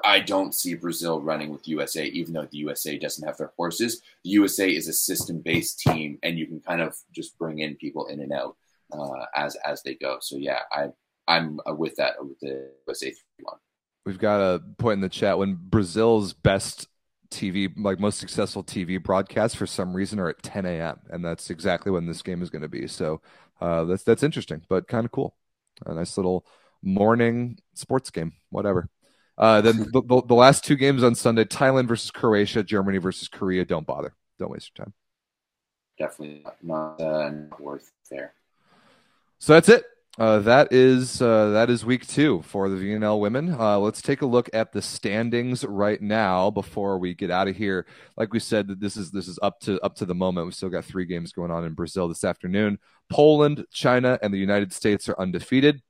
I 0.05 0.21
don't 0.21 0.55
see 0.55 0.75
Brazil 0.75 1.21
running 1.21 1.51
with 1.51 1.69
USA, 1.69 2.07
even 2.07 2.33
though 2.33 2.47
the 2.51 2.59
USA 2.59 2.99
doesn't 2.99 3.27
have 3.27 3.37
their 3.37 3.53
horses. 3.57 4.01
The 4.25 4.31
USA 4.31 4.71
is 4.71 4.89
a 4.89 4.93
system 4.93 5.41
based 5.41 5.81
team, 5.81 6.19
and 6.23 6.39
you 6.39 6.47
can 6.47 6.61
kind 6.61 6.81
of 6.81 6.97
just 7.13 7.39
bring 7.39 7.59
in 7.59 7.77
people 7.77 8.07
in 8.07 8.21
and 8.21 8.33
out 8.33 8.57
uh, 8.93 9.27
as 9.35 9.57
as 9.57 9.83
they 9.83 9.95
go. 9.95 10.19
So 10.21 10.37
yeah, 10.37 10.61
I 10.73 10.89
I'm 11.29 11.61
with 11.67 11.97
that 11.97 12.25
with 12.25 12.39
the 12.41 12.71
USA 12.87 13.15
one. 13.41 13.59
We've 14.05 14.19
got 14.19 14.41
a 14.41 14.61
point 14.79 14.95
in 14.95 15.01
the 15.01 15.09
chat 15.09 15.39
when 15.39 15.55
Brazil's 15.55 16.33
best 16.33 16.89
TV, 17.31 17.73
like 17.77 18.01
most 18.01 18.19
successful 18.19 18.65
TV 18.65 19.03
broadcasts, 19.03 19.57
for 19.57 19.67
some 19.67 19.95
reason 19.95 20.19
are 20.19 20.29
at 20.29 20.43
10 20.43 20.67
a.m. 20.67 21.01
and 21.11 21.25
that's 21.25 21.51
exactly 21.51 21.91
when 21.93 22.07
this 22.07 22.21
game 22.21 22.43
is 22.43 22.51
going 22.51 22.63
to 22.63 22.69
be. 22.69 22.87
So 22.87 23.21
uh, 23.63 23.85
that's 23.85 24.03
that's 24.03 24.25
interesting, 24.25 24.63
but 24.69 24.89
kind 24.89 25.05
of 25.05 25.13
cool. 25.13 25.37
A 25.87 25.95
nice 25.95 26.17
little 26.17 26.45
morning 26.83 27.59
sports 27.75 28.11
game, 28.11 28.33
whatever. 28.51 28.89
Uh, 29.39 29.61
then 29.61 29.79
the, 29.93 30.03
the, 30.03 30.23
the, 30.27 30.35
last 30.35 30.65
two 30.65 30.75
games 30.75 31.05
on 31.05 31.15
Sunday: 31.15 31.45
Thailand 31.45 31.87
versus 31.87 32.11
Croatia, 32.11 32.65
Germany 32.65 32.99
versus 32.99 33.29
Korea. 33.29 33.65
Don't 33.65 33.87
bother. 33.87 34.15
Don't 34.41 34.51
waste 34.51 34.73
your 34.77 34.85
time. 34.85 34.95
Definitely 35.97 36.45
not, 36.61 37.01
uh, 37.01 37.31
worth 37.61 37.93
there. 38.11 38.35
So 39.39 39.53
that's 39.53 39.69
it. 39.69 39.85
Uh, 40.19 40.41
that 40.41 40.71
is 40.73 41.23
uh, 41.23 41.51
that 41.51 41.71
is 41.71 41.87
week 41.87 42.07
two 42.07 42.43
for 42.43 42.69
the 42.69 42.77
VNL 42.77 43.19
women. 43.19 43.55
Uh, 43.59 43.79
let's 43.79 44.03
take 44.03 44.21
a 44.21 44.27
look 44.27 44.51
at 44.53 44.71
the 44.71 44.83
standings 44.83 45.65
right 45.65 46.03
now 46.03 46.51
before 46.51 46.99
we 46.99 47.15
get 47.15 47.31
out 47.31 47.49
of 47.49 47.57
here. 47.57 47.87
Like 48.19 48.35
we 48.35 48.39
said, 48.39 48.79
this 48.79 48.99
is 48.99 49.11
this 49.11 49.27
is 49.27 49.39
up 49.41 49.59
to 49.61 49.81
up 49.81 49.95
to 49.97 50.05
the 50.05 50.15
moment. 50.15 50.47
We 50.47 50.53
still 50.53 50.69
got 50.69 50.85
three 50.85 51.07
games 51.07 51.33
going 51.33 51.51
on 51.51 51.65
in 51.65 51.73
Brazil 51.73 52.09
this 52.09 52.25
afternoon. 52.25 52.79
Poland, 53.13 53.67
China, 53.71 54.19
and 54.23 54.33
the 54.33 54.39
United 54.39 54.73
States 54.73 55.09
are 55.09 55.21
undefeated. 55.21 55.83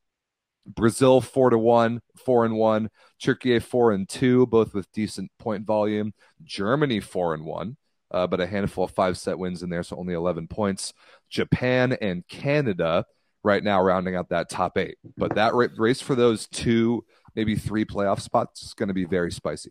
Brazil 0.67 1.21
four 1.21 1.51
to 1.51 1.59
one, 1.59 2.01
four 2.25 2.45
and 2.45 2.57
one. 2.57 2.91
Turkey 3.23 3.59
four 3.61 3.93
and 3.93 4.09
two, 4.09 4.47
both 4.47 4.75
with 4.75 4.91
decent 4.93 5.31
point 5.39 5.65
volume. 5.65 6.13
Germany 6.43 6.99
four 7.01 7.35
and 7.35 7.45
one, 7.45 7.77
uh, 8.11 8.27
but 8.27 8.41
a 8.41 8.47
handful 8.47 8.85
of 8.85 8.91
five 8.91 9.17
set 9.17 9.39
wins 9.39 9.63
in 9.63 9.71
there, 9.71 9.83
so 9.85 9.97
only 9.97 10.15
eleven 10.15 10.49
points. 10.49 10.93
Japan 11.31 11.97
and 12.01 12.27
Canada 12.27 13.05
right 13.45 13.63
now 13.63 13.83
rounding 13.83 14.17
out 14.17 14.29
that 14.31 14.51
top 14.51 14.77
eight. 14.77 14.99
But 15.17 15.35
that 15.37 15.55
race 15.55 16.01
for 16.01 16.15
those 16.15 16.49
two, 16.49 17.05
maybe 17.35 17.57
three 17.57 17.85
playoff 17.85 18.21
spots 18.21 18.63
is 18.63 18.75
going 18.75 18.89
to 18.89 18.95
be 18.95 19.05
very 19.05 19.33
spicy. 19.33 19.71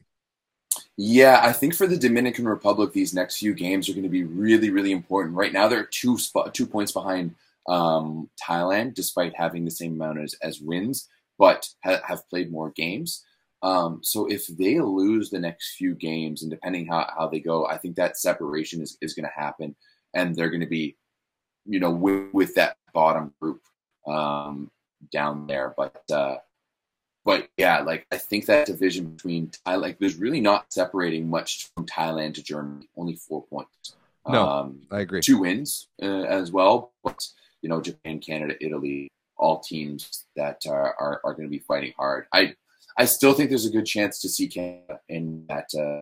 Yeah, 1.03 1.39
I 1.41 1.51
think 1.51 1.73
for 1.73 1.87
the 1.87 1.97
Dominican 1.97 2.47
Republic, 2.47 2.93
these 2.93 3.11
next 3.11 3.39
few 3.39 3.55
games 3.55 3.89
are 3.89 3.93
going 3.93 4.03
to 4.03 4.09
be 4.09 4.23
really, 4.23 4.69
really 4.69 4.91
important. 4.91 5.35
Right 5.35 5.51
now, 5.51 5.67
they're 5.67 5.83
two 5.83 6.15
two 6.53 6.67
points 6.67 6.91
behind 6.91 7.33
um, 7.67 8.29
Thailand, 8.39 8.93
despite 8.93 9.35
having 9.35 9.65
the 9.65 9.71
same 9.71 9.93
amount 9.93 10.19
as, 10.19 10.35
as 10.43 10.61
wins, 10.61 11.09
but 11.39 11.67
ha- 11.83 12.01
have 12.05 12.29
played 12.29 12.51
more 12.51 12.69
games. 12.69 13.25
Um, 13.63 14.01
so 14.03 14.27
if 14.27 14.45
they 14.45 14.79
lose 14.79 15.31
the 15.31 15.39
next 15.39 15.73
few 15.73 15.95
games, 15.95 16.43
and 16.43 16.51
depending 16.51 16.85
how, 16.85 17.09
how 17.17 17.27
they 17.27 17.39
go, 17.39 17.65
I 17.65 17.79
think 17.79 17.95
that 17.95 18.19
separation 18.19 18.79
is, 18.79 18.99
is 19.01 19.15
going 19.15 19.25
to 19.25 19.41
happen, 19.41 19.75
and 20.13 20.35
they're 20.35 20.51
going 20.51 20.61
to 20.61 20.67
be, 20.67 20.97
you 21.65 21.79
know, 21.79 21.89
with, 21.89 22.31
with 22.31 22.53
that 22.55 22.77
bottom 22.93 23.33
group 23.41 23.61
um, 24.05 24.69
down 25.11 25.47
there. 25.47 25.73
But 25.75 26.03
uh, 26.11 26.35
but 27.23 27.49
yeah, 27.57 27.81
like 27.81 28.07
I 28.11 28.17
think 28.17 28.45
that 28.45 28.65
division 28.67 29.11
between 29.11 29.47
Thailand, 29.47 29.81
like 29.81 29.99
there's 29.99 30.15
really 30.15 30.41
not 30.41 30.71
separating 30.73 31.29
much 31.29 31.69
from 31.75 31.85
Thailand 31.85 32.35
to 32.35 32.43
Germany. 32.43 32.87
Only 32.97 33.15
four 33.15 33.43
points. 33.43 33.95
No, 34.27 34.47
um, 34.47 34.81
I 34.91 35.01
agree. 35.01 35.21
Two 35.21 35.39
wins 35.39 35.87
uh, 36.01 36.05
as 36.05 36.51
well, 36.51 36.91
but 37.03 37.27
you 37.61 37.69
know, 37.69 37.81
Japan, 37.81 38.19
Canada, 38.19 38.55
Italy, 38.59 39.11
all 39.37 39.59
teams 39.59 40.25
that 40.35 40.61
are 40.67 40.95
are, 40.99 41.21
are 41.23 41.33
going 41.33 41.47
to 41.47 41.49
be 41.49 41.59
fighting 41.59 41.93
hard. 41.97 42.25
I 42.31 42.55
I 42.97 43.05
still 43.05 43.33
think 43.33 43.49
there's 43.49 43.65
a 43.65 43.71
good 43.71 43.85
chance 43.85 44.19
to 44.21 44.29
see 44.29 44.47
Canada 44.47 44.99
in 45.09 45.45
that 45.47 45.69
uh, 45.75 46.01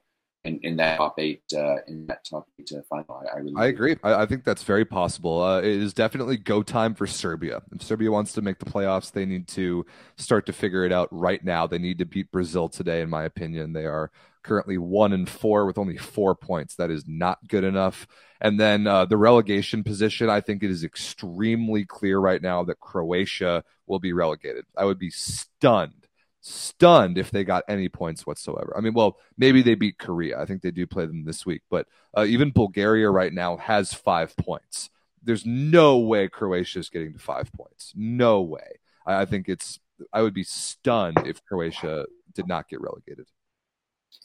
in, 0.50 0.60
in 0.64 0.76
that 0.78 0.98
top 0.98 1.20
eight 1.20 1.44
uh, 1.56 1.78
in 1.88 2.08
that 2.08 2.26
top 2.26 2.48
eight 2.60 2.72
uh, 2.76 2.82
final. 2.90 3.24
I, 3.24 3.36
I 3.36 3.40
really 3.40 3.56
I 3.58 3.68
agree. 3.68 3.96
I, 4.04 4.24
I, 4.24 4.26
think 4.26 4.44
that's 4.44 4.64
very 4.64 4.86
possible. 4.86 5.42
Uh, 5.42 5.60
it 5.60 5.66
is 5.66 5.94
definitely 5.94 6.38
go 6.38 6.64
time 6.64 6.96
for 6.96 7.08
Serbia. 7.08 7.62
If 7.74 7.84
Serbia 7.84 8.12
wants 8.12 8.34
to 8.34 8.42
make 8.42 8.60
the 8.60 8.66
playoffs, 8.66 9.12
they 9.12 9.26
need 9.26 9.48
to 9.50 9.86
start 10.18 10.46
to 10.48 10.54
figure 10.54 10.84
it 10.86 10.92
out 10.92 11.08
right 11.12 11.44
now. 11.44 11.68
They 11.68 11.78
need 11.78 12.00
to 12.00 12.06
beat 12.06 12.32
Brazil 12.32 12.68
today, 12.68 13.02
in 13.02 13.10
my 13.10 13.24
opinion. 13.24 13.74
They 13.74 13.86
are 13.86 14.12
currently 14.44 14.78
one 14.78 15.14
and 15.14 15.30
four 15.30 15.66
with 15.66 15.78
only 15.78 15.98
four 15.98 16.34
points. 16.36 16.76
That 16.76 16.90
is 16.90 17.06
not 17.08 17.48
good 17.48 17.64
enough. 17.64 18.08
And 18.42 18.60
then 18.60 18.88
uh, 18.88 19.06
the 19.06 19.18
relegation 19.18 19.84
position, 19.84 20.30
I 20.30 20.42
think 20.42 20.64
it 20.64 20.72
is 20.72 20.84
extremely 20.84 21.86
clear 21.86 22.20
right 22.20 22.42
now 22.42 22.64
that 22.64 22.80
Croatia 22.80 23.64
will 23.86 24.00
be 24.00 24.14
relegated. 24.14 24.66
I 24.78 24.86
would 24.86 25.00
be 25.00 25.10
stunned 25.10 25.99
stunned 26.42 27.18
if 27.18 27.32
they 27.32 27.44
got 27.44 27.64
any 27.68 27.90
points 27.90 28.26
whatsoever. 28.26 28.74
I 28.78 28.82
mean, 28.82 28.94
well, 28.94 29.18
maybe 29.38 29.62
they 29.62 29.76
beat 29.76 29.98
Korea. 29.98 30.40
I 30.40 30.46
think 30.46 30.62
they 30.62 30.72
do 30.72 30.88
play 30.88 31.06
them 31.06 31.26
this 31.26 31.46
week, 31.46 31.62
but 31.70 31.88
uh, 32.18 32.26
even 32.28 32.52
Bulgaria 32.52 33.10
right 33.10 33.34
now 33.34 33.58
has 33.58 33.94
five 33.94 34.36
points. 34.38 34.90
There's 35.22 35.46
no 35.46 35.98
way 35.98 36.28
Croatia 36.30 36.80
is 36.80 36.90
getting 36.90 37.14
to 37.14 37.20
five 37.20 37.52
points. 37.54 37.94
No 37.96 38.42
way. 38.42 38.80
I, 39.06 39.22
I 39.22 39.26
think 39.26 39.50
it's. 39.50 39.80
I 40.14 40.22
would 40.22 40.34
be 40.34 40.46
stunned 40.46 41.28
if 41.28 41.44
Croatia 41.44 42.06
did 42.34 42.48
not 42.48 42.70
get 42.70 42.80
relegated. 42.80 43.28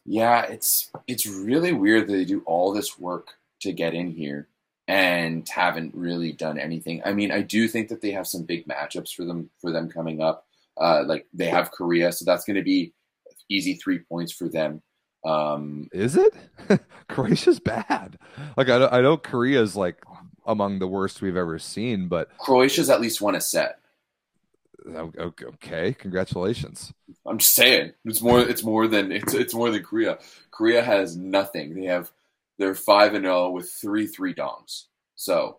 Yeah, 0.05 0.43
it's 0.43 0.91
it's 1.07 1.27
really 1.27 1.73
weird 1.73 2.07
that 2.07 2.13
they 2.13 2.25
do 2.25 2.43
all 2.47 2.73
this 2.73 2.99
work 2.99 3.35
to 3.61 3.73
get 3.73 3.95
in 3.95 4.13
here 4.13 4.49
and 4.87 5.49
haven't 5.49 5.95
really 5.95 6.33
done 6.33 6.59
anything. 6.59 7.03
I 7.05 7.13
mean, 7.13 7.33
I 7.33 7.41
do 7.41 7.67
think 7.69 7.89
that 7.89 8.03
they 8.03 8.13
have 8.13 8.27
some 8.27 8.45
big 8.45 8.67
matchups 8.69 9.15
for 9.15 9.25
them 9.25 9.51
for 9.61 9.73
them 9.73 9.91
coming 9.91 10.21
up. 10.21 10.47
Uh, 10.81 11.05
like 11.07 11.27
they 11.33 11.47
have 11.47 11.71
Korea, 11.71 12.13
so 12.13 12.25
that's 12.25 12.45
going 12.45 12.57
to 12.57 12.63
be 12.63 12.93
easy 13.49 13.75
three 13.75 14.01
points 14.01 14.33
for 14.33 14.49
them. 14.49 14.83
Um, 15.25 15.89
Is 15.93 16.17
it? 16.17 16.35
Croatia's 17.09 17.61
bad. 17.61 18.19
Like 18.57 18.69
I, 18.69 18.87
I 18.87 19.01
know 19.01 19.17
Korea's 19.17 19.77
like 19.77 20.03
among 20.47 20.79
the 20.79 20.87
worst 20.87 21.23
we've 21.23 21.37
ever 21.37 21.59
seen, 21.59 22.09
but 22.09 22.37
Croatia's 22.39 22.91
at 22.91 23.01
least 23.01 23.21
won 23.21 23.35
a 23.35 23.41
set. 23.41 23.79
Okay, 24.87 25.95
congratulations. 25.95 26.93
I'm 27.27 27.39
just 27.39 27.55
saying 27.55 27.93
it's 28.05 28.21
more. 28.21 28.41
It's 28.41 28.63
more 28.63 28.87
than 28.87 29.13
it's. 29.13 29.33
It's 29.33 29.55
more 29.55 29.71
than 29.71 29.83
Korea. 29.83 30.19
Korea 30.51 30.83
has 30.83 31.17
nothing. 31.17 31.75
They 31.75 31.87
have. 31.87 32.11
They're 32.59 32.75
five 32.75 33.15
and 33.15 33.25
zero 33.25 33.47
oh 33.47 33.51
with 33.51 33.71
three 33.71 34.07
three 34.07 34.35
dongs. 34.35 34.85
So 35.17 35.59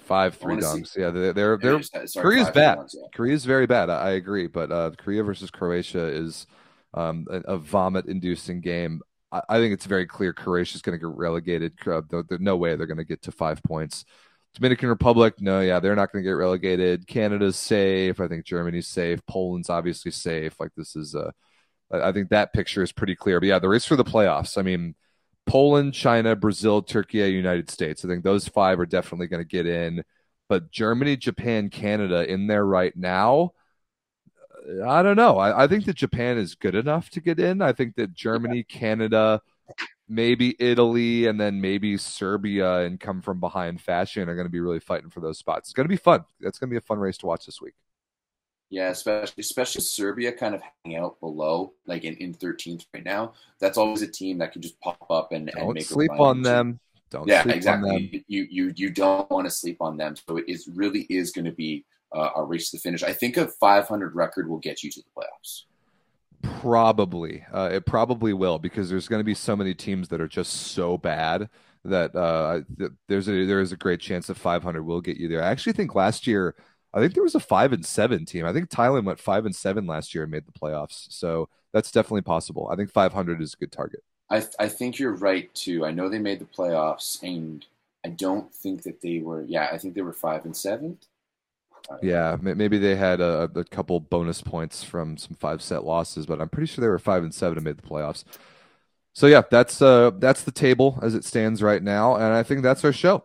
Five 0.00 0.36
three 0.36 0.56
dunks. 0.56 0.88
See. 0.88 1.00
Yeah, 1.00 1.10
they're 1.10 1.32
they're, 1.32 1.56
they're 1.56 1.82
sorry, 1.82 2.08
Korea's 2.22 2.50
bad. 2.50 2.78
Ones, 2.78 2.94
yeah. 2.98 3.06
Korea's 3.14 3.44
very 3.44 3.66
bad. 3.66 3.88
I, 3.88 3.94
I, 3.94 4.10
agree, 4.10 4.46
but 4.48 4.70
uh, 4.70 4.90
Korea 4.98 5.22
versus 5.22 5.50
Croatia 5.50 6.06
is 6.06 6.46
um, 6.92 7.26
a, 7.30 7.54
a 7.54 7.56
vomit-inducing 7.56 8.60
game. 8.60 9.00
I, 9.32 9.40
I, 9.48 9.58
think 9.58 9.72
it's 9.72 9.86
very 9.86 10.06
clear 10.06 10.34
Croatia's 10.34 10.82
going 10.82 10.98
to 10.98 11.02
get 11.02 11.16
relegated. 11.16 11.72
Uh, 11.86 12.02
there's 12.10 12.40
no 12.40 12.56
way 12.56 12.76
they're 12.76 12.86
going 12.86 12.98
to 12.98 13.04
get 13.04 13.22
to 13.22 13.32
five 13.32 13.62
points. 13.62 14.04
Dominican 14.54 14.88
Republic, 14.88 15.40
no, 15.40 15.60
yeah, 15.60 15.80
they're 15.80 15.96
not 15.96 16.12
going 16.12 16.22
to 16.22 16.28
get 16.28 16.34
relegated. 16.34 17.06
Canada's 17.06 17.56
safe. 17.56 18.20
I 18.20 18.28
think 18.28 18.44
Germany's 18.44 18.86
safe. 18.86 19.20
Poland's 19.26 19.70
obviously 19.70 20.12
safe. 20.12 20.54
Like 20.60 20.70
this 20.76 20.94
is, 20.94 21.14
uh, 21.14 21.32
I 21.90 22.12
think 22.12 22.28
that 22.28 22.52
picture 22.52 22.82
is 22.82 22.92
pretty 22.92 23.16
clear. 23.16 23.40
But 23.40 23.48
yeah, 23.48 23.58
the 23.58 23.68
race 23.68 23.84
for 23.84 23.96
the 23.96 24.04
playoffs. 24.04 24.56
I 24.56 24.62
mean, 24.62 24.94
Poland, 25.46 25.94
China, 25.94 26.34
Brazil, 26.36 26.82
Turkey, 26.82 27.18
United 27.18 27.70
States. 27.70 28.04
I 28.04 28.08
think 28.08 28.24
those 28.24 28.48
five 28.48 28.80
are 28.80 28.86
definitely 28.86 29.26
going 29.26 29.42
to 29.42 29.48
get 29.48 29.66
in. 29.66 30.04
But 30.48 30.70
Germany, 30.70 31.16
Japan, 31.16 31.70
Canada 31.70 32.30
in 32.30 32.46
there 32.46 32.64
right 32.64 32.94
now. 32.96 33.52
I 34.86 35.02
don't 35.02 35.16
know. 35.16 35.38
I, 35.38 35.64
I 35.64 35.66
think 35.66 35.84
that 35.86 35.96
Japan 35.96 36.38
is 36.38 36.54
good 36.54 36.74
enough 36.74 37.10
to 37.10 37.20
get 37.20 37.38
in. 37.38 37.60
I 37.60 37.72
think 37.72 37.96
that 37.96 38.14
Germany, 38.14 38.62
Canada, 38.62 39.42
maybe 40.08 40.56
Italy, 40.58 41.26
and 41.26 41.40
then 41.40 41.60
maybe 41.60 41.96
Serbia 41.96 42.80
and 42.80 42.98
come 42.98 43.20
from 43.20 43.40
behind 43.40 43.80
fashion 43.80 44.28
are 44.28 44.34
going 44.34 44.46
to 44.46 44.52
be 44.52 44.60
really 44.60 44.80
fighting 44.80 45.10
for 45.10 45.20
those 45.20 45.38
spots. 45.38 45.68
It's 45.68 45.74
going 45.74 45.86
to 45.86 45.92
be 45.92 45.96
fun. 45.96 46.24
That's 46.40 46.58
going 46.58 46.68
to 46.68 46.74
be 46.74 46.78
a 46.78 46.82
fun 46.82 46.98
race 46.98 47.18
to 47.18 47.26
watch 47.26 47.46
this 47.46 47.60
week. 47.60 47.74
Yeah, 48.70 48.88
especially 48.88 49.40
especially 49.40 49.82
Serbia 49.82 50.32
kind 50.32 50.54
of 50.54 50.62
hang 50.84 50.96
out 50.96 51.20
below, 51.20 51.74
like 51.86 52.04
in, 52.04 52.14
in 52.16 52.34
13th 52.34 52.86
right 52.92 53.04
now. 53.04 53.34
That's 53.60 53.78
always 53.78 54.02
a 54.02 54.06
team 54.06 54.38
that 54.38 54.52
can 54.52 54.62
just 54.62 54.80
pop 54.80 55.06
up 55.10 55.32
and, 55.32 55.46
don't 55.46 55.62
and 55.62 55.74
make 55.74 55.84
sleep 55.84 56.10
on 56.12 56.42
them. 56.42 56.80
Don't 57.10 57.28
yeah, 57.28 57.48
exactly. 57.48 58.24
You 58.26 58.46
you 58.50 58.72
you 58.74 58.90
don't 58.90 59.30
want 59.30 59.46
to 59.46 59.50
sleep 59.50 59.76
on 59.80 59.96
them. 59.96 60.16
So 60.28 60.38
it 60.38 60.46
is 60.48 60.66
really 60.66 61.06
is 61.08 61.30
going 61.30 61.44
to 61.44 61.52
be 61.52 61.84
uh, 62.12 62.30
a 62.36 62.44
race 62.44 62.70
to 62.70 62.76
the 62.76 62.80
finish. 62.80 63.02
I 63.02 63.12
think 63.12 63.36
a 63.36 63.46
500 63.46 64.14
record 64.14 64.48
will 64.48 64.58
get 64.58 64.82
you 64.82 64.90
to 64.90 65.00
the 65.00 65.06
playoffs. 65.16 65.62
Probably, 66.60 67.44
uh, 67.52 67.70
it 67.72 67.86
probably 67.86 68.32
will 68.32 68.58
because 68.58 68.90
there's 68.90 69.08
going 69.08 69.20
to 69.20 69.24
be 69.24 69.34
so 69.34 69.56
many 69.56 69.74
teams 69.74 70.08
that 70.08 70.20
are 70.20 70.28
just 70.28 70.52
so 70.52 70.98
bad 70.98 71.48
that 71.84 72.14
uh, 72.14 72.60
there's 73.08 73.28
a 73.28 73.44
there 73.44 73.60
is 73.60 73.72
a 73.72 73.76
great 73.76 74.00
chance 74.00 74.26
that 74.26 74.36
500 74.36 74.82
will 74.82 75.00
get 75.00 75.16
you 75.16 75.28
there. 75.28 75.42
I 75.42 75.50
actually 75.50 75.74
think 75.74 75.94
last 75.94 76.26
year 76.26 76.54
I 76.94 77.00
think 77.00 77.14
there 77.14 77.24
was 77.24 77.34
a 77.34 77.40
five 77.40 77.72
and 77.72 77.84
seven 77.84 78.24
team. 78.24 78.46
I 78.46 78.52
think 78.52 78.70
Thailand 78.70 79.04
went 79.04 79.18
five 79.18 79.44
and 79.44 79.54
seven 79.54 79.86
last 79.86 80.14
year 80.14 80.22
and 80.22 80.32
made 80.32 80.46
the 80.46 80.52
playoffs. 80.52 81.12
So 81.12 81.48
that's 81.72 81.90
definitely 81.90 82.22
possible. 82.22 82.68
I 82.70 82.76
think 82.76 82.90
500 82.90 83.42
is 83.42 83.52
a 83.52 83.56
good 83.56 83.72
target. 83.72 84.04
I, 84.30 84.40
th- 84.40 84.54
I 84.60 84.68
think 84.68 84.98
you're 84.98 85.16
right 85.16 85.52
too. 85.54 85.84
I 85.84 85.90
know 85.90 86.08
they 86.08 86.20
made 86.20 86.38
the 86.38 86.44
playoffs, 86.46 87.22
and 87.22 87.66
I 88.06 88.08
don't 88.10 88.54
think 88.54 88.84
that 88.84 89.02
they 89.02 89.18
were. 89.18 89.42
Yeah, 89.42 89.68
I 89.72 89.76
think 89.76 89.94
they 89.94 90.02
were 90.02 90.12
five 90.12 90.44
and 90.44 90.56
seven. 90.56 90.98
Yeah, 92.00 92.38
maybe 92.40 92.78
they 92.78 92.96
had 92.96 93.20
a, 93.20 93.50
a, 93.54 93.64
couple 93.64 94.00
bonus 94.00 94.40
points 94.40 94.82
from 94.82 95.18
some 95.18 95.34
five 95.34 95.60
set 95.60 95.84
losses, 95.84 96.24
but 96.24 96.40
I'm 96.40 96.48
pretty 96.48 96.66
sure 96.66 96.80
they 96.80 96.88
were 96.88 96.98
five 96.98 97.22
and 97.22 97.34
seven 97.34 97.58
and 97.58 97.64
made 97.64 97.76
the 97.76 97.82
playoffs. 97.82 98.24
So 99.12 99.26
yeah, 99.26 99.42
that's 99.50 99.82
uh 99.82 100.10
that's 100.18 100.42
the 100.42 100.50
table 100.50 100.98
as 101.02 101.14
it 101.14 101.24
stands 101.24 101.62
right 101.62 101.82
now, 101.82 102.14
and 102.14 102.24
I 102.24 102.42
think 102.42 102.62
that's 102.62 102.84
our 102.84 102.92
show. 102.92 103.24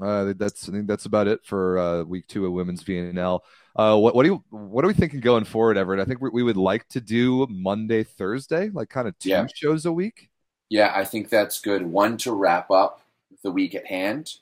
Uh, 0.00 0.32
that's 0.36 0.68
I 0.68 0.72
think 0.72 0.86
that's 0.86 1.06
about 1.06 1.26
it 1.26 1.44
for 1.44 1.78
uh, 1.78 2.02
week 2.04 2.26
two 2.28 2.46
of 2.46 2.52
women's 2.52 2.84
VNL. 2.84 3.40
Uh, 3.74 3.96
what 3.96 4.14
what 4.14 4.22
do 4.24 4.28
you 4.30 4.44
what 4.50 4.84
are 4.84 4.88
we 4.88 4.94
thinking 4.94 5.20
going 5.20 5.44
forward, 5.44 5.76
Everett? 5.76 6.00
I 6.00 6.04
think 6.04 6.20
we, 6.20 6.30
we 6.30 6.42
would 6.42 6.56
like 6.56 6.88
to 6.90 7.00
do 7.00 7.46
Monday, 7.50 8.04
Thursday, 8.04 8.70
like 8.70 8.88
kind 8.88 9.08
of 9.08 9.18
two 9.18 9.30
yeah. 9.30 9.46
shows 9.54 9.86
a 9.86 9.92
week. 9.92 10.30
Yeah, 10.68 10.92
I 10.94 11.04
think 11.04 11.28
that's 11.28 11.60
good. 11.60 11.84
One 11.84 12.16
to 12.18 12.32
wrap 12.32 12.70
up 12.70 13.02
the 13.42 13.50
week 13.50 13.74
at 13.74 13.86
hand, 13.86 14.34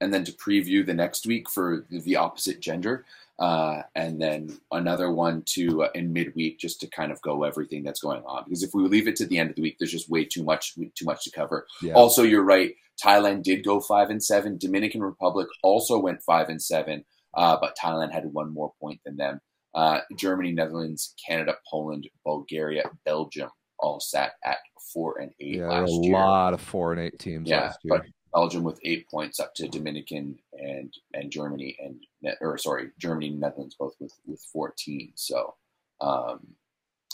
and 0.00 0.14
then 0.14 0.24
to 0.24 0.32
preview 0.32 0.84
the 0.86 0.94
next 0.94 1.26
week 1.26 1.50
for 1.50 1.86
the 1.90 2.16
opposite 2.16 2.60
gender, 2.60 3.04
uh, 3.38 3.82
and 3.94 4.20
then 4.20 4.56
another 4.70 5.10
one 5.10 5.42
to 5.46 5.84
uh, 5.84 5.88
in 5.94 6.12
midweek 6.12 6.58
just 6.58 6.80
to 6.80 6.86
kind 6.88 7.10
of 7.12 7.20
go 7.22 7.44
everything 7.44 7.82
that's 7.82 8.00
going 8.00 8.22
on. 8.24 8.44
Because 8.44 8.62
if 8.62 8.70
we 8.74 8.82
leave 8.84 9.08
it 9.08 9.16
to 9.16 9.26
the 9.26 9.38
end 9.38 9.50
of 9.50 9.56
the 9.56 9.62
week, 9.62 9.76
there's 9.78 9.90
just 9.92 10.08
way 10.10 10.24
too 10.24 10.44
much 10.44 10.74
too 10.74 11.04
much 11.04 11.24
to 11.24 11.30
cover. 11.30 11.66
Yeah. 11.82 11.94
Also, 11.94 12.22
you're 12.22 12.44
right 12.44 12.74
Thailand 13.04 13.42
did 13.42 13.64
go 13.64 13.80
five 13.80 14.08
and 14.08 14.22
seven. 14.22 14.56
Dominican 14.56 15.02
Republic 15.02 15.48
also 15.64 15.98
went 15.98 16.22
five 16.22 16.48
and 16.48 16.62
seven. 16.62 17.04
uh, 17.36 17.56
but 17.60 17.76
Thailand 17.82 18.12
had 18.12 18.24
one 18.32 18.54
more 18.54 18.72
point 18.80 19.00
than 19.04 19.16
them. 19.16 19.40
Uh, 19.74 19.98
Germany, 20.16 20.52
Netherlands, 20.52 21.12
Canada, 21.26 21.56
Poland, 21.68 22.08
Bulgaria, 22.24 22.84
Belgium 23.04 23.50
all 23.80 23.98
sat 23.98 24.34
at 24.44 24.58
four 24.92 25.18
and 25.18 25.32
eight 25.40 25.56
Yeah, 25.56 25.66
last 25.66 25.90
a 25.90 25.94
year. 26.04 26.12
lot 26.12 26.54
of 26.54 26.60
four 26.60 26.92
and 26.92 27.00
eight 27.00 27.18
teams 27.18 27.50
Yeah, 27.50 27.62
last 27.62 27.80
year. 27.82 27.98
but 27.98 28.06
Belgium 28.34 28.64
with 28.64 28.80
eight 28.82 29.08
points 29.08 29.38
up 29.40 29.54
to 29.54 29.68
Dominican 29.68 30.38
and 30.52 30.92
and 31.14 31.30
Germany 31.30 31.76
and 31.82 32.04
or 32.40 32.58
sorry, 32.58 32.90
Germany 32.98 33.28
and 33.28 33.40
Netherlands 33.40 33.76
both 33.78 33.94
with 34.00 34.12
with 34.26 34.40
fourteen. 34.52 35.12
So 35.14 35.54
um, 36.00 36.48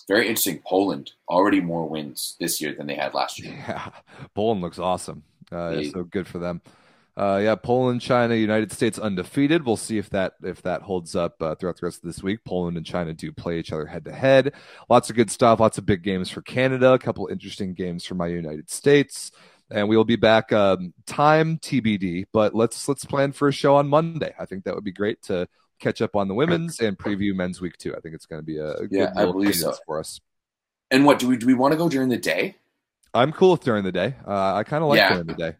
very 0.09 0.27
interesting. 0.27 0.61
Poland 0.67 1.13
already 1.29 1.61
more 1.61 1.87
wins 1.89 2.37
this 2.41 2.61
year 2.61 2.75
than 2.75 2.87
they 2.87 2.95
had 2.97 3.15
last 3.15 3.39
year. 3.39 3.53
Yeah, 3.69 3.91
Poland 4.35 4.63
looks 4.63 4.79
awesome. 4.79 5.23
Uh, 5.53 5.71
They- 5.77 5.91
so 5.91 6.05
good 6.05 6.27
for 6.27 6.39
them. 6.39 6.63
Uh, 7.17 7.39
yeah, 7.43 7.55
Poland, 7.55 8.01
China, 8.01 8.35
United 8.35 8.73
States 8.73 8.99
undefeated. 8.99 9.67
We'll 9.67 9.77
see 9.77 9.99
if 9.99 10.09
that 10.11 10.35
if 10.43 10.63
that 10.63 10.81
holds 10.83 11.15
up 11.15 11.43
uh, 11.43 11.55
throughout 11.55 11.77
the 11.79 11.85
rest 11.87 11.99
of 11.99 12.05
this 12.05 12.23
week. 12.23 12.39
Poland 12.47 12.79
and 12.79 12.87
China 12.87 13.13
do 13.13 13.31
play 13.31 13.59
each 13.59 13.73
other 13.73 13.85
head 13.85 14.05
to 14.07 14.13
head. 14.13 14.55
Lots 14.89 15.11
of 15.11 15.17
good 15.17 15.31
stuff. 15.31 15.61
Lots 15.61 15.77
of 15.77 15.85
big 15.85 16.03
games 16.03 16.31
for 16.31 16.41
Canada. 16.41 16.93
A 16.95 16.99
couple 16.99 17.27
interesting 17.27 17.75
games 17.75 18.07
for 18.07 18.15
my 18.15 18.29
United 18.29 18.71
States. 18.71 19.33
And 19.71 19.89
we 19.89 19.97
will 19.97 20.05
be 20.05 20.17
back 20.17 20.53
um, 20.53 20.93
time 21.07 21.59
TBD. 21.59 22.27
But 22.33 22.55
let's 22.55 22.89
let's 22.89 23.05
plan 23.05 23.33
for 23.33 23.49
a 23.49 23.53
show 23.53 23.77
on 23.77 23.89
Monday. 23.89 24.35
I 24.39 24.47
think 24.47 24.65
that 24.65 24.75
would 24.75 24.85
be 24.85 24.93
great 24.93 25.23
to 25.23 25.47
catch 25.79 26.03
up 26.03 26.15
on 26.17 26.29
the 26.29 26.35
women's 26.35 26.81
and 26.81 26.99
preview 26.99 27.35
men's 27.35 27.61
week 27.61 27.77
too. 27.79 27.95
I 27.97 28.01
think 28.01 28.15
it's 28.15 28.27
going 28.27 28.43
to 28.43 28.45
be 28.47 28.59
a, 28.59 28.75
Yeah, 28.91 29.13
I 29.17 29.25
believe 29.25 29.55
so. 29.55 29.75
for 29.87 29.99
us. 30.01 30.21
And 30.91 31.05
what 31.07 31.19
do 31.19 31.29
we 31.29 31.37
do? 31.37 31.47
We 31.47 31.55
want 31.55 31.73
to 31.73 31.79
go 31.79 31.89
during 31.89 32.09
the 32.09 32.19
day. 32.19 32.57
I'm 33.15 33.33
cool 33.33 33.53
with 33.53 33.63
during 33.65 33.85
the 33.85 33.93
day. 33.93 34.15
Uh, 34.27 34.55
I 34.55 34.63
kind 34.65 34.83
of 34.83 34.91
like 34.91 34.99
Yeah. 34.99 35.11
during 35.15 35.27
the 35.27 35.35
day. 35.35 35.57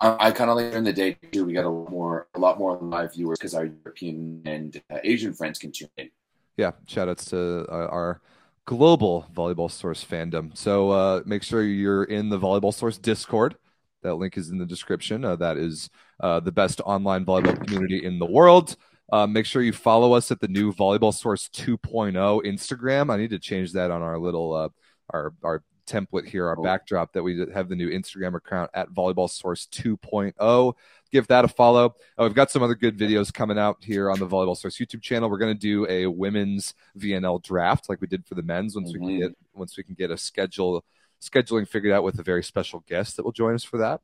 I, 0.00 0.28
I 0.28 0.30
kind 0.32 0.50
of 0.50 0.56
like 0.56 0.70
during 0.70 0.84
the 0.84 0.92
day 0.92 1.16
too. 1.30 1.44
We 1.44 1.52
got 1.52 1.64
a 1.64 1.68
lot 1.70 1.90
more 1.90 2.26
a 2.34 2.38
lot 2.40 2.58
more 2.58 2.76
live 2.78 3.14
viewers 3.14 3.38
because 3.38 3.54
our 3.54 3.64
European 3.66 4.42
and 4.44 4.82
uh, 4.92 4.98
Asian 5.04 5.32
friends 5.32 5.58
can 5.58 5.70
tune 5.72 5.88
in. 5.96 6.10
yeah, 6.56 6.72
shout 6.86 7.08
outs 7.08 7.24
to 7.26 7.64
uh, 7.70 7.86
our 7.86 8.20
global 8.64 9.26
volleyball 9.34 9.70
source 9.70 10.04
fandom. 10.04 10.56
So 10.56 10.90
uh, 10.90 11.22
make 11.26 11.42
sure 11.42 11.62
you're 11.62 12.04
in 12.04 12.28
the 12.28 12.38
volleyball 12.38 12.74
source 12.74 12.98
Discord. 12.98 13.56
That 14.02 14.16
link 14.16 14.36
is 14.36 14.50
in 14.50 14.58
the 14.58 14.66
description. 14.66 15.24
Uh, 15.24 15.36
that 15.36 15.56
is 15.56 15.88
uh, 16.20 16.40
the 16.40 16.52
best 16.52 16.80
online 16.80 17.24
volleyball 17.24 17.62
community 17.64 18.04
in 18.04 18.18
the 18.18 18.26
world. 18.26 18.76
Uh, 19.12 19.26
make 19.26 19.46
sure 19.46 19.62
you 19.62 19.72
follow 19.72 20.14
us 20.14 20.30
at 20.30 20.40
the 20.40 20.48
new 20.48 20.72
Volleyball 20.72 21.12
Source 21.12 21.48
2.0 21.50 22.14
Instagram. 22.46 23.12
I 23.12 23.18
need 23.18 23.30
to 23.30 23.38
change 23.38 23.72
that 23.72 23.90
on 23.90 24.00
our 24.00 24.18
little 24.18 24.54
uh, 24.54 24.68
our 25.10 25.34
our 25.42 25.62
template 25.92 26.26
here, 26.26 26.46
our 26.48 26.58
Oh. 26.58 26.62
backdrop 26.62 27.12
that 27.12 27.22
we 27.22 27.44
have 27.52 27.68
the 27.68 27.76
new 27.76 27.90
Instagram 27.90 28.34
account 28.34 28.70
at 28.74 28.88
Volleyball 28.90 29.28
Source 29.28 29.66
2.0. 29.66 30.74
Give 31.10 31.26
that 31.28 31.44
a 31.44 31.48
follow. 31.48 31.94
Uh, 32.18 32.22
we've 32.24 32.34
got 32.34 32.50
some 32.50 32.62
other 32.62 32.74
good 32.74 32.96
videos 32.98 33.32
coming 33.32 33.58
out 33.58 33.78
here 33.84 34.10
on 34.10 34.18
the 34.18 34.26
Volleyball 34.26 34.56
Source 34.56 34.76
YouTube 34.78 35.02
channel. 35.02 35.28
We're 35.28 35.38
going 35.38 35.54
to 35.54 35.60
do 35.60 35.86
a 35.88 36.06
women's 36.06 36.74
VNL 36.96 37.38
draft 37.42 37.88
like 37.88 38.00
we 38.00 38.06
did 38.06 38.26
for 38.26 38.34
the 38.34 38.42
men's 38.42 38.74
once 38.74 38.92
we 38.92 38.98
can 38.98 39.08
Mhm. 39.08 39.18
get 39.20 39.36
once 39.54 39.76
we 39.76 39.82
can 39.82 39.94
get 39.94 40.10
a 40.10 40.16
schedule 40.16 40.84
scheduling 41.20 41.68
figured 41.68 41.92
out 41.92 42.02
with 42.02 42.18
a 42.18 42.22
very 42.22 42.42
special 42.42 42.80
guest 42.88 43.16
that 43.16 43.24
will 43.24 43.32
join 43.32 43.54
us 43.54 43.62
for 43.62 43.78
that. 43.78 44.00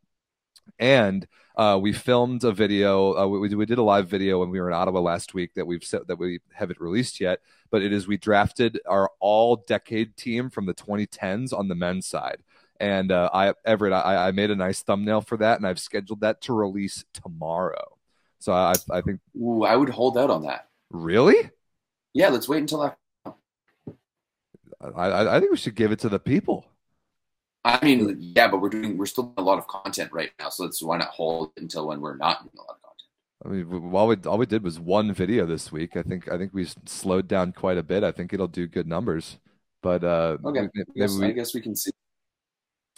And 0.78 1.26
uh, 1.56 1.76
we 1.80 1.92
filmed 1.92 2.44
a 2.44 2.52
video. 2.52 3.16
Uh, 3.16 3.26
we, 3.26 3.54
we 3.54 3.66
did 3.66 3.78
a 3.78 3.82
live 3.82 4.08
video 4.08 4.38
when 4.38 4.50
we 4.50 4.60
were 4.60 4.68
in 4.68 4.74
Ottawa 4.74 5.00
last 5.00 5.34
week 5.34 5.54
that 5.54 5.66
we've 5.66 5.82
set 5.82 6.06
that 6.06 6.18
we 6.18 6.38
haven't 6.52 6.80
released 6.80 7.20
yet. 7.20 7.40
But 7.70 7.82
it 7.82 7.92
is 7.92 8.06
we 8.06 8.16
drafted 8.16 8.80
our 8.86 9.10
all 9.18 9.56
decade 9.56 10.16
team 10.16 10.50
from 10.50 10.66
the 10.66 10.74
2010s 10.74 11.52
on 11.52 11.66
the 11.66 11.74
men's 11.74 12.06
side. 12.06 12.38
And 12.80 13.10
uh, 13.10 13.28
I 13.34 13.54
Everett, 13.64 13.92
I, 13.92 14.28
I 14.28 14.30
made 14.30 14.52
a 14.52 14.56
nice 14.56 14.82
thumbnail 14.82 15.22
for 15.22 15.36
that, 15.38 15.58
and 15.58 15.66
I've 15.66 15.80
scheduled 15.80 16.20
that 16.20 16.40
to 16.42 16.52
release 16.52 17.04
tomorrow. 17.12 17.98
So 18.38 18.52
I, 18.52 18.74
I 18.90 19.00
think 19.00 19.20
Ooh, 19.36 19.64
I 19.64 19.74
would 19.74 19.88
hold 19.88 20.16
out 20.16 20.30
on 20.30 20.44
that. 20.44 20.68
really, 20.90 21.50
Yeah, 22.14 22.28
let's 22.28 22.48
wait 22.48 22.60
until 22.60 22.84
after. 22.84 22.98
I, 24.80 25.08
I 25.08 25.36
I 25.36 25.40
think 25.40 25.50
we 25.50 25.56
should 25.56 25.74
give 25.74 25.90
it 25.90 25.98
to 26.00 26.08
the 26.08 26.20
people. 26.20 26.66
I 27.64 27.84
mean, 27.84 28.16
yeah, 28.18 28.48
but 28.48 28.60
we're 28.60 28.68
doing 28.68 28.96
we're 28.96 29.06
still 29.06 29.24
doing 29.24 29.34
a 29.38 29.42
lot 29.42 29.58
of 29.58 29.66
content 29.66 30.12
right 30.12 30.30
now, 30.38 30.48
so 30.48 30.64
let's 30.64 30.82
why 30.82 30.96
not 30.96 31.08
hold 31.08 31.52
until 31.56 31.88
when 31.88 32.00
we're 32.00 32.16
not 32.16 32.42
doing 32.42 32.52
a 32.56 32.60
lot 32.60 32.76
of 32.76 32.82
content. 32.82 32.88
I 33.44 33.48
mean, 33.48 33.94
all 33.94 34.08
we 34.08 34.16
all 34.26 34.38
we 34.38 34.46
did 34.46 34.62
was 34.62 34.78
one 34.78 35.12
video 35.12 35.44
this 35.44 35.70
week. 35.72 35.96
I 35.96 36.02
think 36.02 36.30
I 36.30 36.38
think 36.38 36.54
we 36.54 36.66
slowed 36.86 37.28
down 37.28 37.52
quite 37.52 37.78
a 37.78 37.82
bit. 37.82 38.04
I 38.04 38.12
think 38.12 38.32
it'll 38.32 38.48
do 38.48 38.66
good 38.66 38.86
numbers. 38.86 39.38
But 39.82 40.02
uh, 40.04 40.38
Okay, 40.44 40.60
I 40.60 40.82
guess, 40.96 41.16
I 41.16 41.26
we, 41.26 41.32
guess 41.32 41.54
we 41.54 41.60
can 41.60 41.76
see. 41.76 41.90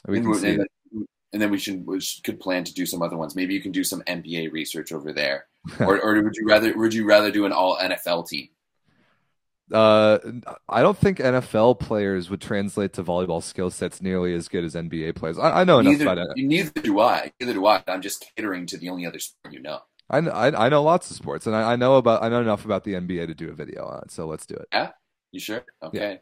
we 0.08 0.18
and, 0.18 0.26
can 0.26 0.34
see. 0.34 0.48
and 0.48 0.58
then, 0.60 1.06
and 1.32 1.42
then 1.42 1.50
we 1.50 1.58
should 1.58 1.86
we 1.86 2.00
could 2.24 2.40
plan 2.40 2.64
to 2.64 2.74
do 2.74 2.86
some 2.86 3.02
other 3.02 3.16
ones. 3.16 3.34
Maybe 3.36 3.54
you 3.54 3.60
can 3.60 3.72
do 3.72 3.84
some 3.84 4.02
NBA 4.02 4.52
research 4.52 4.92
over 4.92 5.12
there, 5.12 5.46
or 5.80 6.00
or 6.00 6.22
would 6.22 6.36
you 6.36 6.46
rather 6.46 6.76
would 6.76 6.94
you 6.94 7.06
rather 7.06 7.30
do 7.30 7.44
an 7.44 7.52
all 7.52 7.76
NFL 7.76 8.28
team? 8.28 8.48
Uh, 9.72 10.18
I 10.68 10.82
don't 10.82 10.98
think 10.98 11.18
NFL 11.18 11.78
players 11.78 12.28
would 12.30 12.40
translate 12.40 12.92
to 12.94 13.04
volleyball 13.04 13.42
skill 13.42 13.70
sets 13.70 14.02
nearly 14.02 14.34
as 14.34 14.48
good 14.48 14.64
as 14.64 14.74
NBA 14.74 15.14
players. 15.14 15.38
I, 15.38 15.60
I 15.60 15.64
know 15.64 15.78
enough 15.78 16.00
about 16.00 16.18
it. 16.18 16.28
neither 16.36 16.70
do 16.80 17.00
I. 17.00 17.32
Neither 17.40 17.52
do 17.54 17.66
I. 17.66 17.82
I'm 17.86 18.02
just 18.02 18.24
catering 18.36 18.66
to 18.66 18.78
the 18.78 18.88
only 18.88 19.06
other 19.06 19.18
sport 19.18 19.52
you 19.54 19.60
know. 19.60 19.80
I, 20.08 20.18
I 20.18 20.66
I 20.66 20.68
know 20.68 20.82
lots 20.82 21.10
of 21.10 21.16
sports, 21.16 21.46
and 21.46 21.54
I, 21.54 21.72
I 21.72 21.76
know 21.76 21.96
about 21.96 22.22
I 22.22 22.28
know 22.28 22.40
enough 22.40 22.64
about 22.64 22.84
the 22.84 22.94
NBA 22.94 23.28
to 23.28 23.34
do 23.34 23.48
a 23.48 23.52
video 23.54 23.86
on 23.86 24.02
it. 24.02 24.10
So 24.10 24.26
let's 24.26 24.44
do 24.46 24.56
it. 24.56 24.66
Yeah, 24.72 24.90
you 25.30 25.38
sure? 25.40 25.62
Okay. 25.82 26.20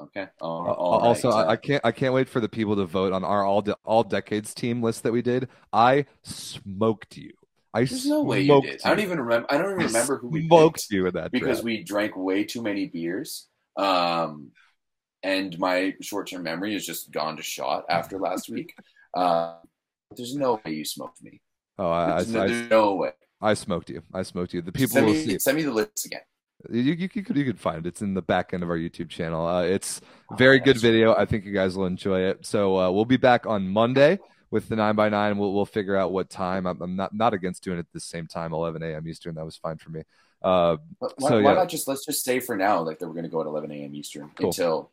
Okay. 0.00 0.26
All, 0.40 0.66
Uh, 0.68 0.72
all 0.72 1.00
also, 1.00 1.30
right. 1.30 1.46
I, 1.46 1.52
I 1.52 1.56
can't 1.56 1.80
I 1.84 1.92
can't 1.92 2.12
wait 2.12 2.28
for 2.28 2.40
the 2.40 2.48
people 2.48 2.76
to 2.76 2.84
vote 2.84 3.12
on 3.12 3.24
our 3.24 3.44
all 3.44 3.62
de- 3.62 3.76
all 3.84 4.02
decades 4.02 4.52
team 4.52 4.82
list 4.82 5.04
that 5.04 5.12
we 5.12 5.22
did. 5.22 5.48
I 5.72 6.06
smoked 6.22 7.16
you. 7.16 7.32
I 7.74 7.84
There's 7.84 8.06
no 8.06 8.22
way 8.22 8.42
you 8.42 8.60
did. 8.60 8.80
I 8.84 8.90
don't 8.90 9.00
even 9.00 9.18
remember. 9.18 9.46
I 9.50 9.56
don't 9.56 9.72
even 9.72 9.86
remember 9.86 10.18
who 10.18 10.28
we 10.28 10.46
smoked 10.46 10.86
you 10.90 11.06
in 11.06 11.14
that 11.14 11.32
because 11.32 11.58
draft. 11.58 11.64
we 11.64 11.82
drank 11.82 12.16
way 12.16 12.44
too 12.44 12.62
many 12.62 12.86
beers. 12.86 13.48
Um, 13.76 14.50
and 15.22 15.58
my 15.58 15.94
short-term 16.02 16.42
memory 16.42 16.74
is 16.74 16.84
just 16.84 17.10
gone 17.10 17.36
to 17.36 17.42
shot 17.42 17.84
after 17.88 18.18
last 18.18 18.50
week. 18.50 18.74
Uh, 19.14 19.54
there's 20.16 20.34
no 20.34 20.60
way 20.64 20.72
you 20.72 20.84
smoked 20.84 21.22
me. 21.22 21.40
Oh, 21.78 21.90
I, 21.90 22.16
There's, 22.16 22.28
no, 22.28 22.42
I, 22.42 22.46
there's 22.48 22.70
no 22.70 22.94
way. 22.96 23.12
I, 23.40 23.50
I 23.50 23.54
smoked 23.54 23.88
you. 23.88 24.02
I 24.12 24.22
smoked 24.22 24.52
you. 24.52 24.60
The 24.60 24.72
people 24.72 24.92
send 24.92 25.06
will 25.06 25.14
me, 25.14 25.24
see. 25.24 25.38
Send 25.38 25.56
me 25.56 25.62
the 25.62 25.72
list 25.72 26.04
again. 26.04 26.20
You, 26.70 26.80
you, 26.82 27.08
you 27.14 27.22
could 27.22 27.36
you 27.36 27.44
could 27.44 27.58
find 27.58 27.84
it. 27.84 27.88
It's 27.88 28.02
in 28.02 28.14
the 28.14 28.22
back 28.22 28.52
end 28.52 28.62
of 28.62 28.70
our 28.70 28.76
YouTube 28.76 29.08
channel. 29.08 29.46
Uh, 29.46 29.62
it's 29.62 30.00
very 30.36 30.60
good 30.60 30.78
video. 30.78 31.14
I 31.14 31.24
think 31.24 31.44
you 31.44 31.52
guys 31.52 31.76
will 31.76 31.86
enjoy 31.86 32.20
it. 32.20 32.44
So 32.44 32.78
uh, 32.78 32.90
we'll 32.90 33.04
be 33.04 33.16
back 33.16 33.46
on 33.46 33.66
Monday 33.66 34.20
with 34.52 34.68
the 34.68 34.76
nine 34.76 34.94
by 34.94 35.08
nine. 35.08 35.38
We'll 35.38 35.52
we'll 35.52 35.66
figure 35.66 35.96
out 35.96 36.12
what 36.12 36.30
time. 36.30 36.66
I'm, 36.66 36.80
I'm 36.80 36.94
not 36.94 37.12
not 37.12 37.34
against 37.34 37.64
doing 37.64 37.78
it 37.78 37.80
at 37.80 37.92
the 37.92 37.98
same 37.98 38.28
time, 38.28 38.52
11 38.52 38.82
a.m. 38.84 39.08
Eastern. 39.08 39.34
That 39.34 39.44
was 39.44 39.56
fine 39.56 39.78
for 39.78 39.90
me. 39.90 40.02
Uh, 40.42 40.76
why, 40.98 41.08
So, 41.28 41.40
why 41.42 41.54
not 41.54 41.68
just 41.68 41.88
let's 41.88 42.04
just 42.04 42.22
say 42.24 42.38
for 42.38 42.56
now 42.56 42.82
like 42.82 42.98
that 42.98 43.06
we're 43.06 43.14
going 43.14 43.24
to 43.24 43.30
go 43.30 43.40
at 43.40 43.46
11 43.46 43.70
a.m. 43.72 43.94
Eastern 43.94 44.30
Cool. 44.36 44.48
until, 44.48 44.90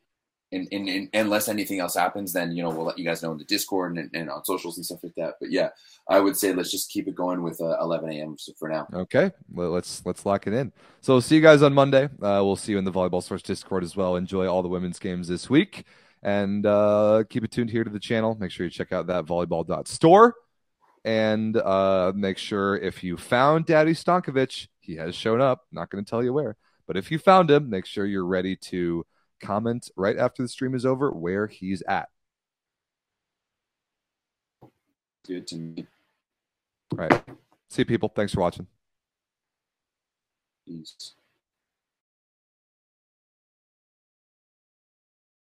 in, 0.52 0.68
in, 0.68 0.88
in, 0.88 1.10
unless 1.14 1.48
anything 1.48 1.80
else 1.80 1.96
happens, 1.96 2.34
then 2.34 2.52
you 2.52 2.64
know 2.64 2.70
we'll 2.70 2.86
let 2.86 2.98
you 2.98 3.04
guys 3.04 3.22
know 3.22 3.32
in 3.32 3.38
the 3.38 3.44
Discord 3.44 3.98
and, 3.98 4.10
and 4.14 4.30
on 4.30 4.46
socials 4.46 4.78
and 4.78 4.86
stuff 4.86 5.04
like 5.04 5.16
that. 5.18 5.36
But 5.42 5.52
yeah, 5.52 5.70
I 6.08 6.20
would 6.20 6.38
say 6.38 6.54
let's 6.54 6.72
just 6.72 6.90
keep 6.90 7.08
it 7.08 7.16
going 7.16 7.42
with 7.44 7.60
uh, 7.62 7.78
11 7.82 8.10
a.m. 8.12 8.38
for 8.58 8.70
now. 8.70 8.88
okay, 8.94 9.32
well, 9.52 9.72
let's 9.72 10.06
let's 10.06 10.26
lock 10.26 10.48
it 10.48 10.54
in. 10.54 10.72
So 11.02 11.16
we'll 11.16 11.22
see 11.22 11.36
you 11.36 11.42
guys 11.42 11.62
on 11.64 11.74
Monday. 11.74 12.06
Uh, 12.06 12.42
we'll 12.46 12.56
see 12.56 12.72
you 12.72 12.78
in 12.78 12.86
the 12.86 12.92
Volleyball 12.92 13.22
Source 13.22 13.42
Discord 13.42 13.84
as 13.84 13.96
well. 13.98 14.16
Enjoy 14.16 14.48
all 14.48 14.62
the 14.62 14.70
women's 14.70 15.00
games 15.00 15.28
this 15.28 15.50
week, 15.50 15.84
and 16.22 16.66
uh, 16.66 17.24
keep 17.30 17.44
it 17.44 17.52
tuned 17.52 17.70
here 17.70 17.84
to 17.84 17.90
the 17.90 18.00
channel. 18.00 18.36
Make 18.40 18.52
sure 18.52 18.66
you 18.66 18.70
check 18.70 18.92
out 18.92 19.08
that 19.08 19.26
volleyball.store. 19.26 20.36
And 21.06 21.56
uh, 21.56 22.12
make 22.16 22.38
sure 22.38 22.76
if 22.76 23.04
you 23.04 23.16
found 23.16 23.66
Daddy 23.66 23.94
Stankovic, 23.94 24.68
he 24.80 24.96
has 24.98 25.16
shown 25.16 25.40
up. 25.40 25.62
Not 25.72 25.90
going 25.90 26.04
to 26.04 26.10
tell 26.10 26.24
you 26.24 26.34
where, 26.34 26.58
but 26.88 26.98
if 26.98 27.10
you 27.10 27.20
found 27.20 27.50
him, 27.50 27.70
make 27.70 27.86
sure 27.86 28.06
you're 28.06 28.26
ready 28.26 28.56
to 28.56 29.06
comment 29.40 29.90
right 29.96 30.18
after 30.18 30.42
the 30.42 30.50
stream 30.50 30.76
is 30.76 30.86
over 30.86 31.12
where 31.12 31.48
he's 31.48 31.82
at. 31.84 32.10
Good 35.26 35.48
to 35.48 35.56
me. 35.56 35.88
All 36.92 36.98
right. 36.98 37.24
See 37.70 37.84
you, 37.84 37.86
people. 37.86 38.12
Thanks 38.14 38.34
for 38.34 38.42
watching. 38.42 38.68
Peace. 40.66 41.14